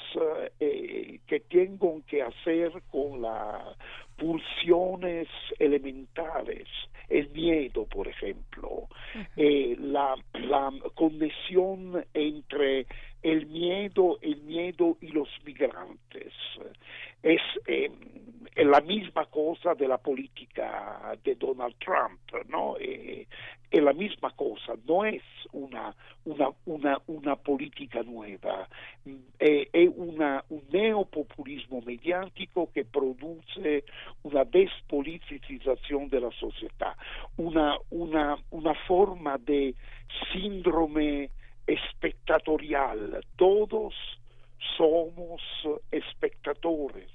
eh, 0.59 1.19
que 1.27 1.41
tienen 1.41 2.01
que 2.07 2.23
hacer 2.23 2.71
con 2.89 3.21
las 3.21 3.77
pulsiones 4.17 5.27
elementales, 5.59 6.67
el 7.09 7.29
miedo, 7.31 7.85
por 7.85 8.07
ejemplo, 8.07 8.87
eh, 9.35 9.75
la, 9.77 10.15
la 10.33 10.71
conexión 10.95 12.05
entre 12.13 12.87
el 13.21 13.47
miedo, 13.47 14.17
el 14.21 14.41
miedo 14.41 14.97
y 15.01 15.07
los 15.07 15.29
migrantes. 15.45 16.33
Es 17.21 17.41
eh, 17.67 17.91
la 18.55 18.81
misma 18.81 19.25
cosa 19.25 19.75
de 19.75 19.87
la 19.87 19.97
política 19.97 21.17
de 21.23 21.35
Donald 21.35 21.75
Trump, 21.79 22.19
¿no? 22.49 22.75
Eh, 22.79 23.27
es 23.69 23.81
la 23.81 23.93
misma 23.93 24.31
cosa, 24.31 24.73
no 24.85 25.05
es 25.05 25.23
una, 25.53 25.95
una, 26.25 26.49
una, 26.65 27.01
una 27.07 27.35
política 27.37 28.03
nueva, 28.03 28.67
eh, 29.39 29.69
es 29.71 29.89
una, 29.95 30.43
un 30.49 30.61
neopopulismo 30.71 31.79
mediático 31.81 32.69
que 32.73 32.83
produce 32.83 33.85
una 34.23 34.43
despolitización 34.43 36.09
de 36.09 36.19
la 36.19 36.31
sociedad, 36.31 36.97
una, 37.37 37.77
una, 37.91 38.37
una 38.49 38.73
forma 38.87 39.37
de 39.37 39.73
síndrome 40.33 41.29
espectatorial, 41.67 43.25
todos 43.35 43.93
somos 44.77 45.41
espectadores 45.91 47.09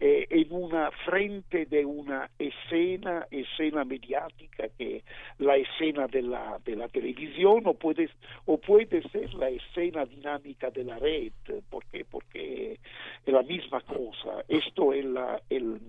eh, 0.00 0.26
en 0.28 0.52
una 0.52 0.90
frente 0.90 1.66
de 1.66 1.84
una 1.84 2.28
escena, 2.38 3.28
escena 3.30 3.84
mediática 3.84 4.68
que 4.76 5.04
la 5.38 5.56
escena 5.56 6.08
de 6.08 6.20
la, 6.22 6.60
de 6.64 6.74
la 6.74 6.88
televisión 6.88 7.62
o 7.66 7.74
puede, 7.74 8.10
o 8.44 8.58
puede 8.58 9.02
ser 9.10 9.32
la 9.34 9.48
escena 9.48 10.04
dinámica 10.04 10.70
de 10.70 10.84
la 10.84 10.98
red, 10.98 11.32
porque, 11.70 12.04
porque 12.04 12.80
es 13.24 13.32
la 13.32 13.42
misma 13.42 13.80
cosa. 13.82 14.44
Esto 14.48 14.92
es 14.92 15.06
el, 15.48 15.80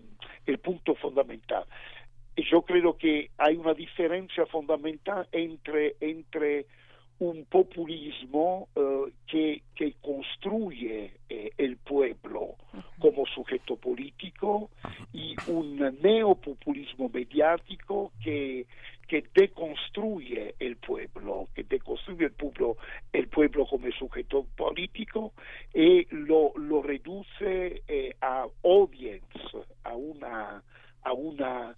el 0.46 0.60
punto 0.60 0.94
fundamental. 0.96 1.66
Yo 2.38 2.62
creo 2.62 2.98
que 2.98 3.32
hay 3.38 3.56
una 3.56 3.74
diferencia 3.74 4.46
fundamental 4.46 5.28
entre, 5.32 5.96
entre 6.00 6.68
un 7.20 7.46
populismo 7.46 8.68
eh, 8.76 9.12
que, 9.28 9.64
que, 9.74 9.94
construye 10.02 11.14
eh, 11.30 11.52
el 11.58 11.78
pueblo 11.78 12.56
como 13.00 13.26
sujeto 13.26 13.78
político 13.78 14.70
y 15.14 15.36
un 15.48 15.78
neopopulismo 16.02 17.10
mediático 17.10 18.12
que, 18.22 18.66
que 19.08 19.24
deconstruye 19.34 20.56
el 20.60 20.76
pueblo, 20.76 21.48
que 21.56 21.64
deconstruye 21.64 22.26
el 22.26 22.34
pueblo, 22.34 22.78
el 23.14 23.28
pueblo 23.30 23.66
como 23.66 23.90
sujeto 23.92 24.46
político 24.58 25.34
y 25.74 26.06
lo, 26.14 26.52
lo 26.58 26.82
reduce 26.82 27.82
eh, 27.88 28.16
a 28.22 28.46
audience, 28.64 29.40
a 29.84 29.96
una 29.96 30.64
a 31.04 31.14
una 31.14 31.76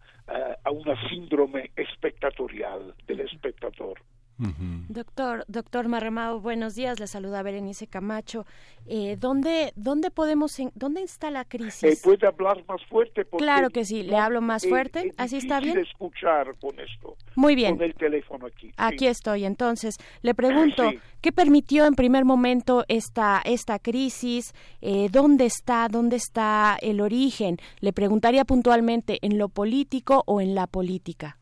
a 0.63 0.71
una 0.71 1.09
síndrome 1.09 1.71
espectatorial 1.75 2.93
del 3.05 3.21
espectador. 3.21 3.97
Doctor, 4.37 5.45
doctor 5.47 5.87
Marramao, 5.87 6.39
buenos 6.39 6.75
días. 6.75 6.99
Le 6.99 7.07
saluda 7.07 7.41
Berenice 7.41 7.87
Camacho. 7.87 8.45
Eh, 8.85 9.17
¿dónde, 9.19 9.73
¿Dónde 9.75 10.11
podemos, 10.11 10.55
dónde 10.75 11.01
está 11.01 11.31
la 11.31 11.43
crisis? 11.43 11.83
Eh, 11.83 11.97
¿Puede 12.03 12.27
hablar 12.27 12.63
más 12.67 12.85
fuerte? 12.85 13.25
claro 13.37 13.69
que 13.71 13.83
sí, 13.83 14.03
le 14.03 14.17
hablo 14.17 14.41
más 14.41 14.67
fuerte. 14.67 15.11
¿Así 15.17 15.37
está 15.37 15.59
bien? 15.59 15.79
escuchar 15.79 16.55
con 16.59 16.79
esto. 16.79 17.15
Muy 17.35 17.55
bien. 17.55 17.77
Con 17.77 17.85
el 17.85 17.95
teléfono 17.95 18.45
aquí. 18.45 18.71
Aquí 18.77 19.07
estoy. 19.07 19.45
Entonces, 19.45 19.97
le 20.21 20.35
pregunto, 20.35 20.91
¿qué 21.21 21.31
permitió 21.31 21.85
en 21.85 21.95
primer 21.95 22.23
momento 22.23 22.85
esta, 22.87 23.41
esta 23.43 23.79
crisis? 23.79 24.53
Eh, 24.81 25.09
¿Dónde 25.11 25.45
está, 25.45 25.87
dónde 25.89 26.15
está 26.15 26.77
el 26.81 27.01
origen? 27.01 27.57
Le 27.79 27.91
preguntaría 27.91 28.45
puntualmente, 28.45 29.17
¿en 29.21 29.37
lo 29.37 29.49
político 29.49 30.23
o 30.27 30.41
en 30.41 30.53
la 30.53 30.67
política? 30.67 31.37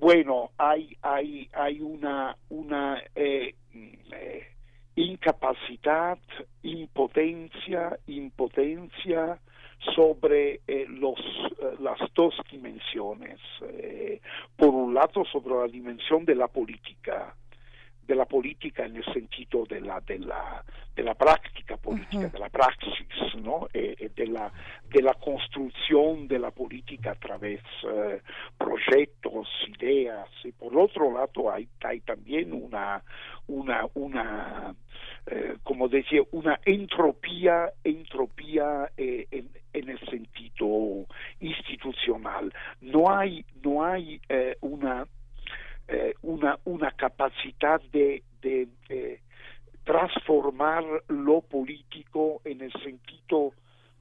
Bueno, 0.00 0.50
hay, 0.56 0.96
hay, 1.02 1.46
hay 1.52 1.80
una, 1.82 2.34
una 2.48 3.02
eh, 3.14 3.54
eh, 3.74 4.46
incapacidad, 4.96 6.18
impotencia, 6.62 7.98
impotencia 8.06 9.38
sobre 9.94 10.60
eh, 10.66 10.86
los, 10.88 11.18
las 11.80 11.98
dos 12.14 12.34
dimensiones. 12.50 13.38
por 14.56 14.70
un 14.70 14.94
lado, 14.94 15.22
sobre 15.30 15.54
la 15.54 15.66
dimensión 15.66 16.24
de 16.24 16.34
la 16.34 16.48
política, 16.48 17.36
de 18.10 18.16
la 18.16 18.24
política 18.24 18.84
en 18.84 18.96
el 18.96 19.04
sentido 19.04 19.64
de 19.66 19.80
la 19.80 20.00
de 20.00 20.18
la 20.18 20.64
de 20.96 21.04
la 21.04 21.14
práctica 21.14 21.76
política 21.76 22.26
de 22.26 22.38
la 22.40 22.48
praxis 22.48 22.98
no 23.36 23.68
eh, 23.72 23.94
eh, 24.00 24.10
de 24.16 24.26
la 24.26 24.52
de 24.92 25.00
la 25.00 25.14
construcción 25.14 26.26
de 26.26 26.40
la 26.40 26.50
política 26.50 27.12
a 27.12 27.14
través 27.14 27.60
eh, 27.84 28.20
proyectos 28.58 29.46
ideas. 29.78 30.28
Y 30.42 30.50
por 30.50 30.76
otro 30.76 31.12
lado 31.12 31.52
hay 31.52 31.68
hay 31.84 32.00
también 32.00 32.52
una 32.52 33.00
una 33.46 33.86
una 33.94 34.74
como 35.62 35.88
decía 35.88 36.22
una 36.32 36.58
entropía 36.64 37.72
entropía 37.84 38.90
en, 38.96 39.48
en 39.72 39.88
el 39.88 40.00
sentido 40.10 41.06
institucional. 41.38 42.52
No 42.80 43.08
hay 43.08 43.44
no 43.62 43.84
hay 43.84 44.20
una 44.60 45.06
eh, 45.90 46.14
una, 46.22 46.56
una 46.64 46.92
capacidad 46.92 47.80
de, 47.90 48.22
de, 48.40 48.68
transformar 49.82 50.84
lo 51.08 51.40
político 51.40 52.40
en 52.44 52.60
el 52.60 52.72
sentido 52.74 53.54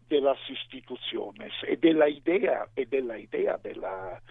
de 0.07 0.22
las 0.22 0.38
instituciones 0.48 1.52
y 1.68 1.78
de 1.78 1.94
la 1.94 2.07
idea 2.07 2.68
y 2.76 2.86
de 2.86 3.02
la 3.02 3.18
idea 3.18 3.57
de 3.57 3.76
la 3.76 4.22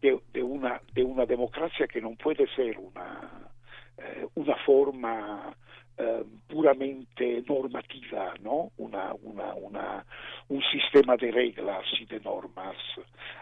de, 0.00 0.42
una 0.42 0.80
de 0.94 1.02
una 1.02 1.26
democracia 1.26 1.88
que 1.88 2.00
no 2.00 2.14
puede 2.14 2.46
ser 2.54 2.78
una 2.78 3.50
eh, 3.98 4.26
una 4.34 4.54
forma 4.64 5.56
eh, 6.02 6.24
puramente 6.48 7.42
normativa, 7.46 8.32
¿no? 8.40 8.72
Una, 8.78 9.12
una, 9.22 9.54
una, 9.54 10.06
un 10.48 10.62
sistema 10.72 11.14
de 11.16 11.30
reglas 11.30 11.84
y 12.00 12.06
de 12.06 12.20
normas. 12.20 12.76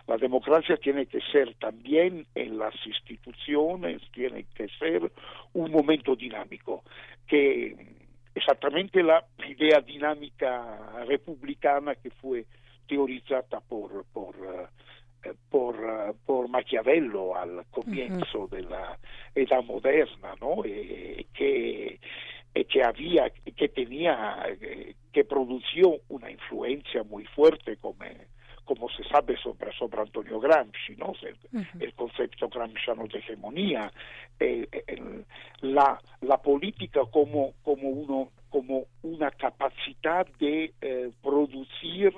La 0.09 0.17
democracia 0.17 0.77
tiene 0.77 1.07
que 1.07 1.21
ser 1.33 1.55
también 1.55 2.27
en 2.35 2.59
las 2.59 2.75
instituciones, 2.85 4.03
tiene 4.13 4.47
que 4.57 4.67
ser 4.79 5.13
un 5.53 5.71
momento 5.71 6.17
dinámico, 6.17 6.83
que 7.29 7.77
exactamente 8.35 9.05
la 9.05 9.25
idea 9.49 9.81
dinámica 9.81 11.05
republicana 11.07 11.95
que 11.95 12.11
fue 12.11 12.45
teorizada 12.89 13.61
por, 13.69 14.05
por 14.13 14.35
eh, 15.25 15.35
por, 15.51 15.77
por 16.25 16.49
Maquiavelo 16.49 17.37
al 17.37 17.67
comienzo 17.71 18.41
uh 18.41 18.47
-huh. 18.47 18.51
de 18.51 18.63
la 18.63 18.99
edad 19.35 19.63
moderna, 19.65 20.35
¿no? 20.41 20.65
Eh, 20.65 21.27
que 21.35 21.87
eh, 21.87 22.01
que 22.65 22.83
había, 22.83 23.31
que 23.31 23.69
tenía, 23.69 24.45
eh, 24.61 24.95
que 25.13 25.25
produció 25.25 25.97
una 26.09 26.31
influencia 26.31 27.03
muy 27.03 27.25
fuerte 27.27 27.77
como, 27.77 28.05
como 28.65 28.89
se 28.91 29.05
sabe 29.05 29.37
sobre, 29.39 29.73
sobre 29.73 30.01
Antonio 30.01 30.41
Gramsci, 30.41 30.97
¿no? 30.97 31.13
El, 31.23 31.35
uh 31.53 31.63
-huh. 31.63 31.83
el 31.83 31.95
concepto 31.95 32.49
gramsciano 32.49 33.07
de 33.07 33.19
hegemonía, 33.19 33.93
eh, 34.39 34.69
el, 34.87 35.25
la, 35.61 36.01
la 36.21 36.37
política 36.39 37.01
como, 37.11 37.55
como, 37.63 37.89
uno, 37.89 38.31
como 38.51 38.87
una 39.03 39.31
capacidad 39.31 40.27
de 40.39 40.73
eh, 40.81 41.11
producir 41.23 42.13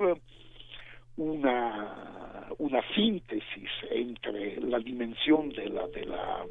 una, 1.16 2.48
una 2.58 2.82
síntesis 2.94 3.70
entre 3.90 4.60
la 4.60 4.78
dimensión 4.78 5.50
de 5.50 5.68
la, 5.68 5.86
de 5.88 6.04
la, 6.06 6.46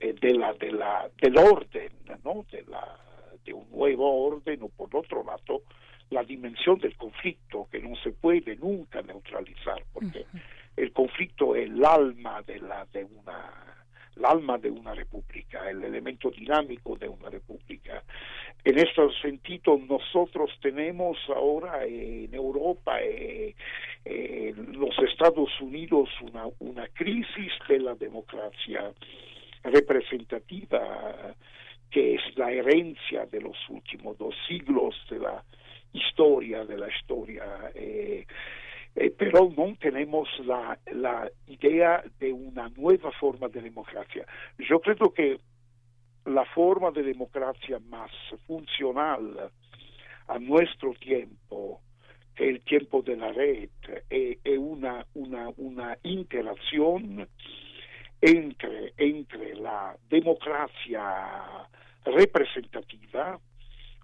de 0.00 0.12
de 0.12 0.72
la, 0.72 1.10
del 1.20 1.38
orden, 1.38 1.92
¿no? 2.24 2.44
de, 2.50 2.64
la, 2.68 2.96
de 3.44 3.52
un 3.52 3.70
nuevo 3.70 4.26
orden, 4.26 4.62
o 4.62 4.68
por 4.68 4.94
otro 4.94 5.24
lado, 5.24 5.62
la 6.10 6.22
dimensión 6.22 6.78
del 6.78 6.96
conflicto, 6.96 7.68
que 7.70 7.80
no 7.80 7.94
se 7.96 8.12
puede 8.12 8.56
nunca 8.56 9.02
neutralizar, 9.02 9.82
porque 9.92 10.24
el 10.76 10.92
conflicto 10.92 11.54
es 11.54 11.68
el 11.68 11.84
alma 11.84 12.42
de, 12.42 12.60
la, 12.60 12.86
de 12.92 13.04
una 13.04 13.68
el 14.18 14.24
alma 14.24 14.58
de 14.58 14.70
una 14.70 14.94
república, 14.94 15.70
el 15.70 15.84
elemento 15.84 16.30
dinámico 16.30 16.96
de 16.96 17.08
una 17.08 17.30
república. 17.30 18.02
En 18.64 18.76
este 18.76 19.02
sentido, 19.22 19.78
nosotros 19.78 20.50
tenemos 20.60 21.16
ahora 21.28 21.84
en 21.84 22.34
Europa, 22.34 23.00
eh, 23.00 23.54
en 24.04 24.78
los 24.78 24.98
Estados 24.98 25.48
Unidos, 25.60 26.08
una, 26.22 26.46
una 26.58 26.88
crisis 26.88 27.52
de 27.68 27.78
la 27.78 27.94
democracia 27.94 28.92
representativa 29.64 31.34
que 31.90 32.14
es 32.14 32.20
la 32.36 32.52
herencia 32.52 33.26
de 33.26 33.40
los 33.40 33.56
últimos 33.68 34.18
dos 34.18 34.34
siglos 34.46 34.94
de 35.08 35.18
la 35.18 35.42
historia, 35.92 36.64
de 36.64 36.76
la 36.76 36.88
historia. 36.88 37.72
Eh, 37.74 38.26
eh, 38.94 39.14
pero 39.16 39.50
no 39.56 39.74
tenemos 39.80 40.28
la, 40.44 40.78
la 40.92 41.30
idea 41.46 42.02
de 42.18 42.32
una 42.32 42.68
nueva 42.70 43.10
forma 43.12 43.48
de 43.48 43.62
democracia. 43.62 44.26
Yo 44.58 44.80
creo 44.80 45.12
que 45.12 45.38
la 46.26 46.44
forma 46.44 46.90
de 46.90 47.02
democracia 47.02 47.78
más 47.88 48.10
funcional 48.46 49.50
a 50.26 50.38
nuestro 50.38 50.92
tiempo, 50.94 51.80
que 52.34 52.48
el 52.48 52.60
tiempo 52.62 53.00
de 53.02 53.16
la 53.16 53.32
red, 53.32 53.70
es, 54.10 54.38
es 54.44 54.58
una, 54.58 55.06
una, 55.14 55.48
una 55.56 55.96
interacción 56.02 57.26
entre, 58.20 58.92
entre 58.96 59.54
la 59.54 59.96
democracia 60.08 61.68
representativa, 62.04 63.38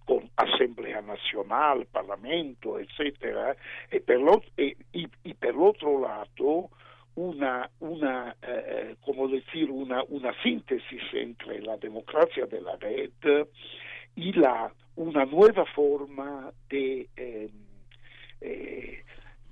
con 0.05 0.31
Asamblea 0.37 1.01
Nacional, 1.01 1.87
Parlamento, 1.87 2.79
etcétera, 2.79 3.57
e 3.89 4.01
per 4.01 4.21
lo, 4.21 4.43
e, 4.55 4.77
y, 4.93 5.09
y, 5.23 5.35
per 5.35 5.55
l'altro 5.55 5.99
lato 5.99 6.71
una, 7.15 7.71
una 7.79 8.37
eh, 8.43 8.97
como 9.01 9.29
decir, 9.29 9.71
una, 9.71 10.03
una 10.09 10.35
síntesis 10.43 11.03
entre 11.13 11.61
la 11.61 11.77
democracia 11.77 12.47
de 12.47 12.61
la 12.61 12.77
red 12.77 13.47
y 14.17 14.33
la, 14.33 14.73
una 14.97 15.25
nueva 15.25 15.65
forma 15.67 16.53
de, 16.69 17.09
eh, 17.17 17.51
eh, 18.41 19.05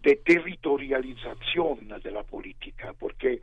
de 0.02 0.16
territorialización 0.16 1.88
de 2.02 2.10
la 2.10 2.24
política, 2.24 2.94
porque 2.98 3.40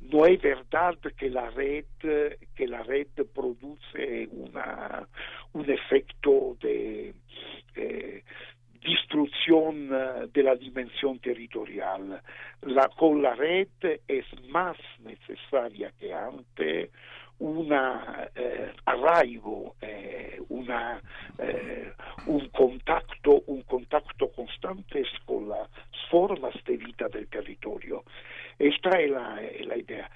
no 0.00 0.26
es 0.26 0.40
verdad 0.40 0.96
que 1.16 1.30
la 1.30 1.50
red 1.50 1.84
que 2.00 2.66
la 2.68 2.82
red 2.82 3.08
produce 3.34 4.28
una 4.30 5.08
un 5.52 5.70
efecto 5.70 6.56
de 6.60 7.14
eh, 7.74 8.22
destrucción 8.86 9.90
eh, 9.92 10.28
de 10.32 10.42
la 10.42 10.54
dimensión 10.54 11.18
territorial. 11.18 12.20
La, 12.62 12.88
con 12.88 13.22
la 13.22 13.34
red 13.34 13.68
es 14.06 14.26
más 14.48 14.76
necesaria 15.00 15.92
que 15.98 16.12
antes 16.12 16.90
una 17.38 18.30
eh, 18.34 18.72
arraigo, 18.84 19.76
eh, 19.80 20.40
una, 20.48 21.00
eh, 21.38 21.92
un 22.26 22.48
contacto, 22.48 23.42
un 23.46 23.62
contacto 23.62 24.30
constante 24.30 25.04
con 25.24 25.48
las 25.48 25.68
formas 26.10 26.54
de 26.64 26.76
vida 26.76 27.08
del 27.08 27.28
territorio. 27.28 28.04
Esta 28.58 29.00
es 29.00 29.10
la, 29.10 29.40
la 29.66 29.76
idea. 29.76 30.10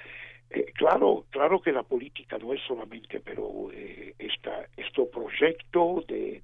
Claro, 0.75 1.27
claro 1.31 1.61
que 1.61 1.71
la 1.71 1.85
política 1.85 2.37
no 2.39 2.53
es 2.53 2.61
solamente, 2.67 3.21
pero 3.21 3.71
esta, 4.19 4.67
este 4.77 5.05
proyecto 5.07 6.03
de, 6.09 6.43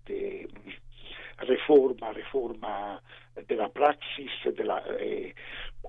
reforma, 1.38 2.12
reforma 2.12 3.00
de 3.46 3.56
la 3.56 3.68
praxis 3.68 4.30
de 4.44 4.64
la, 4.64 4.82
eh, 4.98 5.34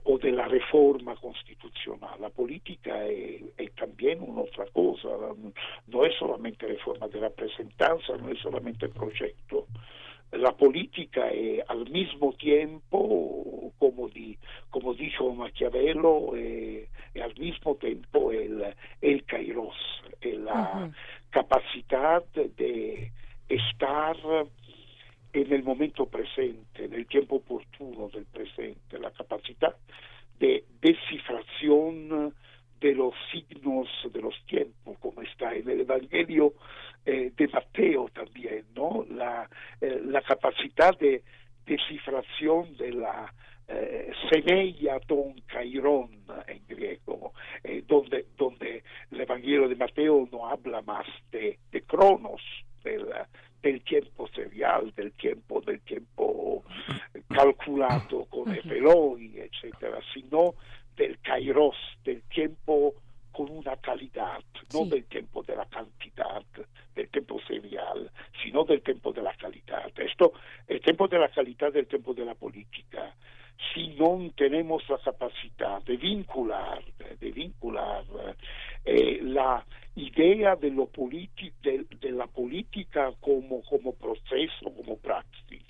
o 0.03 0.17
de 0.17 0.31
la 0.31 0.47
reforma 0.47 1.15
constitucional. 1.15 2.19
La 2.19 2.29
política 2.29 3.05
es, 3.05 3.43
es, 3.57 3.73
también 3.75 4.21
una 4.21 4.41
otra 4.41 4.65
cosa, 4.73 5.09
no 5.87 6.05
es 6.05 6.15
solamente 6.17 6.67
reforma 6.67 7.07
de 7.07 7.21
la 7.21 7.29
presentanza, 7.29 8.17
no 8.17 8.29
es 8.29 8.39
solamente 8.39 8.89
proyecto 8.89 9.67
la 10.31 10.51
política 10.51 11.29
è 11.29 11.63
al 11.65 11.87
mismo 11.89 12.33
tiempo, 12.33 13.71
como, 13.77 14.09
di, 14.09 14.37
como 14.69 14.93
dijo 14.93 15.33
Maquiavelo, 15.33 16.35
eh, 16.35 16.89
al 17.21 17.33
mismo 17.37 17.75
tiempo 17.75 18.31
el, 18.31 18.75
el 19.01 19.23
kairos, 19.25 19.75
la 20.21 20.53
uh 20.53 20.87
-huh. 20.87 20.93
capacidad 21.29 22.23
de 22.33 23.11
estar 23.47 24.17
en 25.41 25.53
el 25.53 25.63
momento 25.63 26.05
presente, 26.07 26.85
en 26.85 26.93
el 26.93 27.05
tiempo 27.07 27.37
oportuno 27.37 28.09
del 28.09 28.25
presente, 28.25 28.99
la 28.99 29.11
capacidad 29.11 29.75
de 30.39 30.63
descifración 30.81 32.33
de 32.79 32.93
los 32.93 33.13
signos 33.31 33.87
de 34.13 34.21
los 34.21 34.35
tiempos, 34.45 34.97
como 34.99 35.21
está 35.21 35.53
en 35.55 35.69
el 35.69 35.81
Evangelio 35.81 36.53
eh, 37.05 37.31
de 37.35 37.47
Mateo 37.47 38.09
también, 38.13 38.65
¿no? 38.75 39.05
La, 39.09 39.49
eh, 39.81 39.99
la 40.05 40.21
capacidad 40.21 40.97
de 40.99 41.23
descifración 41.65 42.77
de 42.77 42.93
la 42.93 43.33
eh, 43.67 44.11
semella 44.29 44.99
don 45.07 45.33
Cairón 45.45 46.09
en 46.47 46.61
griego, 46.67 47.33
eh, 47.63 47.83
donde, 47.85 48.27
donde 48.37 48.83
el 49.11 49.21
Evangelio 49.21 49.67
de 49.67 49.75
Mateo 49.75 50.27
no 50.31 50.47
habla 50.47 50.81
más 50.83 51.05
de, 51.31 51.59
de 51.71 51.81
Cronos, 51.81 52.41
del, 52.83 53.05
del 53.61 53.81
tiempo 53.83 54.27
serial, 54.29 54.93
del 54.95 55.11
tiempo, 55.13 55.61
del 55.61 55.81
tiempo 55.81 56.63
calculado 57.29 58.25
con 58.25 58.53
Efeloi, 58.53 59.39
etcétera, 59.39 59.99
sino 60.13 60.55
del 60.95 61.19
kairos, 61.19 61.75
del 62.03 62.21
tiempo 62.23 62.95
con 63.31 63.51
una 63.51 63.75
calidad, 63.77 64.41
no 64.73 64.83
sí. 64.85 64.89
del 64.89 65.05
tiempo 65.05 65.43
de 65.43 65.55
la 65.55 65.65
cantidad, 65.65 66.43
del 66.95 67.09
tiempo 67.09 67.39
serial, 67.47 68.09
sino 68.43 68.63
del 68.63 68.81
tiempo 68.81 69.13
de 69.13 69.21
la 69.21 69.33
calidad. 69.35 69.91
Esto, 69.97 70.33
el 70.67 70.81
tiempo 70.81 71.07
de 71.07 71.19
la 71.19 71.29
calidad 71.29 71.71
del 71.71 71.85
tiempo 71.85 72.13
de 72.13 72.25
la 72.25 72.33
política. 72.33 73.13
Si 73.73 73.89
no 73.95 74.19
tenemos 74.35 74.87
la 74.89 74.97
capacidad 74.99 75.83
de 75.83 75.97
vincular, 75.97 76.83
de 77.19 77.31
vincular 77.31 78.03
eh, 78.85 79.19
la 79.21 79.63
idea 79.97 80.55
de, 80.55 80.69
lo 80.69 80.85
de, 81.63 82.11
la 82.11 82.27
política 82.27 83.11
como, 83.19 83.63
como 83.63 83.93
proceso, 83.93 84.71
como 84.75 84.97
praxis, 84.97 85.63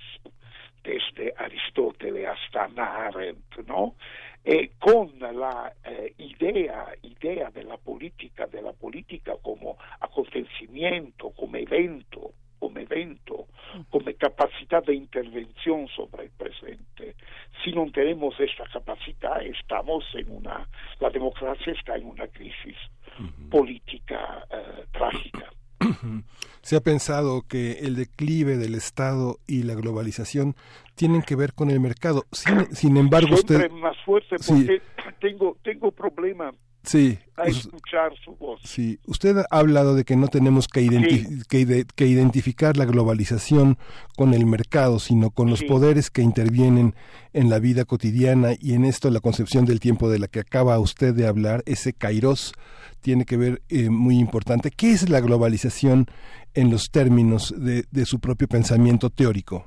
desde 0.83 1.33
Aristóteles 1.37 2.27
hasta 2.27 2.67
Arendt, 3.07 3.57
¿no? 3.65 3.95
Eh, 4.43 4.71
con 4.79 5.17
la 5.19 5.73
eh, 5.83 6.13
idea, 6.17 6.87
idea 7.01 7.49
de 7.51 7.63
la 7.63 7.77
política, 7.77 8.47
de 8.47 8.61
la 8.61 8.73
política 8.73 9.33
como 9.41 9.77
acontecimiento, 9.99 11.31
como 11.31 11.57
evento, 11.57 12.33
como 12.59 12.79
evento, 12.79 13.47
como 13.89 14.05
capacidad 14.17 14.84
de 14.84 14.95
intervención 14.95 15.88
sobre 15.89 16.25
el 16.25 16.31
presente. 16.31 17.15
Si 17.63 17.71
no 17.71 17.89
tenemos 17.91 18.39
esta 18.39 18.65
capacidad, 18.71 19.41
estamos 19.41 20.03
en 20.13 20.31
una, 20.31 20.67
la 20.99 21.09
democracia 21.09 21.73
está 21.73 21.95
en 21.95 22.05
una 22.05 22.27
crisis 22.27 22.77
uh 23.19 23.23
-huh. 23.23 23.49
política 23.49 24.45
uh, 24.49 24.85
trágica. 24.91 25.51
Se 26.61 26.75
ha 26.75 26.81
pensado 26.81 27.43
que 27.47 27.79
el 27.79 27.95
declive 27.95 28.57
del 28.57 28.75
Estado 28.75 29.38
y 29.47 29.63
la 29.63 29.75
globalización 29.75 30.55
tienen 30.95 31.21
que 31.21 31.35
ver 31.35 31.53
con 31.53 31.69
el 31.69 31.79
mercado. 31.79 32.23
Sin, 32.31 32.65
sin 32.75 32.97
embargo, 32.97 33.38
Siempre 33.38 33.67
usted 33.67 33.71
más 33.71 33.97
fuerte 34.03 34.35
porque 34.45 34.81
sí. 34.81 34.81
tengo 35.21 35.57
tengo 35.63 35.91
problema 35.91 36.51
sí, 36.88 37.19
a 37.35 37.43
escuchar 37.43 38.14
su 38.23 38.35
voz. 38.35 38.61
Sí, 38.64 38.99
usted 39.05 39.38
ha 39.38 39.45
hablado 39.49 39.95
de 39.95 40.03
que 40.03 40.15
no 40.15 40.27
tenemos 40.27 40.68
que, 40.68 40.81
identi 40.81 41.19
sí. 41.19 41.41
que, 41.47 41.85
que, 41.95 42.07
identificar 42.07 42.77
la 42.77 42.85
globalización 42.85 43.77
con 44.15 44.34
el 44.34 44.45
mercado, 44.45 44.99
sino 44.99 45.30
con 45.30 45.49
los 45.49 45.59
sí. 45.59 45.65
poderes 45.65 46.09
que 46.09 46.22
intervienen 46.22 46.95
en 47.34 47.49
la 47.49 47.59
vida 47.59 47.85
cotidiana 47.85 48.53
y 48.59 48.73
en 48.73 48.85
esto 48.85 49.09
la 49.09 49.19
concepción 49.19 49.65
del 49.65 49.80
tiempo 49.80 50.09
de 50.09 50.19
la 50.19 50.27
que 50.27 50.39
acaba 50.39 50.80
usted 50.80 51.14
de 51.14 51.27
hablar, 51.27 51.64
ese 51.65 51.93
kairos 51.93 52.53
tiene 53.01 53.26
que 53.26 53.38
ver 53.38 53.61
eh, 53.69 53.89
muy 53.89 54.18
importante. 54.18 54.72
¿Qué 54.72 54.91
es 54.91 55.09
la 55.09 55.19
globalización 55.19 56.07
en 56.53 56.72
los 56.72 56.89
términos 56.89 57.53
de, 57.57 57.85
de 57.91 58.05
su 58.05 58.19
propio 58.19 58.47
pensamiento 58.47 59.09
teórico? 59.09 59.65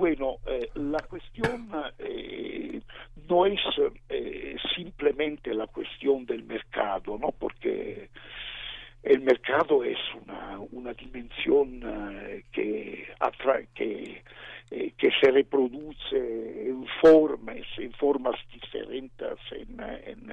Bueno, 0.00 0.38
eh, 0.46 0.70
la 0.76 0.98
cuestión 1.00 1.68
eh, 1.98 2.80
no 3.30 3.46
es 3.46 3.60
eh, 4.08 4.56
simplemente 4.76 5.54
la 5.54 5.68
cuestión 5.68 6.26
del 6.26 6.42
mercado, 6.44 7.16
¿no? 7.18 7.30
Porque 7.30 8.10
el 9.02 9.20
mercado 9.20 9.84
es 9.84 9.98
una, 10.22 10.58
una 10.72 10.92
dimensión 10.92 11.80
que, 12.52 13.06
atra 13.20 13.62
que, 13.74 14.22
se 14.68 15.30
reproduce 15.30 16.68
en 16.68 16.86
formas, 17.00 17.66
en 17.78 17.92
formas 17.92 18.36
diferentes 18.52 19.38
en, 19.52 20.30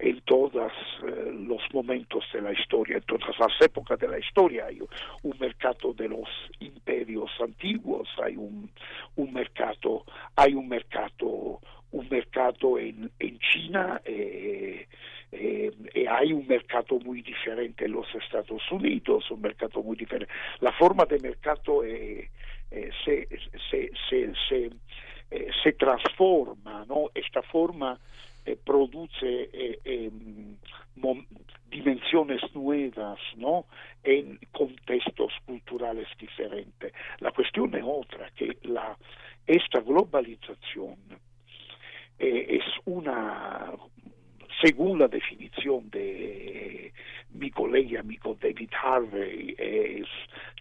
en 0.00 0.20
todos 0.22 0.72
los 1.02 1.60
momentos 1.72 2.24
de 2.32 2.40
la 2.40 2.52
historia, 2.52 2.96
en 2.96 3.20
las 3.38 3.60
épocas 3.60 3.98
de 3.98 4.08
la 4.08 4.18
historia. 4.18 4.66
Hay 4.66 4.80
un 5.22 5.38
mercado 5.38 5.92
de 5.92 6.08
los 6.08 6.28
imperios 6.58 7.30
antiguos, 7.40 8.08
hay 8.22 8.36
un, 8.36 8.70
un 9.16 9.32
mercado, 9.32 10.04
hay 10.36 10.54
un 10.54 10.68
mercado, 10.68 11.60
un 11.92 12.08
mercado 12.08 12.78
en, 12.78 13.10
en 13.18 13.38
China. 13.38 14.00
Eh, 14.04 14.86
eh, 15.32 15.72
hay 16.08 16.32
un 16.32 16.46
mercado 16.46 16.98
muy 16.98 17.22
diferente 17.22 17.84
en 17.84 17.92
los 17.92 18.06
Estados 18.14 18.62
Unidos, 18.70 19.30
un 19.30 19.40
mercado 19.40 19.82
muy 19.82 19.96
diferente. 19.96 20.32
La 20.60 20.72
forma 20.72 21.04
de 21.04 21.20
mercado 21.20 21.84
eh, 21.84 22.30
eh, 22.70 22.90
se, 23.04 23.28
se, 23.70 23.90
se, 24.08 24.32
se, 24.48 24.70
se 25.62 25.72
transforma, 25.72 26.84
¿no? 26.88 27.10
Esta 27.14 27.42
forma 27.42 27.98
produce 28.64 29.78
em, 29.84 30.56
dimensiones 31.70 32.42
nuevas, 32.52 33.20
¿no? 33.36 33.66
En 34.02 34.40
contextos 34.50 35.32
culturales 35.46 36.08
diferentes. 36.18 36.92
La 37.20 37.30
cuestión 37.30 37.72
es 37.76 37.84
otra, 37.86 38.30
que 38.34 38.56
la, 38.62 38.96
esta 39.46 39.80
globalización 39.80 40.96
es 42.20 42.64
una 42.84 43.72
según 44.62 44.98
la 44.98 45.08
definición 45.08 45.88
de 45.90 46.92
mi 47.30 47.50
colega 47.50 48.00
amigo 48.00 48.36
David 48.40 48.70
Harvey, 48.82 49.54
es 49.58 50.06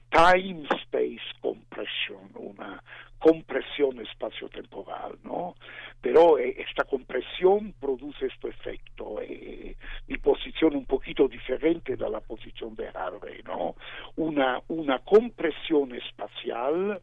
time 0.09 0.67
space 0.83 1.21
compression, 1.41 2.31
una 2.35 2.81
compresión 3.19 3.99
espacio-temporal, 3.99 5.17
¿no? 5.23 5.55
Pero 6.01 6.37
esta 6.37 6.85
compresión 6.85 7.73
produce 7.79 8.27
este 8.27 8.49
efecto. 8.49 9.19
Eh, 9.21 9.75
mi 10.07 10.17
posición 10.17 10.75
un 10.75 10.85
poquito 10.85 11.27
diferente 11.27 11.97
de 11.97 12.09
la 12.09 12.21
posición 12.21 12.75
de 12.75 12.87
Harvey, 12.87 13.43
¿no? 13.43 13.75
Una, 14.15 14.61
una 14.69 14.99
compresión 14.99 15.93
espacial 15.93 17.01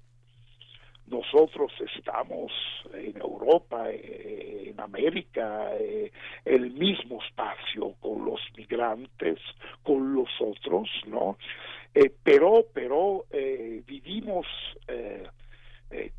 nosotros 1.09 1.73
estamos 1.97 2.53
en 2.93 3.17
Europa, 3.17 3.91
eh, 3.91 4.71
en 4.71 4.81
América, 4.81 5.71
eh, 5.79 6.11
el 6.45 6.73
mismo 6.73 7.23
espacio 7.23 7.95
con 8.01 8.25
los 8.25 8.41
migrantes, 8.57 9.39
con 9.83 10.15
los 10.15 10.29
otros, 10.41 10.89
¿no? 11.07 11.39
Eh, 11.95 12.13
pero, 12.23 12.67
pero 12.75 13.25
vivimos 13.87 14.47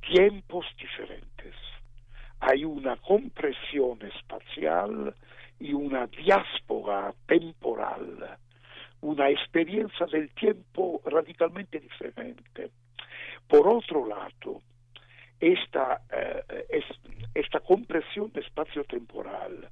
tiempos 0.02 0.66
diferentes. 0.80 1.54
Hay 2.40 2.64
una 2.64 2.96
compresión 2.98 4.00
espacial 4.02 5.14
y 5.60 5.74
una 5.74 6.08
diáspora 6.08 7.14
temporal, 7.28 8.38
una 9.02 9.30
experiencia 9.30 10.06
del 10.08 10.30
tiempo 10.34 11.02
radicalmente 11.06 11.80
diferente. 11.80 12.72
Por 13.48 13.68
otro 13.68 14.06
lado, 14.06 14.62
esta, 15.40 16.02
eh, 16.12 16.66
es, 16.70 16.86
esta 17.34 17.60
compresión 17.60 18.32
espacio-temporal 18.36 19.70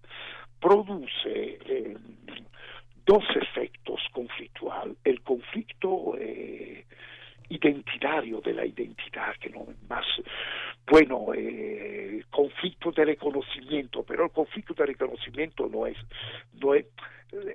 produce 0.60 1.60
eh, 1.66 1.98
dos 3.06 3.24
efectos 3.36 4.02
conflictuales. 4.12 4.98
El 5.04 5.22
conflicto 5.22 6.16
eh, 6.18 6.86
identitario 7.50 8.42
de 8.42 8.54
la 8.54 8.66
identidad, 8.66 9.36
que 9.40 9.50
no 9.50 9.68
es 9.70 9.90
más, 9.90 10.06
bueno, 10.88 11.28
eh, 11.36 12.24
conflicto 12.30 12.92
de 12.92 13.06
reconocimiento, 13.06 14.04
pero 14.04 14.26
el 14.26 14.32
conflicto 14.32 14.74
de 14.74 14.88
reconocimiento 14.88 15.68
no 15.68 15.86
es, 15.86 15.98
no 16.54 16.74
es, 16.74 16.86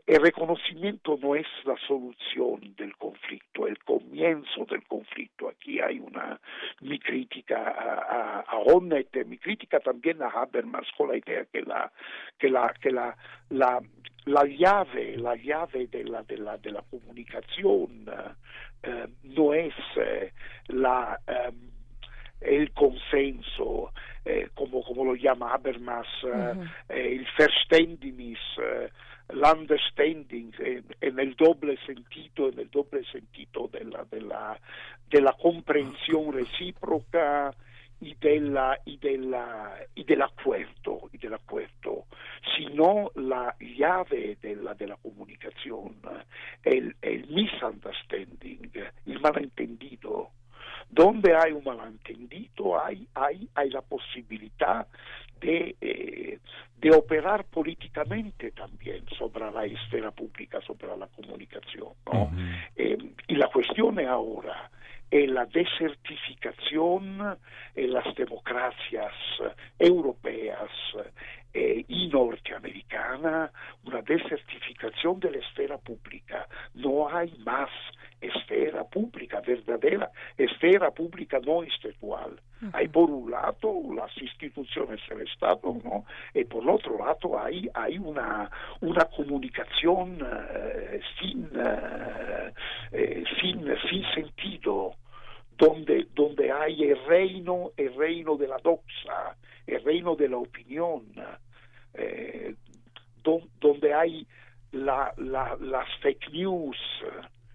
el 0.07 0.23
reconocimiento 0.23 1.19
no 1.23 1.35
es 1.35 1.47
la 1.65 1.77
solución 1.86 2.74
del 2.77 2.97
conflicto, 2.97 3.66
el 3.66 3.78
comienzo 3.78 4.65
del 4.66 4.85
conflicto. 4.86 5.48
Aquí 5.48 5.81
hay 5.81 5.98
una, 5.98 6.40
mi 6.81 6.98
crítica 6.98 7.57
a, 7.57 8.40
a, 8.40 8.59
Honnet, 8.59 9.24
mi 9.27 9.39
crítica 9.39 9.81
también 9.81 10.23
a 10.23 10.28
Habermas 10.28 10.86
con 10.97 11.09
la 11.09 11.16
idea 11.16 11.44
que 11.52 11.62
la, 11.62 11.90
que 12.39 12.48
la, 12.48 12.74
que 12.81 12.90
la, 12.90 13.16
la, 13.51 13.81
la 14.27 14.44
llave, 14.44 15.16
la 15.16 15.35
llave 15.36 15.86
de 15.86 16.05
la, 16.05 16.23
de 16.23 16.36
la, 16.36 16.59
de 16.59 16.73
la 16.73 16.82
comunicación 16.82 18.07
eh, 18.82 19.07
no 19.24 19.52
es 19.55 19.74
eh, 19.97 20.32
la, 20.69 21.19
eh, 21.27 21.52
el 22.40 22.73
consenso, 22.73 23.93
como, 24.55 24.82
como 24.82 25.05
lo 25.05 25.15
llama 25.15 25.52
Habermas, 25.52 26.07
el 26.89 27.27
verständnis, 27.39 28.39
l'understanding 29.32 30.52
en, 30.59 30.85
en, 31.01 31.19
el 31.19 31.35
doble 31.36 31.78
sentido, 31.86 32.48
en 32.48 32.59
el 32.59 32.70
doble 32.70 33.05
sentido 33.11 33.69
de 33.69 33.85
la, 33.85 34.05
de 34.05 34.20
la, 34.20 34.61
de 35.09 35.20
la 35.20 35.32
comprensión 35.32 36.32
recíproca, 36.32 37.55
y 38.01 38.15
della, 38.15 38.78
y 38.85 38.97
della, 38.97 39.77
y 39.94 40.05
dell'accordo, 40.05 41.11
y 41.12 41.19
dell'accordo, 41.19 42.07
sino 42.57 43.11
la 43.16 43.55
llave 43.59 44.39
della, 44.40 44.74
della 44.74 44.97
comunicazione, 44.97 46.24
el, 46.62 46.97
el 47.01 47.27
misunderstanding, 47.28 48.70
il 49.05 49.20
malentendido. 49.20 50.31
Donde 50.89 51.35
hay 51.35 51.53
un 51.53 51.65
malentendido, 51.65 52.82
hay, 52.82 53.07
hay, 53.15 53.49
hay 53.55 53.70
la 53.70 53.82
posibilidad 53.82 54.87
de, 55.41 55.77
eh, 55.81 56.39
de 56.78 56.91
operar 56.91 57.45
políticamente 57.45 58.51
también 58.53 59.05
sobre 59.19 59.51
la 59.51 59.65
esfera 59.65 60.11
pública, 60.11 60.61
sobre 60.62 60.97
la 60.97 61.07
comunicación. 61.09 61.93
¿no? 62.07 62.23
Uh 62.24 62.31
-huh. 62.31 62.69
eh, 62.77 62.99
y 63.28 63.35
la 63.37 63.49
cuestión 63.49 63.99
es 63.99 64.09
ahora, 64.09 64.70
en 65.11 65.35
la 65.35 65.45
desertificación 65.47 67.37
en 67.74 67.93
las 67.93 68.15
democracias 68.15 69.12
europeas 69.78 70.70
eh, 71.52 71.85
y 71.89 72.09
norteamericana, 72.09 73.51
una 73.85 74.02
desertificación 74.02 75.18
de 75.20 75.32
la 75.32 75.39
esfera 75.39 75.78
pública. 75.78 76.47
No 76.74 77.09
hay 77.09 77.32
más 77.44 77.70
esfera 78.20 78.85
pública, 78.85 79.40
verdadera 79.40 80.10
esfera 80.36 80.90
pública 80.90 81.40
no 81.44 81.62
estatal. 81.62 82.01
Uh 82.02 82.66
-huh. 82.66 82.70
Hay 82.74 82.89
por 82.89 83.10
un 83.10 83.31
lado 83.31 83.82
las 83.94 84.16
instituciones 84.20 85.01
del 85.09 85.22
Estado, 85.22 85.77
¿no? 85.82 86.05
Y 86.35 86.44
por 86.44 86.68
otro 86.68 86.98
lado 86.98 87.39
hay, 87.39 87.68
hay 87.74 87.98
una, 87.98 88.51
una 88.81 89.05
comunicación 89.06 90.22
uh, 90.22 91.01
sin, 91.18 91.44
uh, 91.56 92.52
eh, 92.93 93.24
sin, 93.40 93.64
sin 93.89 94.05
sentido, 94.14 94.94
donde, 95.56 96.06
donde 96.14 96.51
hay 96.52 96.85
el 96.85 97.05
reino, 97.06 97.70
el 97.77 97.94
reino 97.94 98.36
de 98.36 98.48
la 98.48 98.59
doxa, 98.59 99.36
el 99.75 99.85
reino 99.85 100.17
de 100.17 100.29
la 100.29 100.37
opinión, 100.39 101.13
eh, 101.95 102.55
don, 103.23 103.49
donde 103.61 103.95
hay 103.95 104.27
la, 104.73 105.13
la, 105.17 105.57
las 105.61 105.89
fake 106.01 106.31
news, 106.33 106.77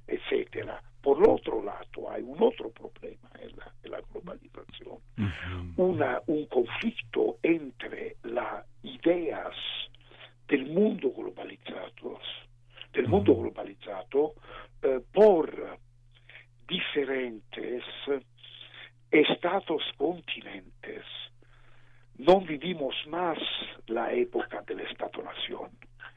etcétera. 0.07 0.81
Por 1.01 1.27
otro 1.29 1.61
lado, 1.63 2.09
hay 2.09 2.23
un 2.23 2.41
otro 2.41 2.71
problema 2.71 3.29
en 3.39 3.55
la, 3.57 3.71
en 3.83 3.91
la 3.91 4.01
globalización, 4.11 4.97
uh 5.17 5.21
-huh. 5.21 5.73
Una, 5.77 6.21
un 6.27 6.47
conflicto 6.47 7.37
entre 7.43 8.15
las 8.23 8.65
ideas 8.83 9.55
del 10.47 10.65
mundo 10.65 11.11
globalizado, 11.11 12.19
del 12.93 13.07
mundo 13.07 13.31
uh 13.33 13.37
-huh. 13.37 13.41
globalizado 13.41 14.33
eh, 14.81 14.99
por 15.13 15.77
diferentes 16.67 17.83
estados 19.11 19.83
continentes. 19.97 21.03
No 22.17 22.41
vivimos 22.41 22.95
más 23.07 23.37
la 23.87 24.11
época 24.13 24.61
del 24.61 24.79
Estado-Nación 24.81 25.69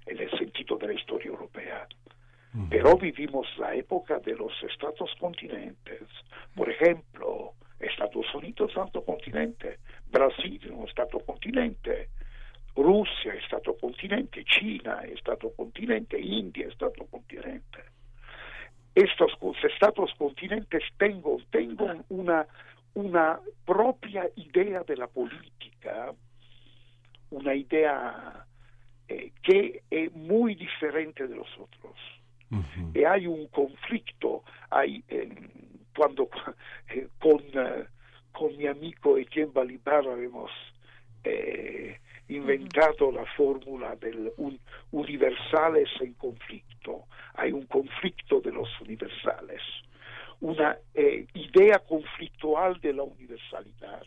en 0.07 0.19
el 0.19 0.31
sentido 0.39 0.77
de 0.77 0.87
la 0.89 0.93
historia 0.95 1.29
europea, 1.29 1.87
uh 2.55 2.59
-huh. 2.59 2.69
pero 2.70 2.97
vivimos 2.97 3.47
la 3.59 3.75
época 3.75 4.19
de 4.20 4.35
los 4.35 4.53
estados 4.62 5.11
continentes. 5.19 6.03
Por 6.55 6.70
ejemplo, 6.70 7.53
Estados 7.81 8.35
Unidos, 8.35 8.73
Santo 8.73 9.05
Continente, 9.05 9.79
Brasil, 10.11 10.61
un 10.73 10.89
Estado 10.89 11.19
continente, 11.20 12.09
Rusia, 12.75 13.35
Estado 13.35 13.77
continente, 13.77 14.45
China, 14.45 15.03
Estado 15.05 15.53
continente, 15.55 16.19
India, 16.20 16.69
Estado 16.69 17.07
continente 17.11 17.79
estos 18.99 19.33
estados 19.62 20.11
continentes 20.19 20.83
tengo, 20.99 21.39
tengo 21.51 21.87
una, 22.09 22.47
una 22.99 23.39
propia 23.65 24.29
idea 24.35 24.83
de 24.83 24.97
la 24.97 25.07
política, 25.07 26.12
una 27.31 27.55
idea 27.55 28.45
eh, 29.07 29.31
que 29.41 29.85
es 29.89 30.12
muy 30.16 30.57
diferente 30.57 31.29
de 31.29 31.37
los 31.37 31.47
otros. 31.59 31.95
Uh 32.51 32.57
-huh. 32.57 32.99
Y 32.99 33.05
hay 33.05 33.29
un 33.29 33.47
conflicto, 33.49 34.43
hay, 34.70 35.05
eh, 35.09 35.29
cuando 35.97 36.29
eh, 36.93 37.07
con, 37.20 37.41
con 38.33 38.57
mi 38.57 38.66
amigo 38.66 39.16
Etienne 39.16 39.53
Balibar 39.53 40.05
hemos 40.19 40.51
inventado 42.29 43.12
la 43.12 43.27
fórmula 43.37 43.95
del 43.97 44.33
un, 44.39 44.59
universales 44.91 45.89
en 46.01 46.15
conflicto. 46.15 47.05
Hay 47.35 47.53
un 47.53 47.66
conflicto 47.66 48.41
de 48.41 48.51
los 48.51 48.69
universales, 48.81 49.62
una 50.40 50.77
eh, 50.94 51.27
idea 51.35 51.78
conflictual 51.81 52.81
de 52.81 52.93
la 52.93 53.02
universalidad 53.02 54.02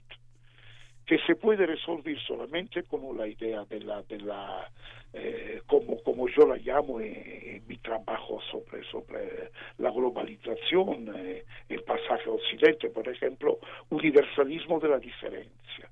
que 1.05 1.19
se 1.27 1.35
puede 1.35 1.65
resolver 1.65 2.17
solamente 2.21 2.83
con 2.83 3.17
la 3.17 3.27
idea 3.27 3.65
de 3.65 3.81
la, 3.81 4.01
de 4.03 4.19
la 4.19 4.71
eh, 5.13 5.61
como, 5.65 6.01
como 6.03 6.29
yo 6.29 6.47
la 6.47 6.55
llamo 6.55 7.01
en, 7.01 7.61
mi 7.67 7.77
trabajo 7.77 8.39
sobre, 8.49 8.81
sobre 8.85 9.51
la 9.77 9.91
globalización, 9.91 11.13
eh, 11.17 11.43
el 11.67 11.83
pasaje 11.83 12.29
a 12.29 12.31
Occidente, 12.31 12.89
por 12.89 13.07
ejemplo, 13.09 13.59
universalismo 13.89 14.79
de 14.79 14.87
la 14.87 14.99
diferencia, 14.99 15.89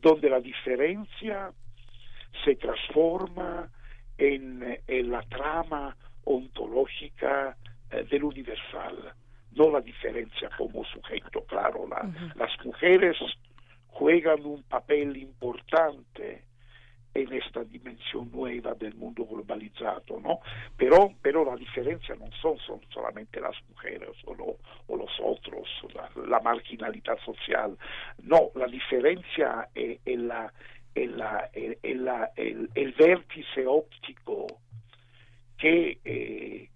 donde 0.00 0.30
la 0.30 0.38
diferencia 0.38 1.50
se 2.44 2.54
transforma 2.54 3.68
en, 4.16 4.78
en 4.86 5.10
la 5.10 5.22
trama 5.22 5.96
ontológica 6.22 7.56
eh, 7.96 8.04
del 8.04 8.24
universal, 8.24 9.14
no 9.52 9.70
la 9.70 9.80
diferencia 9.80 10.50
como 10.56 10.84
sujeto, 10.84 11.44
claro, 11.46 11.86
la, 11.88 12.08
las 12.34 12.50
mujeres 12.64 13.16
juegan 13.86 14.44
un 14.44 14.62
papel 14.64 15.16
importante 15.16 16.44
en 17.14 17.32
esta 17.32 17.64
dimensión 17.64 18.30
nueva 18.30 18.74
del 18.74 18.94
mundo 18.94 19.24
globalizado, 19.24 20.20
¿no? 20.20 20.40
Pero, 20.76 21.14
pero 21.22 21.44
la 21.44 21.56
diferencia 21.56 22.14
no 22.16 22.26
son, 22.42 22.58
son 22.58 22.80
solamente 22.92 23.40
las 23.40 23.56
mujeres 23.70 24.10
o, 24.26 24.58
o 24.86 24.96
los 24.96 25.10
otros, 25.22 25.66
la, 26.28 26.40
marginalidad 26.40 27.18
social, 27.24 27.76
no, 28.22 28.50
la 28.54 28.66
diferencia 28.66 29.68
es, 29.74 29.98
la, 30.04 30.52
la, 30.94 31.50
la, 31.82 32.30
el, 32.36 32.70
el, 32.74 32.92
vértice 32.92 33.66
óptico 33.66 34.46
que 35.56 35.98
eh, 36.04 36.68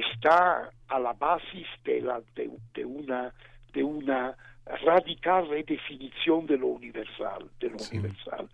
está 0.00 0.70
a 0.88 0.98
la 0.98 1.12
base 1.12 1.64
de, 1.84 2.00
la, 2.00 2.20
de 2.34 2.84
una, 2.84 3.32
de 3.72 3.84
una 3.84 4.36
radical 4.84 5.48
redefinición 5.48 6.46
de 6.46 6.58
lo 6.58 6.68
universal, 6.68 7.50
de 7.60 7.70
lo 7.70 7.76
universal. 7.90 8.48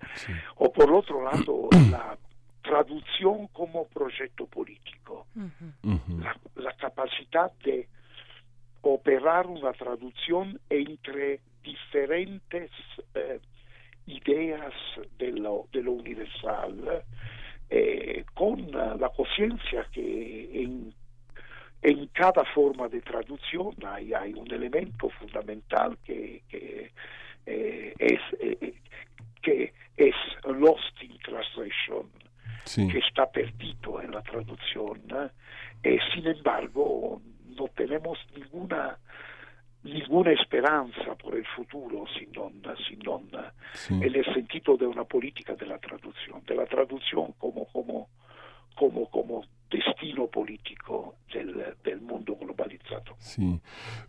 O 0.57 0.73
por 0.73 0.93
otro 0.93 1.23
lado, 1.23 1.69
la 1.91 2.17
traducción 2.63 3.47
como 3.49 3.87
proyecto 3.89 4.47
político, 4.47 5.27
la, 6.57 6.73
capacidad 6.75 7.51
de 7.65 7.89
operar 8.83 9.47
una 9.47 9.73
traducción 9.73 10.61
entre 10.69 11.41
diferentes 11.63 12.71
eh, 13.15 13.41
ideas 14.07 14.73
de 15.19 15.33
lo, 15.33 15.67
de 15.73 15.83
lo 15.83 15.93
universal, 15.93 17.05
eh, 17.71 18.25
con 18.35 18.71
la 18.71 19.11
conciencia 19.15 19.87
que 19.93 20.63
en 20.63 20.95
en 21.83 22.07
cada 22.09 22.45
forma 22.55 22.89
de 22.89 23.01
traducción 23.01 23.75
hay, 23.87 24.13
hay 24.13 24.35
un 24.35 24.51
elemento 24.53 25.09
fundamental 25.11 25.97
que, 26.05 26.43
que 26.49 26.91
eh, 27.47 27.95
es 27.99 28.21
eh, 28.41 28.75
que 29.41 29.73
es 29.97 30.15
lost 30.45 31.03
in 31.03 31.17
translation 31.19 32.11
que 32.91 32.99
está 32.99 33.31
perdido 33.31 34.03
en 34.03 34.11
la 34.11 34.23
traducción 34.23 35.01
eh, 35.83 35.99
sin 36.13 36.27
embargo 36.27 37.23
no 37.57 37.69
tenemos 37.69 38.19
ninguna 38.37 38.99
ninguna 39.85 40.33
esperanza 40.33 41.15
por 41.15 41.37
el 41.37 41.47
futuro 41.47 42.05
sin 42.19 42.33
sino 42.87 43.23
en 43.89 44.15
el 44.15 44.25
sentido 44.35 44.77
de 44.77 44.87
una 44.87 45.05
política 45.05 45.55
de 45.55 45.67
la 45.67 45.79
traducción 45.79 46.45
de 46.45 46.57
la 46.57 46.67
traducción 46.67 47.33
como 47.39 47.65
como 47.67 48.09
como 48.75 49.09
como 49.09 49.45
destino 49.71 50.27
político 50.27 51.17
del, 51.33 51.75
del 51.85 52.01
mundo 52.01 52.37
globalizado. 52.41 53.17
Sí, 53.19 53.61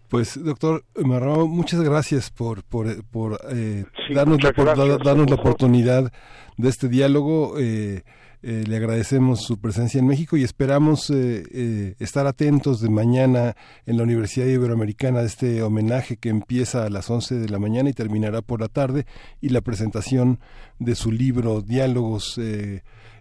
pues 0.07 0.43
doctor 0.43 0.85
Marrao, 0.95 1.47
muchas 1.47 1.81
gracias 1.81 2.29
por, 2.31 2.63
por, 2.63 3.03
por 3.05 3.39
eh, 3.51 3.85
darnos, 4.13 4.41
la, 4.41 4.51
darnos 4.51 5.29
la 5.29 5.35
oportunidad 5.35 6.11
de 6.57 6.69
este 6.69 6.87
diálogo. 6.87 7.59
Eh, 7.59 8.03
eh, 8.41 8.63
le 8.65 8.77
agradecemos 8.77 9.43
su 9.43 9.59
presencia 9.59 9.99
en 9.99 10.07
México 10.07 10.37
y 10.37 10.43
esperamos 10.43 11.09
estar 11.09 12.25
atentos 12.25 12.79
de 12.79 12.89
mañana 12.89 13.57
en 13.85 13.97
la 13.97 14.03
Universidad 14.03 14.47
Iberoamericana 14.47 15.19
de 15.19 15.25
este 15.25 15.61
homenaje 15.61 16.15
que 16.15 16.29
empieza 16.29 16.85
a 16.85 16.89
las 16.89 17.09
11 17.09 17.35
de 17.35 17.49
la 17.49 17.59
mañana 17.59 17.89
y 17.89 17.93
terminará 17.93 18.41
por 18.41 18.61
la 18.61 18.69
tarde 18.69 19.05
y 19.41 19.49
la 19.49 19.59
presentación 19.59 20.39
de 20.79 20.95
su 20.95 21.11
libro 21.11 21.61
Diálogos 21.61 22.39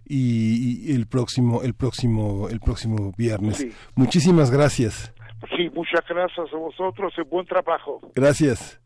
y, 0.08 0.94
el 0.94 1.06
próximo 1.06 1.62
el 1.62 1.74
próximo 1.74 2.48
el 2.48 2.60
próximo 2.60 3.12
viernes. 3.16 3.66
Muchísimas 3.94 4.50
gracias. 4.50 5.12
Sí, 5.56 5.70
muchas 5.74 6.04
gracias 6.08 6.52
a 6.52 6.56
vosotros 6.56 7.12
y 7.16 7.22
buen 7.22 7.46
trabajo. 7.46 8.00
Gracias. 8.14 8.80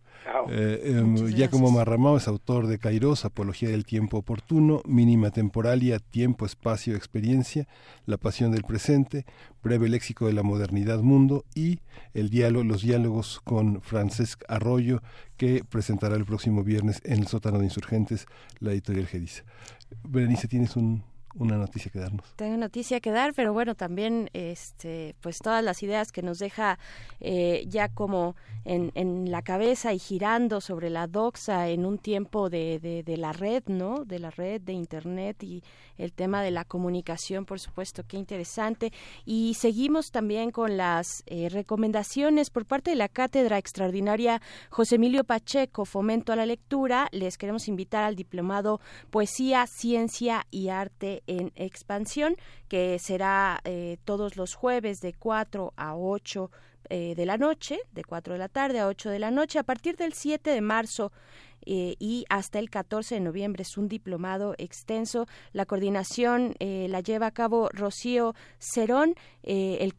Eh, 0.48 0.96
em, 0.96 1.16
Giacomo 1.28 1.70
Marramao 1.70 2.16
es 2.16 2.28
autor 2.28 2.66
de 2.66 2.78
Kairos, 2.78 3.24
Apología 3.24 3.70
del 3.70 3.84
Tiempo 3.84 4.18
Oportuno, 4.18 4.80
Mínima 4.86 5.30
Temporalia, 5.30 5.98
Tiempo, 5.98 6.46
Espacio, 6.46 6.94
Experiencia, 6.94 7.66
La 8.06 8.16
Pasión 8.16 8.52
del 8.52 8.62
Presente, 8.62 9.24
Breve 9.62 9.88
Léxico 9.88 10.26
de 10.26 10.32
la 10.32 10.42
Modernidad 10.42 11.00
Mundo 11.00 11.44
y 11.54 11.80
el 12.14 12.30
diálogo, 12.30 12.64
los 12.64 12.82
diálogos 12.82 13.40
con 13.40 13.82
Francesc 13.82 14.42
Arroyo, 14.48 15.02
que 15.36 15.64
presentará 15.68 16.16
el 16.16 16.24
próximo 16.24 16.62
viernes 16.62 17.00
en 17.04 17.20
el 17.20 17.26
sótano 17.26 17.58
de 17.58 17.64
insurgentes 17.64 18.26
la 18.60 18.72
editorial 18.72 19.06
Gedisa. 19.06 19.44
Berenice, 20.04 20.48
¿tienes 20.48 20.76
un, 20.76 21.04
una 21.34 21.56
noticia 21.56 21.90
que 21.90 21.98
darnos. 21.98 22.34
Tengo 22.36 22.56
noticia 22.56 23.00
que 23.00 23.10
dar, 23.10 23.32
pero 23.34 23.52
bueno, 23.52 23.74
también 23.74 24.30
este, 24.32 25.14
pues 25.20 25.38
todas 25.38 25.62
las 25.64 25.82
ideas 25.82 26.12
que 26.12 26.22
nos 26.22 26.38
deja 26.38 26.78
eh, 27.20 27.64
ya 27.68 27.88
como 27.88 28.36
en, 28.64 28.92
en, 28.94 29.30
la 29.30 29.42
cabeza 29.42 29.92
y 29.92 29.98
girando 29.98 30.60
sobre 30.60 30.90
la 30.90 31.06
doxa 31.06 31.68
en 31.68 31.84
un 31.84 31.98
tiempo 31.98 32.50
de, 32.50 32.78
de, 32.78 33.02
de, 33.02 33.16
la 33.16 33.32
red, 33.32 33.62
¿no? 33.66 34.04
De 34.04 34.18
la 34.18 34.30
red 34.30 34.60
de 34.60 34.72
Internet 34.72 35.42
y 35.42 35.62
el 35.98 36.12
tema 36.12 36.42
de 36.42 36.50
la 36.50 36.64
comunicación, 36.64 37.44
por 37.44 37.60
supuesto, 37.60 38.04
qué 38.06 38.16
interesante. 38.16 38.92
Y 39.24 39.54
seguimos 39.54 40.10
también 40.10 40.50
con 40.50 40.76
las 40.76 41.22
eh, 41.26 41.48
recomendaciones 41.48 42.50
por 42.50 42.66
parte 42.66 42.90
de 42.90 42.96
la 42.96 43.08
Cátedra 43.08 43.58
Extraordinaria 43.58 44.40
José 44.70 44.96
Emilio 44.96 45.24
Pacheco, 45.24 45.84
Fomento 45.84 46.32
a 46.32 46.36
la 46.36 46.46
Lectura. 46.46 47.08
Les 47.12 47.38
queremos 47.38 47.68
invitar 47.68 48.04
al 48.04 48.16
diplomado 48.16 48.80
Poesía, 49.10 49.66
Ciencia 49.66 50.46
y 50.50 50.68
Arte 50.68 51.21
en 51.26 51.52
Expansión, 51.56 52.36
que 52.68 52.98
será 52.98 53.60
eh, 53.64 53.98
todos 54.04 54.36
los 54.36 54.54
jueves 54.54 55.00
de 55.00 55.12
4 55.12 55.72
a 55.76 55.96
8 55.96 56.50
eh, 56.90 57.14
de 57.14 57.26
la 57.26 57.38
noche, 57.38 57.78
de 57.92 58.04
4 58.04 58.34
de 58.34 58.38
la 58.38 58.48
tarde 58.48 58.80
a 58.80 58.88
8 58.88 59.10
de 59.10 59.18
la 59.18 59.30
noche, 59.30 59.58
a 59.58 59.62
partir 59.62 59.96
del 59.96 60.12
7 60.12 60.50
de 60.50 60.60
marzo 60.60 61.12
eh, 61.66 61.96
y 61.98 62.24
hasta 62.28 62.58
el 62.58 62.70
14 62.70 63.16
de 63.16 63.20
noviembre 63.20 63.62
es 63.62 63.76
un 63.76 63.88
diplomado 63.88 64.54
extenso. 64.58 65.26
La 65.52 65.66
coordinación 65.66 66.54
eh, 66.58 66.86
la 66.88 67.00
lleva 67.00 67.26
a 67.26 67.30
cabo 67.30 67.68
Rocío 67.72 68.34
Cerón. 68.58 69.14
Eh, 69.42 69.78
el 69.80 69.92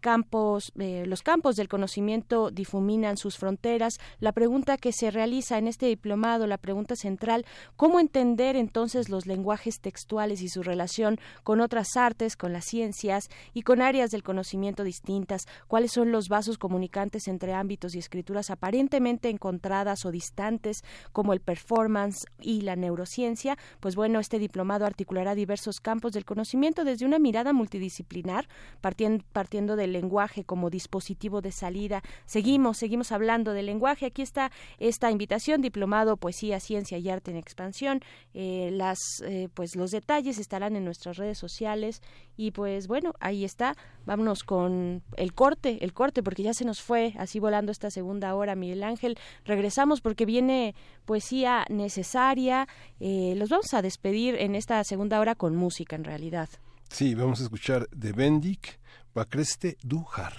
los 1.07 1.22
campos 1.22 1.56
del 1.56 1.69
conocimiento 1.69 2.52
difuminan 2.52 3.18
sus 3.18 3.38
fronteras. 3.38 3.99
La 4.19 4.31
pregunta 4.31 4.77
que 4.77 4.91
se 4.91 5.11
realiza 5.11 5.57
en 5.57 5.68
este 5.68 5.85
diplomado, 5.85 6.45
la 6.45 6.57
pregunta 6.57 6.95
central, 6.95 7.45
¿cómo 7.76 7.99
entender 7.99 8.56
entonces 8.56 9.10
los 9.10 9.26
lenguajes 9.26 9.80
textuales 9.80 10.41
y 10.41 10.49
su 10.49 10.61
relación 10.61 11.19
con 11.44 11.61
otras 11.61 11.95
artes, 11.95 12.35
con 12.35 12.53
las 12.53 12.65
ciencias 12.65 13.30
y 13.53 13.61
con 13.61 13.81
áreas 13.81 14.11
del 14.11 14.23
conocimiento 14.23 14.84
distintas? 14.84 15.45
¿Cuáles 15.68 15.91
son 15.91 16.11
los 16.11 16.27
vasos 16.27 16.57
comunicantes 16.57 17.27
entre 17.27 17.53
ámbitos 17.53 17.95
y 17.95 17.99
escrituras 17.99 18.49
aparentemente 18.49 19.30
encontradas 19.30 20.06
o 20.06 20.11
distantes, 20.11 20.84
como 21.11 21.34
el 21.34 21.40
performance 21.53 22.25
y 22.41 22.61
la 22.61 22.75
neurociencia, 22.75 23.59
pues 23.80 23.95
bueno, 23.95 24.19
este 24.19 24.39
diplomado 24.39 24.88
articulará 24.88 25.35
diversos 25.35 25.80
campos 25.80 26.11
del 26.13 26.25
conocimiento 26.25 26.84
desde 26.84 27.05
una 27.05 27.19
mirada 27.19 27.53
multidisciplinar, 27.53 28.47
partiendo, 28.81 29.23
partiendo 29.34 29.75
del 29.75 29.93
lenguaje 29.93 30.45
como 30.45 30.71
dispositivo 30.71 31.41
de 31.41 31.51
salida. 31.51 32.01
Seguimos, 32.25 32.77
seguimos 32.77 33.11
hablando 33.11 33.53
del 33.53 33.67
lenguaje. 33.67 34.07
Aquí 34.07 34.23
está 34.23 34.51
esta 34.80 35.11
invitación, 35.11 35.61
diplomado 35.61 36.17
Poesía, 36.17 36.59
Ciencia 36.59 36.97
y 36.97 37.07
Arte 37.07 37.30
en 37.30 37.38
Expansión. 37.38 37.99
Eh, 38.34 38.71
las, 38.73 38.97
eh, 39.23 39.47
pues 39.53 39.75
los 39.75 39.91
detalles 39.91 40.39
estarán 40.39 40.75
en 40.75 40.85
nuestras 40.85 41.17
redes 41.17 41.38
sociales 41.38 42.01
y 42.35 42.49
pues 42.49 42.88
bueno, 42.88 43.13
ahí 43.19 43.45
está. 43.45 43.75
Vámonos 44.05 44.43
con 44.43 45.03
el 45.17 45.34
corte, 45.34 45.77
el 45.81 45.93
corte, 45.93 46.23
porque 46.23 46.43
ya 46.43 46.53
se 46.53 46.65
nos 46.65 46.81
fue 46.81 47.13
así 47.17 47.39
volando 47.39 47.71
esta 47.71 47.91
segunda 47.91 48.34
hora, 48.35 48.55
Miguel 48.55 48.84
Ángel. 48.84 49.17
Regresamos 49.45 50.01
porque 50.01 50.25
viene 50.25 50.73
poesía 51.05 51.43
necesaria. 51.70 52.68
Eh, 52.99 53.34
los 53.38 53.49
vamos 53.49 53.74
a 53.74 53.82
despedir 53.82 54.36
en 54.36 54.56
esta 54.56 54.84
segunda 54.84 55.20
hora 55.20 55.36
con 55.36 55.56
música, 55.56 55.95
en 55.95 56.03
realidad. 56.03 56.49
Sí, 56.90 57.15
vamos 57.15 57.40
a 57.40 57.44
escuchar 57.44 57.88
de 57.90 58.11
Bendik, 58.11 58.80
Bacreste 59.14 59.78
Dujar. 59.84 60.34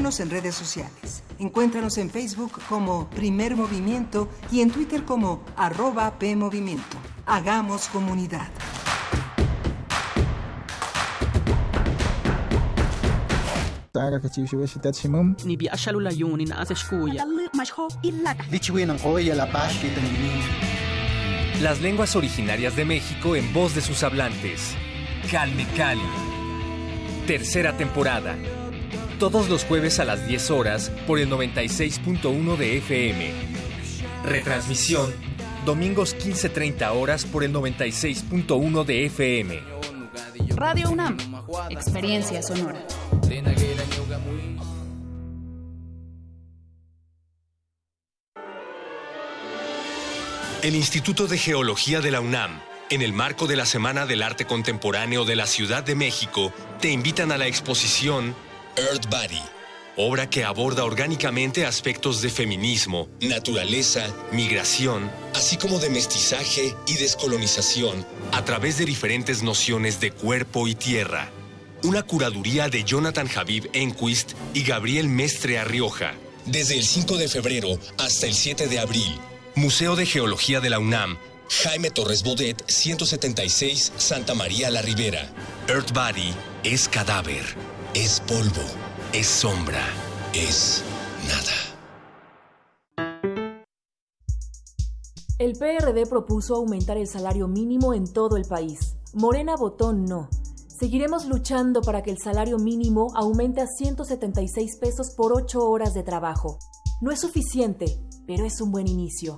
Síguenos 0.00 0.20
en 0.20 0.30
redes 0.30 0.54
sociales. 0.54 1.22
Encuéntranos 1.38 1.98
en 1.98 2.08
Facebook 2.08 2.52
como 2.70 3.10
Primer 3.10 3.54
Movimiento 3.54 4.30
y 4.50 4.62
en 4.62 4.70
Twitter 4.70 5.04
como 5.04 5.44
arroba 5.56 6.18
PMovimiento. 6.18 6.96
Hagamos 7.26 7.88
comunidad. 7.88 8.48
Las 21.60 21.82
lenguas 21.82 22.16
originarias 22.16 22.74
de 22.74 22.86
México 22.86 23.36
en 23.36 23.52
voz 23.52 23.74
de 23.74 23.82
sus 23.82 24.02
hablantes. 24.02 24.74
Calme 25.30 25.66
Cali. 25.76 26.00
Tercera 27.26 27.76
temporada. 27.76 28.38
Todos 29.20 29.50
los 29.50 29.66
jueves 29.66 30.00
a 30.00 30.06
las 30.06 30.26
10 30.26 30.50
horas 30.50 30.90
por 31.06 31.18
el 31.18 31.28
96.1 31.28 32.56
de 32.56 32.78
FM. 32.78 33.32
Retransmisión. 34.24 35.12
Domingos 35.66 36.16
15.30 36.16 36.90
horas 36.94 37.26
por 37.26 37.44
el 37.44 37.52
96.1 37.52 38.84
de 38.86 39.04
FM. 39.04 39.60
Radio 40.56 40.88
UNAM, 40.88 41.18
experiencia 41.68 42.42
sonora. 42.42 42.82
El 50.62 50.74
Instituto 50.74 51.26
de 51.26 51.36
Geología 51.36 52.00
de 52.00 52.10
la 52.10 52.22
UNAM, 52.22 52.58
en 52.88 53.02
el 53.02 53.12
marco 53.12 53.46
de 53.46 53.56
la 53.56 53.66
Semana 53.66 54.06
del 54.06 54.22
Arte 54.22 54.46
Contemporáneo 54.46 55.26
de 55.26 55.36
la 55.36 55.46
Ciudad 55.46 55.84
de 55.84 55.94
México, 55.94 56.54
te 56.80 56.88
invitan 56.90 57.32
a 57.32 57.36
la 57.36 57.46
exposición 57.46 58.34
Earth 58.76 59.08
Body, 59.10 59.42
obra 59.96 60.30
que 60.30 60.44
aborda 60.44 60.84
orgánicamente 60.84 61.66
aspectos 61.66 62.22
de 62.22 62.30
feminismo, 62.30 63.08
naturaleza, 63.20 64.06
migración, 64.32 65.10
así 65.34 65.56
como 65.56 65.78
de 65.78 65.90
mestizaje 65.90 66.74
y 66.86 66.94
descolonización 66.94 68.06
a 68.32 68.44
través 68.44 68.78
de 68.78 68.84
diferentes 68.84 69.42
nociones 69.42 70.00
de 70.00 70.12
cuerpo 70.12 70.68
y 70.68 70.74
tierra. 70.74 71.30
Una 71.82 72.02
curaduría 72.02 72.68
de 72.68 72.84
Jonathan 72.84 73.28
Habib 73.34 73.70
Enquist 73.72 74.32
y 74.54 74.62
Gabriel 74.62 75.08
Mestre 75.08 75.58
Arrioja. 75.58 76.14
Desde 76.46 76.76
el 76.76 76.84
5 76.84 77.16
de 77.16 77.28
febrero 77.28 77.78
hasta 77.98 78.26
el 78.26 78.34
7 78.34 78.68
de 78.68 78.78
abril. 78.78 79.18
Museo 79.54 79.96
de 79.96 80.06
Geología 80.06 80.60
de 80.60 80.70
la 80.70 80.78
UNAM, 80.78 81.18
Jaime 81.64 81.90
Torres 81.90 82.22
Bodet, 82.22 82.62
176, 82.70 83.92
Santa 83.96 84.34
María 84.34 84.70
la 84.70 84.82
Ribera. 84.82 85.28
Earth 85.68 85.92
Body 85.92 86.32
es 86.62 86.88
cadáver, 86.88 87.42
es 87.94 88.20
polvo, 88.20 88.62
es 89.12 89.26
sombra, 89.26 89.82
es 90.32 90.84
nada. 91.26 91.52
El 95.38 95.54
PRD 95.54 96.06
propuso 96.06 96.54
aumentar 96.54 96.98
el 96.98 97.08
salario 97.08 97.48
mínimo 97.48 97.94
en 97.94 98.12
todo 98.12 98.36
el 98.36 98.44
país. 98.44 98.78
Morena 99.14 99.56
votó 99.56 99.92
no. 99.92 100.28
Seguiremos 100.68 101.26
luchando 101.26 101.80
para 101.80 102.02
que 102.02 102.10
el 102.10 102.18
salario 102.18 102.58
mínimo 102.58 103.08
aumente 103.14 103.60
a 103.60 103.66
176 103.66 104.78
pesos 104.78 105.14
por 105.16 105.32
8 105.32 105.58
horas 105.58 105.92
de 105.94 106.02
trabajo. 106.02 106.58
No 107.00 107.10
es 107.10 107.20
suficiente, 107.20 107.98
pero 108.26 108.44
es 108.44 108.60
un 108.60 108.70
buen 108.70 108.86
inicio. 108.86 109.34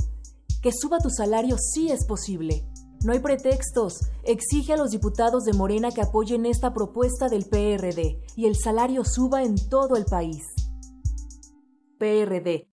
Que 0.60 0.72
suba 0.72 0.98
tu 0.98 1.10
salario 1.10 1.56
sí 1.58 1.90
es 1.90 2.04
posible. 2.04 2.66
No 3.04 3.12
hay 3.12 3.18
pretextos. 3.18 4.00
Exige 4.24 4.74
a 4.74 4.76
los 4.76 4.90
diputados 4.90 5.44
de 5.44 5.52
Morena 5.52 5.90
que 5.90 6.02
apoyen 6.02 6.46
esta 6.46 6.72
propuesta 6.72 7.28
del 7.28 7.44
PRD 7.44 8.20
y 8.36 8.46
el 8.46 8.56
salario 8.56 9.04
suba 9.04 9.42
en 9.42 9.56
todo 9.68 9.96
el 9.96 10.04
país. 10.04 10.44
PRD. 11.98 12.71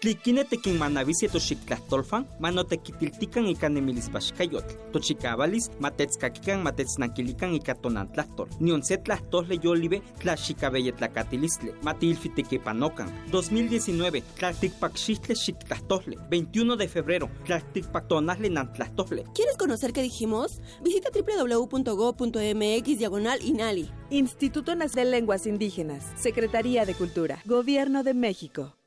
Tlikine 0.00 0.44
tekin 0.44 0.76
manavisi 0.78 1.28
toxiktlahtolfan, 1.28 2.26
manotekitiltikan 2.38 3.46
ika 3.50 3.68
nemilispaxkayotl. 3.68 4.76
Tochikabalis 4.92 5.70
matetskakikan 5.80 6.62
matetsnankilikan 6.62 7.54
ika 7.54 7.74
tonantlahtol. 7.74 8.46
Nion 8.60 8.82
se 8.82 8.96
tlahtole 8.96 9.58
yolibe 9.64 10.00
tlaxikabeyetlacatilistli, 10.22 11.74
matilfitekipanokan. 11.82 13.10
2019, 13.32 14.22
tlaltikpaxixtle 14.38 15.34
xiktlahtole. 15.34 16.14
21 16.30 16.76
de 16.78 16.88
febrero, 16.88 17.30
tlaltikpaktonasle 17.46 18.50
nantlahtole. 18.50 19.24
¿Quieres 19.34 19.56
conocer 19.56 19.92
qué 19.92 20.02
dijimos? 20.02 20.60
Visita 20.84 21.10
www.go.mx 21.10 22.98
diagonal 22.98 23.38
inali. 23.42 23.90
Instituto 24.10 24.76
Nacional 24.76 25.10
de 25.10 25.10
Lenguas 25.10 25.46
Indígenas, 25.46 26.04
Secretaría 26.16 26.86
de 26.86 26.94
Cultura, 26.94 27.42
Gobierno 27.44 28.04
de 28.04 28.14
México. 28.14 28.77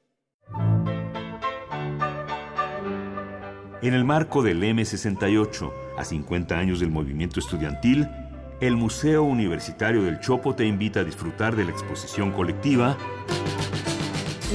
En 3.81 3.95
el 3.95 4.05
marco 4.05 4.43
del 4.43 4.61
M68, 4.61 5.71
a 5.97 6.05
50 6.05 6.55
años 6.55 6.79
del 6.79 6.91
movimiento 6.91 7.39
estudiantil, 7.39 8.07
el 8.59 8.75
Museo 8.75 9.23
Universitario 9.23 10.03
del 10.03 10.19
Chopo 10.19 10.53
te 10.53 10.67
invita 10.67 10.99
a 10.99 11.03
disfrutar 11.03 11.55
de 11.55 11.65
la 11.65 11.71
exposición 11.71 12.31
colectiva 12.31 12.95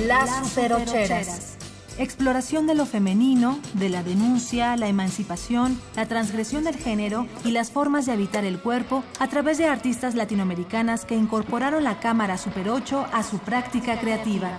Las 0.07 0.49
Superocheras. 0.49 1.57
Exploración 1.99 2.69
de 2.69 2.77
lo 2.77 2.87
femenino, 2.87 3.59
de 3.73 3.89
la 3.89 4.05
denuncia, 4.05 4.77
la 4.77 4.87
emancipación, 4.87 5.81
la 5.97 6.07
transgresión 6.07 6.63
del 6.63 6.77
género 6.77 7.27
y 7.45 7.51
las 7.51 7.73
formas 7.73 8.07
de 8.07 8.13
habitar 8.13 8.45
el 8.45 8.61
cuerpo 8.61 9.03
a 9.19 9.27
través 9.27 9.59
de 9.59 9.67
artistas 9.67 10.15
latinoamericanas 10.15 11.05
que 11.05 11.17
incorporaron 11.17 11.83
la 11.83 11.99
cámara 11.99 12.39
Super 12.39 12.69
8 12.69 13.07
a 13.13 13.25
su 13.25 13.39
práctica 13.39 13.99
creativa. 13.99 14.59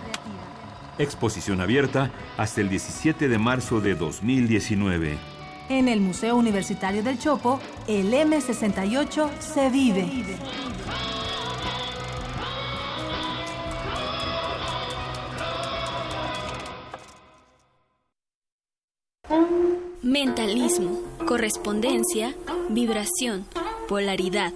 Exposición 0.99 1.61
abierta 1.61 2.11
hasta 2.37 2.61
el 2.61 2.69
17 2.69 3.27
de 3.27 3.37
marzo 3.37 3.81
de 3.81 3.95
2019. 3.95 5.17
En 5.69 5.87
el 5.87 5.99
Museo 5.99 6.35
Universitario 6.37 7.03
del 7.03 7.19
Chopo, 7.19 7.59
el 7.87 8.11
M68 8.13 9.29
se 9.39 9.69
vive. 9.69 10.07
Mentalismo, 20.01 21.01
correspondencia, 21.25 22.33
vibración, 22.69 23.45
polaridad, 23.89 24.53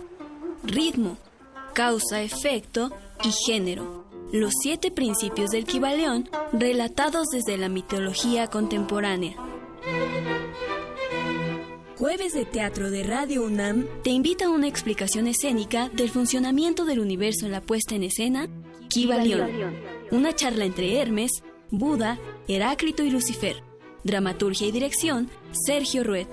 ritmo, 0.63 1.17
causa-efecto 1.73 2.91
y 3.23 3.31
género. 3.45 4.10
Los 4.31 4.53
siete 4.61 4.91
principios 4.91 5.49
del 5.49 5.65
Kibaleón 5.65 6.29
relatados 6.53 7.27
desde 7.33 7.57
la 7.57 7.67
mitología 7.67 8.47
contemporánea. 8.47 9.35
Jueves 11.97 12.33
de 12.33 12.45
Teatro 12.45 12.89
de 12.89 13.03
Radio 13.03 13.43
UNAM 13.43 13.85
te 14.03 14.09
invita 14.09 14.45
a 14.45 14.49
una 14.49 14.69
explicación 14.69 15.27
escénica 15.27 15.89
del 15.89 16.09
funcionamiento 16.09 16.85
del 16.85 16.99
universo 16.99 17.45
en 17.45 17.51
la 17.51 17.59
puesta 17.59 17.95
en 17.95 18.03
escena 18.03 18.47
Kibalión. 18.87 19.49
Una 20.11 20.33
charla 20.33 20.63
entre 20.63 20.99
Hermes, 20.99 21.31
Buda, 21.69 22.17
Heráclito 22.47 23.03
y 23.03 23.09
Lucifer. 23.09 23.57
Dramaturgia 24.05 24.65
y 24.65 24.71
dirección 24.71 25.29
Sergio 25.51 26.05
Rued. 26.05 26.27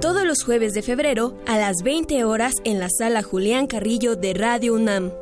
Todos 0.00 0.24
los 0.24 0.42
jueves 0.42 0.72
de 0.72 0.82
febrero 0.82 1.38
a 1.46 1.58
las 1.58 1.82
20 1.84 2.24
horas 2.24 2.54
en 2.64 2.80
la 2.80 2.88
sala 2.88 3.22
Julián 3.22 3.66
Carrillo 3.66 4.16
de 4.16 4.32
Radio 4.32 4.74
UNAM. 4.74 5.12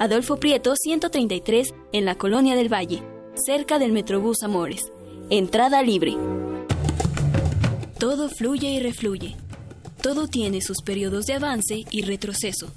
Adolfo 0.00 0.36
Prieto 0.36 0.74
133 0.76 1.74
en 1.92 2.04
la 2.04 2.14
Colonia 2.14 2.54
del 2.54 2.72
Valle, 2.72 3.02
cerca 3.34 3.80
del 3.80 3.90
Metrobús 3.90 4.44
Amores. 4.44 4.92
Entrada 5.28 5.82
libre. 5.82 6.16
Todo 7.98 8.28
fluye 8.28 8.68
y 8.68 8.78
refluye. 8.78 9.34
Todo 10.00 10.28
tiene 10.28 10.60
sus 10.62 10.82
periodos 10.82 11.26
de 11.26 11.34
avance 11.34 11.84
y 11.90 12.02
retroceso. 12.02 12.72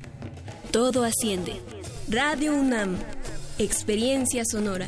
Todo 0.72 1.04
asciende. 1.04 1.54
Radio 2.10 2.56
UNAM. 2.56 2.98
Experiencia 3.60 4.44
sonora. 4.44 4.88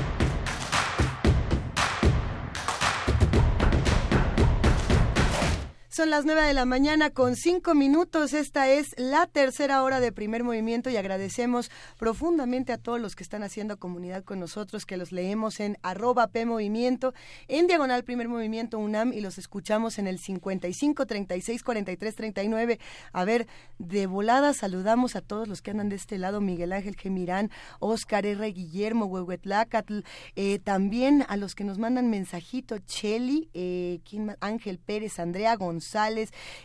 Son 5.91 6.09
las 6.09 6.23
nueve 6.23 6.43
de 6.43 6.53
la 6.53 6.63
mañana 6.63 7.09
con 7.09 7.35
cinco 7.35 7.75
minutos. 7.75 8.31
Esta 8.31 8.69
es 8.69 8.97
la 8.97 9.27
tercera 9.27 9.83
hora 9.83 9.99
de 9.99 10.13
primer 10.13 10.41
movimiento 10.41 10.89
y 10.89 10.95
agradecemos 10.95 11.69
profundamente 11.99 12.71
a 12.71 12.77
todos 12.77 13.01
los 13.01 13.13
que 13.13 13.23
están 13.23 13.43
haciendo 13.43 13.77
comunidad 13.77 14.23
con 14.23 14.39
nosotros, 14.39 14.85
que 14.85 14.95
los 14.95 15.11
leemos 15.11 15.59
en 15.59 15.77
arroba 15.81 16.27
P 16.27 16.45
Movimiento, 16.45 17.13
en 17.49 17.67
diagonal 17.67 18.05
primer 18.05 18.29
movimiento 18.29 18.79
UNAM 18.79 19.11
y 19.11 19.19
los 19.19 19.37
escuchamos 19.37 19.99
en 19.99 20.07
el 20.07 20.17
55 20.17 21.05
36 21.05 21.61
43 21.61 22.15
39. 22.15 22.79
A 23.11 23.25
ver, 23.25 23.47
de 23.77 24.07
volada 24.07 24.53
saludamos 24.53 25.17
a 25.17 25.21
todos 25.21 25.49
los 25.49 25.61
que 25.61 25.71
andan 25.71 25.89
de 25.89 25.97
este 25.97 26.17
lado, 26.17 26.39
Miguel 26.39 26.71
Ángel 26.71 26.95
Gemirán, 26.95 27.51
Oscar 27.79 28.25
R. 28.25 28.47
Guillermo, 28.47 29.07
Huehuetlacatl, 29.07 29.99
eh, 30.37 30.59
también 30.59 31.25
a 31.27 31.35
los 31.35 31.53
que 31.53 31.65
nos 31.65 31.79
mandan 31.79 32.09
mensajito, 32.09 32.77
Cheli, 32.77 33.49
eh, 33.53 33.99
Ángel 34.39 34.79
Pérez, 34.79 35.19
Andrea 35.19 35.57
González, 35.57 35.80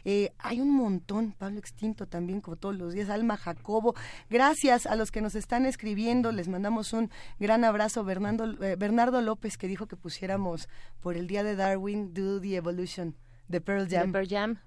eh, 0.04 0.32
hay 0.38 0.60
un 0.60 0.70
montón, 0.70 1.32
Pablo 1.32 1.58
Extinto 1.58 2.06
también, 2.06 2.40
como 2.40 2.56
todos 2.56 2.76
los 2.76 2.92
días, 2.92 3.10
Alma 3.10 3.36
Jacobo. 3.36 3.94
Gracias 4.30 4.86
a 4.86 4.96
los 4.96 5.10
que 5.10 5.20
nos 5.20 5.34
están 5.34 5.66
escribiendo, 5.66 6.32
les 6.32 6.48
mandamos 6.48 6.92
un 6.92 7.10
gran 7.38 7.64
abrazo. 7.64 8.04
Bernardo, 8.04 8.62
eh, 8.64 8.76
Bernardo 8.76 9.20
López, 9.20 9.56
que 9.56 9.68
dijo 9.68 9.86
que 9.86 9.96
pusiéramos 9.96 10.68
por 11.00 11.16
el 11.16 11.26
día 11.26 11.42
de 11.42 11.56
Darwin, 11.56 12.14
Do 12.14 12.40
the 12.40 12.56
Evolution 12.56 13.16
de 13.48 13.60
Pearl 13.60 13.88
Jam. 13.88 14.12
Pearl 14.12 14.28
Jam. 14.28 14.58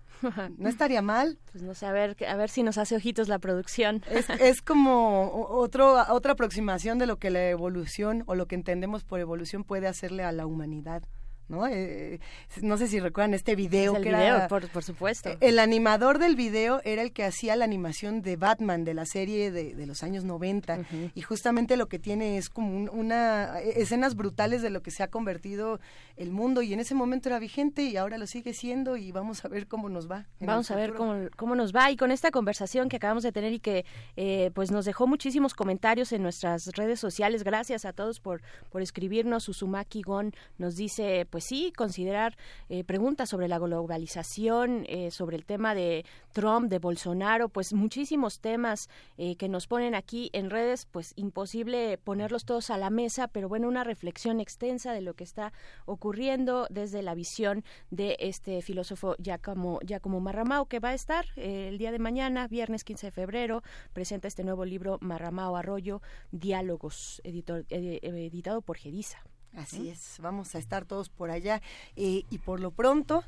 no 0.58 0.70
estaría 0.70 1.02
mal. 1.02 1.38
Pues 1.52 1.64
no 1.64 1.74
sé, 1.74 1.86
a 1.86 1.92
ver, 1.92 2.16
a 2.28 2.36
ver 2.36 2.50
si 2.50 2.64
nos 2.64 2.78
hace 2.78 2.96
ojitos 2.96 3.28
la 3.28 3.40
producción. 3.40 4.04
Es, 4.10 4.30
es 4.30 4.62
como 4.62 5.48
otro, 5.50 5.96
otra 6.10 6.34
aproximación 6.34 6.98
de 6.98 7.08
lo 7.08 7.18
que 7.18 7.30
la 7.30 7.50
evolución 7.50 8.24
o 8.26 8.36
lo 8.36 8.48
que 8.48 8.56
entendemos 8.56 9.04
por 9.04 9.20
evolución 9.20 9.64
puede 9.64 9.88
hacerle 9.88 10.24
a 10.24 10.32
la 10.32 10.46
humanidad. 10.46 11.04
¿No? 11.50 11.68
Eh, 11.68 12.20
no 12.62 12.78
sé 12.78 12.88
si 12.88 13.00
recuerdan 13.00 13.34
este 13.34 13.56
video. 13.56 13.96
el 13.96 14.04
que 14.04 14.10
video, 14.10 14.36
era, 14.36 14.48
por, 14.48 14.70
por, 14.70 14.84
supuesto. 14.84 15.32
El 15.42 15.60
animador 15.60 16.20
del 16.20 16.36
video 16.36 16.82
era 16.84 17.02
el 17.02 17.12
que 17.12 17.24
hacía 17.24 17.56
la 17.56 17.66
animación 17.66 18.22
de 18.22 18.36
Batman 18.38 18.86
de 18.86 18.94
la 18.94 19.06
serie 19.06 19.52
de, 19.52 19.76
de 19.76 19.86
los 19.86 20.04
años 20.04 20.24
90 20.24 20.76
uh 20.76 20.78
-huh. 20.82 21.12
y 21.14 21.22
justamente 21.22 21.76
lo 21.78 21.88
que 21.88 22.00
tiene 22.00 22.38
es 22.38 22.50
como 22.50 22.76
un, 22.76 22.90
una 22.92 23.60
escenas 23.60 24.16
brutales 24.16 24.62
de 24.62 24.70
lo 24.70 24.82
que 24.82 24.92
se 24.92 25.04
ha 25.04 25.10
convertido 25.10 25.80
el 26.16 26.32
mundo 26.32 26.62
y 26.62 26.74
en 26.74 26.80
ese 26.80 26.96
momento 26.96 27.30
era 27.30 27.40
vigente 27.40 27.84
y 27.84 27.98
ahora 27.98 28.18
lo 28.18 28.28
sigue 28.28 28.54
siendo 28.54 28.98
y 28.98 29.12
vamos 29.12 29.44
a 29.46 29.48
ver 29.48 29.68
cómo 29.68 29.90
nos 29.90 30.10
va. 30.10 30.28
Vamos 30.40 30.70
a 30.72 30.76
ver 30.76 30.94
cómo, 30.94 31.28
cómo 31.36 31.56
nos 31.56 31.74
va 31.74 31.92
y 31.92 31.98
con 31.98 32.12
esta 32.12 32.32
conversación 32.32 32.90
que 32.90 32.98
acabamos 32.98 33.24
de 33.24 33.32
tener 33.32 33.54
y 33.54 33.60
que 33.60 33.86
eh, 34.16 34.52
pues 34.54 34.72
nos 34.72 34.86
dejó 34.86 35.08
muchísimos 35.08 35.54
comentarios 35.54 36.12
en 36.12 36.24
nuestras 36.24 36.68
redes 36.76 37.00
sociales. 37.00 37.44
Gracias 37.44 37.86
a 37.86 37.94
todos 37.94 38.20
por, 38.20 38.42
por 38.70 38.82
escribirnos. 38.82 39.48
Uzumaki 39.50 40.02
Gon 40.02 40.34
nos 40.58 40.76
dice 40.76 41.26
pues 41.30 41.39
pues 41.40 41.48
sí, 41.48 41.72
considerar 41.72 42.36
eh, 42.68 42.84
preguntas 42.84 43.30
sobre 43.30 43.48
la 43.48 43.60
globalización, 43.60 44.84
eh, 44.90 45.10
sobre 45.10 45.38
el 45.38 45.46
tema 45.46 45.74
de 45.74 46.04
Trump, 46.34 46.70
de 46.70 46.80
Bolsonaro, 46.80 47.48
pues 47.48 47.72
muchísimos 47.72 48.42
temas 48.42 48.90
eh, 49.18 49.38
que 49.38 49.48
nos 49.48 49.66
ponen 49.66 49.96
aquí 49.96 50.30
en 50.34 50.50
redes, 50.50 50.86
pues 50.86 51.14
imposible 51.16 51.98
ponerlos 51.98 52.44
todos 52.44 52.72
a 52.72 52.78
la 52.78 52.90
mesa, 52.90 53.30
pero 53.30 53.48
bueno, 53.48 53.70
una 53.70 53.86
reflexión 53.86 54.42
extensa 54.42 54.92
de 54.92 55.00
lo 55.00 55.14
que 55.14 55.24
está 55.24 55.54
ocurriendo 55.86 56.68
desde 56.70 57.04
la 57.04 57.16
visión 57.16 57.64
de 57.90 58.18
este 58.20 58.62
filósofo 58.62 59.16
Giacomo, 59.18 59.80
Giacomo 59.88 60.20
Marramao, 60.20 60.66
que 60.66 60.80
va 60.82 60.90
a 60.90 60.94
estar 60.94 61.26
el 61.38 61.78
día 61.78 61.94
de 61.94 62.00
mañana, 62.00 62.50
viernes 62.50 62.84
15 62.84 63.08
de 63.08 63.12
febrero, 63.12 63.64
presenta 63.94 64.28
este 64.28 64.44
nuevo 64.44 64.66
libro 64.66 64.98
Marramao 65.00 65.56
Arroyo, 65.56 66.02
Diálogos, 66.34 67.22
editor, 67.24 67.66
editado 67.70 68.62
por 68.62 68.76
Gedisa. 68.76 69.24
Así 69.56 69.90
es, 69.90 70.16
vamos 70.20 70.56
a 70.56 70.60
estar 70.60 70.86
todos 70.86 71.10
por 71.10 71.32
allá. 71.32 71.62
Eh, 71.96 72.24
y 72.30 72.38
por 72.38 72.60
lo 72.60 72.72
pronto, 72.72 73.24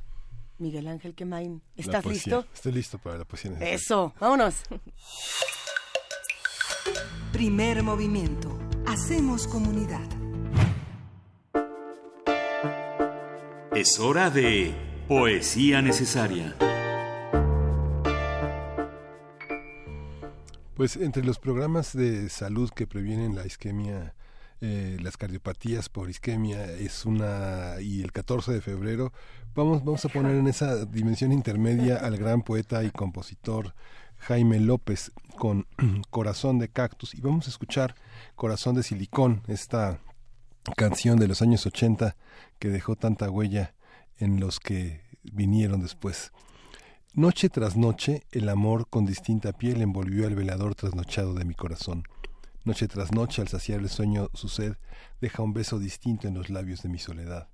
Miguel 0.59 0.87
Ángel 0.87 1.15
Quemain, 1.15 1.61
¿estás 1.75 2.05
listo? 2.05 2.45
Estoy 2.53 2.71
listo 2.71 2.97
para 2.99 3.17
la 3.17 3.25
poesía. 3.25 3.51
Eso, 3.59 4.13
vámonos. 4.19 4.55
Primer 7.31 7.81
movimiento. 7.83 8.57
Hacemos 8.85 9.47
comunidad. 9.47 10.07
Es 13.73 13.99
hora 13.99 14.29
de 14.29 14.75
poesía 15.07 15.81
necesaria. 15.81 16.55
Pues 20.75 20.97
entre 20.97 21.23
los 21.23 21.39
programas 21.39 21.93
de 21.93 22.29
salud 22.29 22.69
que 22.69 22.85
previenen 22.85 23.35
la 23.35 23.45
isquemia 23.45 24.13
eh, 24.61 24.97
las 25.01 25.17
cardiopatías 25.17 25.89
por 25.89 26.09
isquemia 26.09 26.63
es 26.65 27.05
una 27.05 27.81
y 27.81 28.01
el 28.01 28.11
14 28.11 28.53
de 28.53 28.61
febrero 28.61 29.11
vamos 29.55 29.83
vamos 29.83 30.05
a 30.05 30.09
poner 30.09 30.35
en 30.35 30.47
esa 30.47 30.85
dimensión 30.85 31.31
intermedia 31.31 31.97
al 31.97 32.15
gran 32.17 32.43
poeta 32.43 32.83
y 32.83 32.91
compositor 32.91 33.73
Jaime 34.17 34.59
López 34.59 35.11
con 35.37 35.65
Corazón 36.11 36.59
de 36.59 36.69
Cactus 36.69 37.15
y 37.15 37.21
vamos 37.21 37.47
a 37.47 37.49
escuchar 37.49 37.95
Corazón 38.35 38.75
de 38.75 38.83
Silicón 38.83 39.41
esta 39.47 39.99
canción 40.77 41.17
de 41.17 41.27
los 41.27 41.41
años 41.41 41.65
80 41.65 42.15
que 42.59 42.69
dejó 42.69 42.95
tanta 42.95 43.31
huella 43.31 43.73
en 44.19 44.39
los 44.39 44.59
que 44.59 45.01
vinieron 45.23 45.81
después. 45.81 46.31
Noche 47.13 47.49
tras 47.49 47.75
noche 47.75 48.23
el 48.31 48.47
amor 48.47 48.87
con 48.87 49.05
distinta 49.05 49.53
piel 49.53 49.81
envolvió 49.81 50.27
al 50.27 50.35
velador 50.35 50.75
trasnochado 50.75 51.33
de 51.33 51.45
mi 51.45 51.55
corazón. 51.55 52.03
Noche 52.63 52.87
tras 52.87 53.11
noche, 53.11 53.41
al 53.41 53.47
saciar 53.47 53.79
el 53.79 53.89
sueño 53.89 54.29
su 54.35 54.47
sed, 54.47 54.75
deja 55.19 55.41
un 55.41 55.51
beso 55.51 55.79
distinto 55.79 56.27
en 56.27 56.35
los 56.35 56.51
labios 56.51 56.83
de 56.83 56.89
mi 56.89 56.99
soledad. 56.99 57.49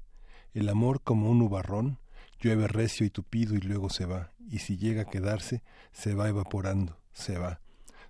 El 0.53 0.67
amor, 0.67 1.01
como 1.01 1.31
un 1.31 1.39
nubarrón, 1.39 1.97
llueve 2.41 2.67
recio 2.67 3.05
y 3.05 3.09
tupido 3.09 3.55
y 3.55 3.59
luego 3.59 3.89
se 3.89 4.05
va, 4.05 4.33
y 4.49 4.59
si 4.59 4.75
llega 4.77 5.03
a 5.03 5.09
quedarse, 5.09 5.63
se 5.93 6.13
va 6.13 6.27
evaporando, 6.27 6.97
se 7.13 7.37
va. 7.37 7.61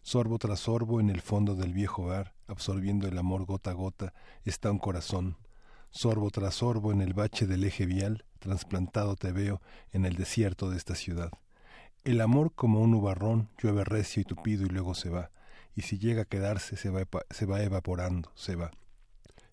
Sorbo 0.02 0.40
tras 0.40 0.61
sorbo 0.61 0.99
en 0.99 1.11
el 1.11 1.22
fondo 1.22 1.53
del 1.53 1.72
viejo 1.72 2.07
bar, 2.07 2.34
absorbiendo 2.48 3.07
el 3.07 3.19
amor 3.19 3.45
gota 3.45 3.69
a 3.69 3.74
gota, 3.74 4.15
está 4.44 4.72
un 4.72 4.80
corazón. 4.80 5.38
Sorbo 5.91 6.32
tras 6.32 6.56
sorbo 6.56 6.91
en 6.91 7.02
el 7.02 7.14
bache 7.14 7.45
del 7.45 7.64
eje 7.64 7.86
vial, 7.86 8.26
trasplantado 8.40 9.15
te 9.15 9.32
veo 9.32 9.61
en 9.91 10.06
el 10.06 10.15
desierto 10.15 10.72
de 10.72 10.78
esta 10.78 10.95
ciudad. 10.95 11.30
El 12.03 12.22
amor, 12.22 12.53
como 12.56 12.82
un 12.82 12.90
nubarrón, 12.90 13.49
llueve 13.61 13.84
recio 13.84 14.24
y 14.24 14.26
tupido 14.26 14.65
y 14.65 14.69
luego 14.69 14.95
se 14.95 15.10
va 15.10 15.30
y 15.77 15.83
si 15.83 15.99
llega 15.99 16.23
a 16.23 16.25
quedarse 16.25 16.75
se 16.75 16.89
va, 16.89 17.07
se 17.29 17.45
va 17.45 17.61
evaporando, 17.61 18.31
se 18.33 18.55
va. 18.55 18.71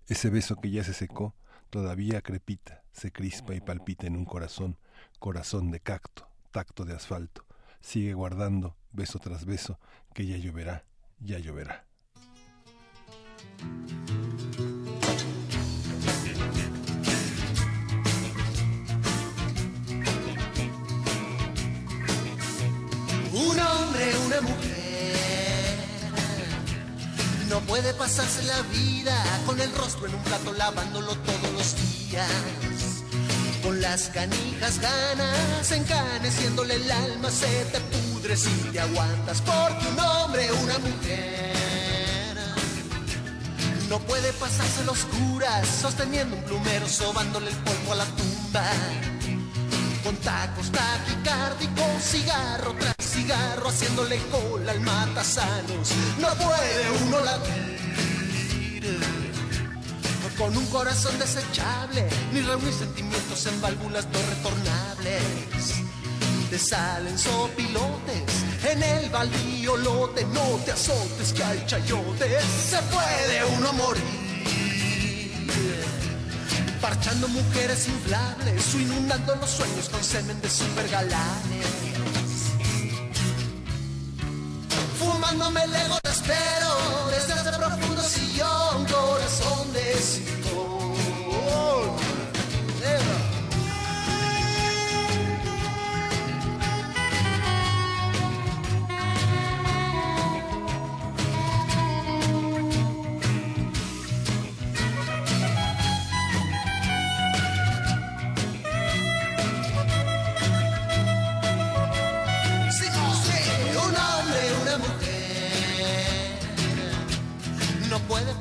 Ese 0.08 0.30
beso 0.30 0.56
que 0.56 0.70
ya 0.70 0.82
se 0.82 0.94
secó, 0.94 1.34
todavía 1.68 2.22
crepita, 2.22 2.82
se 2.92 3.12
crispa 3.12 3.54
y 3.54 3.60
palpita 3.60 4.06
en 4.06 4.16
un 4.16 4.24
corazón, 4.24 4.78
corazón 5.18 5.70
de 5.70 5.80
cacto, 5.80 6.26
tacto 6.50 6.86
de 6.86 6.94
asfalto. 6.94 7.44
Sigue 7.82 8.14
guardando, 8.14 8.74
beso 8.90 9.18
tras 9.18 9.44
beso, 9.44 9.78
que 10.14 10.24
ya 10.24 10.38
lloverá, 10.38 10.86
ya 11.20 11.38
lloverá. 11.38 11.84
Un 23.30 23.60
hombre, 23.60 24.12
una 24.26 24.40
mujer 24.40 24.73
no 27.54 27.60
puede 27.60 27.94
pasarse 27.94 28.42
la 28.42 28.60
vida 28.62 29.14
con 29.46 29.60
el 29.60 29.72
rostro 29.76 30.08
en 30.08 30.14
un 30.16 30.22
plato 30.24 30.52
lavándolo 30.54 31.14
todos 31.18 31.52
los 31.52 31.76
días. 31.76 32.26
Con 33.62 33.80
las 33.80 34.08
canijas 34.08 34.80
ganas, 34.80 35.70
encaneciéndole 35.70 36.74
el 36.74 36.90
alma, 36.90 37.30
se 37.30 37.64
te 37.66 37.78
pudre 37.78 38.36
si 38.36 38.50
te 38.72 38.80
aguantas. 38.80 39.40
Porque 39.40 39.86
un 39.86 40.00
hombre, 40.00 40.52
una 40.64 40.78
mujer, 40.80 42.36
no 43.88 44.00
puede 44.00 44.32
pasarse 44.32 44.84
los 44.84 45.04
oscuras, 45.04 45.64
sosteniendo 45.80 46.34
un 46.34 46.42
plumero, 46.42 46.88
sobándole 46.88 47.50
el 47.50 47.56
polvo 47.58 47.92
a 47.92 47.96
la 47.96 48.06
tumba. 48.06 48.64
Con 50.02 50.16
tacos 50.16 50.72
taquicárdicos, 50.72 52.02
cigarro 52.02 52.74
tras 52.80 53.03
cigarro, 53.14 53.68
haciéndole 53.68 54.18
cola 54.30 54.72
al 54.72 54.80
matasanos. 54.80 55.88
No 56.18 56.28
puede 56.34 56.90
uno 57.06 57.20
latir 57.20 57.74
con 60.36 60.56
un 60.56 60.66
corazón 60.66 61.16
desechable, 61.18 62.08
ni 62.32 62.40
reunir 62.40 62.72
sentimientos 62.72 63.46
en 63.46 63.60
válvulas 63.60 64.06
no 64.06 64.18
retornables. 64.18 65.74
Te 66.50 66.58
salen 66.58 67.16
sopilotes 67.18 68.22
en 68.68 68.82
el 68.82 69.10
baldío 69.10 69.76
lote, 69.76 70.24
no 70.26 70.58
te 70.64 70.72
azotes 70.72 71.32
que 71.32 71.44
hay 71.44 71.64
chayotes, 71.66 72.44
se 72.70 72.78
puede 72.82 73.44
uno 73.56 73.72
morir. 73.74 74.24
Parchando 76.80 77.28
mujeres 77.28 77.88
inflables 77.88 78.74
o 78.74 78.78
inundando 78.78 79.36
los 79.36 79.50
sueños 79.50 79.88
con 79.88 80.02
semen 80.02 80.40
de 80.40 80.50
supergalanes. 80.50 82.13
Fumándome 85.34 85.64
el 85.64 85.74
ego 85.74 85.98
te 86.00 86.10
espero 86.10 87.63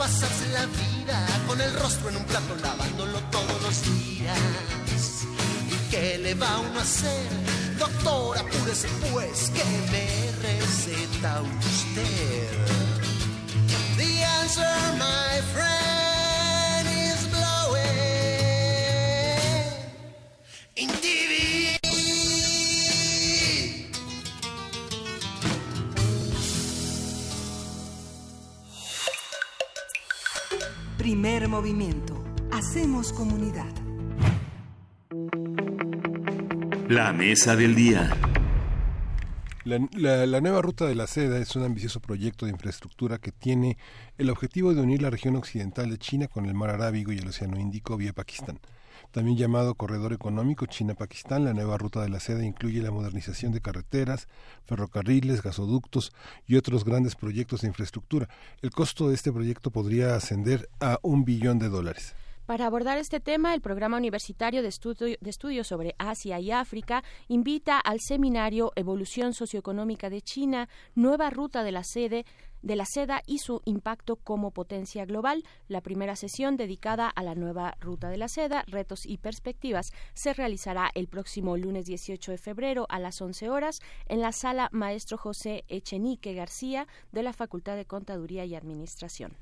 pasarse 0.04 0.50
la 0.50 0.66
vida 0.66 1.18
con 1.48 1.62
el 1.62 1.74
rostro 1.80 2.10
en 2.10 2.18
un 2.18 2.26
plato 2.26 2.54
lavándolo 2.62 3.20
todos 3.32 3.62
los 3.62 3.82
días. 3.84 5.24
¿Y 5.72 5.92
qué 5.92 6.18
le 6.18 6.36
va 6.36 6.60
uno 6.60 6.78
a 6.78 6.82
hacer? 6.82 7.30
Doctor, 7.80 8.38
apúrese 8.38 8.90
pues, 9.10 9.50
que 9.52 9.64
me 9.94 10.08
receta 10.42 11.42
usted. 11.42 12.83
Movimiento. 31.64 32.22
Hacemos 32.52 33.14
comunidad. 33.14 33.72
La 36.90 37.14
mesa 37.14 37.56
del 37.56 37.74
día. 37.74 38.10
La, 39.64 39.80
la- 39.94 40.26
la 40.26 40.42
nueva 40.42 40.62
ruta 40.62 40.86
de 40.86 40.96
la 40.96 41.08
seda 41.08 41.38
es 41.38 41.56
un 41.56 41.64
ambicioso 41.64 42.02
proyecto 42.02 42.46
de 42.46 42.52
infraestructura 42.52 43.18
que 43.18 43.32
tiene 43.32 43.78
el 44.18 44.30
objetivo 44.30 44.74
de 44.74 44.82
unir 44.82 45.02
la 45.02 45.10
región 45.10 45.38
occidental 45.38 45.90
de 45.90 45.98
China 45.98 46.28
con 46.28 46.46
el 46.48 46.54
mar 46.54 46.70
Arábigo 46.70 47.14
y 47.14 47.20
el 47.20 47.30
Océano 47.30 47.58
Índico 47.58 47.96
vía 47.96 48.12
Pakistán. 48.12 48.60
También 49.14 49.38
llamado 49.38 49.76
Corredor 49.76 50.12
Económico 50.12 50.66
China-Pakistán, 50.66 51.46
la 51.46 51.54
nueva 51.54 51.78
ruta 51.78 52.02
de 52.02 52.10
la 52.10 52.20
seda 52.20 52.44
incluye 52.44 52.82
la 52.82 52.90
modernización 52.90 53.52
de 53.52 53.62
carreteras, 53.62 54.28
ferrocarriles, 54.66 55.44
gasoductos 55.44 56.12
y 56.48 56.56
otros 56.56 56.84
grandes 56.84 57.16
proyectos 57.16 57.62
de 57.62 57.68
infraestructura. 57.68 58.28
El 58.64 58.72
costo 58.72 59.10
de 59.10 59.14
este 59.14 59.32
proyecto 59.32 59.70
podría 59.70 60.16
ascender 60.16 60.68
a 60.80 60.98
un 61.04 61.26
billón 61.26 61.60
de 61.60 61.70
dólares. 61.70 62.16
Para 62.48 62.66
abordar 62.66 62.98
este 62.98 63.20
tema, 63.20 63.54
el 63.54 63.62
Programa 63.62 63.98
Universitario 63.98 64.64
de, 64.64 64.70
Estudio- 64.70 65.18
de 65.22 65.30
Estudios 65.30 65.68
sobre 65.68 65.94
Asia 66.00 66.40
y 66.40 66.50
África 66.52 67.04
invita 67.28 67.80
al 67.80 68.00
seminario 68.02 68.72
Evolución 68.76 69.34
Socioeconómica 69.36 70.10
de 70.10 70.24
China, 70.24 70.68
Nueva 70.96 71.30
Ruta 71.30 71.64
de 71.64 71.72
la 71.72 71.84
Sede 71.84 72.26
de 72.64 72.76
la 72.76 72.86
seda 72.86 73.22
y 73.28 73.38
su 73.38 73.62
impacto 73.66 74.16
como 74.16 74.52
potencia 74.52 75.06
global. 75.06 75.44
La 75.68 75.82
primera 75.82 76.16
sesión 76.16 76.58
dedicada 76.58 77.08
a 77.08 77.22
la 77.22 77.36
nueva 77.36 77.76
ruta 77.80 78.10
de 78.10 78.18
la 78.18 78.28
seda, 78.28 78.64
retos 78.68 79.06
y 79.06 79.18
perspectivas, 79.18 79.92
se 80.14 80.34
realizará 80.34 80.90
el 80.96 81.08
próximo 81.08 81.56
lunes 81.58 81.86
18 81.86 82.32
de 82.32 82.38
febrero 82.38 82.88
a 82.90 83.00
las 83.00 83.22
11 83.22 83.50
horas 83.50 83.80
en 84.08 84.22
la 84.22 84.32
sala 84.32 84.70
Maestro 84.72 85.18
José 85.18 85.64
Echenique 85.68 86.34
García 86.34 86.88
de 87.12 87.24
la 87.24 87.34
Facultad 87.34 87.76
de 87.76 87.86
Contaduría 87.86 88.46
y 88.46 88.56
Administración. 88.56 89.38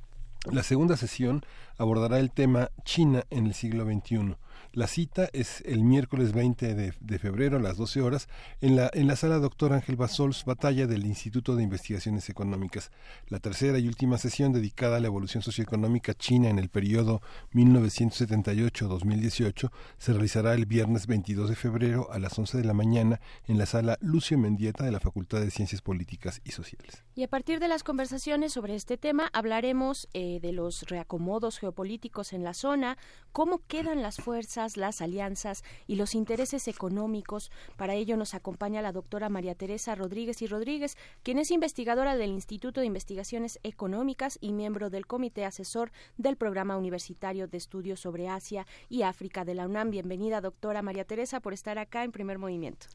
La 0.50 0.64
segunda 0.64 0.98
sesión 0.98 1.44
abordará 1.78 2.18
el 2.18 2.32
tema 2.32 2.72
China 2.84 3.24
en 3.30 3.46
el 3.46 3.54
siglo 3.54 3.86
XXI. 3.86 4.36
La 4.74 4.88
cita 4.88 5.30
es 5.34 5.62
el 5.66 5.84
miércoles 5.84 6.32
20 6.32 6.76
de, 6.76 7.20
febrero 7.20 7.58
a 7.58 7.60
las 7.60 7.76
12 7.76 8.02
horas 8.02 8.30
en 8.62 8.78
la, 8.78 8.90
en 8.94 9.06
la 9.06 9.18
sala 9.18 9.40
Doctor 9.40 9.74
Ángel 9.74 9.98
Basols 9.98 10.46
Batalla 10.46 10.88
del 10.88 11.06
Instituto 11.06 11.58
de 11.58 11.64
Investigaciones 11.64 12.30
Económicas. 12.30 12.90
La 13.28 13.40
tercera 13.40 13.80
y 13.80 13.90
última 13.90 14.18
sesión 14.18 14.54
dedicada 14.54 14.96
a 14.96 15.02
la 15.02 15.08
evolución 15.08 15.44
socioeconómica 15.44 16.14
china 16.14 16.48
en 16.48 16.58
el 16.58 16.70
periodo 16.70 17.22
1978-2018 17.54 19.72
se 19.98 20.14
realizará 20.14 20.54
el 20.54 20.66
viernes 20.66 21.06
22 21.06 21.50
de 21.50 21.58
febrero 21.58 22.10
a 22.14 22.20
las 22.20 22.40
11 22.40 22.58
de 22.58 22.64
la 22.64 22.74
mañana 22.74 23.20
en 23.50 23.58
la 23.58 23.66
sala 23.66 23.98
Lucio 24.00 24.38
Mendieta 24.38 24.86
de 24.86 24.92
la 24.92 25.02
Facultad 25.02 25.42
de 25.42 25.52
Ciencias 25.52 25.82
Políticas 25.82 26.40
y 26.46 26.52
Sociales. 26.52 27.04
Y 27.14 27.24
a 27.24 27.28
partir 27.28 27.60
de 27.60 27.68
las 27.68 27.84
conversaciones 27.84 28.54
sobre 28.54 28.74
este 28.74 28.98
tema 28.98 29.30
hablaremos 29.34 30.08
eh, 30.14 30.40
de 30.42 30.54
los 30.54 30.84
reacomodos 30.84 31.60
geopolíticos 31.60 32.32
en 32.32 32.46
la 32.46 32.54
zona, 32.54 32.98
cómo 33.34 33.60
quedan 33.68 34.02
las 34.02 34.16
fuerzas, 34.16 34.78
las 34.78 35.02
alianzas 35.02 35.64
y 35.88 35.98
los 35.98 36.16
intereses 36.16 36.70
económicos. 36.70 37.52
Para 37.76 37.96
ello 37.96 38.16
nos 38.16 38.34
acompaña 38.34 38.82
la 38.82 38.94
doctora 38.94 39.28
María 39.28 39.56
Teresa 39.56 39.94
Rodríguez 39.94 40.42
y 40.42 40.48
Rodríguez, 40.48 40.96
quien 41.22 41.38
es 41.38 41.52
investigadora 41.52 42.16
del 42.16 42.30
Instituto 42.30 42.80
de 42.80 42.88
Investigaciones 42.88 43.60
Económicas 43.64 44.38
y 44.40 44.54
miembro 44.54 44.90
del 44.90 45.06
Comité 45.06 45.44
Asesor 45.44 45.92
del 46.18 46.38
Programa 46.38 46.78
Universitario 46.78 47.50
de 47.50 47.58
Estudios 47.58 48.00
sobre 48.00 48.30
Asia 48.30 48.66
y 48.88 49.02
África 49.02 49.44
de 49.44 49.56
la 49.56 49.66
UNAM. 49.66 49.92
Bienvenida, 49.92 50.40
doctora 50.40 50.82
María 50.82 51.04
Teresa, 51.04 51.42
por 51.42 51.52
estar 51.52 51.78
acá 51.78 52.06
en 52.06 52.14
primer 52.14 52.38
movimiento. 52.38 52.88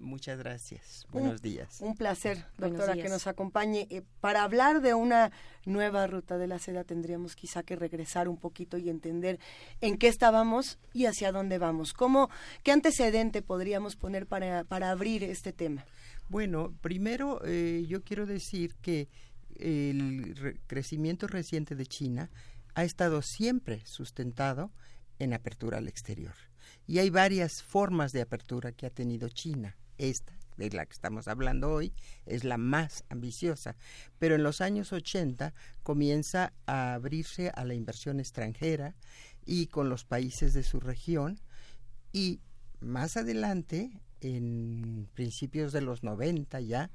Muchas 0.00 0.38
gracias. 0.38 1.04
Un- 1.12 1.20
Buenos 1.22 1.42
días. 1.42 1.80
Un 1.80 1.94
placer, 1.96 2.44
doctora, 2.58 2.94
que 2.94 3.08
nos 3.08 3.26
acompañe. 3.26 3.86
Eh, 3.90 4.02
para 4.20 4.42
hablar 4.42 4.80
de 4.80 4.94
una 4.94 5.30
nueva 5.66 6.06
ruta 6.06 6.38
de 6.38 6.46
la 6.46 6.58
seda 6.58 6.84
tendríamos 6.84 7.36
quizá 7.36 7.62
que 7.62 7.76
regresar 7.76 8.28
un 8.28 8.38
poquito 8.38 8.78
y 8.78 8.88
entender 8.88 9.38
en 9.80 9.98
qué 9.98 10.08
estábamos 10.08 10.78
y 10.94 11.04
hacia 11.06 11.32
dónde 11.32 11.58
vamos. 11.58 11.92
¿Cómo, 11.92 12.30
¿Qué 12.62 12.72
antecedente 12.72 13.42
podríamos 13.42 13.96
poner 13.96 14.26
para, 14.26 14.64
para 14.64 14.90
abrir 14.90 15.22
este 15.22 15.52
tema? 15.52 15.84
Bueno, 16.28 16.74
primero 16.80 17.40
eh, 17.44 17.84
yo 17.88 18.02
quiero 18.02 18.24
decir 18.24 18.76
que 18.76 19.08
el 19.56 20.34
re- 20.36 20.60
crecimiento 20.66 21.26
reciente 21.26 21.74
de 21.74 21.86
China 21.86 22.30
ha 22.74 22.84
estado 22.84 23.20
siempre 23.20 23.84
sustentado 23.84 24.72
en 25.18 25.34
apertura 25.34 25.78
al 25.78 25.88
exterior. 25.88 26.34
Y 26.86 26.98
hay 26.98 27.10
varias 27.10 27.62
formas 27.62 28.12
de 28.12 28.22
apertura 28.22 28.72
que 28.72 28.86
ha 28.86 28.90
tenido 28.90 29.28
China. 29.28 29.76
Esta, 30.00 30.32
de 30.56 30.70
la 30.70 30.86
que 30.86 30.92
estamos 30.92 31.28
hablando 31.28 31.70
hoy, 31.70 31.92
es 32.24 32.44
la 32.44 32.56
más 32.56 33.04
ambiciosa. 33.10 33.76
Pero 34.18 34.34
en 34.34 34.42
los 34.42 34.62
años 34.62 34.92
80 34.92 35.52
comienza 35.82 36.54
a 36.66 36.94
abrirse 36.94 37.50
a 37.54 37.64
la 37.64 37.74
inversión 37.74 38.18
extranjera 38.18 38.96
y 39.44 39.66
con 39.66 39.90
los 39.90 40.04
países 40.04 40.54
de 40.54 40.62
su 40.62 40.80
región 40.80 41.38
y 42.12 42.40
más 42.80 43.18
adelante, 43.18 43.90
en 44.22 45.06
principios 45.12 45.72
de 45.72 45.82
los 45.82 46.02
90 46.02 46.60
ya, 46.60 46.90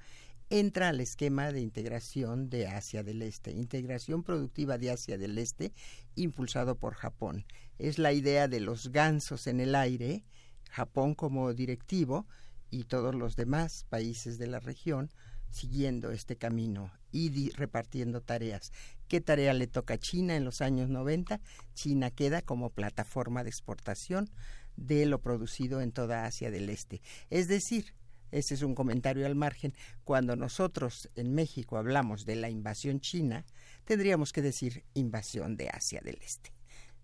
entra 0.50 0.90
al 0.90 1.00
esquema 1.00 1.52
de 1.52 1.62
integración 1.62 2.50
de 2.50 2.68
Asia 2.68 3.04
del 3.04 3.22
Este, 3.22 3.52
integración 3.52 4.24
productiva 4.24 4.78
de 4.78 4.92
Asia 4.92 5.18
del 5.18 5.38
Este, 5.38 5.74
impulsado 6.16 6.76
por 6.76 6.96
Japón. 6.96 7.46
Es 7.78 8.00
la 8.00 8.14
idea 8.14 8.48
de 8.48 8.60
los 8.60 8.92
gansos 8.92 9.48
en 9.48 9.60
el 9.60 9.76
aire, 9.76 10.24
Japón 10.72 11.14
como 11.16 11.54
directivo 11.54 12.28
y 12.76 12.84
todos 12.84 13.16
los 13.16 13.38
demás 13.38 13.86
países 13.90 14.38
de 14.38 14.48
la 14.48 14.60
región 14.60 15.10
siguiendo 15.50 16.12
este 16.12 16.36
camino 16.36 16.92
y 17.12 17.50
repartiendo 17.52 18.22
tareas. 18.22 18.74
¿Qué 19.08 19.22
tarea 19.22 19.54
le 19.54 19.68
toca 19.68 19.94
a 19.94 19.98
China 19.98 20.36
en 20.36 20.44
los 20.44 20.60
años 20.60 20.90
90? 20.90 21.40
China 21.74 22.12
queda 22.12 22.42
como 22.42 22.72
plataforma 22.72 23.44
de 23.46 23.50
exportación 23.50 24.30
de 24.76 25.06
lo 25.06 25.22
producido 25.22 25.80
en 25.80 25.94
toda 25.94 26.26
Asia 26.26 26.52
del 26.52 26.70
Este. 26.70 27.02
Es 27.30 27.48
decir, 27.48 27.94
ese 28.32 28.56
es 28.56 28.62
un 28.62 28.76
comentario 28.76 29.26
al 29.26 29.36
margen, 29.36 29.74
cuando 30.04 30.36
nosotros 30.36 31.10
en 31.16 31.34
México 31.34 31.78
hablamos 31.78 32.26
de 32.26 32.36
la 32.36 32.50
invasión 32.50 33.00
china, 33.00 33.46
tendríamos 33.86 34.34
que 34.34 34.42
decir 34.42 34.84
invasión 34.94 35.56
de 35.56 35.70
Asia 35.70 36.02
del 36.04 36.18
Este. 36.22 36.52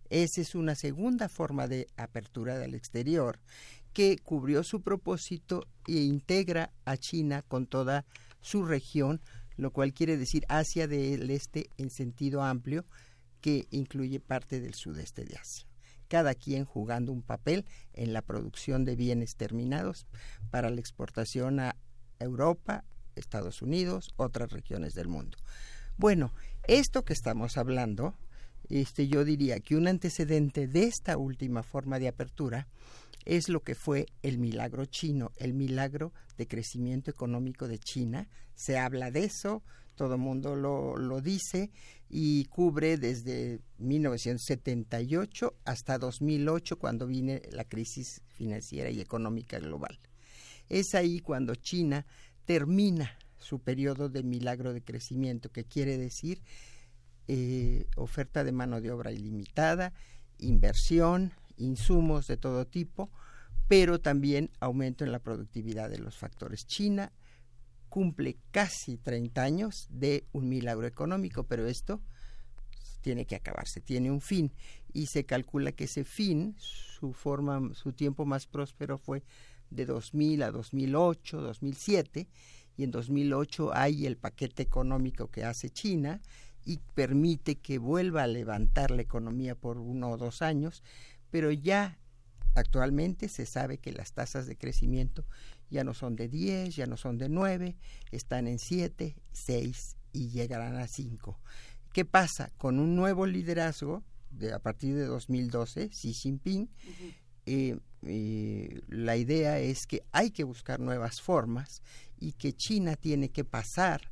Esa 0.10 0.42
es 0.42 0.56
una 0.56 0.76
segunda 0.76 1.30
forma 1.30 1.70
de 1.70 1.88
apertura 1.96 2.58
del 2.58 2.76
exterior 2.76 3.40
que 3.94 4.18
cubrió 4.18 4.64
su 4.64 4.82
propósito 4.82 5.68
e 5.88 6.02
integra 6.02 6.72
a 6.86 6.98
China 6.98 7.42
con 7.42 7.68
toda 7.68 8.06
su 8.40 8.66
región, 8.66 9.22
lo 9.58 9.72
cual 9.72 9.94
quiere 9.94 10.18
decir 10.18 10.46
Asia 10.48 10.88
del 10.88 11.30
Este 11.30 11.70
en 11.78 11.90
sentido 11.90 12.44
amplio, 12.44 12.86
que 13.42 13.68
incluye 13.72 14.20
parte 14.20 14.60
del 14.62 14.74
sudeste 14.76 15.26
de 15.26 15.36
Asia. 15.36 15.68
Cada 16.08 16.36
quien 16.36 16.66
jugando 16.66 17.12
un 17.12 17.22
papel 17.22 17.66
en 17.94 18.14
la 18.14 18.22
producción 18.22 18.86
de 18.86 18.96
bienes 18.96 19.36
terminados 19.36 20.08
para 20.50 20.70
la 20.70 20.80
exportación 20.80 21.60
a 21.60 21.76
Europa, 22.20 22.84
Estados 23.16 23.62
Unidos, 23.62 24.12
otras 24.18 24.52
regiones 24.52 24.94
del 24.94 25.08
mundo. 25.08 25.38
Bueno, 25.98 26.34
esto 26.68 27.04
que 27.04 27.14
estamos 27.14 27.58
hablando, 27.58 28.18
este, 28.72 29.08
yo 29.08 29.26
diría 29.26 29.60
que 29.60 29.76
un 29.76 29.88
antecedente 29.88 30.68
de 30.68 30.84
esta 30.84 31.18
última 31.18 31.62
forma 31.62 32.00
de 32.00 32.08
apertura 32.08 32.68
es 33.26 33.50
lo 33.50 33.62
que 33.62 33.76
fue 33.76 34.06
el 34.24 34.40
milagro 34.40 34.86
chino, 34.86 35.32
el 35.38 35.54
milagro 35.54 36.14
de 36.38 36.48
crecimiento 36.48 37.12
económico 37.12 37.68
de 37.68 37.80
China. 37.80 38.30
Se 38.56 38.78
habla 38.78 39.12
de 39.12 39.26
eso, 39.26 39.62
todo 39.96 40.16
el 40.16 40.22
mundo 40.22 40.56
lo, 40.56 40.96
lo 40.96 41.20
dice 41.22 41.70
y 42.10 42.46
cubre 42.46 42.98
desde 42.98 43.60
1978 43.78 45.54
hasta 45.66 45.98
2008 45.98 46.80
cuando 46.80 47.08
viene 47.08 47.42
la 47.52 47.66
crisis 47.66 48.22
financiera 48.30 48.90
y 48.90 49.02
económica 49.02 49.60
global. 49.60 50.00
Es 50.70 50.96
ahí 50.96 51.20
cuando 51.20 51.56
China 51.56 52.06
termina 52.46 53.18
su 53.38 53.60
periodo 53.60 54.08
de 54.08 54.24
milagro 54.24 54.74
de 54.74 54.82
crecimiento, 54.82 55.52
que 55.52 55.66
quiere 55.66 55.98
decir 55.98 56.42
eh, 57.34 57.88
oferta 57.96 58.44
de 58.44 58.52
mano 58.52 58.82
de 58.82 58.92
obra 58.92 59.14
ilimitada, 59.14 59.94
inversión, 60.38 61.32
insumos 61.56 62.28
de 62.28 62.36
todo 62.36 62.68
tipo, 62.68 63.10
pero 63.70 64.02
también 64.02 64.50
aumento 64.60 65.06
en 65.06 65.14
la 65.14 65.20
productividad 65.20 65.90
de 65.90 66.00
los 66.00 66.18
factores. 66.18 66.66
China 66.68 67.14
cumple 67.88 68.36
casi 68.52 68.98
30 68.98 69.42
años 69.42 69.88
de 69.90 70.26
un 70.34 70.50
milagro 70.50 70.86
económico, 70.86 71.46
pero 71.46 71.68
esto 71.68 72.02
tiene 73.00 73.26
que 73.26 73.38
acabarse, 73.38 73.80
tiene 73.80 74.12
un 74.12 74.20
fin 74.20 74.52
y 74.92 75.06
se 75.06 75.26
calcula 75.26 75.72
que 75.72 75.86
ese 75.86 76.04
fin, 76.04 76.58
su 76.58 77.14
forma, 77.14 77.74
su 77.76 77.94
tiempo 77.94 78.26
más 78.26 78.46
próspero 78.46 78.98
fue 78.98 79.24
de 79.70 79.86
2000 79.86 80.44
a 80.44 80.52
2008, 80.52 81.40
2007 81.40 82.28
y 82.76 82.84
en 82.84 82.92
2008 82.92 83.74
hay 83.74 84.06
el 84.06 84.18
paquete 84.18 84.64
económico 84.64 85.32
que 85.32 85.46
hace 85.46 85.70
China 85.70 86.20
y 86.66 86.80
permite 86.94 87.56
que 87.56 87.78
vuelva 87.78 88.24
a 88.24 88.28
levantar 88.28 88.92
la 88.92 89.02
economía 89.02 89.56
por 89.56 89.78
uno 89.78 90.12
o 90.12 90.18
dos 90.18 90.42
años, 90.42 90.84
pero 91.30 91.52
ya 91.52 91.98
actualmente 92.56 93.30
se 93.30 93.46
sabe 93.46 93.78
que 93.78 93.92
las 93.92 94.14
tasas 94.14 94.46
de 94.46 94.58
crecimiento 94.58 95.26
ya 95.70 95.84
no 95.84 95.94
son 95.94 96.16
de 96.16 96.28
10, 96.28 96.76
ya 96.76 96.86
no 96.86 96.98
son 96.98 97.18
de 97.18 97.30
9, 97.30 97.78
están 98.12 98.48
en 98.48 98.60
7, 98.60 99.16
6 99.32 99.98
y 100.12 100.30
llegarán 100.30 100.76
a 100.76 100.88
5. 100.88 101.40
¿Qué 101.94 102.06
pasa? 102.06 102.52
Con 102.58 102.80
un 102.80 102.96
nuevo 102.96 103.26
liderazgo 103.26 104.04
de, 104.30 104.54
a 104.54 104.60
partir 104.60 104.96
de 104.96 105.06
2012, 105.06 105.90
Xi 105.90 106.14
Jinping, 106.14 106.70
eh, 107.46 107.78
eh, 108.04 108.82
la 108.88 109.18
idea 109.18 109.60
es 109.60 109.88
que 109.88 110.04
hay 110.12 110.32
que 110.32 110.44
buscar 110.44 110.80
nuevas 110.80 111.22
formas 111.22 111.82
y 112.20 112.34
que 112.34 112.54
China 112.54 112.96
tiene 112.96 113.30
que 113.30 113.44
pasar 113.44 114.12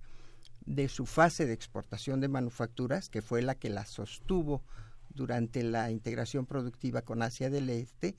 de 0.70 0.88
su 0.88 1.08
fase 1.08 1.48
de 1.48 1.54
exportación 1.54 2.22
de 2.22 2.28
manufacturas, 2.28 3.10
que 3.10 3.24
fue 3.24 3.42
la 3.42 3.56
que 3.56 3.72
la 3.72 3.88
sostuvo 3.88 4.64
durante 5.10 5.64
la 5.64 5.90
integración 5.90 6.46
productiva 6.46 7.02
con 7.02 7.24
Asia 7.24 7.50
del 7.50 7.72
Este, 7.72 8.16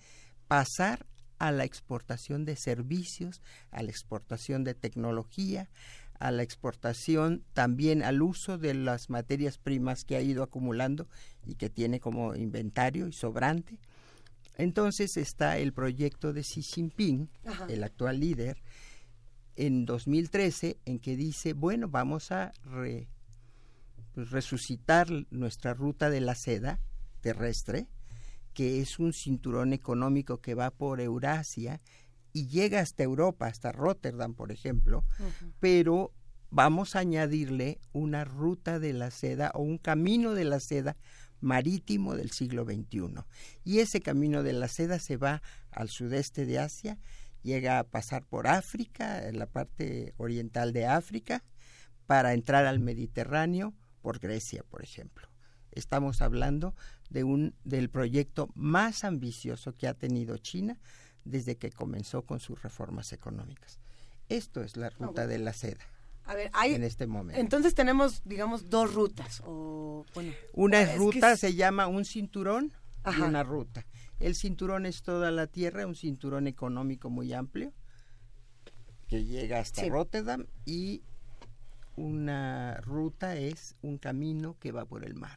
pasar 0.49 1.07
a 1.39 1.53
la 1.53 1.65
exportación 1.65 2.45
de 2.45 2.57
servicios, 2.57 3.41
a 3.71 3.85
la 3.85 3.91
exportación 3.91 4.65
de 4.65 4.75
tecnología, 4.75 5.71
a 6.19 6.33
la 6.33 6.43
exportación 6.43 7.45
también 7.53 8.03
al 8.03 8.21
uso 8.21 8.59
de 8.59 8.75
las 8.75 9.11
materias 9.11 9.57
primas 9.57 10.05
que 10.05 10.17
ha 10.17 10.21
ido 10.21 10.43
acumulando 10.43 11.07
y 11.47 11.55
que 11.55 11.71
tiene 11.71 12.01
como 12.01 12.35
inventario 12.35 13.07
y 13.07 13.13
sobrante. 13.13 13.79
Entonces 14.59 15.17
está 15.17 15.57
el 15.57 15.73
proyecto 15.73 16.33
de 16.33 16.43
Xi 16.43 16.63
Jinping, 16.63 17.31
el 17.69 17.85
actual 17.85 18.19
líder, 18.19 18.61
en 19.57 19.85
2013, 19.85 20.79
en 20.85 20.99
que 20.99 21.17
dice, 21.17 21.53
bueno, 21.53 21.89
vamos 21.89 22.33
a 22.33 22.53
pues, 24.15 24.31
resucitar 24.31 25.09
nuestra 25.31 25.75
ruta 25.75 26.11
de 26.11 26.21
la 26.21 26.35
seda 26.35 26.81
terrestre, 27.21 27.87
que 28.55 28.81
es 28.81 28.99
un 28.99 29.13
cinturón 29.13 29.73
económico 29.73 30.41
que 30.41 30.55
va 30.55 30.71
por 30.71 31.01
Eurasia 31.01 31.81
y 32.33 32.49
llega 32.49 32.81
hasta 32.81 33.03
Europa, 33.03 33.47
hasta 33.47 33.73
Rotterdam, 33.73 34.35
por 34.35 34.53
ejemplo, 34.53 35.05
pero 35.59 36.13
vamos 36.51 36.97
a 36.97 37.01
añadirle 37.01 37.81
una 37.93 38.25
ruta 38.25 38.79
de 38.79 38.93
la 38.93 39.11
seda 39.11 39.51
o 39.55 39.63
un 39.63 39.79
camino 39.79 40.35
de 40.35 40.45
la 40.45 40.61
seda 40.61 40.97
marítimo 41.41 42.15
del 42.17 42.31
siglo 42.31 42.65
XXI. 42.65 43.25
Y 43.65 43.79
ese 43.79 44.01
camino 44.01 44.43
de 44.43 44.53
la 44.53 44.69
seda 44.69 44.99
se 44.99 45.17
va 45.17 45.43
al 45.71 45.89
sudeste 45.89 46.47
de 46.47 46.59
Asia, 46.59 46.99
llega 47.43 47.79
a 47.79 47.85
pasar 47.85 48.25
por 48.25 48.47
África, 48.47 49.27
en 49.29 49.39
la 49.39 49.47
parte 49.47 50.15
oriental 50.17 50.73
de 50.73 50.87
África, 50.87 51.45
para 52.07 52.33
entrar 52.35 52.67
al 52.67 52.81
Mediterráneo 52.81 53.75
por 54.03 54.19
Grecia, 54.19 54.65
por 54.69 54.83
ejemplo. 54.83 55.29
Estamos 55.71 56.23
hablando 56.23 56.75
de 57.11 57.25
un 57.25 57.55
del 57.65 57.91
proyecto 57.91 58.51
más 58.55 59.05
ambicioso 59.05 59.77
que 59.77 59.87
ha 59.87 59.95
tenido 59.95 60.37
China 60.39 60.79
desde 61.25 61.57
que 61.57 61.71
comenzó 61.71 62.23
con 62.23 62.41
sus 62.41 62.63
reformas 62.63 63.13
económicas. 63.13 63.79
Esto 64.29 64.63
es 64.63 64.77
la 64.77 64.91
ruta 64.91 65.27
de 65.27 65.39
la 65.39 65.53
seda. 65.53 65.85
A 66.25 66.35
ver, 66.35 66.51
hay, 66.53 66.75
en 66.75 66.85
este 66.85 67.07
momento. 67.07 67.41
Entonces 67.41 67.75
tenemos, 67.75 68.23
digamos, 68.25 68.71
dos 68.71 68.95
rutas. 68.95 69.43
O, 69.45 70.07
bueno, 70.15 70.33
una 70.53 70.85
ruta 70.95 71.37
se 71.37 71.55
llama 71.55 71.89
un 71.89 72.05
cinturón 72.05 72.73
y 73.17 73.21
una 73.21 73.43
ruta. 73.43 73.85
El 74.21 74.35
cinturón 74.35 74.87
es 74.87 75.03
toda 75.03 75.31
la 75.31 75.47
tierra, 75.47 75.87
un 75.87 75.95
cinturón 75.97 76.47
económico 76.47 77.11
muy 77.11 77.33
amplio 77.33 77.73
que 79.11 79.25
llega 79.25 79.59
hasta 79.59 79.85
Rotterdam 79.89 80.47
y 80.65 81.03
una 81.97 82.81
ruta 82.83 83.37
es 83.37 83.75
un 83.83 83.99
camino 83.99 84.57
que 84.61 84.71
va 84.71 84.85
por 84.85 85.05
el 85.05 85.15
mar. 85.15 85.37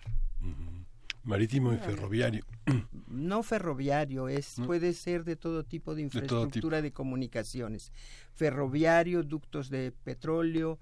Marítimo 1.23 1.73
y 1.73 1.77
ferroviario. 1.77 2.45
No 3.07 3.43
ferroviario, 3.43 4.27
es 4.27 4.55
puede 4.65 4.91
ser 4.93 5.23
de 5.23 5.35
todo 5.35 5.63
tipo 5.63 5.93
de 5.93 6.01
infraestructura 6.01 6.81
de, 6.81 6.91
comunicaciones. 6.91 7.91
Ferroviario, 8.33 9.21
ductos 9.21 9.69
de 9.69 9.91
petróleo, 9.91 10.79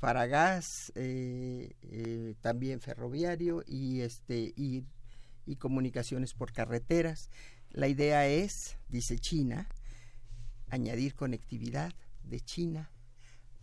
para 0.00 0.26
gas, 0.26 0.92
eh, 0.94 1.72
eh, 1.82 2.34
también 2.40 2.80
ferroviario 2.80 3.64
y 3.66 4.00
este 4.00 4.52
y, 4.56 4.84
y 5.50 5.56
comunicaciones 5.56 6.32
por 6.32 6.52
carreteras. 6.52 7.28
La 7.70 7.88
idea 7.88 8.26
es, 8.28 8.78
dice 8.88 9.18
China, 9.18 9.68
añadir 10.68 11.14
conectividad 11.16 11.92
de 12.22 12.40
China 12.40 12.90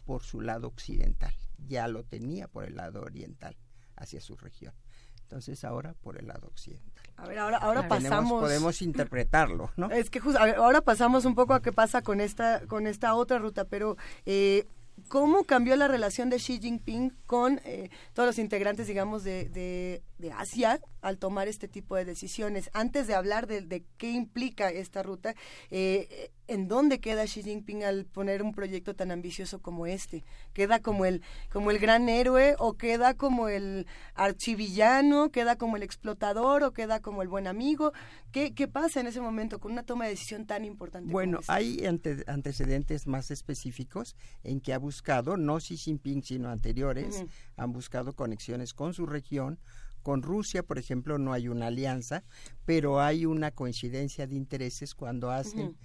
por 0.03 0.23
su 0.23 0.41
lado 0.41 0.67
occidental. 0.67 1.33
Ya 1.65 1.87
lo 1.87 2.03
tenía 2.03 2.49
por 2.49 2.65
el 2.65 2.75
lado 2.75 3.01
oriental, 3.01 3.55
hacia 3.95 4.19
su 4.19 4.35
región. 4.35 4.73
Entonces 5.21 5.63
ahora 5.63 5.93
por 5.93 6.17
el 6.17 6.27
lado 6.27 6.47
occidental. 6.47 7.05
A 7.15 7.27
ver, 7.27 7.39
ahora, 7.39 7.57
ahora 7.57 7.87
pasamos. 7.87 8.41
Podemos 8.41 8.81
interpretarlo, 8.81 9.71
¿no? 9.77 9.89
Es 9.89 10.09
que 10.09 10.21
ahora 10.57 10.81
pasamos 10.81 11.25
un 11.25 11.35
poco 11.35 11.53
a 11.53 11.61
qué 11.61 11.71
pasa 11.71 12.01
con 12.01 12.19
esta, 12.21 12.65
con 12.67 12.85
esta 12.85 13.15
otra 13.15 13.39
ruta, 13.39 13.65
pero 13.65 13.97
eh, 14.25 14.67
¿cómo 15.07 15.43
cambió 15.43 15.75
la 15.75 15.87
relación 15.87 16.29
de 16.29 16.37
Xi 16.37 16.59
Jinping 16.59 17.11
con 17.25 17.61
eh, 17.63 17.89
todos 18.13 18.27
los 18.27 18.39
integrantes, 18.39 18.87
digamos, 18.87 19.23
de, 19.23 19.49
de, 19.49 20.03
de 20.17 20.31
Asia 20.31 20.81
al 21.01 21.17
tomar 21.17 21.47
este 21.47 21.67
tipo 21.67 21.95
de 21.95 22.05
decisiones. 22.05 22.69
Antes 22.73 23.07
de 23.07 23.15
hablar 23.15 23.47
de, 23.47 23.85
qué 23.97 24.11
implica 24.11 24.69
esta 24.69 25.03
ruta, 25.03 25.35
eh, 25.71 26.31
¿en 26.47 26.67
dónde 26.67 26.99
queda 26.99 27.25
Xi 27.25 27.43
Jinping 27.43 27.83
al 27.83 28.05
poner 28.05 28.41
un 28.41 28.53
proyecto 28.53 28.95
tan 28.95 29.11
ambicioso 29.11 29.61
como 29.61 29.85
este? 29.85 30.23
¿Queda 30.53 30.79
como 30.79 31.05
el, 31.05 31.21
como 31.51 31.71
el 31.71 31.79
gran 31.79 32.09
héroe 32.09 32.55
o 32.59 32.73
queda 32.73 33.13
como 33.13 33.49
el 33.49 33.87
archivillano, 34.15 35.29
queda 35.31 35.57
como 35.57 35.77
el 35.77 35.83
explotador 35.83 36.63
o 36.63 36.73
queda 36.73 37.01
como 37.01 37.21
el 37.21 37.27
buen 37.27 37.47
amigo? 37.47 37.93
¿Qué, 38.31 38.53
qué 38.53 38.67
pasa 38.67 38.99
en 38.99 39.07
ese 39.07 39.21
momento 39.21 39.59
con 39.59 39.71
una 39.71 39.83
toma 39.83 40.05
de 40.05 40.11
decisión 40.11 40.45
tan 40.45 40.65
importante? 40.65 41.11
Bueno, 41.11 41.39
hay 41.47 41.85
antecedentes 41.85 43.07
más 43.07 43.31
específicos 43.31 44.15
en 44.43 44.61
que 44.61 44.73
ha 44.73 44.79
buscado, 44.79 45.37
no 45.37 45.57
Xi 45.57 45.77
Jinping, 45.77 46.23
sino 46.23 46.49
anteriores, 46.49 47.25
han 47.55 47.71
buscado 47.71 48.13
conexiones 48.13 48.73
con 48.73 48.93
su 48.93 49.05
región, 49.05 49.59
con 50.07 50.21
Rusia, 50.21 50.63
por 50.63 50.77
ejemplo, 50.77 51.17
no 51.17 51.33
hay 51.33 51.49
una 51.49 51.67
alianza, 51.67 52.23
pero 52.63 53.01
hay 53.01 53.25
una 53.25 53.51
coincidencia 53.51 54.25
de 54.25 54.35
intereses 54.35 54.95
cuando 54.95 55.31
hacen 55.31 55.75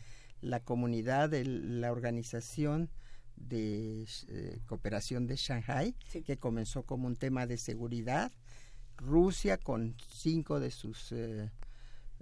la 0.43 0.61
comunidad, 0.61 1.31
de 1.31 1.45
la 1.45 1.91
organización 1.91 2.91
de 3.37 4.07
eh, 4.29 4.61
cooperación 4.67 5.27
de 5.27 5.37
Shanghai, 5.37 5.95
que 6.27 6.37
comenzó 6.37 6.83
como 6.83 7.07
un 7.07 7.17
tema 7.17 7.47
de 7.47 7.57
seguridad. 7.57 8.31
Rusia 8.97 9.57
con 9.57 9.97
cinco 10.09 10.61
de 10.61 10.71
sus 10.71 11.13
eh, 11.13 11.51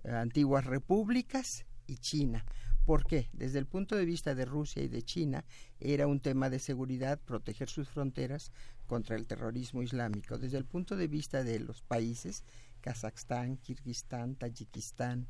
antiguas 0.04 0.64
repúblicas 0.64 1.64
y 1.86 1.96
China. 1.96 2.44
¿Por 2.86 3.04
qué? 3.04 3.28
Desde 3.32 3.58
el 3.58 3.66
punto 3.66 3.96
de 3.96 4.04
vista 4.04 4.34
de 4.34 4.44
Rusia 4.44 4.82
y 4.82 4.88
de 4.88 5.02
China, 5.02 5.44
era 5.78 6.06
un 6.06 6.20
tema 6.20 6.48
de 6.48 6.58
seguridad 6.58 7.20
proteger 7.20 7.68
sus 7.68 7.88
fronteras 7.88 8.52
contra 8.86 9.16
el 9.16 9.26
terrorismo 9.26 9.82
islámico. 9.82 10.38
Desde 10.38 10.58
el 10.58 10.64
punto 10.64 10.96
de 10.96 11.06
vista 11.06 11.44
de 11.44 11.60
los 11.60 11.82
países, 11.82 12.44
Kazajstán, 12.80 13.58
Kirguistán, 13.58 14.34
Tayikistán, 14.36 15.28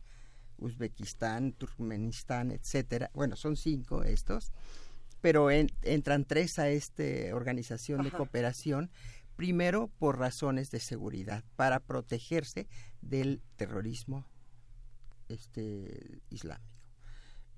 Uzbekistán, 0.61 1.53
Turkmenistán, 1.53 2.51
etcétera. 2.51 3.11
Bueno, 3.15 3.37
son 3.37 3.57
cinco 3.57 4.03
estos, 4.03 4.53
pero 5.21 5.51
entran 5.51 6.25
tres 6.25 6.59
a 6.59 6.69
esta 6.69 7.35
organización 7.35 8.03
de 8.05 8.11
cooperación. 8.11 8.91
Primero, 9.37 9.89
por 9.99 10.19
razones 10.19 10.71
de 10.71 10.81
seguridad, 10.81 11.45
para 11.57 11.81
protegerse 11.81 12.69
del 13.01 13.41
terrorismo 13.57 14.27
este, 15.29 16.21
islámico. 16.31 16.69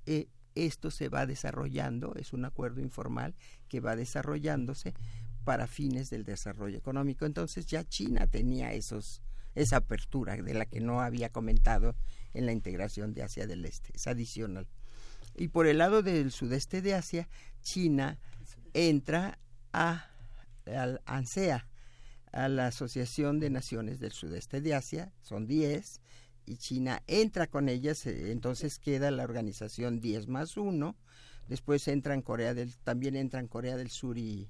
Eh, 0.06 0.28
esto 0.54 0.90
se 0.90 1.08
va 1.08 1.26
desarrollando, 1.26 2.14
es 2.16 2.32
un 2.32 2.44
acuerdo 2.44 2.80
informal 2.80 3.34
que 3.68 3.80
va 3.80 3.96
desarrollándose 3.96 4.94
para 5.44 5.66
fines 5.66 6.10
del 6.10 6.24
desarrollo 6.24 6.78
económico. 6.78 7.24
Entonces 7.26 7.66
ya 7.66 7.84
China 7.84 8.26
tenía 8.26 8.72
esos, 8.72 9.22
esa 9.54 9.76
apertura 9.76 10.36
de 10.36 10.54
la 10.54 10.66
que 10.66 10.80
no 10.80 11.00
había 11.00 11.30
comentado 11.30 11.94
en 12.34 12.46
la 12.46 12.52
integración 12.52 13.12
de 13.14 13.22
Asia 13.22 13.46
del 13.46 13.64
Este, 13.64 13.90
es 13.94 14.06
adicional. 14.06 14.66
Y 15.36 15.48
por 15.48 15.66
el 15.66 15.78
lado 15.78 16.02
del 16.02 16.30
sudeste 16.30 16.82
de 16.82 16.94
Asia, 16.94 17.28
China 17.62 18.18
entra 18.74 19.38
a 19.72 20.08
al 20.66 21.00
ANSEA, 21.06 21.66
a 22.30 22.48
la 22.48 22.68
Asociación 22.68 23.40
de 23.40 23.50
Naciones 23.50 23.98
del 23.98 24.12
Sudeste 24.12 24.60
de 24.60 24.74
Asia, 24.74 25.12
son 25.22 25.46
10, 25.46 26.00
y 26.46 26.56
China 26.56 27.02
entra 27.06 27.46
con 27.46 27.68
ellas, 27.68 28.06
eh, 28.06 28.30
entonces 28.30 28.78
queda 28.78 29.10
la 29.10 29.24
organización 29.24 30.00
10 30.00 30.28
más 30.28 30.56
1, 30.56 30.96
después 31.48 31.88
entran 31.88 32.22
Corea 32.22 32.54
del, 32.54 32.76
también 32.78 33.16
entran 33.16 33.48
Corea 33.48 33.76
del 33.76 33.90
Sur 33.90 34.18
y 34.18 34.48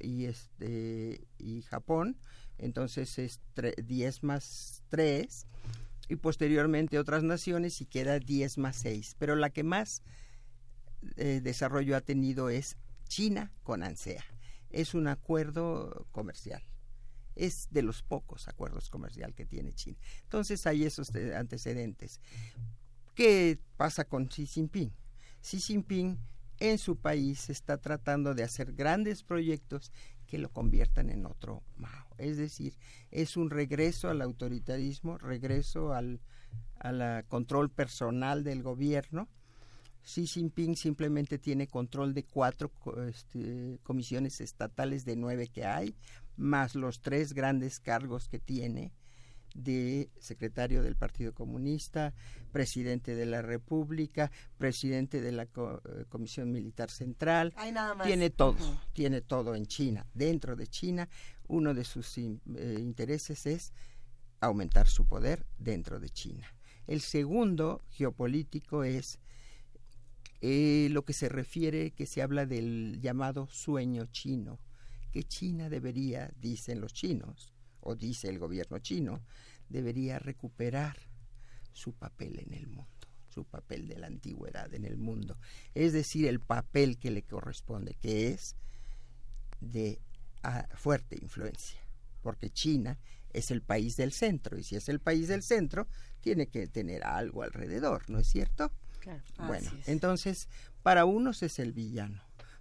y, 0.00 0.26
este, 0.26 1.26
y 1.38 1.62
Japón, 1.62 2.16
entonces 2.58 3.18
es 3.18 3.40
10 3.84 4.22
más 4.22 4.82
3, 4.88 5.46
y 6.08 6.16
posteriormente 6.16 6.98
otras 6.98 7.22
naciones 7.22 7.80
y 7.80 7.86
queda 7.86 8.18
10 8.18 8.58
más 8.58 8.76
6. 8.76 9.16
Pero 9.18 9.36
la 9.36 9.50
que 9.50 9.62
más 9.62 10.02
eh, 11.16 11.40
desarrollo 11.42 11.96
ha 11.96 12.00
tenido 12.00 12.48
es 12.48 12.76
China 13.06 13.52
con 13.62 13.82
ANSEA. 13.82 14.24
Es 14.70 14.94
un 14.94 15.06
acuerdo 15.06 16.06
comercial. 16.10 16.62
Es 17.34 17.68
de 17.70 17.82
los 17.82 18.02
pocos 18.02 18.48
acuerdos 18.48 18.88
comerciales 18.88 19.36
que 19.36 19.46
tiene 19.46 19.72
China. 19.72 19.98
Entonces 20.22 20.66
hay 20.66 20.84
esos 20.84 21.12
antecedentes. 21.36 22.20
¿Qué 23.14 23.58
pasa 23.76 24.04
con 24.04 24.26
Xi 24.26 24.46
Jinping? 24.46 24.92
Xi 25.42 25.60
Jinping 25.60 26.18
en 26.58 26.78
su 26.78 26.96
país 26.96 27.50
está 27.50 27.78
tratando 27.78 28.34
de 28.34 28.42
hacer 28.42 28.72
grandes 28.72 29.22
proyectos 29.22 29.92
que 30.28 30.38
lo 30.38 30.50
conviertan 30.50 31.10
en 31.10 31.26
otro 31.26 31.64
Mao. 31.76 32.06
Es 32.18 32.36
decir, 32.36 32.74
es 33.10 33.36
un 33.36 33.50
regreso 33.50 34.10
al 34.10 34.22
autoritarismo, 34.22 35.18
regreso 35.18 35.92
al 35.92 36.20
control 37.26 37.70
personal 37.70 38.44
del 38.44 38.62
gobierno. 38.62 39.28
Xi 40.04 40.26
Jinping 40.26 40.76
simplemente 40.76 41.38
tiene 41.38 41.66
control 41.66 42.14
de 42.14 42.24
cuatro 42.24 42.70
este, 43.08 43.80
comisiones 43.82 44.40
estatales 44.40 45.04
de 45.04 45.16
nueve 45.16 45.48
que 45.48 45.64
hay, 45.64 45.94
más 46.36 46.74
los 46.74 47.00
tres 47.00 47.32
grandes 47.34 47.80
cargos 47.80 48.28
que 48.28 48.38
tiene 48.38 48.92
de 49.54 50.10
secretario 50.18 50.82
del 50.82 50.96
Partido 50.96 51.32
Comunista, 51.34 52.14
presidente 52.52 53.14
de 53.14 53.26
la 53.26 53.42
República, 53.42 54.30
presidente 54.56 55.20
de 55.20 55.32
la 55.32 55.42
eh, 55.44 56.04
Comisión 56.08 56.52
Militar 56.52 56.90
Central. 56.90 57.54
Tiene 58.04 58.30
todo, 58.30 58.80
tiene 58.92 59.20
todo 59.20 59.54
en 59.54 59.66
China. 59.66 60.06
Dentro 60.14 60.56
de 60.56 60.66
China, 60.66 61.08
uno 61.46 61.74
de 61.74 61.84
sus 61.84 62.18
eh, 62.18 62.32
intereses 62.78 63.46
es 63.46 63.72
aumentar 64.40 64.86
su 64.86 65.06
poder 65.06 65.46
dentro 65.58 65.98
de 65.98 66.10
China. 66.10 66.46
El 66.86 67.00
segundo 67.00 67.82
geopolítico 67.90 68.84
es 68.84 69.18
eh, 70.40 70.88
lo 70.90 71.04
que 71.04 71.12
se 71.12 71.28
refiere, 71.28 71.90
que 71.90 72.06
se 72.06 72.22
habla 72.22 72.46
del 72.46 73.00
llamado 73.00 73.48
sueño 73.48 74.06
chino, 74.06 74.60
que 75.10 75.24
China 75.24 75.68
debería, 75.68 76.30
dicen 76.40 76.80
los 76.80 76.92
chinos, 76.92 77.57
o 77.88 77.94
dice 77.94 78.28
el 78.28 78.38
gobierno 78.38 78.78
chino, 78.80 79.22
debería 79.70 80.18
recuperar 80.18 80.98
su 81.72 81.94
papel 81.94 82.38
en 82.38 82.52
el 82.52 82.66
mundo, 82.66 83.08
su 83.30 83.46
papel 83.46 83.88
de 83.88 83.98
la 83.98 84.08
antigüedad 84.08 84.72
en 84.74 84.84
el 84.84 84.98
mundo, 84.98 85.38
es 85.74 85.94
decir, 85.94 86.26
el 86.28 86.38
papel 86.38 86.98
que 86.98 87.10
le 87.10 87.22
corresponde, 87.22 87.94
que 87.94 88.28
es 88.28 88.56
de 89.62 90.02
ah, 90.42 90.68
fuerte 90.74 91.16
influencia, 91.20 91.80
porque 92.22 92.50
China 92.50 92.98
es 93.32 93.50
el 93.50 93.62
país 93.62 93.96
del 93.96 94.12
centro 94.12 94.58
y 94.58 94.64
si 94.64 94.76
es 94.76 94.90
el 94.90 95.00
país 95.00 95.28
del 95.28 95.42
centro, 95.42 95.88
tiene 96.20 96.48
que 96.48 96.66
tener 96.66 97.04
algo 97.04 97.42
alrededor, 97.42 98.10
¿no 98.10 98.18
es 98.18 98.26
cierto? 98.26 98.70
Bueno, 99.38 99.70
entonces, 99.86 100.48
para 100.82 101.06
unos 101.06 101.42
es 101.42 101.58
el 101.58 101.72
villano, 101.72 102.20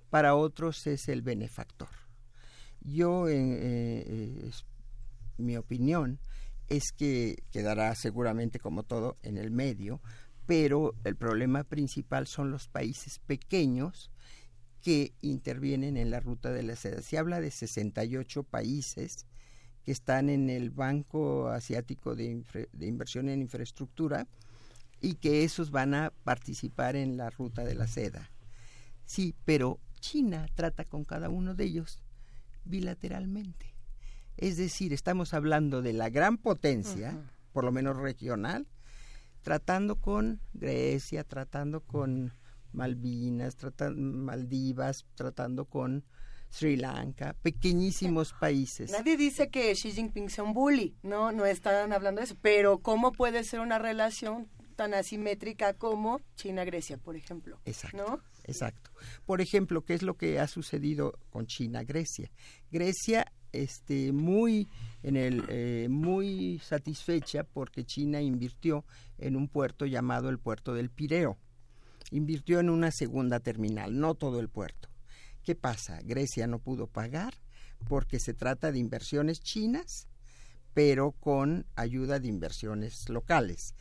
para 0.09 0.35
otros 0.35 0.87
es 0.87 1.09
el 1.09 1.21
benefactor. 1.21 1.89
Yo, 2.79 3.27
en 3.27 3.51
eh, 3.51 4.03
eh, 4.07 4.51
mi 5.37 5.57
opinión, 5.57 6.19
es 6.67 6.91
que 6.91 7.43
quedará 7.51 7.93
seguramente 7.95 8.59
como 8.59 8.83
todo 8.83 9.17
en 9.23 9.37
el 9.37 9.51
medio, 9.51 10.01
pero 10.45 10.95
el 11.03 11.15
problema 11.15 11.63
principal 11.63 12.27
son 12.27 12.51
los 12.51 12.67
países 12.67 13.19
pequeños 13.19 14.11
que 14.81 15.13
intervienen 15.21 15.97
en 15.97 16.11
la 16.11 16.19
ruta 16.19 16.51
de 16.51 16.63
la 16.63 16.75
seda. 16.75 17.01
Se 17.01 17.17
habla 17.17 17.41
de 17.41 17.51
68 17.51 18.43
países 18.43 19.25
que 19.83 19.91
están 19.91 20.29
en 20.29 20.49
el 20.49 20.69
Banco 20.69 21.47
Asiático 21.47 22.15
de, 22.15 22.43
Inversión 22.79 23.29
en 23.29 23.41
Infraestructura 23.41 24.27
y 24.99 25.15
que 25.15 25.43
esos 25.43 25.71
van 25.71 25.93
a 25.93 26.11
participar 26.23 26.95
en 26.95 27.17
la 27.17 27.29
ruta 27.29 27.63
de 27.63 27.75
la 27.75 27.87
seda. 27.87 28.29
Sí, 29.05 29.35
pero 29.45 29.79
China 29.99 30.45
trata 30.55 30.83
con 30.83 31.03
cada 31.05 31.29
uno 31.29 31.55
de 31.55 31.65
ellos 31.65 31.99
bilateralmente. 32.65 33.76
Es 34.37 34.57
decir, 34.57 34.93
estamos 34.93 35.33
hablando 35.33 35.81
de 35.81 35.93
la 35.93 36.09
gran 36.09 36.37
potencia, 36.37 37.19
por 37.53 37.63
lo 37.63 37.71
menos 37.71 37.97
regional, 37.97 38.67
tratando 39.41 39.95
con 39.95 40.39
Grecia, 40.53 41.23
tratando 41.23 41.81
con 41.81 42.31
Malvinas, 42.71 43.55
tratando 43.55 43.99
Maldivas, 43.99 45.05
tratando 45.15 45.65
con 45.65 46.03
Sri 46.49 46.75
Lanka, 46.77 47.35
pequeñísimos 47.41 48.33
países. 48.33 48.91
Nadie 48.91 49.17
dice 49.17 49.49
que 49.49 49.73
Xi 49.73 49.91
Jinping 49.91 50.29
sea 50.29 50.43
un 50.43 50.53
bully, 50.53 50.95
no, 51.01 51.31
no 51.31 51.45
están 51.45 51.91
hablando 51.91 52.19
de 52.19 52.25
eso, 52.25 52.35
pero 52.41 52.79
¿cómo 52.79 53.11
puede 53.11 53.43
ser 53.43 53.59
una 53.59 53.79
relación 53.79 54.47
tan 54.75 54.93
asimétrica 54.93 55.73
como 55.73 56.21
China-Grecia, 56.35 56.97
por 56.97 57.15
ejemplo? 57.15 57.59
Exacto. 57.65 58.21
Exacto. 58.43 58.91
Por 59.25 59.41
ejemplo, 59.41 59.83
¿qué 59.83 59.93
es 59.93 60.03
lo 60.03 60.15
que 60.15 60.39
ha 60.39 60.47
sucedido 60.47 61.19
con 61.31 61.47
China-Grecia? 61.47 62.31
Grecia 62.71 63.33
este, 63.51 64.11
muy, 64.11 64.67
en 65.03 65.15
el, 65.15 65.43
eh, 65.49 65.87
muy 65.89 66.59
satisfecha 66.59 67.43
porque 67.43 67.85
China 67.85 68.21
invirtió 68.21 68.85
en 69.17 69.35
un 69.35 69.47
puerto 69.47 69.85
llamado 69.85 70.29
el 70.29 70.39
puerto 70.39 70.73
del 70.73 70.89
Pireo. 70.89 71.37
Invirtió 72.11 72.59
en 72.59 72.69
una 72.69 72.91
segunda 72.91 73.39
terminal, 73.39 73.99
no 73.99 74.15
todo 74.15 74.39
el 74.39 74.49
puerto. 74.49 74.89
¿Qué 75.43 75.55
pasa? 75.55 75.99
Grecia 76.03 76.47
no 76.47 76.59
pudo 76.59 76.87
pagar 76.87 77.33
porque 77.87 78.19
se 78.19 78.33
trata 78.33 78.71
de 78.71 78.79
inversiones 78.79 79.41
chinas, 79.41 80.07
pero 80.73 81.11
con 81.11 81.65
ayuda 81.75 82.19
de 82.19 82.27
inversiones 82.27 83.09
locales. 83.09 83.73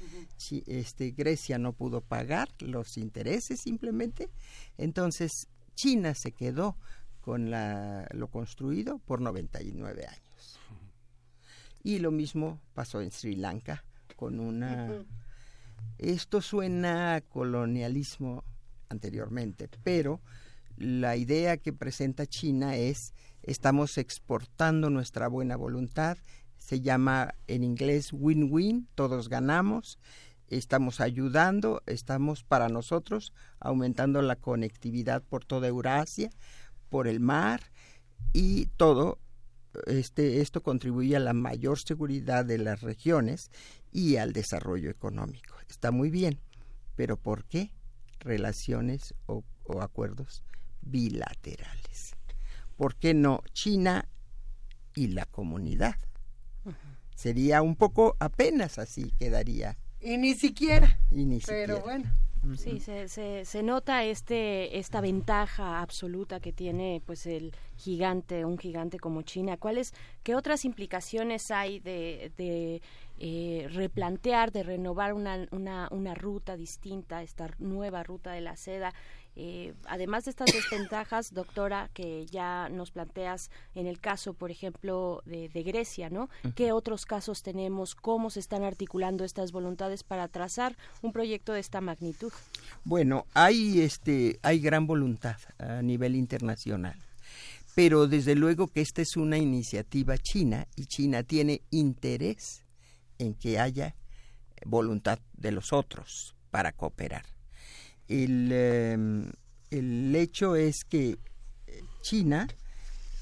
este, 0.67 1.11
Grecia 1.11 1.59
no 1.59 1.73
pudo 1.73 2.01
pagar 2.01 2.49
los 2.61 2.97
intereses 2.97 3.61
simplemente, 3.61 4.31
entonces 4.79 5.49
China 5.75 6.15
se 6.15 6.33
quedó 6.33 6.77
con 7.27 7.51
la, 7.51 8.07
lo 8.13 8.29
construido 8.29 8.99
por 8.99 9.21
99 9.21 10.07
años. 10.07 10.61
Y 11.83 11.99
lo 11.99 12.13
mismo 12.13 12.61
pasó 12.73 13.01
en 13.01 13.11
Sri 13.11 13.35
Lanka 13.35 13.83
con 14.15 14.39
una... 14.39 15.05
Esto 15.99 16.41
suena 16.41 17.17
a 17.17 17.21
colonialismo 17.23 18.45
anteriormente, 18.89 19.69
pero 19.83 20.21
la 20.77 21.17
idea 21.17 21.57
que 21.57 21.73
presenta 21.73 22.27
China 22.27 22.77
es 22.77 23.13
estamos 23.43 23.99
exportando 23.99 24.89
nuestra 24.89 25.27
buena 25.27 25.57
voluntad, 25.57 26.19
se 26.59 26.81
llama 26.81 27.35
en 27.49 27.65
inglés 27.65 28.13
win-win, 28.13 28.87
todos 28.95 29.29
ganamos, 29.29 29.99
estamos 30.47 31.01
ayudando, 31.01 31.83
estamos 31.87 32.45
para 32.45 32.69
nosotros 32.69 33.33
aumentando 33.59 34.23
la 34.23 34.37
conectividad 34.37 35.25
por 35.25 35.45
toda 35.45 35.67
Eurasia, 35.67 36.31
por 36.89 37.09
el 37.09 37.21
mar 37.21 37.61
y 38.33 38.67
todo 38.77 39.19
este, 39.87 40.41
esto 40.41 40.63
contribuye 40.63 41.17
a 41.17 41.21
la 41.21 41.33
mayor 41.33 41.79
seguridad 41.79 42.45
de 42.45 42.59
las 42.59 42.81
regiones 42.81 43.51
y 43.93 44.17
al 44.17 44.33
desarrollo 44.33 44.91
económico. 44.91 45.55
Está 45.69 45.91
muy 45.91 46.11
bien, 46.11 46.41
pero 46.95 47.17
¿por 47.17 47.45
qué 47.45 47.73
relaciones 48.21 49.15
o, 49.27 49.45
acuerdos 49.81 50.43
bilaterales? 50.83 52.15
¿Por 52.77 52.97
qué 52.97 53.15
no 53.15 53.43
China 53.53 54.09
y 54.95 55.09
la 55.09 55.27
comunidad? 55.27 55.97
Sería 57.15 57.63
un 57.63 57.77
poco 57.77 58.17
apenas 58.21 58.79
así 58.79 59.13
quedaría. 59.19 59.79
Y 60.01 60.19
ni 60.19 60.35
siquiera. 60.35 60.99
Y 61.11 61.25
ni 61.25 61.41
pero 61.41 61.81
bueno. 61.81 62.11
Sí, 62.55 62.81
se, 62.81 63.09
se, 63.09 63.45
se, 63.45 63.63
nota 63.63 64.05
este 64.05 64.79
esta 64.79 65.01
ventaja 65.01 65.81
absoluta 65.81 66.39
que 66.41 66.53
tiene 66.53 67.03
pues 67.05 67.27
el 67.27 67.53
gigante, 67.77 68.45
un 68.45 68.59
gigante 68.59 68.99
como 68.99 69.23
China. 69.23 69.57
¿Cuáles, 69.57 69.93
qué 70.23 70.35
otras 70.35 70.65
implicaciones 70.65 71.51
hay 71.51 71.81
de, 71.81 72.33
de 72.37 72.83
eh, 73.19 73.69
replantear, 73.73 74.53
de 74.53 74.63
renovar 74.63 75.13
una, 75.13 75.47
una, 75.51 75.89
una 75.91 76.15
ruta 76.15 76.57
distinta, 76.57 77.23
esta 77.23 77.51
nueva 77.59 78.03
ruta 78.03 78.33
de 78.33 78.41
la 78.43 78.57
seda 78.57 78.95
eh, 79.37 79.75
además 79.87 80.25
de 80.25 80.31
estas 80.31 80.51
desventajas, 80.51 81.33
doctora, 81.33 81.91
que 81.93 82.27
ya 82.27 82.69
nos 82.71 82.91
planteas 82.91 83.51
en 83.75 83.87
el 83.87 84.01
caso, 84.01 84.33
por 84.33 84.51
ejemplo, 84.51 85.23
de, 85.27 85.49
Grecia, 85.67 86.11
¿no? 86.11 86.29
¿Qué 86.55 86.73
otros 86.73 87.05
casos 87.05 87.43
tenemos? 87.43 87.95
¿Cómo 87.95 88.31
se 88.31 88.41
están 88.41 88.65
articulando 88.65 89.25
estas 89.25 89.53
voluntades 89.53 90.05
para 90.05 90.29
trazar 90.29 90.77
un 91.03 91.13
proyecto 91.13 91.53
de 91.53 91.61
esta 91.61 91.81
magnitud? 91.81 92.33
Bueno, 92.85 93.27
hay, 93.35 93.81
este, 93.81 94.39
hay 94.43 94.61
gran 94.61 94.87
voluntad 94.87 95.37
a 95.59 95.83
nivel 95.83 96.15
internacional 96.17 96.97
pero 97.75 98.07
desde 98.07 98.35
luego 98.35 98.69
que 98.69 98.81
esta 98.81 99.03
es 99.03 99.19
una 99.19 99.37
iniciativa 99.37 100.17
china 100.17 100.67
y 100.77 100.87
China 100.87 101.23
tiene 101.25 101.61
interés 101.71 102.65
en 103.19 103.35
que 103.35 103.59
haya 103.59 103.95
voluntad 104.65 105.19
de 105.35 105.53
los 105.53 105.75
otros 105.75 106.35
para 106.51 106.73
cooperar. 106.73 107.36
El, 108.09 108.51
em, 108.53 109.31
el 109.71 110.15
hecho 110.15 110.57
es 110.57 110.85
que 110.89 111.19
China 112.03 112.47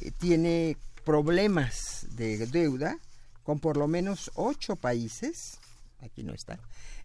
eh, 0.01 0.11
tiene 0.19 0.77
problemas 1.05 2.07
de 2.11 2.47
deuda 2.47 2.99
con 3.43 3.59
por 3.61 3.77
lo 3.77 3.87
menos 3.87 4.31
ocho 4.35 4.77
países, 4.77 5.59
aquí 6.01 6.23
no 6.23 6.33
está, 6.33 6.59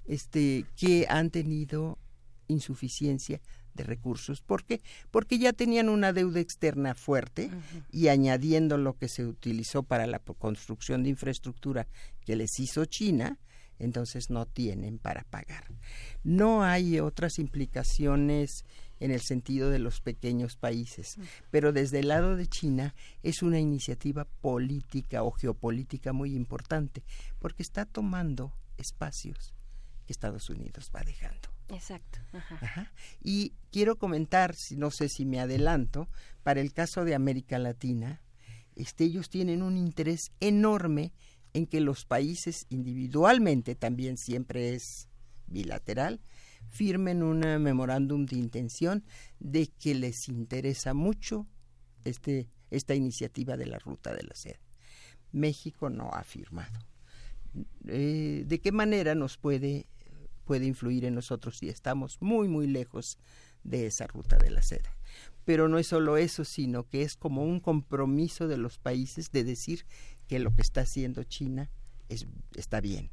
este, 0.06 0.66
que 0.78 1.06
han 1.10 1.30
tenido 1.30 1.98
insuficiencia 2.48 3.42
de 3.74 3.84
recursos. 3.84 4.42
¿Por 4.42 4.64
qué? 4.64 4.82
Porque 5.12 5.38
ya 5.38 5.54
tenían 5.54 5.90
una 5.90 6.14
deuda 6.14 6.40
externa 6.40 6.96
fuerte 6.96 7.52
y 7.92 8.08
añadiendo 8.08 8.78
lo 8.78 8.98
que 8.98 9.08
se 9.08 9.26
utilizó 9.26 9.84
para 9.84 10.08
la 10.08 10.20
construcción 10.20 11.04
de 11.04 11.10
infraestructura 11.10 11.88
que 12.26 12.36
les 12.36 12.60
hizo 12.60 12.86
China, 12.86 13.38
entonces 13.80 14.30
no 14.30 14.46
tienen 14.46 15.00
para 15.00 15.24
pagar. 15.24 15.66
No 16.24 16.64
hay 16.64 17.00
otras 17.00 17.40
implicaciones 17.40 18.66
en 19.00 19.12
el 19.12 19.22
sentido 19.22 19.70
de 19.70 19.80
los 19.80 20.02
pequeños 20.02 20.58
países, 20.58 21.18
pero 21.50 21.72
desde 21.72 22.00
el 22.00 22.10
lado 22.10 22.36
de 22.36 22.48
China 22.48 22.94
es 23.24 23.42
una 23.42 23.60
iniciativa 23.60 24.26
política 24.26 25.24
o 25.24 25.32
geopolítica 25.32 26.14
muy 26.14 26.36
importante, 26.36 27.04
porque 27.40 27.64
está 27.64 27.86
tomando 27.86 28.54
espacios 28.78 29.54
que 30.06 30.14
Estados 30.14 30.50
Unidos 30.50 30.92
va 30.94 31.02
dejando. 31.02 31.50
Exacto. 31.70 32.20
Y 33.24 33.54
quiero 33.72 33.98
comentar, 33.98 34.54
no 34.76 34.92
sé 34.92 35.08
si 35.08 35.26
me 35.26 35.40
adelanto, 35.40 36.10
para 36.44 36.62
el 36.62 36.74
caso 36.74 37.06
de 37.06 37.16
América 37.16 37.60
Latina, 37.60 38.22
este, 38.76 39.04
ellos 39.04 39.30
tienen 39.30 39.62
un 39.62 39.78
interés 39.78 40.32
enorme 40.40 41.14
en 41.54 41.66
que 41.68 41.82
los 41.82 42.06
países 42.06 42.66
individualmente, 42.70 43.76
también 43.76 44.18
siempre 44.18 44.74
es 44.74 45.10
bilateral, 45.48 46.22
firmen 46.70 47.24
un 47.24 47.40
memorándum 47.40 48.26
de 48.26 48.38
intención 48.38 49.04
de 49.40 49.68
que 49.68 49.96
les 49.96 50.28
interesa 50.30 50.94
mucho 50.94 51.48
este, 52.04 52.48
esta 52.70 52.96
iniciativa 52.96 53.58
de 53.58 53.66
la 53.66 53.80
Ruta 53.80 54.14
de 54.14 54.24
la 54.24 54.36
Seda. 54.36 54.60
México 55.32 55.90
no 55.90 56.10
ha 56.12 56.24
firmado. 56.24 56.80
Eh, 57.88 58.44
¿De 58.46 58.60
qué 58.62 58.72
manera 58.72 59.16
nos 59.16 59.38
puede, 59.38 59.88
puede 60.46 60.66
influir 60.66 61.06
en 61.06 61.16
nosotros 61.16 61.58
si 61.58 61.70
estamos 61.70 62.18
muy, 62.22 62.48
muy 62.48 62.68
lejos 62.68 63.18
de 63.64 63.88
esa 63.88 64.08
Ruta 64.08 64.38
de 64.38 64.52
la 64.52 64.62
Seda? 64.62 64.96
Pero 65.46 65.68
no 65.68 65.80
es 65.80 65.88
solo 65.88 66.18
eso, 66.18 66.46
sino 66.46 66.88
que 66.88 67.02
es 67.02 67.16
como 67.16 67.44
un 67.44 67.60
compromiso 67.60 68.48
de 68.48 68.58
los 68.58 68.78
países 68.78 69.32
de 69.32 69.44
decir 69.44 69.86
que 70.30 70.40
lo 70.40 70.54
que 70.54 70.62
está 70.62 70.82
haciendo 70.82 71.24
China 71.24 71.72
es, 72.08 72.28
está 72.56 72.80
bien. 72.82 73.10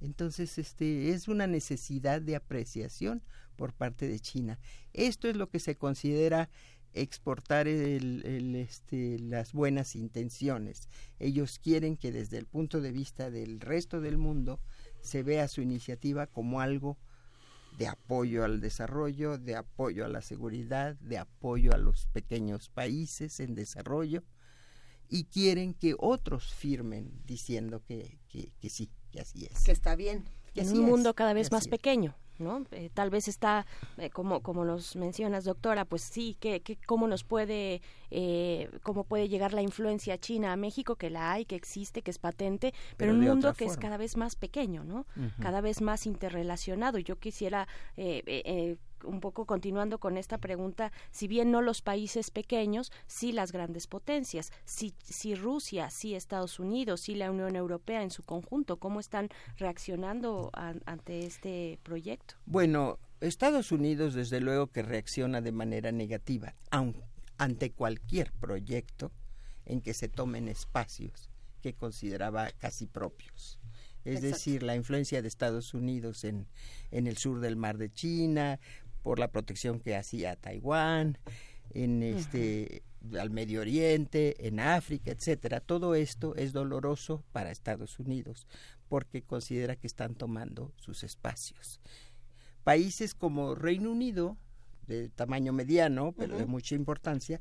Entonces, 0.00 0.56
este 0.56 1.10
es 1.10 1.28
una 1.28 1.46
necesidad 1.46 2.22
de 2.22 2.34
apreciación 2.34 3.22
por 3.56 3.74
parte 3.74 4.08
de 4.08 4.18
China. 4.18 4.58
Esto 4.94 5.28
es 5.28 5.36
lo 5.36 5.50
que 5.50 5.60
se 5.60 5.76
considera 5.76 6.48
exportar 6.94 7.68
este, 7.68 9.18
las 9.18 9.52
buenas 9.52 9.96
intenciones. 9.96 10.88
Ellos 11.18 11.58
quieren 11.58 11.98
que 11.98 12.10
desde 12.10 12.38
el 12.38 12.46
punto 12.46 12.80
de 12.80 12.90
vista 12.90 13.30
del 13.30 13.60
resto 13.60 14.00
del 14.00 14.16
mundo 14.16 14.58
se 15.02 15.22
vea 15.22 15.48
su 15.48 15.60
iniciativa 15.60 16.26
como 16.26 16.62
algo 16.62 16.96
de 17.76 17.86
apoyo 17.86 18.44
al 18.44 18.62
desarrollo, 18.62 19.36
de 19.36 19.56
apoyo 19.56 20.06
a 20.06 20.08
la 20.08 20.22
seguridad, 20.22 20.96
de 21.00 21.18
apoyo 21.18 21.74
a 21.74 21.78
los 21.78 22.06
pequeños 22.06 22.70
países 22.70 23.40
en 23.40 23.54
desarrollo 23.54 24.24
y 25.08 25.24
quieren 25.24 25.74
que 25.74 25.94
otros 25.98 26.52
firmen 26.52 27.10
diciendo 27.24 27.82
que, 27.84 28.18
que, 28.28 28.70
sí, 28.70 28.90
que 29.10 29.20
así 29.20 29.46
es. 29.46 29.64
Que 29.64 29.72
está 29.72 29.96
bien. 29.96 30.24
en 30.54 30.70
un 30.72 30.84
mundo 30.84 31.14
cada 31.14 31.32
vez 31.32 31.52
más 31.52 31.68
pequeño. 31.68 32.16
¿no? 32.38 32.64
Eh, 32.70 32.90
tal 32.92 33.10
vez 33.10 33.28
está, 33.28 33.66
eh, 33.96 34.10
como, 34.10 34.42
como 34.42 34.64
nos 34.64 34.96
mencionas, 34.96 35.44
doctora, 35.44 35.84
pues 35.84 36.02
sí, 36.02 36.36
que, 36.38 36.60
que 36.60 36.76
cómo 36.76 37.08
nos 37.08 37.24
puede, 37.24 37.80
eh, 38.10 38.70
cómo 38.82 39.04
puede 39.04 39.28
llegar 39.28 39.52
la 39.52 39.62
influencia 39.62 40.18
china 40.18 40.52
a 40.52 40.56
México, 40.56 40.96
que 40.96 41.10
la 41.10 41.32
hay, 41.32 41.44
que 41.44 41.56
existe, 41.56 42.02
que 42.02 42.10
es 42.10 42.18
patente, 42.18 42.74
pero, 42.96 43.12
en 43.12 43.18
un 43.18 43.24
mundo 43.24 43.54
que 43.54 43.64
es 43.64 43.76
cada 43.76 43.96
vez 43.96 44.16
más 44.16 44.36
pequeño, 44.36 44.84
¿no? 44.84 45.06
Cada 45.40 45.60
vez 45.60 45.80
más 45.80 46.06
interrelacionado. 46.06 46.98
Yo 46.98 47.16
quisiera 47.18 47.68
eh, 47.96 48.76
un 49.04 49.20
poco 49.20 49.44
continuando 49.46 49.98
con 49.98 50.16
esta 50.16 50.38
pregunta, 50.38 50.92
si 51.10 51.28
bien 51.28 51.50
no 51.50 51.62
los 51.62 51.82
países 51.82 52.30
pequeños, 52.30 52.92
sí 53.06 53.32
las 53.32 53.52
grandes 53.52 53.86
potencias, 53.86 54.52
si, 54.64 54.94
si 55.04 55.34
Rusia, 55.34 55.90
si 55.90 56.14
Estados 56.14 56.58
Unidos, 56.58 57.02
si 57.02 57.14
la 57.14 57.30
Unión 57.30 57.56
Europea 57.56 58.02
en 58.02 58.10
su 58.10 58.22
conjunto, 58.22 58.78
¿cómo 58.78 59.00
están 59.00 59.28
reaccionando 59.56 60.50
ante 60.52 61.26
este 61.26 61.78
proyecto? 61.82 62.34
Bueno, 62.46 62.98
Estados 63.20 63.72
Unidos 63.72 64.14
desde 64.14 64.40
luego 64.40 64.68
que 64.68 64.82
reacciona 64.82 65.40
de 65.40 65.52
manera 65.52 65.92
negativa 65.92 66.54
ante 67.38 67.72
cualquier 67.72 68.32
proyecto 68.32 69.12
en 69.64 69.80
que 69.80 69.94
se 69.94 70.08
tomen 70.08 70.48
espacios 70.48 71.30
que 71.62 71.74
consideraba 71.74 72.50
casi 72.58 72.86
propios 72.86 73.58
es 74.06 74.22
decir, 74.22 74.62
la 74.62 74.76
influencia 74.76 75.20
de 75.20 75.28
Estados 75.28 75.74
Unidos 75.74 76.22
en, 76.24 76.46
en 76.92 77.06
el 77.08 77.16
sur 77.16 77.40
del 77.40 77.56
mar 77.56 77.76
de 77.76 77.92
China, 77.92 78.60
por 79.06 79.20
la 79.20 79.30
protección 79.30 79.78
que 79.78 79.94
hacía 79.94 80.34
Taiwán, 80.34 81.16
en 81.70 82.02
este 82.02 82.82
al 83.20 83.30
Medio 83.30 83.60
Oriente, 83.60 84.48
en 84.48 84.58
África, 84.58 85.12
etcétera. 85.12 85.60
Todo 85.60 85.94
esto 85.94 86.34
es 86.34 86.52
doloroso 86.52 87.22
para 87.30 87.52
Estados 87.52 88.00
Unidos 88.00 88.48
porque 88.88 89.22
considera 89.22 89.76
que 89.76 89.86
están 89.86 90.16
tomando 90.16 90.72
sus 90.74 91.04
espacios. 91.04 91.80
Países 92.64 93.14
como 93.14 93.54
Reino 93.54 93.92
Unido, 93.92 94.36
de 94.88 95.08
tamaño 95.08 95.52
mediano, 95.52 96.12
pero 96.18 96.36
de 96.36 96.46
mucha 96.46 96.74
importancia, 96.74 97.40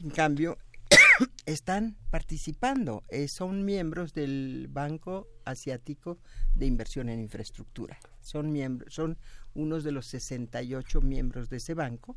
en 0.00 0.10
cambio, 0.10 0.58
están 1.46 1.96
participando, 2.10 3.04
eh, 3.08 3.28
son 3.28 3.64
miembros 3.64 4.12
del 4.12 4.68
Banco 4.70 5.28
Asiático 5.46 6.18
de 6.54 6.66
Inversión 6.66 7.08
en 7.08 7.20
Infraestructura. 7.20 7.98
Son 8.20 8.52
miembros, 8.52 8.94
son 8.94 9.16
unos 9.54 9.84
de 9.84 9.92
los 9.92 10.06
68 10.06 11.00
miembros 11.00 11.48
de 11.48 11.58
ese 11.58 11.74
banco, 11.74 12.16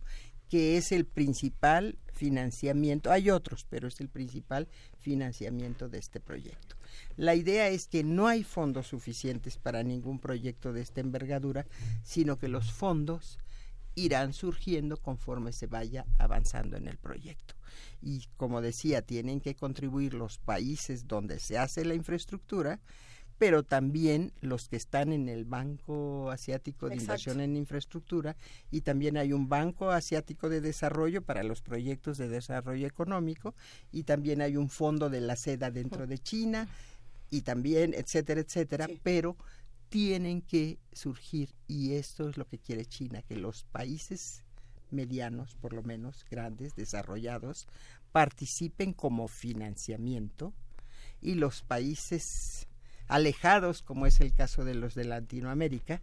que 0.49 0.77
es 0.77 0.91
el 0.91 1.05
principal 1.05 1.97
financiamiento, 2.13 3.11
hay 3.11 3.29
otros, 3.29 3.65
pero 3.69 3.87
es 3.87 3.99
el 3.99 4.09
principal 4.09 4.67
financiamiento 4.97 5.89
de 5.89 5.99
este 5.99 6.19
proyecto. 6.19 6.75
La 7.15 7.35
idea 7.35 7.67
es 7.69 7.87
que 7.87 8.03
no 8.03 8.27
hay 8.27 8.43
fondos 8.43 8.87
suficientes 8.87 9.57
para 9.57 9.83
ningún 9.83 10.19
proyecto 10.19 10.73
de 10.73 10.81
esta 10.81 11.01
envergadura, 11.01 11.65
sino 12.03 12.37
que 12.37 12.47
los 12.47 12.71
fondos 12.71 13.39
irán 13.95 14.33
surgiendo 14.33 14.97
conforme 14.97 15.51
se 15.51 15.67
vaya 15.67 16.05
avanzando 16.19 16.77
en 16.77 16.87
el 16.87 16.97
proyecto. 16.97 17.55
Y 18.01 18.27
como 18.37 18.61
decía, 18.61 19.01
tienen 19.01 19.41
que 19.41 19.55
contribuir 19.55 20.13
los 20.13 20.37
países 20.37 21.07
donde 21.07 21.39
se 21.39 21.57
hace 21.57 21.83
la 21.83 21.95
infraestructura, 21.95 22.79
pero 23.37 23.63
también 23.63 24.31
los 24.41 24.67
que 24.67 24.75
están 24.75 25.13
en 25.13 25.29
el 25.29 25.45
Banco 25.45 26.31
Asiático 26.31 26.89
de 26.89 26.95
Inversión 26.95 27.39
en 27.39 27.55
Infraestructura 27.55 28.35
y 28.71 28.81
también 28.81 29.17
hay 29.17 29.33
un 29.33 29.47
Banco 29.47 29.91
Asiático 29.91 30.49
de 30.49 30.61
Desarrollo 30.61 31.21
para 31.21 31.43
los 31.43 31.61
proyectos 31.61 32.17
de 32.17 32.29
desarrollo 32.29 32.87
económico 32.87 33.53
y 33.91 34.03
también 34.03 34.41
hay 34.41 34.57
un 34.57 34.69
fondo 34.69 35.09
de 35.09 35.21
la 35.21 35.35
seda 35.35 35.69
dentro 35.71 36.07
de 36.07 36.17
China 36.17 36.67
y 37.29 37.41
también, 37.41 37.93
etcétera, 37.93 38.41
etcétera, 38.41 38.87
pero 39.03 39.37
tienen 39.89 40.41
que 40.41 40.79
surgir 40.91 41.53
y 41.67 41.93
esto 41.93 42.29
es 42.29 42.37
lo 42.37 42.47
que 42.47 42.57
quiere 42.57 42.85
China, 42.85 43.21
que 43.21 43.35
los 43.35 43.63
países 43.65 44.43
medianos, 44.89 45.55
por 45.55 45.73
lo 45.73 45.83
menos 45.83 46.25
grandes, 46.29 46.75
desarrollados, 46.75 47.67
participen 48.11 48.93
como 48.93 49.27
financiamiento 49.27 50.53
y 51.21 51.35
los 51.35 51.61
países 51.61 52.66
alejados, 53.07 53.81
como 53.81 54.05
es 54.05 54.19
el 54.21 54.33
caso 54.33 54.65
de 54.65 54.75
los 54.75 54.95
de 54.95 55.05
Latinoamérica, 55.05 56.01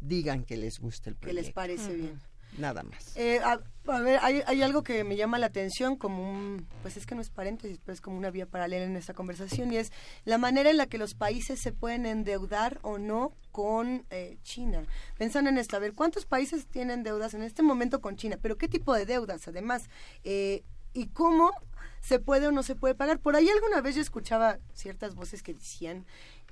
digan 0.00 0.44
que 0.44 0.56
les 0.56 0.78
gusta 0.80 1.10
el 1.10 1.16
proyecto. 1.16 1.40
Que 1.40 1.46
les 1.46 1.52
parece 1.52 1.94
bien. 1.94 2.18
Nada 2.58 2.82
más. 2.82 3.14
Eh, 3.16 3.40
a, 3.40 3.58
ver, 4.00 4.18
hay, 4.22 4.42
hay, 4.46 4.62
algo 4.62 4.82
que 4.82 5.04
me 5.04 5.16
llama 5.16 5.38
la 5.38 5.46
atención 5.46 5.96
como 5.96 6.30
un, 6.30 6.66
pues 6.80 6.96
es 6.96 7.04
que 7.04 7.14
no 7.14 7.20
es 7.20 7.28
paréntesis, 7.28 7.78
pero 7.84 7.92
es 7.92 8.00
como 8.00 8.16
una 8.16 8.30
vía 8.30 8.46
paralela 8.46 8.84
en 8.84 8.96
esta 8.96 9.12
conversación 9.12 9.72
y 9.72 9.76
es 9.76 9.92
la 10.24 10.38
manera 10.38 10.70
en 10.70 10.78
la 10.78 10.86
que 10.86 10.96
los 10.96 11.14
países 11.14 11.60
se 11.60 11.72
pueden 11.72 12.06
endeudar 12.06 12.78
o 12.82 12.98
no 12.98 13.34
con 13.52 14.06
eh, 14.10 14.38
China. 14.42 14.84
Pensando 15.18 15.50
en 15.50 15.58
esto, 15.58 15.76
a 15.76 15.80
ver, 15.80 15.92
¿cuántos 15.92 16.24
países 16.24 16.66
tienen 16.66 17.02
deudas 17.02 17.34
en 17.34 17.42
este 17.42 17.62
momento 17.62 18.00
con 18.00 18.16
China? 18.16 18.38
Pero 18.40 18.56
¿qué 18.56 18.68
tipo 18.68 18.94
de 18.94 19.04
deudas 19.04 19.46
además? 19.48 19.90
Eh, 20.24 20.62
¿Y 20.94 21.08
cómo 21.08 21.52
se 22.00 22.20
puede 22.20 22.46
o 22.46 22.52
no 22.52 22.62
se 22.62 22.74
puede 22.74 22.94
pagar? 22.94 23.18
Por 23.18 23.36
ahí 23.36 23.48
alguna 23.50 23.82
vez 23.82 23.96
yo 23.96 24.00
escuchaba 24.00 24.58
ciertas 24.72 25.14
voces 25.14 25.42
que 25.42 25.52
decían 25.52 26.06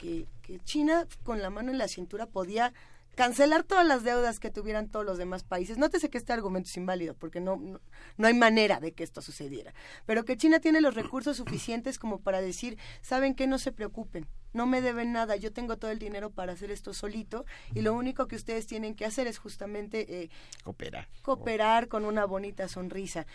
que, 0.05 0.27
que 0.43 0.61
China 0.61 1.07
con 1.23 1.41
la 1.41 1.49
mano 1.49 1.71
en 1.71 1.79
la 1.79 1.89
cintura 1.89 2.27
podía 2.27 2.75
cancelar 3.15 3.63
todas 3.63 3.87
las 3.87 4.05
deudas 4.05 4.39
que 4.39 4.51
tuvieran 4.51 4.91
todos 4.91 5.07
los 5.07 5.17
demás 5.17 5.45
países. 5.45 5.79
Nótese 5.79 6.11
que 6.11 6.19
este 6.19 6.35
argumento 6.35 6.69
es 6.69 6.77
inválido 6.77 7.15
porque 7.15 7.41
no, 7.41 7.57
no, 7.57 8.27
hay 8.27 8.35
manera 8.35 8.81
de 8.81 8.93
que 8.93 9.03
esto 9.03 9.23
sucediera. 9.23 9.73
Pero 10.05 10.27
que 10.27 10.37
China 10.37 10.61
tiene 10.61 10.83
los 10.83 10.95
recursos 10.95 11.39
suficientes 11.39 11.99
como 11.99 12.21
para 12.21 12.43
decir, 12.43 12.77
¿saben 13.01 13.35
qué? 13.35 13.47
No 13.47 13.59
se 13.59 13.73
preocupen, 13.73 14.27
no 14.53 14.67
me 14.67 14.83
deben 14.83 15.13
nada, 15.13 15.37
yo 15.37 15.53
tengo 15.53 15.79
todo 15.79 15.91
el 15.91 15.99
dinero 15.99 16.29
para 16.31 16.53
hacer 16.53 16.71
esto 16.71 16.93
solito 16.93 17.47
y 17.73 17.81
lo 17.81 17.95
único 17.95 18.27
que 18.27 18.37
ustedes 18.37 18.67
tienen 18.67 18.95
que 18.95 19.07
hacer 19.07 19.27
es 19.27 19.39
justamente 19.39 20.23
eh, 20.23 20.31
cooperar. 20.65 21.09
Cooperar 21.23 21.89
con 21.89 22.05
una 22.05 22.27
bonita 22.27 22.69
sonrisa 22.69 23.27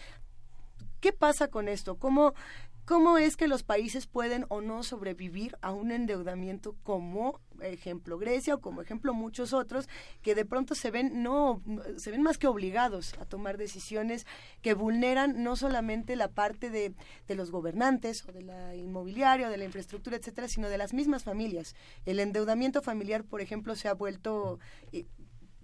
¿Qué 0.99 1.13
pasa 1.13 1.47
con 1.47 1.69
esto? 1.69 1.97
¿Cómo, 1.97 2.33
¿Cómo 2.89 3.19
es 3.19 3.37
que 3.37 3.47
los 3.47 3.61
países 3.61 4.07
pueden 4.07 4.47
o 4.49 4.61
no 4.61 4.81
sobrevivir 4.81 5.55
a 5.61 5.71
un 5.71 5.91
endeudamiento 5.91 6.75
como 6.81 7.39
ejemplo 7.61 8.17
Grecia 8.17 8.55
o 8.55 8.61
como 8.61 8.81
ejemplo 8.81 9.13
muchos 9.13 9.53
otros 9.53 9.87
que 10.23 10.33
de 10.33 10.43
pronto 10.43 10.73
se 10.73 10.89
ven 10.89 11.21
no 11.21 11.61
se 11.97 12.09
ven 12.09 12.23
más 12.23 12.39
que 12.39 12.47
obligados 12.47 13.13
a 13.19 13.25
tomar 13.25 13.57
decisiones 13.57 14.25
que 14.63 14.73
vulneran 14.73 15.43
no 15.43 15.55
solamente 15.55 16.15
la 16.15 16.29
parte 16.29 16.71
de, 16.71 16.95
de 17.27 17.35
los 17.35 17.51
gobernantes 17.51 18.27
o 18.27 18.31
de 18.31 18.41
la 18.41 18.75
inmobiliaria 18.75 19.49
o 19.49 19.51
de 19.51 19.57
la 19.57 19.65
infraestructura 19.65 20.17
etcétera 20.17 20.47
sino 20.47 20.67
de 20.67 20.79
las 20.79 20.91
mismas 20.91 21.23
familias 21.23 21.75
el 22.07 22.19
endeudamiento 22.19 22.81
familiar 22.81 23.23
por 23.23 23.39
ejemplo 23.39 23.75
se 23.75 23.87
ha 23.87 23.93
vuelto 23.93 24.57
eh, 24.93 25.05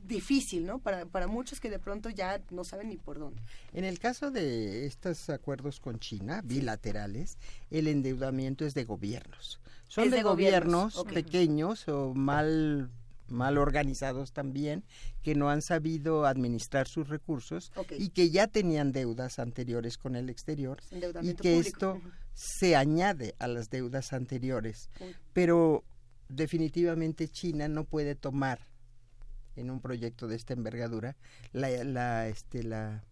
difícil, 0.08 0.66
¿no? 0.66 0.80
Para, 0.80 1.06
para 1.06 1.27
muchos 1.27 1.59
que 1.59 1.69
de 1.69 1.80
pronto 1.80 2.09
ya 2.09 2.42
no 2.51 2.64
saben 2.64 2.90
ni 2.90 2.98
por 2.98 3.19
dónde. 3.19 3.42
En 3.74 3.85
el 3.85 4.00
caso 4.00 4.32
de 4.32 4.85
estos 4.85 5.30
acuerdos 5.30 5.80
con 5.80 6.00
China, 6.00 6.42
bilaterales, 6.43 7.38
el 7.69 7.88
endeudamiento 7.88 8.66
es 8.66 8.74
de 8.74 8.84
gobiernos. 8.84 9.59
Son 9.88 10.09
de, 10.09 10.24
gobiernos, 10.24 11.06
pequeños 11.14 11.88
o 11.88 12.14
mal 12.14 12.90
mal 13.27 13.58
organizados 13.58 14.34
también, 14.34 14.84
que 15.24 15.34
no 15.34 15.50
han 15.50 15.61
sabido 15.61 16.25
administrar 16.25 16.88
sus 16.88 17.09
recursos 17.09 17.72
y 17.98 18.09
que 18.09 18.30
ya 18.30 18.48
tenían 18.48 18.92
deudas 18.92 19.40
anteriores 19.40 19.98
con 19.98 20.16
el 20.16 20.30
exterior 20.30 20.80
y 21.24 21.34
que 21.34 21.58
esto 21.58 22.00
se 22.34 22.75
añade 22.75 23.34
a 23.40 23.48
las 23.48 23.69
deudas 23.69 24.14
anteriores. 24.14 24.90
Pero 25.34 25.84
definitivamente 26.30 27.27
China 27.27 27.67
no 27.67 27.84
puede 27.84 28.16
tomar 28.16 28.59
en 29.56 29.69
un 29.69 29.82
proyecto 29.82 30.27
de 30.27 30.35
esta 30.35 30.53
envergadura 30.53 31.16
la, 31.53 31.69
la, 31.84 32.27
este, 32.27 32.64
la, 32.64 33.03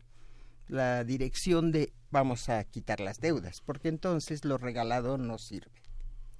la 0.67 1.03
dirección 1.03 1.71
de 1.71 1.93
vamos 2.11 2.49
a 2.49 2.63
quitar 2.63 2.99
las 2.99 3.19
deudas, 3.19 3.61
porque 3.61 3.89
entonces 3.89 4.45
lo 4.45 4.57
regalado 4.57 5.17
no 5.17 5.37
sirve. 5.37 5.83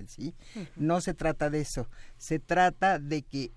¿sí? 0.07 0.35
No 0.75 1.01
se 1.01 1.13
trata 1.13 1.49
de 1.49 1.61
eso, 1.61 1.89
se 2.17 2.39
trata 2.39 2.99
de 2.99 3.23
que 3.23 3.51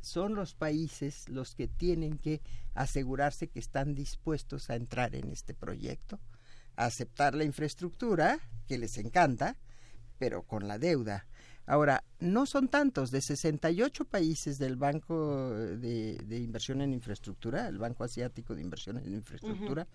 son 0.00 0.34
los 0.34 0.54
países 0.54 1.28
los 1.28 1.54
que 1.54 1.68
tienen 1.68 2.18
que 2.18 2.42
asegurarse 2.74 3.48
que 3.48 3.60
están 3.60 3.94
dispuestos 3.94 4.68
a 4.68 4.74
entrar 4.74 5.14
en 5.14 5.30
este 5.30 5.54
proyecto, 5.54 6.18
a 6.76 6.86
aceptar 6.86 7.34
la 7.34 7.44
infraestructura, 7.44 8.38
que 8.66 8.78
les 8.78 8.98
encanta, 8.98 9.56
pero 10.18 10.42
con 10.42 10.68
la 10.68 10.78
deuda. 10.78 11.26
Ahora, 11.66 12.02
no 12.18 12.46
son 12.46 12.68
tantos, 12.68 13.10
de 13.10 13.20
68 13.20 14.04
países 14.04 14.58
del 14.58 14.76
Banco 14.76 15.50
de, 15.50 16.38
Inversión 16.38 16.80
en 16.80 16.92
Infraestructura, 16.92 17.68
el 17.68 17.78
Banco 17.78 18.04
Asiático 18.04 18.54
de 18.54 18.62
Inversión 18.62 18.98
en 18.98 19.14
Infraestructura, 19.14 19.86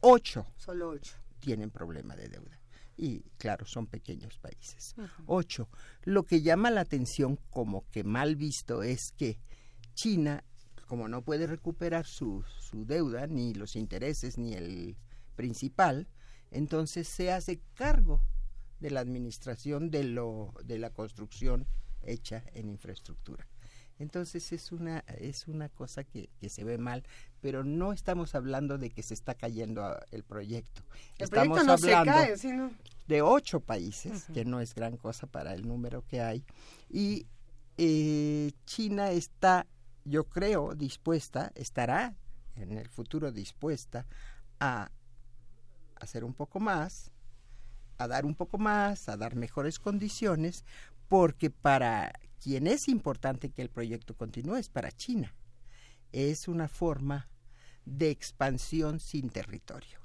ocho, 0.00 0.46
Solo 0.56 0.90
ocho 0.90 1.14
tienen 1.40 1.70
problema 1.70 2.16
de 2.16 2.28
deuda. 2.28 2.58
Y 2.96 3.20
claro, 3.38 3.64
son 3.64 3.86
pequeños 3.86 4.38
países. 4.38 4.94
Ocho. 5.26 5.68
Lo 6.02 6.24
que 6.24 6.42
llama 6.42 6.70
la 6.70 6.80
atención 6.80 7.38
como 7.50 7.88
que 7.90 8.02
mal 8.02 8.34
visto 8.34 8.82
es 8.82 9.12
que 9.16 9.38
China, 9.94 10.42
como 10.88 11.08
no 11.08 11.22
puede 11.22 11.46
recuperar 11.46 12.06
su, 12.06 12.44
su 12.58 12.86
deuda, 12.86 13.28
ni 13.28 13.54
los 13.54 13.76
intereses, 13.76 14.36
ni 14.36 14.54
el 14.54 14.96
principal, 15.36 16.08
entonces 16.50 17.06
se 17.06 17.30
hace 17.30 17.60
cargo 17.74 18.20
de 18.80 18.90
la 18.90 19.00
administración 19.00 19.90
de, 19.90 20.04
lo, 20.04 20.54
de 20.64 20.78
la 20.78 20.90
construcción 20.90 21.66
hecha 22.02 22.44
en 22.54 22.68
infraestructura. 22.68 23.46
Entonces 23.98 24.52
es 24.52 24.70
una, 24.70 25.00
es 25.08 25.48
una 25.48 25.68
cosa 25.68 26.04
que, 26.04 26.30
que, 26.38 26.48
se 26.48 26.62
ve 26.62 26.78
mal, 26.78 27.02
pero 27.40 27.64
no 27.64 27.92
estamos 27.92 28.36
hablando 28.36 28.78
de 28.78 28.90
que 28.90 29.02
se 29.02 29.14
está 29.14 29.34
cayendo 29.34 29.98
el 30.12 30.22
proyecto. 30.22 30.82
estamos 31.18 31.66
hablando 31.66 32.12
de 33.08 33.22
ocho 33.22 33.60
países, 33.60 34.26
que 34.32 34.44
no 34.44 34.60
es 34.60 34.74
gran 34.74 34.96
cosa 34.96 35.26
para 35.26 35.52
el 35.52 35.66
número 35.66 36.04
que 36.06 36.20
hay, 36.20 36.44
y 36.88 37.26
eh, 37.76 38.52
China 38.66 39.10
está, 39.10 39.66
yo 40.04 40.24
creo, 40.24 40.74
dispuesta, 40.74 41.50
estará 41.54 42.16
en 42.54 42.72
el 42.78 42.88
futuro 42.88 43.32
dispuesta 43.32 44.06
a 44.60 44.90
hacer 45.96 46.24
un 46.24 46.34
poco 46.34 46.60
más, 46.60 47.10
a 47.98 48.08
dar 48.08 48.24
un 48.24 48.34
poco 48.34 48.58
más, 48.58 49.08
a 49.08 49.16
dar 49.16 49.36
mejores 49.36 49.78
condiciones, 49.78 50.64
porque 51.08 51.50
para 51.50 52.12
quien 52.42 52.66
es 52.66 52.88
importante 52.88 53.50
que 53.50 53.62
el 53.62 53.70
proyecto 53.70 54.14
continúe 54.16 54.56
es 54.56 54.68
para 54.68 54.92
China. 54.92 55.34
Es 56.12 56.48
una 56.48 56.68
forma 56.68 57.28
de 57.84 58.10
expansión 58.10 59.00
sin 59.00 59.30
territorio. 59.30 59.98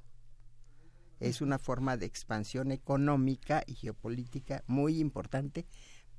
Es 1.19 1.41
una 1.41 1.59
forma 1.59 1.95
de 1.95 2.05
expansión 2.05 2.71
económica 2.71 3.63
y 3.65 3.75
geopolítica 3.75 4.63
muy 4.67 4.99
importante 4.99 5.65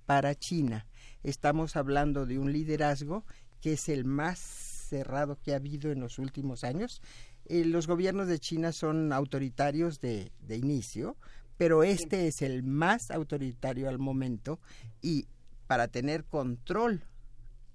para 0.07 0.35
China. 0.35 0.87
Estamos 1.23 1.77
hablando 1.77 2.25
de 2.25 2.39
un 2.39 2.53
liderazgo 2.53 3.25
que 3.61 3.75
es 3.75 3.89
el 3.89 4.05
más 4.05 4.39
cerrado 4.39 5.39
que 5.43 5.53
ha 5.53 5.57
habido 5.57 5.91
en 5.91 6.01
los 6.01 6.19
últimos 6.19 6.65
años. 6.65 7.03
Eh, 7.47 7.65
los 7.65 7.87
gobiernos 7.87 8.29
de 8.29 8.39
China 8.39 8.73
son 8.73 9.13
autoritarios 9.13 10.01
de, 10.01 10.33
de 10.41 10.57
inicio, 10.57 11.17
pero 11.57 11.83
este 11.83 12.27
es 12.27 12.43
el 12.43 12.63
más 12.63 13.11
autoritario 13.11 13.89
al 13.89 13.99
momento 13.99 14.59
y 15.01 15.27
para 15.67 15.89
tener 15.89 16.25
control 16.25 17.03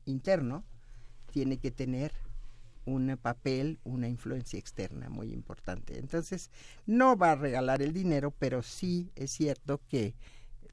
interno 0.05 0.63
tiene 1.31 1.57
que 1.57 1.71
tener 1.71 2.11
un 2.85 3.17
papel, 3.21 3.79
una 3.83 4.07
influencia 4.07 4.57
externa 4.57 5.09
muy 5.09 5.31
importante. 5.31 5.99
Entonces, 5.99 6.49
no 6.85 7.15
va 7.15 7.31
a 7.33 7.35
regalar 7.35 7.81
el 7.81 7.93
dinero, 7.93 8.33
pero 8.37 8.63
sí 8.63 9.11
es 9.15 9.31
cierto 9.31 9.79
que 9.87 10.15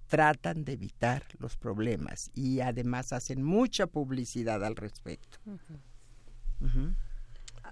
tratan 0.07 0.65
de 0.65 0.73
evitar 0.73 1.25
los 1.39 1.57
problemas 1.57 2.31
y 2.35 2.61
además 2.61 3.13
hacen 3.13 3.43
mucha 3.43 3.87
publicidad 3.87 4.65
al 4.65 4.77
respecto. 4.77 5.39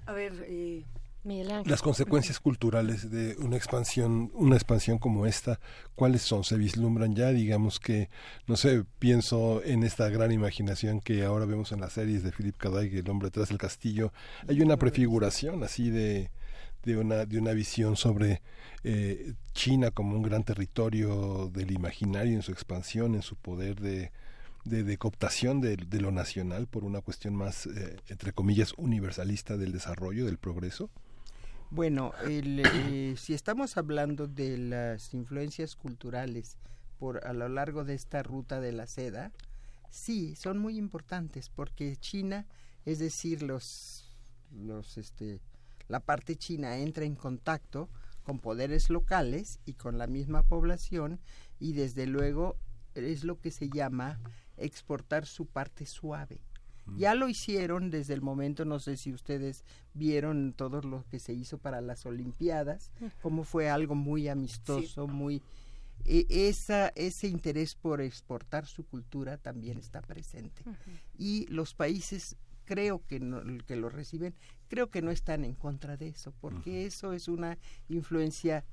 A 0.06 0.12
ver, 0.12 0.44
eh, 0.48 0.84
las 1.24 1.80
consecuencias 1.80 2.38
culturales 2.38 3.10
de 3.10 3.36
una 3.38 3.56
expansión, 3.56 4.30
una 4.34 4.56
expansión 4.56 4.98
como 4.98 5.24
esta, 5.24 5.58
¿cuáles 5.94 6.20
son? 6.20 6.44
¿Se 6.44 6.58
vislumbran 6.58 7.14
ya? 7.14 7.30
Digamos 7.30 7.80
que, 7.80 8.10
no 8.46 8.56
sé, 8.56 8.84
pienso 8.98 9.62
en 9.64 9.84
esta 9.84 10.10
gran 10.10 10.32
imaginación 10.32 11.00
que 11.00 11.24
ahora 11.24 11.46
vemos 11.46 11.72
en 11.72 11.80
las 11.80 11.94
series 11.94 12.22
de 12.22 12.30
Philip 12.30 12.56
K. 12.56 12.68
Dick, 12.78 12.92
El 12.92 13.08
hombre 13.08 13.30
tras 13.30 13.50
el 13.50 13.58
castillo. 13.58 14.12
Hay 14.48 14.60
una 14.60 14.76
prefiguración 14.76 15.64
así 15.64 15.88
de, 15.88 16.30
de 16.82 16.98
una, 16.98 17.24
de 17.24 17.38
una 17.38 17.52
visión 17.52 17.96
sobre 17.96 18.42
eh, 18.82 19.32
China 19.54 19.90
como 19.90 20.16
un 20.16 20.22
gran 20.22 20.44
territorio 20.44 21.50
del 21.52 21.70
imaginario 21.70 22.34
en 22.34 22.42
su 22.42 22.52
expansión, 22.52 23.14
en 23.14 23.22
su 23.22 23.36
poder 23.36 23.80
de, 23.80 24.12
de, 24.64 24.98
cooptación 24.98 25.62
de, 25.62 25.76
lo 26.00 26.10
nacional 26.10 26.66
por 26.66 26.84
una 26.84 27.00
cuestión 27.00 27.34
más, 27.34 27.66
eh, 27.66 27.96
entre 28.08 28.32
comillas, 28.32 28.74
universalista 28.76 29.56
del 29.56 29.72
desarrollo, 29.72 30.26
del 30.26 30.36
progreso? 30.36 30.90
Bueno, 31.70 32.12
eh, 32.28 33.14
si 33.18 33.34
estamos 33.34 33.76
hablando 33.76 34.28
de 34.28 34.58
las 34.58 35.12
influencias 35.12 35.74
culturales 35.74 36.56
por 36.98 37.26
a 37.26 37.32
lo 37.32 37.48
largo 37.48 37.84
de 37.84 37.94
esta 37.94 38.22
ruta 38.22 38.60
de 38.60 38.72
la 38.72 38.86
seda, 38.86 39.32
sí, 39.90 40.36
son 40.36 40.58
muy 40.58 40.78
importantes 40.78 41.48
porque 41.48 41.96
China, 41.96 42.46
es 42.84 43.00
decir, 43.00 43.42
los, 43.42 44.14
los, 44.52 44.98
este, 44.98 45.40
la 45.88 46.00
parte 46.00 46.36
china 46.36 46.78
entra 46.78 47.04
en 47.04 47.16
contacto 47.16 47.88
con 48.22 48.38
poderes 48.38 48.88
locales 48.88 49.58
y 49.66 49.74
con 49.74 49.98
la 49.98 50.06
misma 50.06 50.42
población 50.42 51.20
y 51.58 51.72
desde 51.72 52.06
luego 52.06 52.56
es 52.94 53.24
lo 53.24 53.40
que 53.40 53.50
se 53.50 53.68
llama 53.68 54.20
exportar 54.56 55.26
su 55.26 55.46
parte 55.46 55.86
suave. 55.86 56.40
Ya 56.96 57.14
lo 57.14 57.28
hicieron 57.28 57.90
desde 57.90 58.14
el 58.14 58.22
momento, 58.22 58.64
no 58.64 58.78
sé 58.78 58.96
si 58.96 59.12
ustedes 59.12 59.64
vieron 59.94 60.52
todo 60.52 60.80
lo 60.82 61.04
que 61.10 61.18
se 61.18 61.32
hizo 61.32 61.58
para 61.58 61.80
las 61.80 62.06
Olimpiadas, 62.06 62.92
como 63.22 63.44
fue 63.44 63.70
algo 63.70 63.94
muy 63.94 64.28
amistoso, 64.28 65.06
muy... 65.06 65.42
E, 66.04 66.26
esa, 66.28 66.88
ese 66.88 67.28
interés 67.28 67.74
por 67.74 68.00
exportar 68.00 68.66
su 68.66 68.84
cultura 68.84 69.38
también 69.38 69.78
está 69.78 70.02
presente. 70.02 70.62
Y 71.16 71.46
los 71.46 71.74
países 71.74 72.36
creo 72.64 73.02
que, 73.06 73.20
no, 73.20 73.42
que 73.66 73.76
lo 73.76 73.88
reciben, 73.88 74.34
creo 74.68 74.90
que 74.90 75.02
no 75.02 75.10
están 75.10 75.44
en 75.44 75.54
contra 75.54 75.96
de 75.96 76.08
eso, 76.08 76.32
porque 76.40 76.86
eso 76.86 77.12
es 77.12 77.28
una 77.28 77.58
influencia 77.88 78.64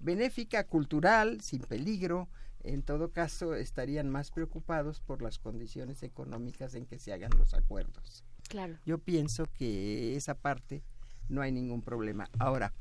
benéfica, 0.00 0.64
cultural, 0.64 1.40
sin 1.40 1.60
peligro, 1.62 2.28
en 2.64 2.82
todo 2.82 3.12
caso 3.12 3.54
estarían 3.54 4.10
más 4.10 4.30
preocupados 4.30 5.00
por 5.00 5.22
las 5.22 5.38
condiciones 5.38 6.02
económicas 6.02 6.74
en 6.74 6.86
que 6.86 6.98
se 6.98 7.12
hagan 7.12 7.30
los 7.38 7.54
acuerdos. 7.54 8.24
Claro. 8.48 8.78
Yo 8.84 8.98
pienso 8.98 9.46
que 9.46 10.16
esa 10.16 10.34
parte 10.34 10.82
no 11.28 11.42
hay 11.42 11.52
ningún 11.52 11.82
problema. 11.82 12.28
Ahora, 12.38 12.72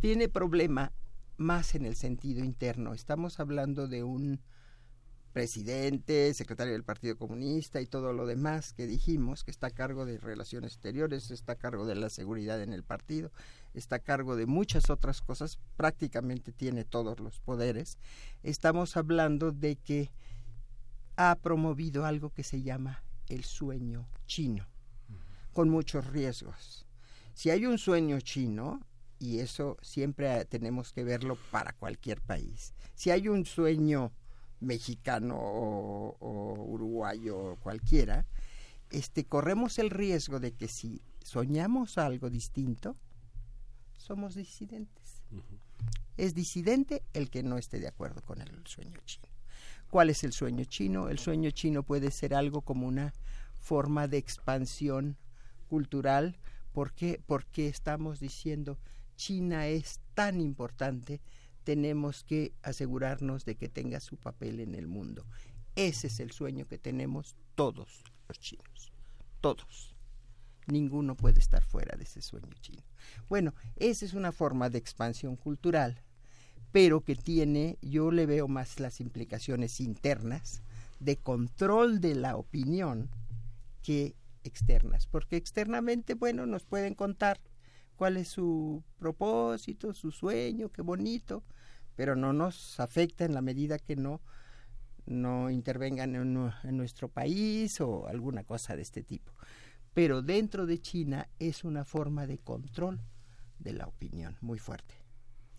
tiene 0.00 0.28
problema 0.28 0.92
más 1.36 1.74
en 1.74 1.86
el 1.86 1.96
sentido 1.96 2.44
interno. 2.44 2.92
Estamos 2.92 3.40
hablando 3.40 3.88
de 3.88 4.04
un 4.04 4.40
presidente, 5.32 6.34
secretario 6.34 6.72
del 6.72 6.84
Partido 6.84 7.16
Comunista 7.16 7.80
y 7.80 7.86
todo 7.86 8.12
lo 8.12 8.26
demás 8.26 8.72
que 8.72 8.86
dijimos, 8.86 9.44
que 9.44 9.50
está 9.50 9.68
a 9.68 9.70
cargo 9.70 10.04
de 10.04 10.18
relaciones 10.18 10.72
exteriores, 10.72 11.30
está 11.30 11.52
a 11.52 11.58
cargo 11.58 11.86
de 11.86 11.94
la 11.94 12.10
seguridad 12.10 12.62
en 12.62 12.72
el 12.72 12.82
partido, 12.82 13.30
está 13.74 13.96
a 13.96 14.00
cargo 14.00 14.36
de 14.36 14.46
muchas 14.46 14.90
otras 14.90 15.22
cosas, 15.22 15.58
prácticamente 15.76 16.52
tiene 16.52 16.84
todos 16.84 17.20
los 17.20 17.40
poderes. 17.40 17.98
Estamos 18.42 18.96
hablando 18.96 19.52
de 19.52 19.76
que 19.76 20.10
ha 21.16 21.36
promovido 21.36 22.04
algo 22.04 22.30
que 22.30 22.42
se 22.42 22.62
llama 22.62 23.02
el 23.28 23.44
sueño 23.44 24.08
chino, 24.26 24.66
con 25.52 25.68
muchos 25.68 26.06
riesgos. 26.06 26.86
Si 27.34 27.50
hay 27.50 27.66
un 27.66 27.78
sueño 27.78 28.20
chino, 28.20 28.80
y 29.18 29.38
eso 29.38 29.76
siempre 29.82 30.44
tenemos 30.46 30.92
que 30.92 31.04
verlo 31.04 31.36
para 31.50 31.72
cualquier 31.74 32.20
país, 32.20 32.74
si 32.94 33.10
hay 33.10 33.28
un 33.28 33.44
sueño 33.44 34.12
mexicano 34.60 35.36
o, 35.38 36.54
uruguayo 36.68 37.38
o 37.38 37.56
cualquiera, 37.56 38.26
este, 38.90 39.24
corremos 39.24 39.78
el 39.78 39.90
riesgo 39.90 40.40
de 40.40 40.52
que 40.52 40.68
si 40.68 41.02
soñamos 41.24 41.98
algo 41.98 42.30
distinto, 42.30 42.96
somos 43.96 44.34
disidentes. 44.34 45.22
Es 46.16 46.34
disidente 46.34 47.02
el 47.12 47.30
que 47.30 47.42
no 47.42 47.58
esté 47.58 47.78
de 47.80 47.88
acuerdo 47.88 48.22
con 48.22 48.40
el 48.40 48.66
sueño 48.66 48.98
chino. 49.04 49.28
¿Cuál 49.90 50.10
es 50.10 50.24
el 50.24 50.32
sueño 50.32 50.64
chino? 50.64 51.08
El 51.08 51.18
sueño 51.18 51.50
chino 51.50 51.82
puede 51.82 52.10
ser 52.10 52.34
algo 52.34 52.62
como 52.62 52.86
una 52.86 53.12
forma 53.58 54.08
de 54.08 54.18
expansión 54.18 55.16
cultural. 55.68 56.38
¿Por 56.72 56.92
qué? 56.92 57.20
Porque 57.26 57.68
estamos 57.68 58.20
diciendo 58.20 58.78
China 59.16 59.66
es 59.66 60.00
tan 60.14 60.40
importante 60.40 61.20
tenemos 61.64 62.24
que 62.24 62.52
asegurarnos 62.62 63.44
de 63.44 63.56
que 63.56 63.68
tenga 63.68 64.00
su 64.00 64.16
papel 64.16 64.60
en 64.60 64.74
el 64.74 64.86
mundo. 64.86 65.26
Ese 65.76 66.08
es 66.08 66.20
el 66.20 66.32
sueño 66.32 66.66
que 66.66 66.78
tenemos 66.78 67.36
todos 67.54 68.02
los 68.28 68.38
chinos, 68.38 68.92
todos. 69.40 69.94
Ninguno 70.66 71.16
puede 71.16 71.40
estar 71.40 71.62
fuera 71.62 71.96
de 71.96 72.04
ese 72.04 72.22
sueño 72.22 72.52
chino. 72.60 72.82
Bueno, 73.28 73.54
esa 73.76 74.04
es 74.04 74.14
una 74.14 74.32
forma 74.32 74.70
de 74.70 74.78
expansión 74.78 75.36
cultural, 75.36 76.02
pero 76.72 77.02
que 77.02 77.16
tiene, 77.16 77.78
yo 77.82 78.10
le 78.10 78.26
veo 78.26 78.46
más 78.46 78.78
las 78.78 79.00
implicaciones 79.00 79.80
internas 79.80 80.62
de 81.00 81.16
control 81.16 82.00
de 82.00 82.14
la 82.14 82.36
opinión 82.36 83.10
que 83.82 84.14
externas, 84.44 85.06
porque 85.06 85.36
externamente, 85.36 86.14
bueno, 86.14 86.46
nos 86.46 86.64
pueden 86.64 86.94
contar 86.94 87.40
cuál 88.00 88.16
es 88.16 88.28
su 88.28 88.82
propósito, 88.98 89.92
su 89.92 90.10
sueño, 90.10 90.70
qué 90.72 90.80
bonito, 90.80 91.44
pero 91.96 92.16
no 92.16 92.32
nos 92.32 92.80
afecta 92.80 93.26
en 93.26 93.34
la 93.34 93.42
medida 93.42 93.78
que 93.78 93.94
no, 93.94 94.22
no 95.04 95.50
intervengan 95.50 96.14
en, 96.14 96.78
nuestro 96.78 97.08
país 97.08 97.78
o 97.82 98.06
alguna 98.06 98.42
cosa 98.42 98.74
de 98.74 98.80
este 98.80 99.02
tipo. 99.02 99.34
Pero 99.92 100.22
dentro 100.22 100.64
de 100.64 100.80
China 100.80 101.28
es 101.38 101.62
una 101.62 101.84
forma 101.84 102.26
de 102.26 102.38
control 102.38 103.02
de 103.58 103.74
la 103.74 103.86
opinión 103.86 104.38
muy 104.40 104.58
fuerte. 104.58 104.94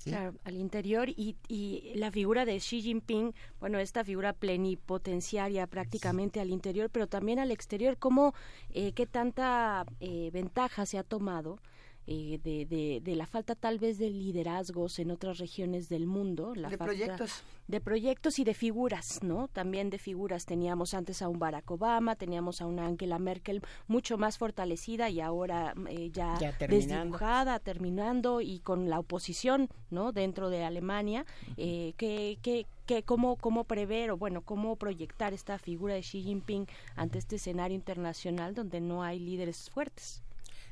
Claro, 0.03 0.33
al 0.43 0.55
interior 0.55 1.09
y, 1.09 1.37
y, 1.47 1.93
la 1.93 2.09
figura 2.09 2.43
de 2.43 2.57
Xi 2.57 2.81
Jinping, 2.81 3.35
bueno, 3.59 3.77
esta 3.77 4.03
figura 4.03 4.33
plenipotenciaria 4.33 5.67
prácticamente 5.67 6.39
al 6.39 6.49
interior, 6.49 6.89
pero 6.89 7.05
también 7.05 7.37
al 7.37 7.51
exterior, 7.51 7.99
¿cómo, 7.99 8.33
eh, 8.71 8.93
qué 8.93 9.05
tanta 9.05 9.85
eh, 9.99 10.31
ventaja 10.33 10.87
se 10.87 10.97
ha 10.97 11.03
tomado 11.03 11.59
eh, 12.07 12.39
de, 12.43 12.99
de, 13.01 13.15
la 13.15 13.27
falta 13.27 13.53
tal 13.53 13.77
vez 13.77 13.99
de 13.99 14.09
liderazgos 14.09 14.97
en 14.97 15.11
otras 15.11 15.37
regiones 15.37 15.87
del 15.87 16.07
mundo, 16.07 16.55
la 16.55 16.69
de 16.69 16.77
proyectos, 16.77 17.43
de 17.67 17.79
proyectos 17.79 18.39
y 18.39 18.43
de 18.43 18.55
figuras, 18.55 19.21
¿no? 19.21 19.47
También 19.47 19.91
de 19.91 19.99
figuras. 19.99 20.45
Teníamos 20.45 20.95
antes 20.95 21.21
a 21.21 21.27
un 21.27 21.37
Barack 21.37 21.69
Obama, 21.69 22.15
teníamos 22.15 22.59
a 22.61 22.65
una 22.65 22.87
Angela 22.87 23.19
Merkel 23.19 23.61
mucho 23.87 24.17
más 24.17 24.39
fortalecida 24.39 25.09
y 25.09 25.21
ahora 25.21 25.75
eh, 25.89 26.09
ya, 26.11 26.33
terminando. 26.57 26.95
desdibujada, 26.95 27.59
terminando 27.59 28.41
y 28.41 28.59
con 28.59 28.89
la 28.89 28.97
oposición, 28.97 29.69
¿no? 29.91 30.11
Dentro 30.11 30.49
de 30.49 30.63
Alemania, 30.63 31.25
eh, 31.57 31.93
que, 31.97 32.39
que 32.41 32.65
que 32.87 33.03
cómo, 33.03 33.37
cómo 33.37 33.63
prever 33.63 34.11
o 34.11 34.17
bueno, 34.17 34.41
cómo 34.41 34.75
proyectar 34.75 35.33
esta 35.33 35.57
figura 35.59 35.93
de 35.93 36.01
Xi 36.01 36.23
Jinping 36.23 36.67
ante 36.95 37.19
este 37.19 37.37
escenario 37.37 37.75
internacional 37.75 38.53
donde 38.53 38.81
no 38.81 39.01
hay 39.03 39.19
líderes 39.19 39.69
fuertes 39.69 40.23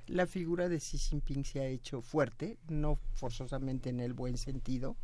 la 0.09 0.27
figura 0.27 0.69
de 0.69 0.79
Xi 0.79 0.97
Jinping 0.97 1.45
se 1.45 1.59
ha 1.61 1.65
hecho 1.67 2.01
fuerte, 2.01 2.57
no 2.67 2.99
forzosamente 3.13 3.89
en 3.89 3.99
el 3.99 4.13
buen 4.13 4.37
sentido, 4.37 4.97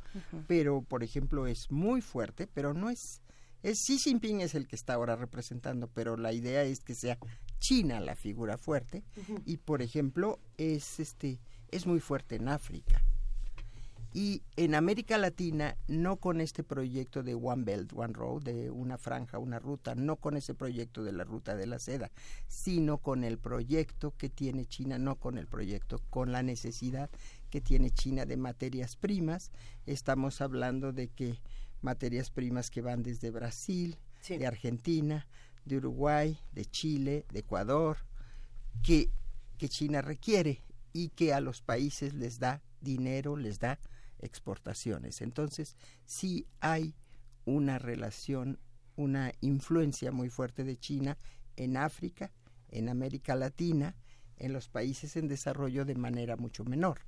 pero 0.48 0.82
por 0.82 1.03
ejemplo 1.03 1.48
es 1.48 1.72
muy 1.72 2.01
fuerte, 2.01 2.48
pero 2.48 2.74
no 2.74 2.90
es, 2.90 3.22
es 3.64 3.84
Xi 3.85 3.98
Jinping 4.00 4.42
es 4.42 4.56
el 4.56 4.67
que 4.67 4.75
está 4.75 4.95
ahora 4.95 5.16
representando, 5.16 5.88
pero 5.88 6.17
la 6.17 6.34
idea 6.34 6.64
es 6.64 6.80
que 6.80 6.95
sea 6.95 7.17
China 7.59 8.00
la 8.00 8.16
figura 8.16 8.58
fuerte 8.58 9.03
y 9.45 9.58
por 9.58 9.82
ejemplo 9.82 10.40
es 10.58 11.00
este 11.00 11.40
es 11.72 11.88
muy 11.88 12.00
fuerte 12.00 12.35
en 12.35 12.50
África 12.50 13.01
y 14.16 14.44
en 14.56 14.76
América 14.76 15.18
Latina 15.18 15.76
no 15.90 16.16
con 16.22 16.40
este 16.40 16.64
proyecto 16.64 17.22
de 17.22 17.35
One 17.35 17.66
Belt, 17.66 17.92
One 17.94 18.14
Road, 18.14 18.44
de 18.44 18.72
una 18.72 18.98
franja, 18.98 19.40
una 19.40 19.60
ruta, 19.60 19.94
no 19.94 20.16
con 20.16 20.38
ese 20.38 20.53
proyecto 20.53 21.03
de 21.03 21.11
la 21.11 21.26
ruta 21.26 21.58
de 21.58 21.68
la 21.68 21.80
seda, 21.80 22.10
sino 22.48 23.00
con 23.00 23.26
el 23.26 23.38
proyecto 23.38 24.16
que 24.18 24.30
tiene 24.30 24.68
China, 24.68 24.98
no 24.98 25.18
con 25.18 25.38
el 25.38 25.48
proyecto, 25.48 26.02
con 26.10 26.32
la 26.32 26.44
necesidad 26.44 27.10
que 27.50 27.60
tiene 27.60 27.92
China 27.92 28.26
de 28.26 28.38
materias 28.38 28.95
primas. 28.95 29.52
Estamos 29.85 30.40
hablando 30.40 30.94
de 30.94 31.10
que 31.10 31.42
materias 31.82 32.30
primas 32.30 32.72
que 32.72 32.80
van 32.80 33.03
desde 33.03 33.32
Brasil, 33.32 33.98
de 34.30 34.48
Argentina, 34.48 35.27
de 35.66 35.76
Uruguay, 35.76 36.40
de 36.53 36.64
Chile, 36.64 37.26
de 37.34 37.40
Ecuador, 37.40 37.98
que, 38.82 39.10
que 39.58 39.68
China 39.68 40.02
requiere 40.02 40.64
y 40.94 41.10
que 41.10 41.34
a 41.34 41.42
los 41.42 41.61
países 41.61 42.14
les 42.14 42.40
da 42.40 42.64
dinero, 42.80 43.35
les 43.35 43.60
da 43.60 43.77
exportaciones. 44.19 45.22
Entonces, 45.22 45.76
sí 46.06 46.48
hay 46.60 46.95
una 47.45 47.80
relación, 47.80 48.60
una 48.95 49.34
influencia 49.42 50.11
muy 50.11 50.30
fuerte 50.30 50.64
de 50.64 50.77
China 50.77 51.18
en 51.56 51.77
África, 51.77 52.32
en 52.69 52.90
América 52.90 53.35
Latina, 53.35 53.95
en 54.38 54.53
los 54.53 54.68
países 54.68 55.16
en 55.16 55.27
desarrollo 55.27 55.85
de 55.85 55.95
manera 55.95 56.35
mucho 56.35 56.66
menor, 56.66 57.00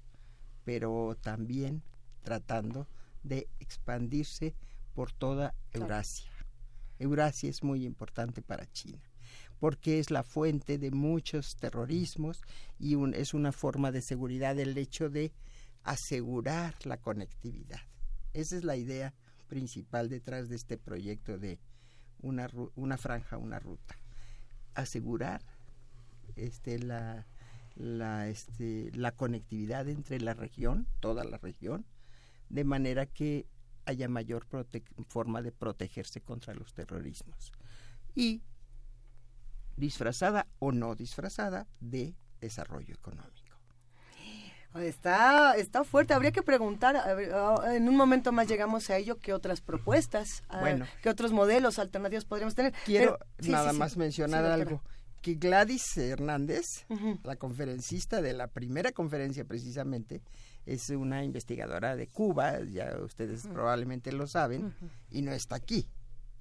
pero 0.64 1.18
también 1.22 1.84
tratando 2.24 2.88
de 3.24 3.50
expandirse 3.60 4.56
por 4.94 5.12
toda 5.12 5.54
Eurasia. 5.72 6.32
Eurasia 7.00 7.50
es 7.50 7.64
muy 7.64 7.86
importante 7.86 8.42
para 8.42 8.72
China 8.72 9.02
porque 9.60 10.00
es 10.00 10.12
la 10.12 10.24
fuente 10.24 10.78
de 10.78 10.92
muchos 10.92 11.56
terrorismos 11.56 12.42
y 12.80 12.96
es 13.16 13.34
una 13.34 13.52
forma 13.52 13.92
de 13.92 14.02
seguridad 14.02 14.58
el 14.60 14.78
hecho 14.78 15.10
de 15.10 15.32
asegurar 15.88 16.76
la 16.86 16.98
conectividad. 16.98 17.80
Esa 18.34 18.58
es 18.58 18.64
la 18.66 18.76
idea 18.76 19.14
principal 19.48 20.10
detrás 20.10 20.50
de 20.50 20.58
este 20.58 20.78
proyecto 20.78 21.38
de 21.38 21.60
una, 22.20 22.50
una 22.76 22.98
franja, 22.98 23.38
una 23.38 23.58
ruta. 23.60 23.98
Asegurar 24.76 25.42
este, 26.36 26.78
la, 26.80 27.26
la, 27.76 28.28
este, 28.28 28.92
la 28.94 29.14
conectividad 29.14 29.88
entre 29.88 30.20
la 30.20 30.34
región, 30.34 30.88
toda 31.00 31.24
la 31.24 31.38
región, 31.38 31.86
de 32.50 32.66
manera 32.66 33.06
que 33.06 33.48
haya 33.86 34.10
mayor 34.10 34.46
forma 35.08 35.42
de 35.42 35.54
protegerse 35.54 36.20
contra 36.20 36.54
los 36.54 36.74
terrorismos. 36.74 37.54
Y 38.14 38.42
disfrazada 39.78 40.48
o 40.60 40.74
no 40.74 40.96
disfrazada 40.96 41.66
de 41.80 42.14
desarrollo 42.42 42.94
económico. 42.94 43.47
Está, 44.80 45.56
está 45.56 45.84
fuerte, 45.84 46.14
habría 46.14 46.32
que 46.32 46.44
preguntar, 46.44 46.96
ah, 46.96 47.74
en 47.74 47.88
un 47.88 47.96
momento 47.96 48.32
más 48.32 48.48
llegamos 48.48 48.90
a 48.90 48.98
ello, 48.98 49.18
qué 49.20 49.34
otras 49.34 49.62
propuestas, 49.62 50.44
ah, 50.50 50.60
bueno, 50.60 50.86
qué 51.02 51.10
otros 51.10 51.32
modelos 51.32 51.80
alternativos 51.80 52.26
podríamos 52.26 52.56
tener. 52.56 52.74
Quiero 52.86 53.18
nada 53.40 53.74
más 53.74 53.98
mencionar 53.98 54.46
algo, 54.46 54.82
que 55.22 55.36
Gladys 55.36 55.98
Hernández, 55.98 56.86
la 57.24 57.36
conferencista 57.36 58.22
de 58.22 58.34
la 58.34 58.48
primera 58.48 58.92
conferencia 58.92 59.46
precisamente, 59.46 60.22
es 60.66 60.90
una 60.90 61.24
investigadora 61.24 61.96
de 61.96 62.08
Cuba, 62.08 62.62
ya 62.64 62.98
ustedes 63.02 63.48
probablemente 63.48 64.12
lo 64.12 64.28
saben, 64.28 64.74
y 65.10 65.22
no 65.22 65.32
está 65.32 65.56
aquí. 65.56 65.88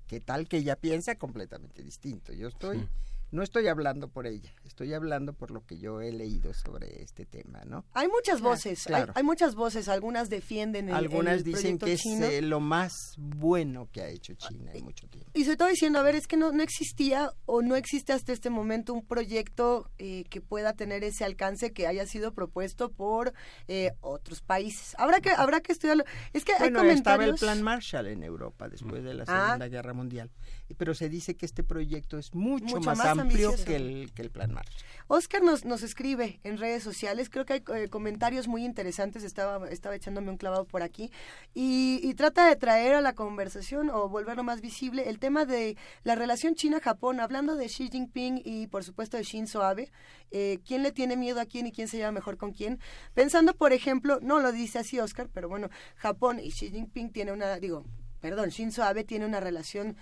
¿Qué 0.06 0.20
tal 0.20 0.46
que 0.46 0.58
ella 0.58 0.76
piensa 0.76 1.16
completamente 1.16 1.82
distinto? 1.82 2.32
Yo 2.32 2.48
estoy 2.48 2.88
No 3.36 3.42
estoy 3.42 3.68
hablando 3.68 4.08
por 4.08 4.26
ella, 4.26 4.50
estoy 4.64 4.94
hablando 4.94 5.34
por 5.34 5.50
lo 5.50 5.62
que 5.66 5.76
yo 5.76 6.00
he 6.00 6.10
leído 6.10 6.54
sobre 6.54 7.02
este 7.02 7.26
tema, 7.26 7.66
¿no? 7.66 7.84
Hay 7.92 8.08
muchas 8.08 8.40
voces, 8.40 8.86
hay, 8.86 9.22
muchas 9.22 9.54
voces, 9.54 9.90
algunas 9.90 10.30
defienden 10.30 10.88
el 10.88 10.94
Algunas 10.94 11.44
dicen 11.44 11.78
que 11.78 11.92
es 11.92 12.06
eh, 12.06 12.40
lo 12.40 12.60
más 12.60 12.94
bueno 13.18 13.90
que 13.92 14.00
ha 14.00 14.08
hecho 14.08 14.32
China 14.36 14.72
en 14.72 14.84
mucho 14.84 15.06
tiempo. 15.08 15.30
Y 15.34 15.44
sobre 15.44 15.58
todo 15.58 15.68
diciendo, 15.68 15.98
a 15.98 16.02
ver, 16.02 16.14
es 16.14 16.26
que 16.26 16.38
no, 16.38 16.50
no 16.50 16.62
existía 16.62 17.28
o 17.44 17.60
no 17.60 17.76
existe 17.76 18.14
hasta 18.14 18.32
este 18.32 18.48
momento 18.48 18.94
un 18.94 19.04
proyecto 19.04 19.90
eh, 19.98 20.24
que 20.30 20.40
pueda 20.40 20.72
tener 20.72 21.04
ese 21.04 21.26
alcance 21.26 21.74
que 21.74 21.86
haya 21.86 22.06
sido 22.06 22.32
propuesto 22.32 22.90
por 22.90 23.34
eh, 23.68 23.92
otros 24.00 24.40
países. 24.40 24.94
Habrá 24.96 25.20
que 25.20 25.28
habrá 25.28 25.60
que 25.60 25.72
estudiarlo. 25.72 26.04
Es 26.32 26.42
que 26.42 26.54
bueno, 26.58 26.80
hay 26.80 26.88
estaba 26.88 27.22
el 27.26 27.34
plan 27.34 27.60
Marshall 27.60 28.06
en 28.06 28.22
Europa 28.22 28.70
después 28.70 29.04
de 29.04 29.12
la 29.12 29.24
Ah. 29.28 29.44
Segunda 29.48 29.68
Guerra 29.68 29.92
Mundial, 29.92 30.30
pero 30.74 30.94
se 30.94 31.08
dice 31.08 31.36
que 31.36 31.46
este 31.46 31.62
proyecto 31.62 32.18
es 32.18 32.34
mucho, 32.34 32.80
más, 32.80 33.00
amplio 33.00 33.52
que 33.64 33.76
el, 33.76 34.12
que 34.14 34.22
el 34.22 34.30
plan 34.30 34.52
Marshall. 34.52 34.74
Oscar 35.08 35.42
nos, 35.42 35.64
nos 35.64 35.82
escribe 35.82 36.40
en 36.42 36.58
redes 36.58 36.82
sociales, 36.82 37.30
creo 37.30 37.44
que 37.44 37.54
hay 37.54 37.64
eh, 37.74 37.88
comentarios 37.88 38.48
muy 38.48 38.64
interesantes, 38.64 39.22
estaba, 39.22 39.68
estaba 39.68 39.94
echándome 39.94 40.30
un 40.30 40.36
clavado 40.36 40.64
por 40.64 40.82
aquí, 40.82 41.10
y, 41.54 42.00
y 42.02 42.14
trata 42.14 42.48
de 42.48 42.56
traer 42.56 42.94
a 42.94 43.00
la 43.00 43.14
conversación 43.14 43.90
o 43.90 44.08
volverlo 44.08 44.42
más 44.42 44.60
visible 44.60 45.08
el 45.08 45.18
tema 45.18 45.44
de 45.44 45.76
la 46.02 46.14
relación 46.14 46.54
China-Japón, 46.54 47.20
hablando 47.20 47.54
de 47.54 47.66
Xi 47.66 47.88
Jinping 47.88 48.42
y 48.44 48.66
por 48.66 48.84
supuesto 48.84 49.16
de 49.16 49.22
Shinzo 49.22 49.62
Abe, 49.62 49.90
eh, 50.30 50.58
quién 50.66 50.82
le 50.82 50.92
tiene 50.92 51.16
miedo 51.16 51.40
a 51.40 51.46
quién 51.46 51.66
y 51.66 51.72
quién 51.72 51.88
se 51.88 51.98
lleva 51.98 52.12
mejor 52.12 52.36
con 52.36 52.52
quién, 52.52 52.80
pensando 53.14 53.54
por 53.54 53.72
ejemplo, 53.72 54.18
no 54.20 54.40
lo 54.40 54.52
dice 54.52 54.80
así 54.80 54.98
Oscar, 54.98 55.28
pero 55.32 55.48
bueno, 55.48 55.70
Japón 55.96 56.40
y 56.40 56.50
Xi 56.50 56.70
Jinping 56.70 57.12
tiene 57.12 57.32
una, 57.32 57.58
digo, 57.58 57.84
perdón, 58.20 58.48
Shinzo 58.48 58.82
Abe 58.82 59.04
tiene 59.04 59.26
una 59.26 59.40
relación 59.40 59.96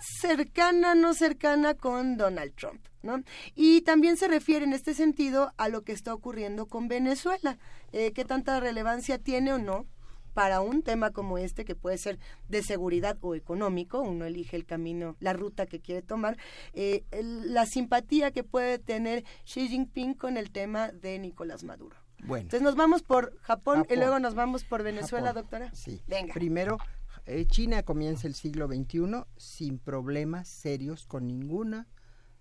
cercana, 0.00 0.94
no 0.94 1.14
cercana 1.14 1.74
con 1.74 2.16
Donald 2.16 2.54
Trump, 2.54 2.80
¿no? 3.02 3.22
Y 3.54 3.82
también 3.82 4.16
se 4.16 4.28
refiere 4.28 4.64
en 4.64 4.72
este 4.72 4.94
sentido 4.94 5.52
a 5.56 5.68
lo 5.68 5.82
que 5.82 5.92
está 5.92 6.14
ocurriendo 6.14 6.66
con 6.66 6.88
Venezuela, 6.88 7.58
eh, 7.92 8.12
qué 8.12 8.24
tanta 8.24 8.60
relevancia 8.60 9.18
tiene 9.18 9.52
o 9.52 9.58
no 9.58 9.86
para 10.34 10.60
un 10.60 10.82
tema 10.82 11.12
como 11.12 11.38
este 11.38 11.64
que 11.64 11.74
puede 11.74 11.96
ser 11.96 12.18
de 12.48 12.62
seguridad 12.62 13.16
o 13.22 13.34
económico, 13.34 14.00
uno 14.02 14.26
elige 14.26 14.54
el 14.56 14.66
camino, 14.66 15.16
la 15.18 15.32
ruta 15.32 15.64
que 15.64 15.80
quiere 15.80 16.02
tomar, 16.02 16.36
eh, 16.74 17.04
el- 17.10 17.54
la 17.54 17.64
simpatía 17.64 18.30
que 18.32 18.44
puede 18.44 18.78
tener 18.78 19.24
Xi 19.44 19.68
Jinping 19.68 20.12
con 20.12 20.36
el 20.36 20.50
tema 20.50 20.88
de 20.92 21.18
Nicolás 21.18 21.64
Maduro. 21.64 21.96
Bueno. 22.24 22.42
Entonces 22.42 22.62
nos 22.62 22.76
vamos 22.76 23.02
por 23.02 23.38
Japón, 23.40 23.86
y 23.88 23.96
luego 23.96 24.18
nos 24.18 24.34
vamos 24.34 24.64
por 24.64 24.82
Venezuela, 24.82 25.28
Japón, 25.28 25.42
doctora. 25.42 25.70
Sí. 25.74 26.02
Venga. 26.06 26.34
Primero, 26.34 26.76
eh, 27.26 27.46
China 27.46 27.82
comienza 27.82 28.26
el 28.26 28.34
siglo 28.34 28.68
XXI 28.68 29.24
sin 29.36 29.78
problemas 29.78 30.48
serios 30.48 31.06
con 31.06 31.26
ninguno 31.26 31.86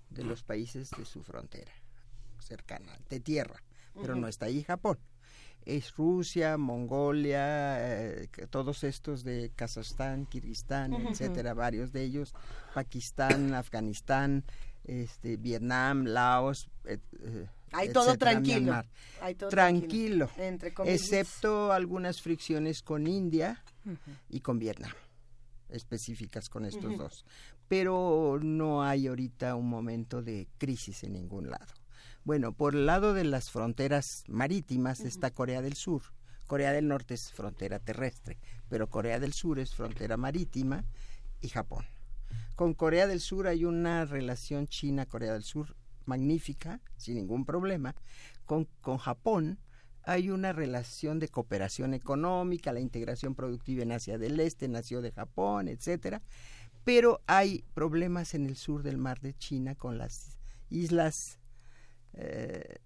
de 0.10 0.24
los 0.24 0.44
países 0.44 0.92
de 0.92 1.06
su 1.06 1.24
frontera 1.24 1.72
cercana, 2.40 2.98
de 3.10 3.20
tierra, 3.20 3.62
pero 4.00 4.16
no 4.16 4.28
está 4.28 4.46
ahí 4.46 4.64
Japón. 4.64 5.00
Es 5.66 5.96
Rusia, 5.96 6.58
Mongolia, 6.58 7.78
eh, 7.80 8.30
todos 8.52 8.84
estos 8.84 9.24
de 9.24 9.52
Kazajstán, 9.56 10.28
Kirguistán, 10.28 10.94
etcétera, 10.94 11.56
varios 11.56 11.92
de 11.92 12.04
ellos, 12.04 12.36
Pakistán, 12.76 13.56
Afganistán, 13.56 14.44
este, 14.84 15.38
Vietnam, 15.38 16.06
Laos, 16.06 16.70
eh, 16.86 17.00
Hay 17.76 17.90
todo 17.90 18.18
tranquilo. 18.18 18.84
Hay 19.22 19.36
todo 19.36 19.50
tranquilo, 19.50 20.28
tranquilo, 20.28 20.30
entre 20.38 20.74
excepto 20.94 21.72
algunas 21.72 22.22
fricciones 22.22 22.82
con 22.82 23.08
India 23.08 23.64
y 24.30 24.40
con 24.42 24.60
Vietnam, 24.60 24.92
específicas 25.70 26.50
con 26.50 26.66
estos 26.66 26.98
dos. 26.98 27.26
Pero 27.68 28.40
no 28.42 28.84
hay 28.84 29.08
ahorita 29.08 29.56
un 29.56 29.70
momento 29.70 30.22
de 30.22 30.48
crisis 30.58 31.04
en 31.04 31.14
ningún 31.14 31.50
lado. 31.50 31.74
Bueno, 32.24 32.54
por 32.54 32.76
el 32.76 32.86
lado 32.86 33.14
de 33.14 33.24
las 33.24 33.52
fronteras 33.52 34.24
marítimas 34.28 35.02
está 35.02 35.32
Corea 35.32 35.62
del 35.62 35.76
Sur. 35.76 36.02
Corea 36.48 36.72
del 36.72 36.88
Norte 36.88 37.16
es 37.16 37.32
frontera 37.32 37.80
terrestre, 37.80 38.38
pero 38.70 38.90
Corea 38.90 39.20
del 39.20 39.34
Sur 39.34 39.60
es 39.60 39.74
frontera 39.74 40.18
marítima 40.18 40.86
y 41.42 41.50
Japón. 41.50 41.86
Con 42.56 42.74
Corea 42.74 43.08
del 43.08 43.20
Sur 43.20 43.48
hay 43.48 43.66
una 43.66 44.06
relación 44.06 44.68
China-Corea 44.68 45.34
del 45.34 45.44
Sur 45.44 45.76
magnífica, 46.06 46.82
sin 46.98 47.16
ningún 47.16 47.46
problema. 47.46 47.96
Con, 48.46 48.66
con 48.82 48.98
Japón 48.98 49.60
hay 50.04 50.30
una 50.30 50.54
relación 50.54 51.20
de 51.20 51.30
cooperación 51.30 51.94
económica, 51.94 52.72
la 52.72 52.80
integración 52.80 53.34
productiva 53.34 53.84
en 53.84 53.92
Asia 53.92 54.18
del 54.18 54.40
Este 54.40 54.68
nació 54.68 55.02
de 55.02 55.12
Japón, 55.12 55.68
etcétera. 55.68 56.22
Pero 56.84 57.22
hay 57.26 57.64
problemas 57.74 58.36
en 58.36 58.46
el 58.46 58.56
sur 58.56 58.84
del 58.84 58.98
mar 58.98 59.20
de 59.20 59.34
China 59.34 59.74
con 59.74 59.98
las 59.98 60.38
islas 60.70 61.40
eh, 62.14 62.78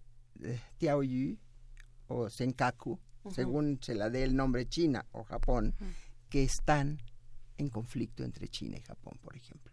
Tiaoyu 0.78 1.38
o 2.08 2.30
Senkaku, 2.30 3.00
según 3.32 3.80
se 3.82 3.96
la 3.96 4.10
dé 4.10 4.24
el 4.24 4.36
nombre 4.36 4.66
China 4.68 5.06
o 5.12 5.24
Japón, 5.24 5.76
que 6.30 6.44
están 6.44 7.00
en 7.58 7.70
conflicto 7.70 8.24
entre 8.24 8.48
China 8.48 8.78
y 8.78 8.82
Japón, 8.82 9.20
por 9.22 9.36
ejemplo. 9.36 9.69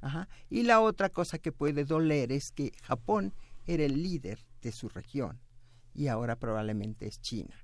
Ajá. 0.00 0.28
Y 0.48 0.62
la 0.62 0.80
otra 0.80 1.08
cosa 1.08 1.38
que 1.38 1.52
puede 1.52 1.84
doler 1.84 2.32
es 2.32 2.52
que 2.52 2.72
Japón 2.82 3.34
era 3.66 3.84
el 3.84 4.02
líder 4.02 4.38
de 4.62 4.72
su 4.72 4.88
región 4.88 5.40
y 5.94 6.08
ahora 6.08 6.36
probablemente 6.36 7.06
es 7.06 7.20
China. 7.20 7.54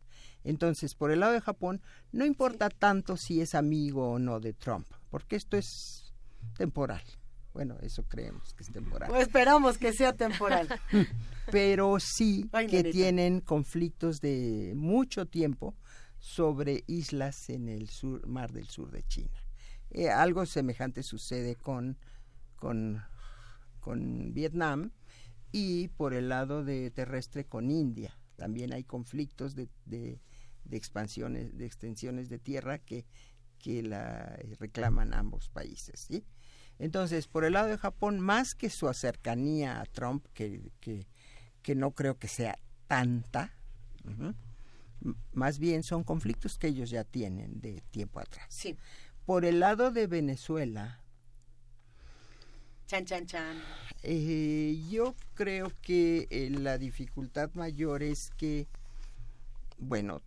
Entonces, 0.42 0.94
por 0.94 1.10
el 1.10 1.20
lado 1.20 1.32
de 1.32 1.40
Japón, 1.40 1.80
no 2.12 2.26
importa 2.26 2.68
tanto 2.68 3.16
si 3.16 3.40
es 3.40 3.54
amigo 3.54 4.12
o 4.12 4.18
no 4.18 4.40
de 4.40 4.52
Trump, 4.52 4.86
porque 5.10 5.36
esto 5.36 5.56
es 5.56 6.12
temporal. 6.56 7.02
Bueno, 7.54 7.76
eso 7.82 8.02
creemos 8.02 8.52
que 8.52 8.64
es 8.64 8.72
temporal. 8.72 9.08
Pues 9.08 9.22
esperamos 9.22 9.78
que 9.78 9.92
sea 9.92 10.12
temporal. 10.12 10.68
Pero 11.52 11.98
sí 12.00 12.48
Ay, 12.52 12.66
que 12.66 12.82
tienen 12.82 13.40
conflictos 13.40 14.20
de 14.20 14.72
mucho 14.74 15.26
tiempo 15.26 15.76
sobre 16.18 16.82
islas 16.88 17.48
en 17.50 17.68
el 17.68 17.88
sur, 17.88 18.26
mar 18.26 18.50
del 18.50 18.66
sur 18.66 18.90
de 18.90 19.04
China. 19.04 19.44
Eh, 19.90 20.10
algo 20.10 20.44
semejante 20.46 21.04
sucede 21.04 21.54
con, 21.54 21.96
con, 22.65 23.02
con 23.78 24.33
Vietnam 24.33 24.91
y 25.52 25.89
por 25.89 26.15
el 26.15 26.31
lado 26.31 26.65
de 26.65 26.91
terrestre 26.91 27.44
con 27.44 27.70
India. 27.70 28.17
También 28.36 28.73
hay 28.73 28.84
conflictos 28.84 29.55
de, 29.55 29.68
de, 29.84 30.18
de 30.65 30.76
expansiones, 30.78 31.59
de 31.59 31.67
extensiones 31.67 32.31
de 32.31 32.39
tierra 32.39 32.78
que, 32.78 33.05
que 33.59 33.83
la 33.83 34.34
eh, 34.39 34.57
reclaman 34.59 35.12
ambos 35.12 35.51
países, 35.51 36.01
¿sí? 36.09 36.25
Entonces, 36.78 37.28
por 37.28 37.44
el 37.44 37.52
lado 37.52 37.68
de 37.68 37.76
Japón, 37.76 38.18
más 38.18 38.55
que 38.55 38.70
su 38.70 38.91
cercanía 38.94 39.83
a 39.83 39.84
Trump, 39.84 40.25
que, 40.33 40.73
que, 40.81 41.07
que 41.60 41.75
no 41.75 41.91
creo 41.91 42.18
que 42.18 42.28
sea 42.28 42.59
tanta, 42.86 43.52
ujú, 44.05 44.34
m- 45.02 45.15
más 45.34 45.59
bien 45.59 45.83
son 45.83 46.02
conflictos 46.02 46.57
que 46.57 46.68
ellos 46.68 46.89
ya 46.89 47.05
tienen 47.05 47.60
de 47.60 47.83
tiempo 47.91 48.20
atrás. 48.20 48.47
Sí. 48.49 48.78
Por 49.26 49.44
el 49.44 49.60
lado 49.60 49.91
de 49.91 50.07
Venezuela, 50.07 51.03
Chan, 52.86 53.04
chan, 53.06 53.26
chan. 53.26 53.56
eh, 54.02 54.78
yo 54.90 55.14
creo 55.34 55.72
que 55.80 56.26
eh, 56.30 56.50
la 56.50 56.76
dificultad 56.78 57.50
mayor 57.54 58.02
es 58.02 58.30
que, 58.36 58.68
bueno, 59.78 60.20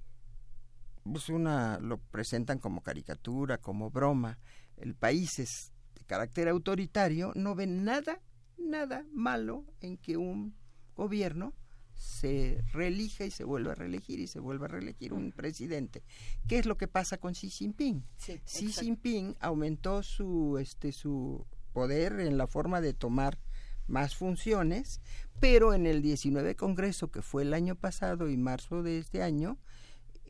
es 1.16 1.30
una 1.30 1.80
lo 1.80 1.98
presentan 1.98 2.60
como 2.60 2.82
caricatura, 2.82 3.58
como 3.60 3.92
broma. 3.92 4.40
El 4.76 4.96
país 4.96 5.40
es 5.40 5.72
de 5.96 6.04
carácter 6.06 6.48
autoritario, 6.48 7.32
no 7.36 7.56
ven 7.56 7.84
nada, 7.84 8.22
nada 8.58 9.06
malo 9.14 9.64
en 9.82 9.98
que 9.98 10.18
un 10.18 10.56
gobierno 10.96 11.54
se 11.94 12.64
reelija 12.74 13.26
y 13.26 13.32
se 13.32 13.44
vuelva 13.44 13.72
a 13.72 13.76
reelegir 13.76 14.20
y 14.20 14.28
se 14.28 14.40
vuelva 14.40 14.66
a 14.66 14.70
reelegir 14.70 15.14
un 15.14 15.32
presidente. 15.32 16.04
¿Qué 16.48 16.60
es 16.60 16.66
lo 16.66 16.78
que 16.78 16.88
pasa 16.88 17.18
con 17.18 17.34
Xi 17.34 17.50
Jinping? 17.50 18.04
Sí, 18.18 18.40
Xi. 18.46 18.72
Jinping 18.72 19.36
aumentó 19.40 20.04
su 20.04 20.58
este 20.60 20.92
su 20.92 21.46
poder 21.78 22.20
en 22.22 22.40
la 22.40 22.48
forma 22.48 22.82
de 22.82 22.96
tomar 22.96 23.38
más 23.86 24.16
funciones, 24.16 25.00
pero 25.40 25.76
en 25.76 25.86
el 25.86 26.02
19 26.02 26.56
Congreso 26.56 27.12
que 27.12 27.22
fue 27.22 27.44
el 27.44 27.54
año 27.54 27.76
pasado 27.76 28.32
y 28.32 28.36
marzo 28.36 28.82
de 28.82 28.98
este 28.98 29.22
año, 29.22 29.60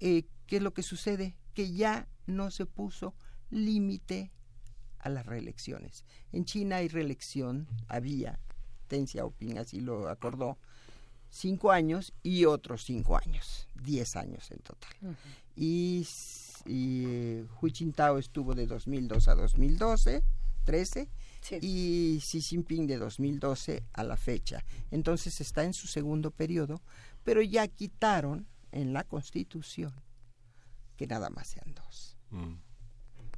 eh, 0.02 0.26
¿qué 0.46 0.58
es 0.58 0.62
lo 0.62 0.74
que 0.74 0.84
sucede? 0.84 1.38
Que 1.54 1.72
ya 1.72 2.10
no 2.26 2.52
se 2.52 2.66
puso 2.66 3.16
límite 3.50 4.34
a 5.00 5.08
las 5.08 5.26
reelecciones. 5.26 6.04
En 6.34 6.44
China 6.44 6.76
hay 6.76 6.90
reelección, 6.90 7.70
había, 7.88 8.42
Deng 8.90 9.08
Xiaoping 9.08 9.58
así 9.58 9.80
lo 9.80 10.10
acordó, 10.10 10.58
cinco 11.30 11.72
años 11.72 12.14
y 12.24 12.44
otros 12.44 12.84
cinco 12.84 13.16
años, 13.16 13.70
diez 13.74 14.18
años 14.18 14.52
en 14.52 14.60
total. 14.60 14.92
Y 15.56 16.06
eh, 16.66 17.46
Hu 17.62 17.68
Jintao 17.70 18.18
estuvo 18.18 18.54
de 18.54 18.68
2002 18.68 19.30
a 19.30 19.36
2012, 19.36 20.24
13, 20.66 21.10
y 21.62 22.20
Xi 22.20 22.42
Jinping 22.42 22.88
de 22.88 22.98
2012 22.98 23.84
a 23.94 24.04
la 24.04 24.18
fecha. 24.18 24.64
Entonces 24.92 25.40
está 25.42 25.64
en 25.64 25.74
su 25.74 25.88
segundo 25.88 26.32
periodo, 26.32 26.82
pero 27.24 27.42
ya 27.42 27.68
quitaron 27.68 28.48
en 28.72 28.94
la 28.94 29.04
Constitución 29.04 29.94
que 30.96 31.08
nada 31.08 31.30
más 31.30 31.48
sean 31.50 31.74
dos. 31.74 32.18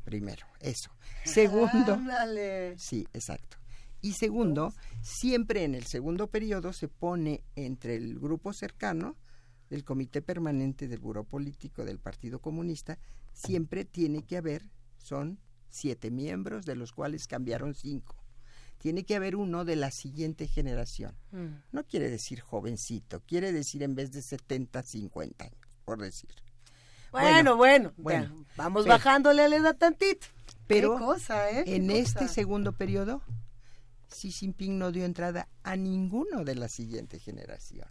Primero, 0.04 0.48
eso. 0.60 0.90
Segundo, 1.26 1.94
Ándale. 1.94 2.78
sí, 2.78 3.08
exacto. 3.14 3.58
Y 4.02 4.14
segundo, 4.14 4.74
siempre 5.02 5.66
en 5.66 5.76
el 5.76 5.86
segundo 5.86 6.28
periodo 6.28 6.72
se 6.72 6.88
pone 6.88 7.44
entre 7.56 7.96
el 7.96 8.18
grupo 8.18 8.54
cercano 8.54 9.18
del 9.70 9.84
Comité 9.84 10.22
Permanente 10.22 10.88
del 10.88 11.00
Buró 11.00 11.26
Político 11.26 11.86
del 11.86 12.00
Partido 12.00 12.40
Comunista, 12.40 12.98
siempre 13.34 13.86
tiene 13.86 14.24
que 14.24 14.38
haber, 14.38 14.66
son 14.98 15.38
siete 15.70 16.12
miembros, 16.12 16.66
de 16.66 16.76
los 16.76 16.92
cuales 16.92 17.28
cambiaron 17.28 17.74
cinco. 17.76 18.16
Tiene 18.78 19.04
que 19.04 19.16
haber 19.16 19.36
uno 19.36 19.66
de 19.66 19.76
la 19.76 19.92
siguiente 19.92 20.48
generación. 20.48 21.16
Mm. 21.32 21.48
No 21.72 21.84
quiere 21.84 22.10
decir 22.10 22.40
jovencito, 22.40 23.22
quiere 23.26 23.52
decir 23.52 23.84
en 23.84 23.94
vez 23.96 24.12
de 24.12 24.22
70, 24.22 24.82
50 24.84 25.46
años, 25.46 25.58
por 25.86 26.00
decir. 26.02 26.30
Bueno, 27.12 27.58
bueno, 27.58 27.92
bueno, 27.98 28.26
ya, 28.48 28.54
vamos 28.56 28.84
pero- 28.84 28.94
bajándole 28.96 29.44
a 29.44 29.50
la 29.50 29.56
edad 29.58 29.76
tantito. 29.78 30.28
Pero 30.68 30.94
Qué 30.94 31.00
cosa, 31.04 31.50
¿eh? 31.50 31.64
Qué 31.66 31.76
en 31.78 31.88
cosa. 31.88 31.98
este 32.00 32.28
segundo 32.28 32.74
periodo, 32.74 33.22
Xi 34.10 34.32
Jinping 34.32 34.78
no 34.78 34.92
dio 34.92 35.04
entrada 35.06 35.50
a 35.64 35.76
ninguno 35.76 36.44
de 36.46 36.56
la 36.56 36.70
siguiente 36.70 37.20
generación. 37.20 37.88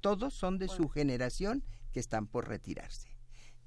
Todos 0.00 0.34
son 0.34 0.58
de 0.58 0.68
su 0.68 0.88
generación 0.88 1.64
que 1.92 2.00
están 2.00 2.26
por 2.26 2.46
retirarse. 2.48 3.08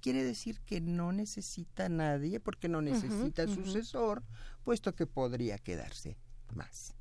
Quiere 0.01 0.23
decir 0.23 0.59
que 0.61 0.81
no 0.81 1.11
necesita 1.11 1.85
a 1.85 1.89
nadie 1.89 2.39
porque 2.39 2.67
no 2.67 2.81
necesita 2.81 3.47
sucesor, 3.47 4.23
puesto 4.63 4.95
que 4.95 5.05
podría 5.05 5.57
quedarse 5.59 6.17
más. 6.55 6.95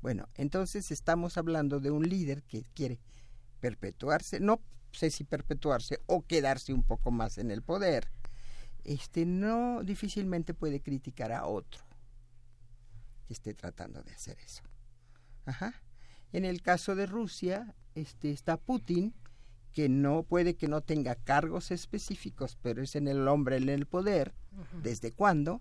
Bueno, 0.00 0.28
entonces 0.34 0.90
estamos 0.90 1.36
hablando 1.36 1.78
de 1.78 1.90
un 1.90 2.08
líder 2.08 2.42
que 2.44 2.64
quiere 2.74 3.00
perpetuarse, 3.60 4.40
no 4.40 4.60
sé 4.92 5.10
si 5.10 5.24
perpetuarse 5.24 6.00
o 6.06 6.22
quedarse 6.22 6.72
un 6.72 6.84
poco 6.84 7.10
más 7.10 7.38
en 7.38 7.50
el 7.50 7.62
poder. 7.62 8.10
Este 8.84 9.26
no 9.26 9.82
difícilmente 9.82 10.54
puede 10.54 10.80
criticar 10.80 11.32
a 11.32 11.46
otro 11.46 11.84
que 13.26 13.34
esté 13.34 13.52
tratando 13.52 14.02
de 14.02 14.12
hacer 14.12 14.38
eso. 14.40 14.62
Ajá. 15.44 15.74
En 16.32 16.44
el 16.44 16.62
caso 16.62 16.94
de 16.94 17.06
Rusia, 17.06 17.74
este 17.94 18.30
está 18.30 18.56
Putin, 18.56 19.14
que 19.72 19.88
no 19.88 20.22
puede 20.22 20.56
que 20.56 20.66
no 20.68 20.80
tenga 20.80 21.14
cargos 21.14 21.70
específicos, 21.70 22.58
pero 22.62 22.82
es 22.82 22.96
en 22.96 23.06
el 23.08 23.26
hombre 23.28 23.56
en 23.56 23.68
el 23.68 23.86
poder. 23.86 24.34
¿Desde 24.82 25.12
cuándo? 25.12 25.60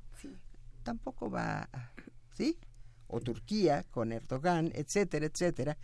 Tampoco 0.84 1.30
va, 1.30 1.70
a- 1.72 1.92
¿sí? 2.34 2.58
O 3.08 3.20
Turquía 3.22 3.84
con 3.92 4.12
Erdogan, 4.12 4.72
etcétera, 4.74 5.26
etcétera. 5.28 5.78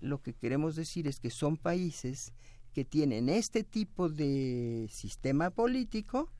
Lo 0.00 0.20
que 0.22 0.32
queremos 0.34 0.76
decir 0.76 1.06
es 1.06 1.20
que 1.20 1.30
son 1.30 1.56
países 1.56 2.32
que 2.74 2.84
tienen 2.84 3.28
este 3.28 3.64
tipo 3.64 4.08
de 4.08 4.88
sistema 4.90 5.50
político, 5.50 6.30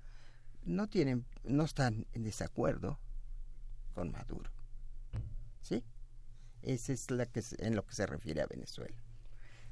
no 0.65 0.89
tienen, 0.89 1.25
no 1.45 1.65
están 1.65 2.07
en 2.13 2.25
desacuerdo 2.25 2.99
con 3.95 4.11
Maduro. 4.13 4.51
¿Sí? 5.63 5.83
Esa 6.63 6.93
es 6.93 7.11
la 7.11 7.27
que 7.27 7.43
en 7.59 7.75
lo 7.77 7.85
que 7.87 7.95
se 7.95 8.07
refiere 8.07 8.41
a 8.43 8.47
Venezuela. 8.47 8.97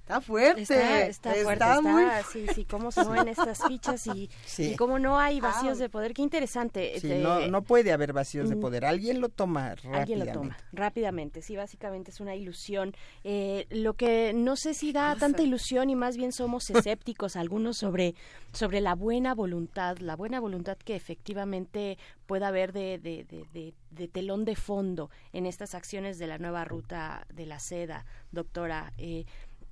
Está 0.06 0.20
fuerte. 0.20 0.62
Está, 0.62 1.06
está 1.08 1.30
fuerte, 1.32 1.52
está 1.52 1.76
está, 1.78 1.80
muy 1.82 2.04
sí, 2.32 2.46
sí, 2.54 2.64
cómo 2.64 2.92
se 2.92 3.04
mueven 3.04 3.26
estas 3.26 3.60
fichas 3.66 4.06
y, 4.06 4.30
Sí. 4.44 4.70
y 4.72 4.76
cómo 4.76 5.00
no 5.00 5.18
hay 5.18 5.40
vacíos 5.40 5.78
de 5.78 5.88
poder. 5.88 6.14
Qué 6.14 6.22
interesante. 6.22 6.90
Sí, 7.00 7.08
Este, 7.08 7.18
no, 7.18 7.44
no 7.48 7.62
puede 7.62 7.90
haber 7.92 8.12
vacíos 8.12 8.48
de 8.48 8.54
poder. 8.54 8.84
Alguien 8.84 9.20
lo 9.20 9.30
toma 9.30 9.70
rápidamente. 9.74 9.98
Alguien 10.00 10.18
lo 10.20 10.32
toma 10.32 10.56
rápidamente, 10.72 11.42
sí, 11.42 11.56
básicamente 11.56 12.12
es 12.12 12.20
una 12.20 12.36
ilusión. 12.36 12.94
Eh, 13.24 13.66
lo 13.70 13.94
que 13.94 14.32
no 14.32 14.54
sé 14.54 14.74
si 14.74 14.92
da 14.92 15.16
tanta 15.16 15.42
ilusión 15.42 15.90
y 15.90 15.96
más 15.96 16.16
bien 16.16 16.30
somos 16.30 16.70
escépticos 16.70 17.34
algunos 17.34 17.76
sobre, 17.76 18.14
sobre 18.52 18.80
la 18.80 18.94
buena 18.94 19.34
voluntad, 19.34 19.98
la 19.98 20.14
buena 20.14 20.38
voluntad 20.38 20.76
que 20.78 20.94
efectivamente 20.94 21.98
pueda 22.26 22.46
haber 22.48 22.72
de, 22.72 22.98
de, 22.98 23.24
de, 23.24 23.44
de- 23.52 23.74
de 23.90 24.08
telón 24.08 24.44
de 24.44 24.56
fondo 24.56 25.10
en 25.32 25.46
estas 25.46 25.74
acciones 25.74 26.18
de 26.18 26.26
la 26.26 26.36
nueva 26.36 26.66
ruta 26.66 27.26
de 27.32 27.46
la 27.46 27.58
seda, 27.58 28.04
doctora. 28.30 28.92
Eh, 28.98 29.24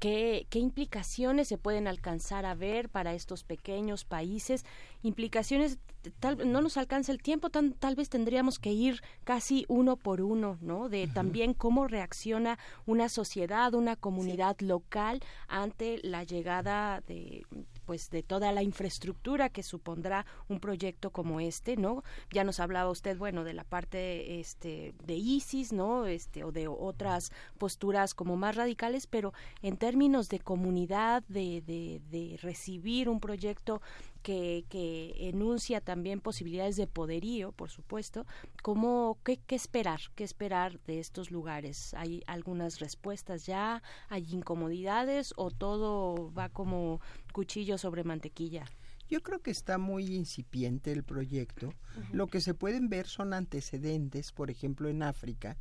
¿Qué, 0.05 0.47
qué 0.51 0.59
implicaciones 0.59 1.49
se 1.49 1.57
pueden 1.57 1.89
alcanzar 1.89 2.45
a 2.45 2.55
ver 2.55 2.91
para 2.91 3.15
estos 3.15 3.43
pequeños 3.43 4.05
países? 4.05 4.67
Implicaciones, 5.03 5.79
tal, 6.21 6.53
no 6.53 6.61
nos 6.61 6.77
alcanza 6.77 7.11
el 7.11 7.23
tiempo, 7.23 7.49
tan, 7.49 7.73
tal 7.73 7.95
vez 7.95 8.11
tendríamos 8.11 8.59
que 8.59 8.71
ir 8.71 9.01
casi 9.25 9.65
uno 9.67 9.97
por 9.97 10.21
uno, 10.21 10.59
¿no? 10.61 10.91
De 10.91 11.07
también 11.07 11.55
cómo 11.55 11.89
reacciona 11.89 12.59
una 12.85 13.09
sociedad, 13.09 13.73
una 13.73 13.97
comunidad 13.97 14.61
local 14.61 15.23
ante 15.49 16.01
la 16.03 16.23
llegada 16.23 17.01
de 17.07 17.47
pues 17.85 18.11
de 18.11 18.23
toda 18.23 18.53
la 18.53 18.63
infraestructura 18.63 19.49
que 19.49 19.63
supondrá 19.63 20.27
un 20.49 20.61
proyecto 20.61 21.11
como 21.11 21.41
este, 21.41 21.77
¿no? 21.77 22.03
Ya 22.31 22.45
nos 22.45 22.61
hablaba 22.61 22.91
usted, 22.91 23.17
bueno, 23.17 23.45
de 23.45 23.55
la 23.55 23.65
parte 23.65 24.41
este 24.41 24.95
de 25.05 25.15
ISIS, 25.15 25.73
¿no? 25.73 26.07
Este 26.07 26.45
o 26.45 26.53
de 26.53 26.69
otras 26.69 27.33
posturas 27.59 28.15
como 28.15 28.37
más 28.37 28.57
radicales, 28.57 29.07
pero 29.07 29.33
en 29.63 29.77
términos 29.77 30.29
de 30.29 30.41
comunidad, 30.41 31.23
de, 31.29 31.63
de, 31.63 32.01
de 32.11 32.39
recibir 32.41 33.09
un 33.09 33.21
proyecto 33.21 33.81
que, 34.25 34.65
que 34.71 35.29
enuncia 35.29 35.83
también 35.83 36.21
posibilidades 36.21 36.77
de 36.77 36.87
poderío, 36.87 37.53
por 37.53 37.71
supuesto, 37.71 38.27
¿cómo, 38.63 39.19
qué, 39.23 39.37
qué 39.37 39.55
esperar? 39.55 40.01
¿Qué 40.15 40.25
esperar 40.25 40.81
de 40.87 40.99
estos 40.99 41.31
lugares? 41.31 41.93
¿Hay 41.93 42.23
algunas 42.27 42.81
respuestas 42.81 43.45
ya? 43.45 43.83
¿Hay 44.09 44.27
incomodidades 44.33 45.35
o 45.37 45.51
todo 45.51 46.33
va 46.33 46.49
como 46.49 47.03
cuchillo 47.33 47.77
sobre 47.77 48.03
mantequilla? 48.03 48.65
Yo 49.11 49.23
creo 49.23 49.43
que 49.43 49.51
está 49.51 49.77
muy 49.77 50.07
incipiente 50.07 50.91
el 50.91 51.05
proyecto. 51.05 51.75
Lo 52.11 52.27
que 52.27 52.41
se 52.41 52.55
pueden 52.55 52.89
ver 52.89 53.07
son 53.07 53.35
antecedentes, 53.35 54.33
por 54.33 54.51
ejemplo, 54.51 54.89
en 54.89 55.03
África, 55.03 55.59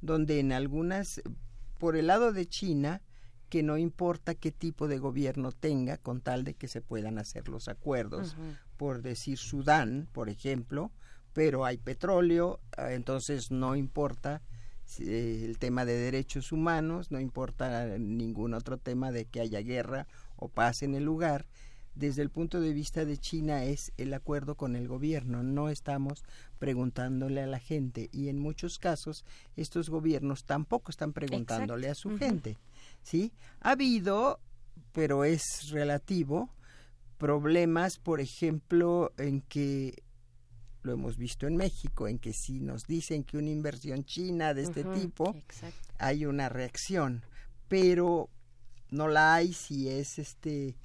donde 0.00 0.40
en 0.40 0.50
algunas, 0.50 1.22
por 1.78 1.96
el 1.96 2.08
lado 2.08 2.32
de 2.32 2.46
China, 2.46 3.02
que 3.50 3.62
no 3.64 3.76
importa 3.76 4.34
qué 4.34 4.52
tipo 4.52 4.88
de 4.88 4.98
gobierno 4.98 5.50
tenga, 5.52 5.98
con 5.98 6.20
tal 6.20 6.44
de 6.44 6.54
que 6.54 6.68
se 6.68 6.80
puedan 6.80 7.18
hacer 7.18 7.48
los 7.48 7.68
acuerdos. 7.68 8.36
Por 8.78 9.02
decir 9.02 9.36
Sudán, 9.36 10.08
por 10.12 10.30
ejemplo, 10.30 10.92
pero 11.32 11.64
hay 11.64 11.76
petróleo, 11.76 12.60
ah, 12.78 12.92
entonces 12.92 13.50
no 13.50 13.76
importa 13.76 14.40
eh, 15.00 15.42
el 15.44 15.58
tema 15.58 15.84
de 15.84 15.94
derechos 15.94 16.52
humanos, 16.52 17.10
no 17.10 17.20
importa 17.20 17.98
ningún 17.98 18.54
otro 18.54 18.78
tema 18.78 19.10
de 19.10 19.26
que 19.26 19.40
haya 19.40 19.60
guerra 19.60 20.06
o 20.36 20.48
paz 20.48 20.82
en 20.82 20.94
el 20.94 21.04
lugar. 21.04 21.46
Desde 21.96 22.22
el 22.22 22.30
punto 22.30 22.60
de 22.60 22.72
vista 22.72 23.04
de 23.04 23.18
China 23.18 23.64
es 23.64 23.92
el 23.96 24.14
acuerdo 24.14 24.54
con 24.54 24.76
el 24.76 24.86
gobierno, 24.86 25.42
no 25.42 25.68
estamos 25.68 26.24
preguntándole 26.60 27.42
a 27.42 27.48
la 27.48 27.58
gente 27.58 28.08
y 28.12 28.28
en 28.28 28.38
muchos 28.38 28.78
casos 28.78 29.24
estos 29.56 29.90
gobiernos 29.90 30.44
tampoco 30.44 30.92
están 30.92 31.12
preguntándole 31.12 31.88
Exacto. 31.88 32.08
a 32.08 32.12
su 32.12 32.18
gente. 32.18 32.58
¿Sí? 33.02 33.32
Ha 33.60 33.72
habido, 33.72 34.40
pero 34.92 35.24
es 35.24 35.70
relativo, 35.70 36.50
problemas, 37.18 37.98
por 37.98 38.20
ejemplo, 38.20 39.12
en 39.18 39.42
que 39.42 40.02
lo 40.82 40.92
hemos 40.92 41.18
visto 41.18 41.46
en 41.46 41.56
México, 41.56 42.08
en 42.08 42.18
que 42.18 42.32
si 42.32 42.60
nos 42.60 42.86
dicen 42.86 43.24
que 43.24 43.36
una 43.36 43.50
inversión 43.50 44.04
china 44.04 44.54
de 44.54 44.62
este 44.62 44.84
tipo, 44.84 45.34
exacto. 45.36 45.92
hay 45.98 46.24
una 46.24 46.48
reacción, 46.48 47.22
pero 47.68 48.30
no 48.90 49.08
la 49.08 49.34
hay 49.34 49.52
si 49.52 49.88
es 49.88 50.18
este 50.18 50.76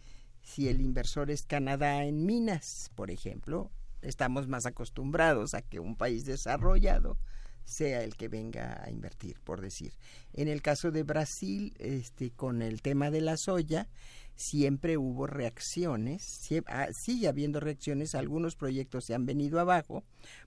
si 0.41 0.67
el 0.67 0.79
inversor 0.79 1.31
es 1.31 1.43
Canadá 1.43 2.03
en 2.03 2.25
minas, 2.25 2.91
por 2.93 3.09
ejemplo, 3.09 3.71
estamos 4.01 4.47
más 4.47 4.67
acostumbrados 4.67 5.55
a 5.55 5.63
que 5.63 5.79
un 5.79 5.95
país 5.95 6.25
desarrollado 6.25 7.17
sea 7.65 8.03
el 8.03 8.15
que 8.15 8.27
venga 8.29 8.81
a 8.83 8.89
invertir, 8.89 9.39
por 9.43 9.59
decir. 9.59 9.93
En 10.33 10.47
el 10.47 10.61
caso 10.61 10.91
de 10.91 11.03
Brasil, 11.03 11.73
este, 11.79 12.31
con 12.31 12.61
el 12.61 12.81
tema 12.81 13.11
de 13.11 13.21
la 13.21 13.35
soya, 13.37 13.89
siempre 14.35 14.97
hubo 14.97 15.27
reacciones, 15.27 16.21
sie- 16.23 16.63
ah, 16.67 16.87
sigue 16.93 17.27
habiendo 17.27 17.59
reacciones, 17.59 18.15
algunos 18.15 18.55
proyectos 18.55 19.05
se 19.05 19.13
han 19.15 19.25
venido 19.25 19.59
abajo 19.59 20.03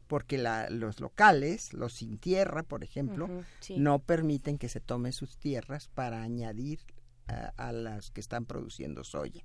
porque 0.06 0.38
la- 0.38 0.68
los 0.70 1.00
locales, 1.00 1.72
los 1.72 1.94
sin 1.94 2.18
tierra, 2.18 2.62
por 2.62 2.84
ejemplo, 2.84 3.26
sí. 3.60 3.76
no 3.78 3.98
permiten 3.98 4.58
que 4.58 4.68
se 4.68 4.80
tomen 4.80 5.12
sus 5.12 5.36
tierras 5.38 5.88
para 5.88 6.22
añadir 6.22 6.80
a, 7.28 7.52
a 7.56 7.72
las 7.72 8.10
que 8.10 8.20
están 8.20 8.44
produciendo 8.46 9.04
soya, 9.04 9.44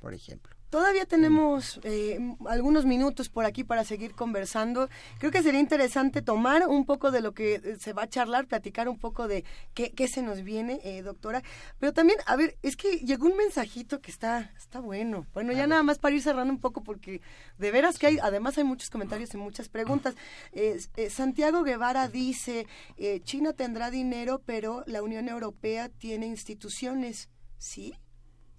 por 0.00 0.14
ejemplo. 0.14 0.54
Todavía 0.72 1.04
tenemos 1.04 1.80
eh, 1.82 2.18
algunos 2.46 2.86
minutos 2.86 3.28
por 3.28 3.44
aquí 3.44 3.62
para 3.62 3.84
seguir 3.84 4.14
conversando. 4.14 4.88
Creo 5.18 5.30
que 5.30 5.42
sería 5.42 5.60
interesante 5.60 6.22
tomar 6.22 6.66
un 6.66 6.86
poco 6.86 7.10
de 7.10 7.20
lo 7.20 7.34
que 7.34 7.56
eh, 7.56 7.76
se 7.78 7.92
va 7.92 8.04
a 8.04 8.08
charlar, 8.08 8.46
platicar 8.46 8.88
un 8.88 8.98
poco 8.98 9.28
de 9.28 9.44
qué, 9.74 9.90
qué 9.90 10.08
se 10.08 10.22
nos 10.22 10.42
viene, 10.42 10.80
eh, 10.82 11.02
doctora. 11.02 11.42
Pero 11.78 11.92
también, 11.92 12.18
a 12.24 12.36
ver, 12.36 12.56
es 12.62 12.76
que 12.76 13.00
llegó 13.00 13.26
un 13.26 13.36
mensajito 13.36 14.00
que 14.00 14.10
está, 14.10 14.50
está 14.56 14.80
bueno. 14.80 15.26
Bueno, 15.34 15.52
ya 15.52 15.66
nada 15.66 15.82
más 15.82 15.98
para 15.98 16.14
ir 16.14 16.22
cerrando 16.22 16.54
un 16.54 16.60
poco 16.60 16.82
porque 16.82 17.20
de 17.58 17.70
veras 17.70 17.98
que 17.98 18.06
hay, 18.06 18.18
además 18.22 18.56
hay 18.56 18.64
muchos 18.64 18.88
comentarios 18.88 19.34
y 19.34 19.36
muchas 19.36 19.68
preguntas. 19.68 20.14
Eh, 20.52 20.80
eh, 20.96 21.10
Santiago 21.10 21.64
Guevara 21.64 22.08
dice, 22.08 22.66
eh, 22.96 23.20
China 23.20 23.52
tendrá 23.52 23.90
dinero, 23.90 24.40
pero 24.46 24.84
la 24.86 25.02
Unión 25.02 25.28
Europea 25.28 25.90
tiene 25.90 26.28
instituciones. 26.28 27.28
¿Sí? 27.58 27.94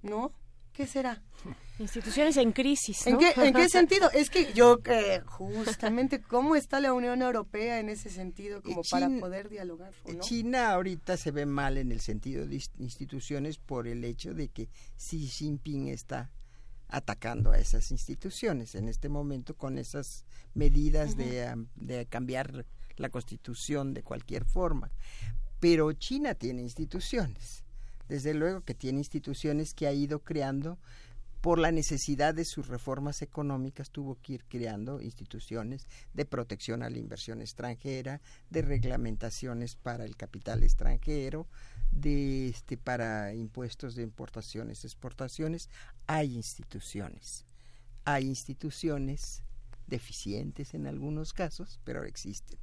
¿No? 0.03 0.31
¿Qué 0.73 0.87
será? 0.87 1.21
Instituciones 1.77 2.37
en 2.37 2.51
crisis. 2.51 3.05
¿En, 3.07 3.17
qué, 3.17 3.31
¿En 3.35 3.53
qué 3.53 3.69
sentido? 3.69 4.09
Es 4.11 4.29
que 4.29 4.53
yo, 4.53 4.79
eh, 4.85 5.21
justamente, 5.25 6.21
¿cómo 6.21 6.55
está 6.55 6.79
la 6.79 6.93
Unión 6.93 7.21
Europea 7.21 7.79
en 7.79 7.89
ese 7.89 8.09
sentido 8.09 8.61
como 8.61 8.81
para 8.89 9.07
poder 9.19 9.49
dialogar? 9.49 9.93
China 10.19 10.71
ahorita 10.71 11.17
se 11.17 11.31
ve 11.31 11.45
mal 11.45 11.77
en 11.77 11.91
el 11.91 11.99
sentido 11.99 12.47
de 12.47 12.61
instituciones 12.79 13.57
por 13.57 13.87
el 13.87 14.03
hecho 14.03 14.33
de 14.33 14.49
que 14.49 14.69
Xi 14.97 15.27
Jinping 15.27 15.89
está 15.89 16.31
atacando 16.87 17.51
a 17.51 17.57
esas 17.57 17.91
instituciones 17.91 18.75
en 18.75 18.87
este 18.87 19.09
momento 19.09 19.55
con 19.55 19.77
esas 19.77 20.25
medidas 20.53 21.17
de, 21.17 21.65
de 21.75 22.05
cambiar 22.05 22.65
la 22.97 23.09
constitución 23.09 23.93
de 23.93 24.03
cualquier 24.03 24.45
forma. 24.45 24.91
Pero 25.59 25.91
China 25.93 26.35
tiene 26.35 26.61
instituciones, 26.61 27.62
desde 28.13 28.35
luego 28.35 28.61
que 28.61 28.75
tiene 28.75 28.99
instituciones 28.99 29.73
que 29.73 29.87
ha 29.87 29.91
ido 29.91 30.19
creando 30.19 30.77
por 31.41 31.57
la 31.57 31.71
necesidad 31.71 32.35
de 32.35 32.45
sus 32.45 32.67
reformas 32.67 33.23
económicas 33.23 33.89
tuvo 33.89 34.19
que 34.21 34.33
ir 34.33 34.45
creando 34.47 35.01
instituciones 35.01 35.87
de 36.13 36.23
protección 36.23 36.83
a 36.83 36.91
la 36.91 36.99
inversión 36.99 37.41
extranjera, 37.41 38.21
de 38.51 38.61
reglamentaciones 38.61 39.75
para 39.75 40.05
el 40.05 40.15
capital 40.15 40.61
extranjero, 40.61 41.47
de 41.91 42.49
este 42.49 42.77
para 42.77 43.33
impuestos 43.33 43.95
de 43.95 44.03
importaciones, 44.03 44.85
exportaciones, 44.85 45.67
hay 46.05 46.35
instituciones. 46.35 47.45
Hay 48.05 48.27
instituciones 48.27 49.41
deficientes 49.87 50.75
en 50.75 50.85
algunos 50.85 51.33
casos, 51.33 51.79
pero 51.83 52.03
existen. 52.03 52.59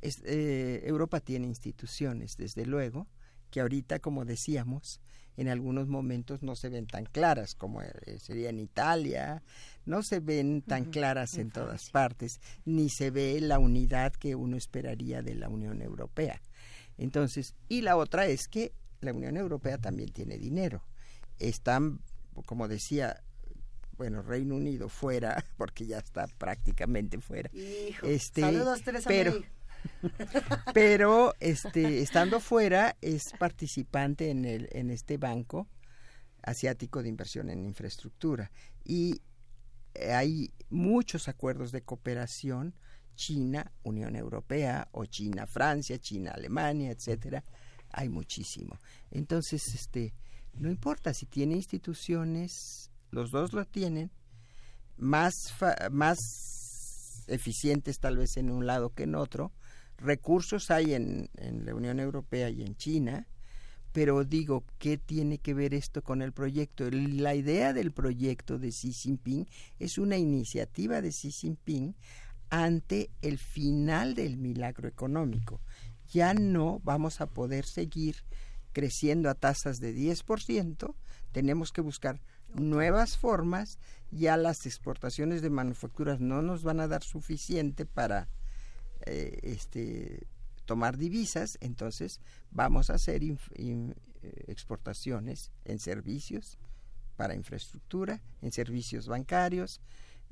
Eh, 0.00 0.80
Europa 0.84 1.20
tiene 1.20 1.48
instituciones, 1.48 2.38
desde 2.38 2.64
luego, 2.64 3.06
que 3.50 3.60
ahorita, 3.60 3.98
como 3.98 4.24
decíamos, 4.24 5.00
en 5.36 5.48
algunos 5.48 5.88
momentos 5.88 6.42
no 6.42 6.54
se 6.56 6.68
ven 6.68 6.86
tan 6.86 7.06
claras 7.06 7.54
como 7.54 7.82
eh, 7.82 7.90
sería 8.18 8.50
en 8.50 8.58
Italia, 8.58 9.42
no 9.86 10.02
se 10.02 10.20
ven 10.20 10.62
tan 10.62 10.84
claras 10.84 11.34
en 11.34 11.50
todas 11.50 11.90
partes, 11.90 12.40
ni 12.64 12.90
se 12.90 13.10
ve 13.10 13.40
la 13.40 13.58
unidad 13.58 14.12
que 14.12 14.34
uno 14.34 14.56
esperaría 14.56 15.22
de 15.22 15.34
la 15.34 15.48
Unión 15.48 15.82
Europea. 15.82 16.40
Entonces, 16.98 17.54
y 17.68 17.80
la 17.80 17.96
otra 17.96 18.26
es 18.26 18.48
que 18.48 18.72
la 19.00 19.12
Unión 19.12 19.36
Europea 19.36 19.78
también 19.78 20.10
tiene 20.10 20.36
dinero. 20.36 20.84
Están, 21.38 22.00
como 22.44 22.68
decía, 22.68 23.22
bueno, 23.96 24.22
Reino 24.22 24.56
Unido 24.56 24.88
fuera, 24.88 25.42
porque 25.56 25.86
ya 25.86 25.98
está 25.98 26.26
prácticamente 26.26 27.18
fuera. 27.18 27.50
este, 28.02 28.40
saludos, 28.42 28.82
pero, 29.06 29.42
pero 30.74 31.34
este, 31.40 32.00
estando 32.00 32.40
fuera 32.40 32.96
es 33.00 33.32
participante 33.38 34.30
en, 34.30 34.44
el, 34.44 34.68
en 34.72 34.90
este 34.90 35.16
banco 35.16 35.68
asiático 36.42 37.02
de 37.02 37.08
inversión 37.08 37.50
en 37.50 37.64
infraestructura 37.64 38.50
y 38.84 39.20
hay 40.12 40.52
muchos 40.70 41.28
acuerdos 41.28 41.72
de 41.72 41.82
cooperación 41.82 42.74
China, 43.20 43.70
Unión 43.82 44.16
Europea 44.16 44.88
o 44.92 45.04
China, 45.04 45.46
Francia, 45.46 45.98
China, 45.98 46.30
Alemania, 46.30 46.90
etcétera. 46.90 47.44
Hay 47.90 48.08
muchísimo. 48.08 48.78
Entonces, 49.10 49.74
este, 49.74 50.14
no 50.54 50.70
importa 50.70 51.12
si 51.12 51.26
tiene 51.26 51.54
instituciones, 51.54 52.90
los 53.10 53.30
dos 53.30 53.52
lo 53.52 53.66
tienen, 53.66 54.10
más, 54.96 55.34
más 55.90 57.24
eficientes 57.26 58.00
tal 58.00 58.16
vez 58.16 58.38
en 58.38 58.50
un 58.50 58.66
lado 58.66 58.94
que 58.94 59.02
en 59.02 59.14
otro, 59.14 59.52
recursos 60.00 60.70
hay 60.70 60.94
en, 60.94 61.30
la 61.64 61.74
Unión 61.74 62.00
Europea 62.00 62.50
y 62.50 62.62
en 62.62 62.76
China, 62.76 63.26
pero 63.92 64.24
digo, 64.24 64.64
¿qué 64.78 64.98
tiene 64.98 65.38
que 65.38 65.54
ver 65.54 65.74
esto 65.74 66.02
con 66.02 66.22
el 66.22 66.32
proyecto? 66.32 66.88
La 66.90 67.34
idea 67.34 67.72
del 67.72 67.92
proyecto 67.92 68.58
de 68.58 68.70
Xi 68.70 68.92
Jinping 68.92 69.46
es 69.78 69.98
una 69.98 70.16
iniciativa 70.16 71.00
de 71.00 71.10
Xi 71.10 71.30
Jinping 71.30 71.96
ante 72.50 73.10
el 73.22 73.38
final 73.38 74.14
del 74.14 74.36
milagro 74.36 74.88
económico. 74.88 75.60
Ya 76.12 76.34
no 76.34 76.80
vamos 76.84 77.20
a 77.20 77.26
poder 77.26 77.64
seguir 77.64 78.16
creciendo 78.72 79.28
a 79.28 79.34
tasas 79.34 79.80
de 79.80 79.94
10%, 79.94 80.94
tenemos 81.32 81.72
que 81.72 81.80
buscar 81.80 82.20
nuevas 82.54 83.16
formas, 83.16 83.78
ya 84.10 84.36
las 84.36 84.66
exportaciones 84.66 85.42
de 85.42 85.50
manufacturas 85.50 86.20
no 86.20 86.42
nos 86.42 86.62
van 86.62 86.80
a 86.80 86.88
dar 86.88 87.02
suficiente 87.02 87.86
para 87.86 88.28
eh, 89.06 89.38
este, 89.42 90.26
tomar 90.64 90.96
divisas, 90.96 91.58
entonces 91.60 92.20
vamos 92.50 92.90
a 92.90 92.94
hacer 92.94 93.22
eh, 93.22 93.94
exportaciones 94.46 95.52
en 95.64 95.78
servicios 95.78 96.58
para 97.16 97.34
infraestructura, 97.34 98.22
en 98.40 98.52
servicios 98.52 99.08
bancarios. 99.08 99.80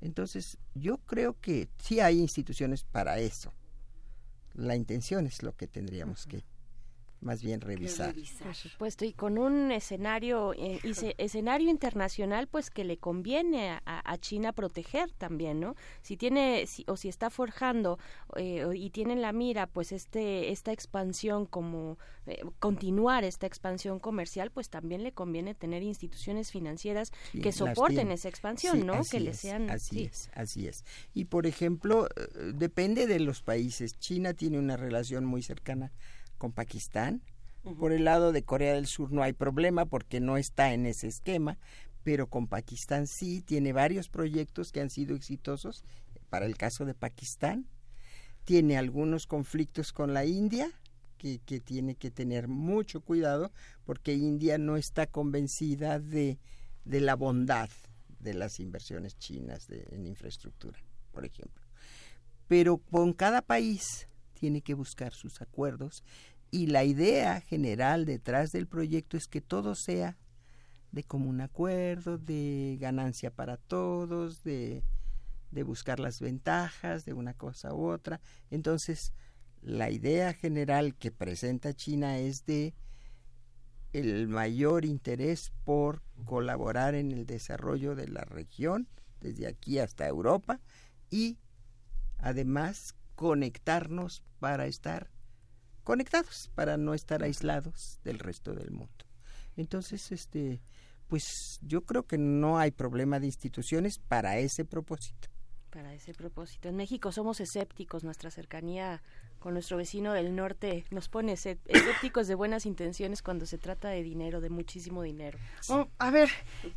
Entonces, 0.00 0.58
yo 0.74 0.98
creo 0.98 1.38
que 1.40 1.68
sí 1.78 2.00
hay 2.00 2.20
instituciones 2.20 2.84
para 2.84 3.18
eso. 3.18 3.52
La 4.54 4.76
intención 4.76 5.26
es 5.26 5.42
lo 5.42 5.56
que 5.56 5.66
tendríamos 5.66 6.26
que 6.26 6.44
más 7.20 7.42
bien 7.42 7.60
revisar. 7.60 8.14
Por 8.42 8.54
supuesto, 8.54 9.04
y 9.04 9.12
con 9.12 9.38
un 9.38 9.72
escenario 9.72 10.54
eh, 10.54 10.80
escenario 11.18 11.70
internacional, 11.70 12.46
pues 12.46 12.70
que 12.70 12.84
le 12.84 12.96
conviene 12.98 13.80
a, 13.84 14.18
China 14.18 14.52
proteger 14.52 15.12
también, 15.12 15.60
¿no? 15.60 15.76
Si 16.02 16.16
tiene 16.16 16.64
o 16.86 16.96
si 16.96 17.08
está 17.08 17.30
forjando 17.30 17.98
eh, 18.36 18.66
y 18.74 18.90
tiene 18.90 19.12
en 19.12 19.22
la 19.22 19.32
mira, 19.32 19.66
pues 19.66 19.92
este 19.92 20.50
esta 20.50 20.72
expansión 20.72 21.46
como 21.46 21.98
eh, 22.26 22.40
continuar 22.58 23.22
esta 23.22 23.46
expansión 23.46 24.00
comercial, 24.00 24.50
pues 24.50 24.70
también 24.70 25.02
le 25.04 25.12
conviene 25.12 25.54
tener 25.54 25.82
instituciones 25.82 26.50
financieras 26.50 27.12
que 27.32 27.52
soporten 27.52 28.10
esa 28.10 28.28
expansión, 28.28 28.86
¿no? 28.86 29.02
Que 29.08 29.20
le 29.20 29.34
sean 29.34 29.70
así 29.70 30.04
es, 30.04 30.30
así 30.34 30.66
es. 30.66 30.84
Y 31.14 31.26
por 31.26 31.46
ejemplo, 31.46 32.08
depende 32.54 33.06
de 33.06 33.20
los 33.20 33.42
países. 33.42 33.98
China 33.98 34.34
tiene 34.34 34.58
una 34.58 34.76
relación 34.76 35.24
muy 35.24 35.42
cercana 35.42 35.92
con 36.38 36.52
Pakistán. 36.52 37.22
Por 37.78 37.92
el 37.92 38.04
lado 38.04 38.32
de 38.32 38.44
Corea 38.44 38.74
del 38.74 38.86
Sur 38.86 39.12
no 39.12 39.22
hay 39.22 39.34
problema 39.34 39.84
porque 39.84 40.20
no 40.20 40.38
está 40.38 40.72
en 40.72 40.86
ese 40.86 41.08
esquema, 41.08 41.58
pero 42.02 42.28
con 42.28 42.46
Pakistán 42.46 43.06
sí 43.06 43.42
tiene 43.42 43.74
varios 43.74 44.08
proyectos 44.08 44.72
que 44.72 44.80
han 44.80 44.88
sido 44.88 45.14
exitosos. 45.14 45.84
Para 46.30 46.46
el 46.46 46.56
caso 46.56 46.86
de 46.86 46.94
Pakistán, 46.94 47.66
tiene 48.44 48.78
algunos 48.78 49.26
conflictos 49.26 49.92
con 49.92 50.14
la 50.14 50.24
India, 50.24 50.70
que, 51.18 51.40
que, 51.40 51.60
tiene 51.60 51.96
que 51.96 52.10
tener 52.10 52.48
mucho 52.48 53.00
cuidado 53.00 53.52
porque 53.84 54.14
India 54.14 54.56
no 54.56 54.76
está 54.76 55.06
convencida 55.06 55.98
de, 55.98 56.38
de 56.84 57.00
la 57.00 57.16
bondad 57.16 57.68
de 58.20 58.34
las 58.34 58.60
inversiones 58.60 59.18
chinas 59.18 59.66
de, 59.68 59.86
en 59.90 60.06
infraestructura, 60.06 60.78
por 61.12 61.24
ejemplo. 61.24 61.62
Pero 62.46 62.78
con 62.78 63.12
cada 63.12 63.42
país 63.42 64.07
tiene 64.38 64.62
que 64.62 64.74
buscar 64.74 65.12
sus 65.12 65.42
acuerdos 65.42 66.04
y 66.50 66.68
la 66.68 66.84
idea 66.84 67.40
general 67.40 68.06
detrás 68.06 68.52
del 68.52 68.66
proyecto 68.66 69.16
es 69.16 69.28
que 69.28 69.40
todo 69.40 69.74
sea 69.74 70.16
de 70.92 71.04
común 71.04 71.40
acuerdo, 71.42 72.16
de 72.16 72.78
ganancia 72.80 73.30
para 73.30 73.58
todos, 73.58 74.42
de, 74.44 74.82
de 75.50 75.62
buscar 75.62 76.00
las 76.00 76.20
ventajas 76.20 77.04
de 77.04 77.12
una 77.12 77.34
cosa 77.34 77.74
u 77.74 77.90
otra. 77.90 78.20
Entonces, 78.50 79.12
la 79.60 79.90
idea 79.90 80.32
general 80.32 80.94
que 80.94 81.10
presenta 81.10 81.74
China 81.74 82.18
es 82.18 82.46
de 82.46 82.74
el 83.92 84.28
mayor 84.28 84.84
interés 84.84 85.52
por 85.64 86.02
colaborar 86.24 86.94
en 86.94 87.12
el 87.12 87.26
desarrollo 87.26 87.94
de 87.94 88.08
la 88.08 88.22
región, 88.22 88.88
desde 89.20 89.46
aquí 89.46 89.78
hasta 89.78 90.06
Europa, 90.06 90.60
y 91.10 91.38
además 92.18 92.94
conectarnos 93.18 94.22
para 94.38 94.66
estar 94.66 95.10
conectados, 95.82 96.52
para 96.54 96.76
no 96.76 96.94
estar 96.94 97.24
aislados 97.24 97.98
del 98.04 98.20
resto 98.20 98.54
del 98.54 98.70
mundo. 98.70 99.06
Entonces, 99.56 100.12
este, 100.12 100.62
pues 101.08 101.58
yo 101.62 101.84
creo 101.84 102.06
que 102.06 102.16
no 102.16 102.58
hay 102.58 102.70
problema 102.70 103.18
de 103.18 103.26
instituciones 103.26 103.98
para 103.98 104.38
ese 104.38 104.64
propósito. 104.64 105.28
Para 105.70 105.92
ese 105.94 106.14
propósito. 106.14 106.68
En 106.68 106.76
México 106.76 107.10
somos 107.10 107.40
escépticos, 107.40 108.04
nuestra 108.04 108.30
cercanía 108.30 109.02
con 109.38 109.54
nuestro 109.54 109.76
vecino 109.76 110.12
del 110.12 110.34
norte 110.34 110.84
nos 110.90 111.08
pone 111.08 111.32
escépticos 111.32 112.26
de 112.26 112.34
buenas 112.34 112.66
intenciones 112.66 113.22
cuando 113.22 113.46
se 113.46 113.58
trata 113.58 113.88
de 113.88 114.02
dinero, 114.02 114.40
de 114.40 114.50
muchísimo 114.50 115.02
dinero. 115.02 115.38
Oh, 115.68 115.86
a 115.98 116.10
ver, 116.10 116.28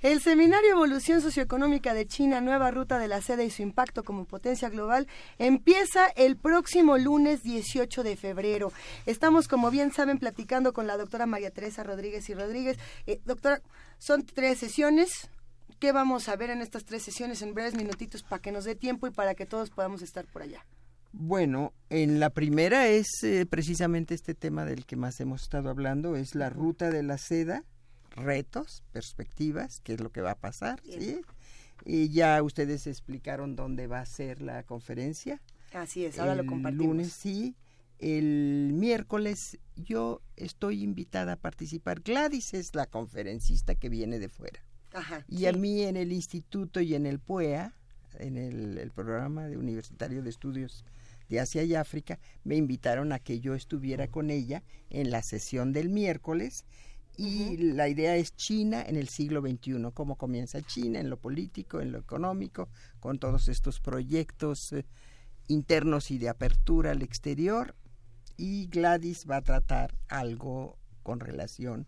el 0.01 0.21
Seminario 0.21 0.71
Evolución 0.71 1.21
Socioeconómica 1.21 1.93
de 1.93 2.07
China, 2.07 2.41
Nueva 2.41 2.71
Ruta 2.71 2.99
de 2.99 3.07
la 3.07 3.21
Seda 3.21 3.43
y 3.43 3.49
su 3.49 3.61
impacto 3.61 4.03
como 4.03 4.25
potencia 4.25 4.69
global, 4.69 5.07
empieza 5.37 6.07
el 6.15 6.37
próximo 6.37 6.97
lunes 6.97 7.43
18 7.43 8.03
de 8.03 8.15
febrero. 8.15 8.71
Estamos, 9.05 9.47
como 9.47 9.71
bien 9.71 9.91
saben, 9.91 10.19
platicando 10.19 10.73
con 10.73 10.87
la 10.87 10.97
doctora 10.97 11.25
María 11.25 11.51
Teresa 11.51 11.83
Rodríguez 11.83 12.29
y 12.29 12.33
Rodríguez. 12.33 12.77
Eh, 13.07 13.19
doctora, 13.25 13.61
son 13.97 14.25
tres 14.25 14.59
sesiones. 14.59 15.29
¿Qué 15.79 15.91
vamos 15.91 16.29
a 16.29 16.35
ver 16.35 16.51
en 16.51 16.61
estas 16.61 16.85
tres 16.85 17.01
sesiones 17.01 17.41
en 17.41 17.53
breves 17.55 17.73
minutitos 17.73 18.21
para 18.21 18.41
que 18.41 18.51
nos 18.51 18.65
dé 18.65 18.75
tiempo 18.75 19.07
y 19.07 19.11
para 19.11 19.33
que 19.33 19.47
todos 19.47 19.71
podamos 19.71 20.01
estar 20.01 20.25
por 20.25 20.43
allá? 20.43 20.63
Bueno, 21.13 21.73
en 21.89 22.19
la 22.19 22.29
primera 22.29 22.87
es 22.87 23.23
eh, 23.23 23.45
precisamente 23.45 24.13
este 24.13 24.33
tema 24.33 24.65
del 24.65 24.85
que 24.85 24.95
más 24.95 25.19
hemos 25.19 25.43
estado 25.43 25.69
hablando, 25.69 26.15
es 26.15 26.35
la 26.35 26.49
ruta 26.49 26.89
de 26.89 27.03
la 27.03 27.17
seda 27.17 27.65
retos, 28.15 28.83
perspectivas, 28.91 29.79
qué 29.81 29.93
es 29.93 30.01
lo 30.01 30.11
que 30.11 30.21
va 30.21 30.31
a 30.31 30.39
pasar, 30.39 30.81
¿sí? 30.83 31.21
Y 31.85 32.09
ya 32.09 32.41
ustedes 32.43 32.85
explicaron 32.87 33.55
dónde 33.55 33.87
va 33.87 33.99
a 34.01 34.05
ser 34.05 34.41
la 34.41 34.63
conferencia. 34.63 35.41
Así 35.73 36.05
es, 36.05 36.19
ahora 36.19 36.33
el 36.33 36.39
lo 36.39 36.45
compartimos. 36.45 36.87
lunes 36.87 37.13
sí. 37.13 37.55
El 37.99 38.71
miércoles 38.73 39.59
yo 39.75 40.21
estoy 40.35 40.83
invitada 40.83 41.33
a 41.33 41.35
participar. 41.35 42.01
Gladys 42.01 42.53
es 42.53 42.75
la 42.75 42.87
conferencista 42.87 43.75
que 43.75 43.89
viene 43.89 44.19
de 44.19 44.27
fuera. 44.27 44.63
Ajá, 44.93 45.23
Y 45.27 45.37
sí. 45.39 45.45
a 45.45 45.53
mí 45.53 45.83
en 45.83 45.95
el 45.95 46.11
instituto 46.11 46.81
y 46.81 46.95
en 46.95 47.05
el 47.05 47.19
PUEA, 47.19 47.73
en 48.19 48.37
el, 48.37 48.77
el 48.77 48.91
programa 48.91 49.47
de 49.47 49.57
universitario 49.57 50.21
de 50.21 50.29
estudios 50.29 50.83
de 51.31 51.39
Asia 51.39 51.63
y 51.63 51.75
África, 51.75 52.19
me 52.43 52.57
invitaron 52.57 53.13
a 53.13 53.19
que 53.19 53.39
yo 53.39 53.55
estuviera 53.55 54.09
con 54.09 54.29
ella 54.29 54.63
en 54.89 55.11
la 55.11 55.23
sesión 55.23 55.71
del 55.71 55.89
miércoles. 55.89 56.65
Y 57.17 57.57
la 57.57 57.87
idea 57.87 58.15
es 58.17 58.35
China 58.35 58.83
en 58.85 58.97
el 58.97 59.07
siglo 59.07 59.41
XXI, 59.41 59.91
cómo 59.93 60.17
comienza 60.17 60.61
China 60.61 60.99
en 60.99 61.09
lo 61.09 61.17
político, 61.17 61.79
en 61.79 61.91
lo 61.91 61.99
económico, 61.99 62.67
con 62.99 63.17
todos 63.17 63.47
estos 63.47 63.79
proyectos 63.79 64.73
eh, 64.73 64.85
internos 65.47 66.11
y 66.11 66.17
de 66.17 66.29
apertura 66.29 66.91
al 66.91 67.01
exterior. 67.01 67.75
Y 68.37 68.67
Gladys 68.67 69.25
va 69.29 69.37
a 69.37 69.41
tratar 69.41 69.95
algo 70.09 70.77
con 71.03 71.19
relación 71.21 71.87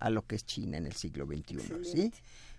a 0.00 0.10
lo 0.10 0.26
que 0.26 0.36
es 0.36 0.44
China 0.44 0.76
en 0.76 0.86
el 0.86 0.94
siglo 0.94 1.26
XXI, 1.26 1.84
¿sí? 1.84 2.12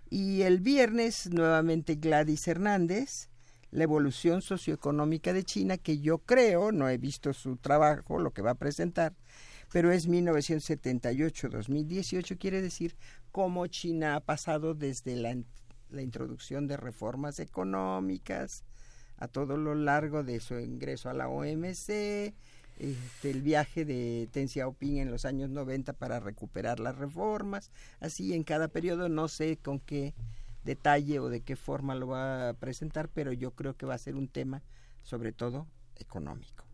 Y 0.09 0.41
el 0.41 0.61
viernes 0.61 1.29
nuevamente 1.29 1.95
Gladys 1.95 2.47
Hernández, 2.47 3.29
la 3.73 3.83
evolución 3.83 4.41
socioeconómica 4.41 5.33
de 5.33 5.43
China, 5.43 5.77
que 5.77 5.99
yo 5.99 6.19
creo, 6.19 6.71
no 6.71 6.87
he 6.89 6.97
visto 6.97 7.33
su 7.33 7.57
trabajo, 7.57 8.19
lo 8.19 8.31
que 8.31 8.41
va 8.43 8.51
a 8.51 8.55
presentar, 8.55 9.13
pero 9.71 9.91
es 9.91 10.07
1978-2018, 10.07 12.37
quiere 12.37 12.61
decir 12.61 12.95
cómo 13.31 13.65
China 13.67 14.15
ha 14.15 14.19
pasado 14.19 14.73
desde 14.75 15.15
la, 15.15 15.31
in- 15.31 15.45
la 15.89 16.01
introducción 16.01 16.67
de 16.67 16.77
reformas 16.77 17.39
económicas 17.39 18.63
a 19.17 19.27
todo 19.27 19.57
lo 19.57 19.75
largo 19.75 20.23
de 20.23 20.39
su 20.39 20.59
ingreso 20.59 21.09
a 21.09 21.13
la 21.13 21.29
OMC, 21.29 22.33
este, 22.79 23.29
el 23.29 23.41
viaje 23.41 23.85
de 23.85 24.27
Deng 24.33 24.47
Xiaoping 24.49 24.97
en 24.97 25.11
los 25.11 25.25
años 25.25 25.49
90 25.49 25.93
para 25.93 26.19
recuperar 26.19 26.79
las 26.79 26.97
reformas, 26.97 27.71
así 27.99 28.33
en 28.33 28.43
cada 28.43 28.67
periodo, 28.67 29.09
no 29.09 29.27
sé 29.27 29.57
con 29.57 29.79
qué 29.79 30.13
detalle 30.63 31.19
o 31.19 31.29
de 31.29 31.41
qué 31.41 31.55
forma 31.55 31.95
lo 31.95 32.07
va 32.07 32.49
a 32.49 32.53
presentar, 32.53 33.09
pero 33.09 33.33
yo 33.33 33.51
creo 33.51 33.75
que 33.75 33.85
va 33.85 33.95
a 33.95 33.97
ser 33.99 34.15
un 34.15 34.27
tema 34.27 34.63
sobre 35.01 35.31
todo 35.33 35.67
económico, 35.95 36.65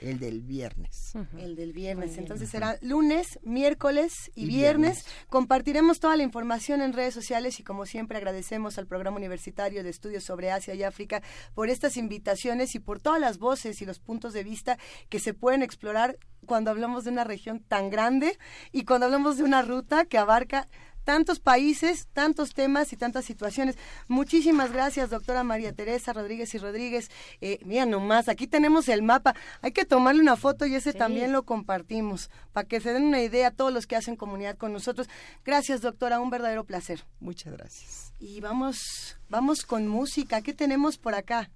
el 0.00 0.18
del 0.18 0.42
viernes. 0.42 1.12
El 1.36 1.56
del 1.56 1.72
viernes. 1.72 2.10
Muy. 2.10 2.18
Entonces 2.20 2.48
será 2.48 2.78
lunes, 2.82 3.38
miércoles 3.42 4.30
y, 4.34 4.44
Y 4.44 4.46
viernes. 4.46 5.02
viernes. 5.02 5.26
Compartiremos 5.28 5.98
toda 5.98 6.16
la 6.16 6.22
información 6.22 6.80
en 6.80 6.92
redes 6.92 7.14
sociales 7.14 7.58
y 7.60 7.64
como 7.64 7.84
siempre 7.84 8.16
agradecemos 8.18 8.78
al 8.78 8.86
Programa 8.86 9.16
Universitario 9.16 9.82
de 9.82 9.90
Estudios 9.90 10.24
sobre 10.24 10.50
Asia 10.50 10.74
y 10.74 10.82
África 10.82 11.22
por 11.54 11.68
estas 11.68 11.96
invitaciones 11.96 12.74
y 12.74 12.78
por 12.78 13.00
todas 13.00 13.20
las 13.20 13.38
voces 13.38 13.82
y 13.82 13.86
los 13.86 13.98
puntos 13.98 14.32
de 14.32 14.44
vista 14.44 14.78
que 15.08 15.18
se 15.18 15.34
pueden 15.34 15.62
explorar 15.62 16.18
cuando 16.46 16.70
hablamos 16.70 17.04
de 17.04 17.10
una 17.10 17.24
región 17.24 17.60
tan 17.60 17.90
grande 17.90 18.38
y 18.72 18.84
cuando 18.84 19.06
hablamos 19.06 19.36
de 19.36 19.44
una 19.44 19.62
ruta 19.62 20.04
que 20.04 20.18
abarca 20.18 20.68
tantos 21.08 21.40
países, 21.40 22.06
tantos 22.12 22.52
temas 22.52 22.92
y 22.92 22.96
tantas 22.98 23.24
situaciones. 23.24 23.78
Muchísimas 24.08 24.72
gracias, 24.72 25.08
doctora 25.08 25.42
María 25.42 25.72
Teresa 25.72 26.12
Rodríguez 26.12 26.54
y 26.54 26.58
Rodríguez. 26.58 27.10
Eh, 27.40 27.58
mira 27.64 27.86
nomás, 27.86 28.28
aquí 28.28 28.46
tenemos 28.46 28.90
el 28.90 29.00
mapa. 29.00 29.34
Hay 29.62 29.72
que 29.72 29.86
tomarle 29.86 30.20
una 30.20 30.36
foto 30.36 30.66
y 30.66 30.74
ese 30.74 30.92
también 30.92 31.32
lo 31.32 31.44
compartimos 31.44 32.28
para 32.52 32.68
que 32.68 32.78
se 32.82 32.92
den 32.92 33.04
una 33.04 33.22
idea 33.22 33.46
a 33.48 33.50
todos 33.52 33.72
los 33.72 33.86
que 33.86 33.96
hacen 33.96 34.16
comunidad 34.16 34.58
con 34.58 34.74
nosotros. 34.74 35.08
Gracias, 35.46 35.80
doctora, 35.80 36.20
un 36.20 36.28
verdadero 36.28 36.64
placer. 36.64 37.02
Muchas 37.20 37.54
gracias. 37.54 38.12
Y 38.20 38.42
vamos, 38.42 39.16
vamos 39.30 39.62
con 39.64 39.88
música. 39.88 40.42
¿Qué 40.42 40.52
tenemos 40.52 40.98
por 40.98 41.14
acá? 41.14 41.48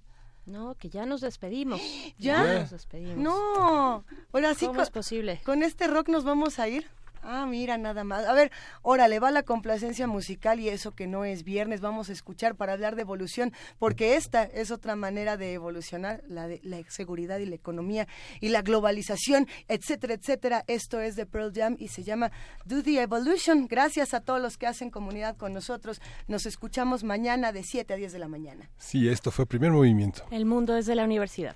No, 0.47 0.73
que 0.79 0.89
ya 0.89 1.05
nos 1.05 1.21
despedimos. 1.21 1.79
¿Ya? 2.17 2.61
nos 2.61 2.71
despedimos. 2.71 3.17
No, 3.17 4.03
ahora 4.33 4.55
sí. 4.55 4.65
¿Cómo 4.65 4.77
con- 4.77 4.83
es 4.83 4.89
posible? 4.89 5.41
¿Con 5.45 5.61
este 5.61 5.85
rock 5.85 6.09
nos 6.09 6.23
vamos 6.23 6.57
a 6.57 6.67
ir? 6.67 6.87
Ah, 7.23 7.45
mira, 7.45 7.77
nada 7.77 8.03
más. 8.03 8.25
A 8.25 8.33
ver, 8.33 8.51
órale, 8.81 9.19
va 9.19 9.31
la 9.31 9.43
complacencia 9.43 10.07
musical 10.07 10.59
y 10.59 10.69
eso 10.69 10.91
que 10.91 11.07
no 11.07 11.23
es 11.25 11.43
viernes, 11.43 11.81
vamos 11.81 12.09
a 12.09 12.13
escuchar 12.13 12.55
para 12.55 12.73
hablar 12.73 12.95
de 12.95 13.01
evolución, 13.01 13.53
porque 13.79 14.15
esta 14.15 14.43
es 14.43 14.71
otra 14.71 14.95
manera 14.95 15.37
de 15.37 15.53
evolucionar, 15.53 16.21
la 16.27 16.47
de 16.47 16.59
la 16.63 16.81
seguridad 16.89 17.39
y 17.39 17.45
la 17.45 17.55
economía 17.55 18.07
y 18.41 18.49
la 18.49 18.61
globalización, 18.61 19.47
etcétera, 19.67 20.15
etcétera. 20.15 20.63
Esto 20.67 20.99
es 20.99 21.15
de 21.15 21.25
Pearl 21.25 21.53
Jam 21.53 21.75
y 21.79 21.87
se 21.87 22.03
llama 22.03 22.31
Do 22.65 22.83
the 22.83 23.01
Evolution. 23.01 23.67
Gracias 23.67 24.13
a 24.13 24.21
todos 24.21 24.41
los 24.41 24.57
que 24.57 24.67
hacen 24.67 24.89
comunidad 24.89 25.37
con 25.37 25.53
nosotros. 25.53 26.01
Nos 26.27 26.45
escuchamos 26.45 27.03
mañana 27.03 27.51
de 27.51 27.63
7 27.63 27.93
a 27.93 27.97
10 27.97 28.11
de 28.11 28.19
la 28.19 28.27
mañana. 28.27 28.69
Sí, 28.77 29.07
esto 29.07 29.31
fue 29.31 29.45
primer 29.45 29.71
movimiento. 29.71 30.25
El 30.31 30.45
mundo 30.45 30.75
es 30.75 30.85
de 30.85 30.95
la 30.95 31.03
universidad. 31.03 31.55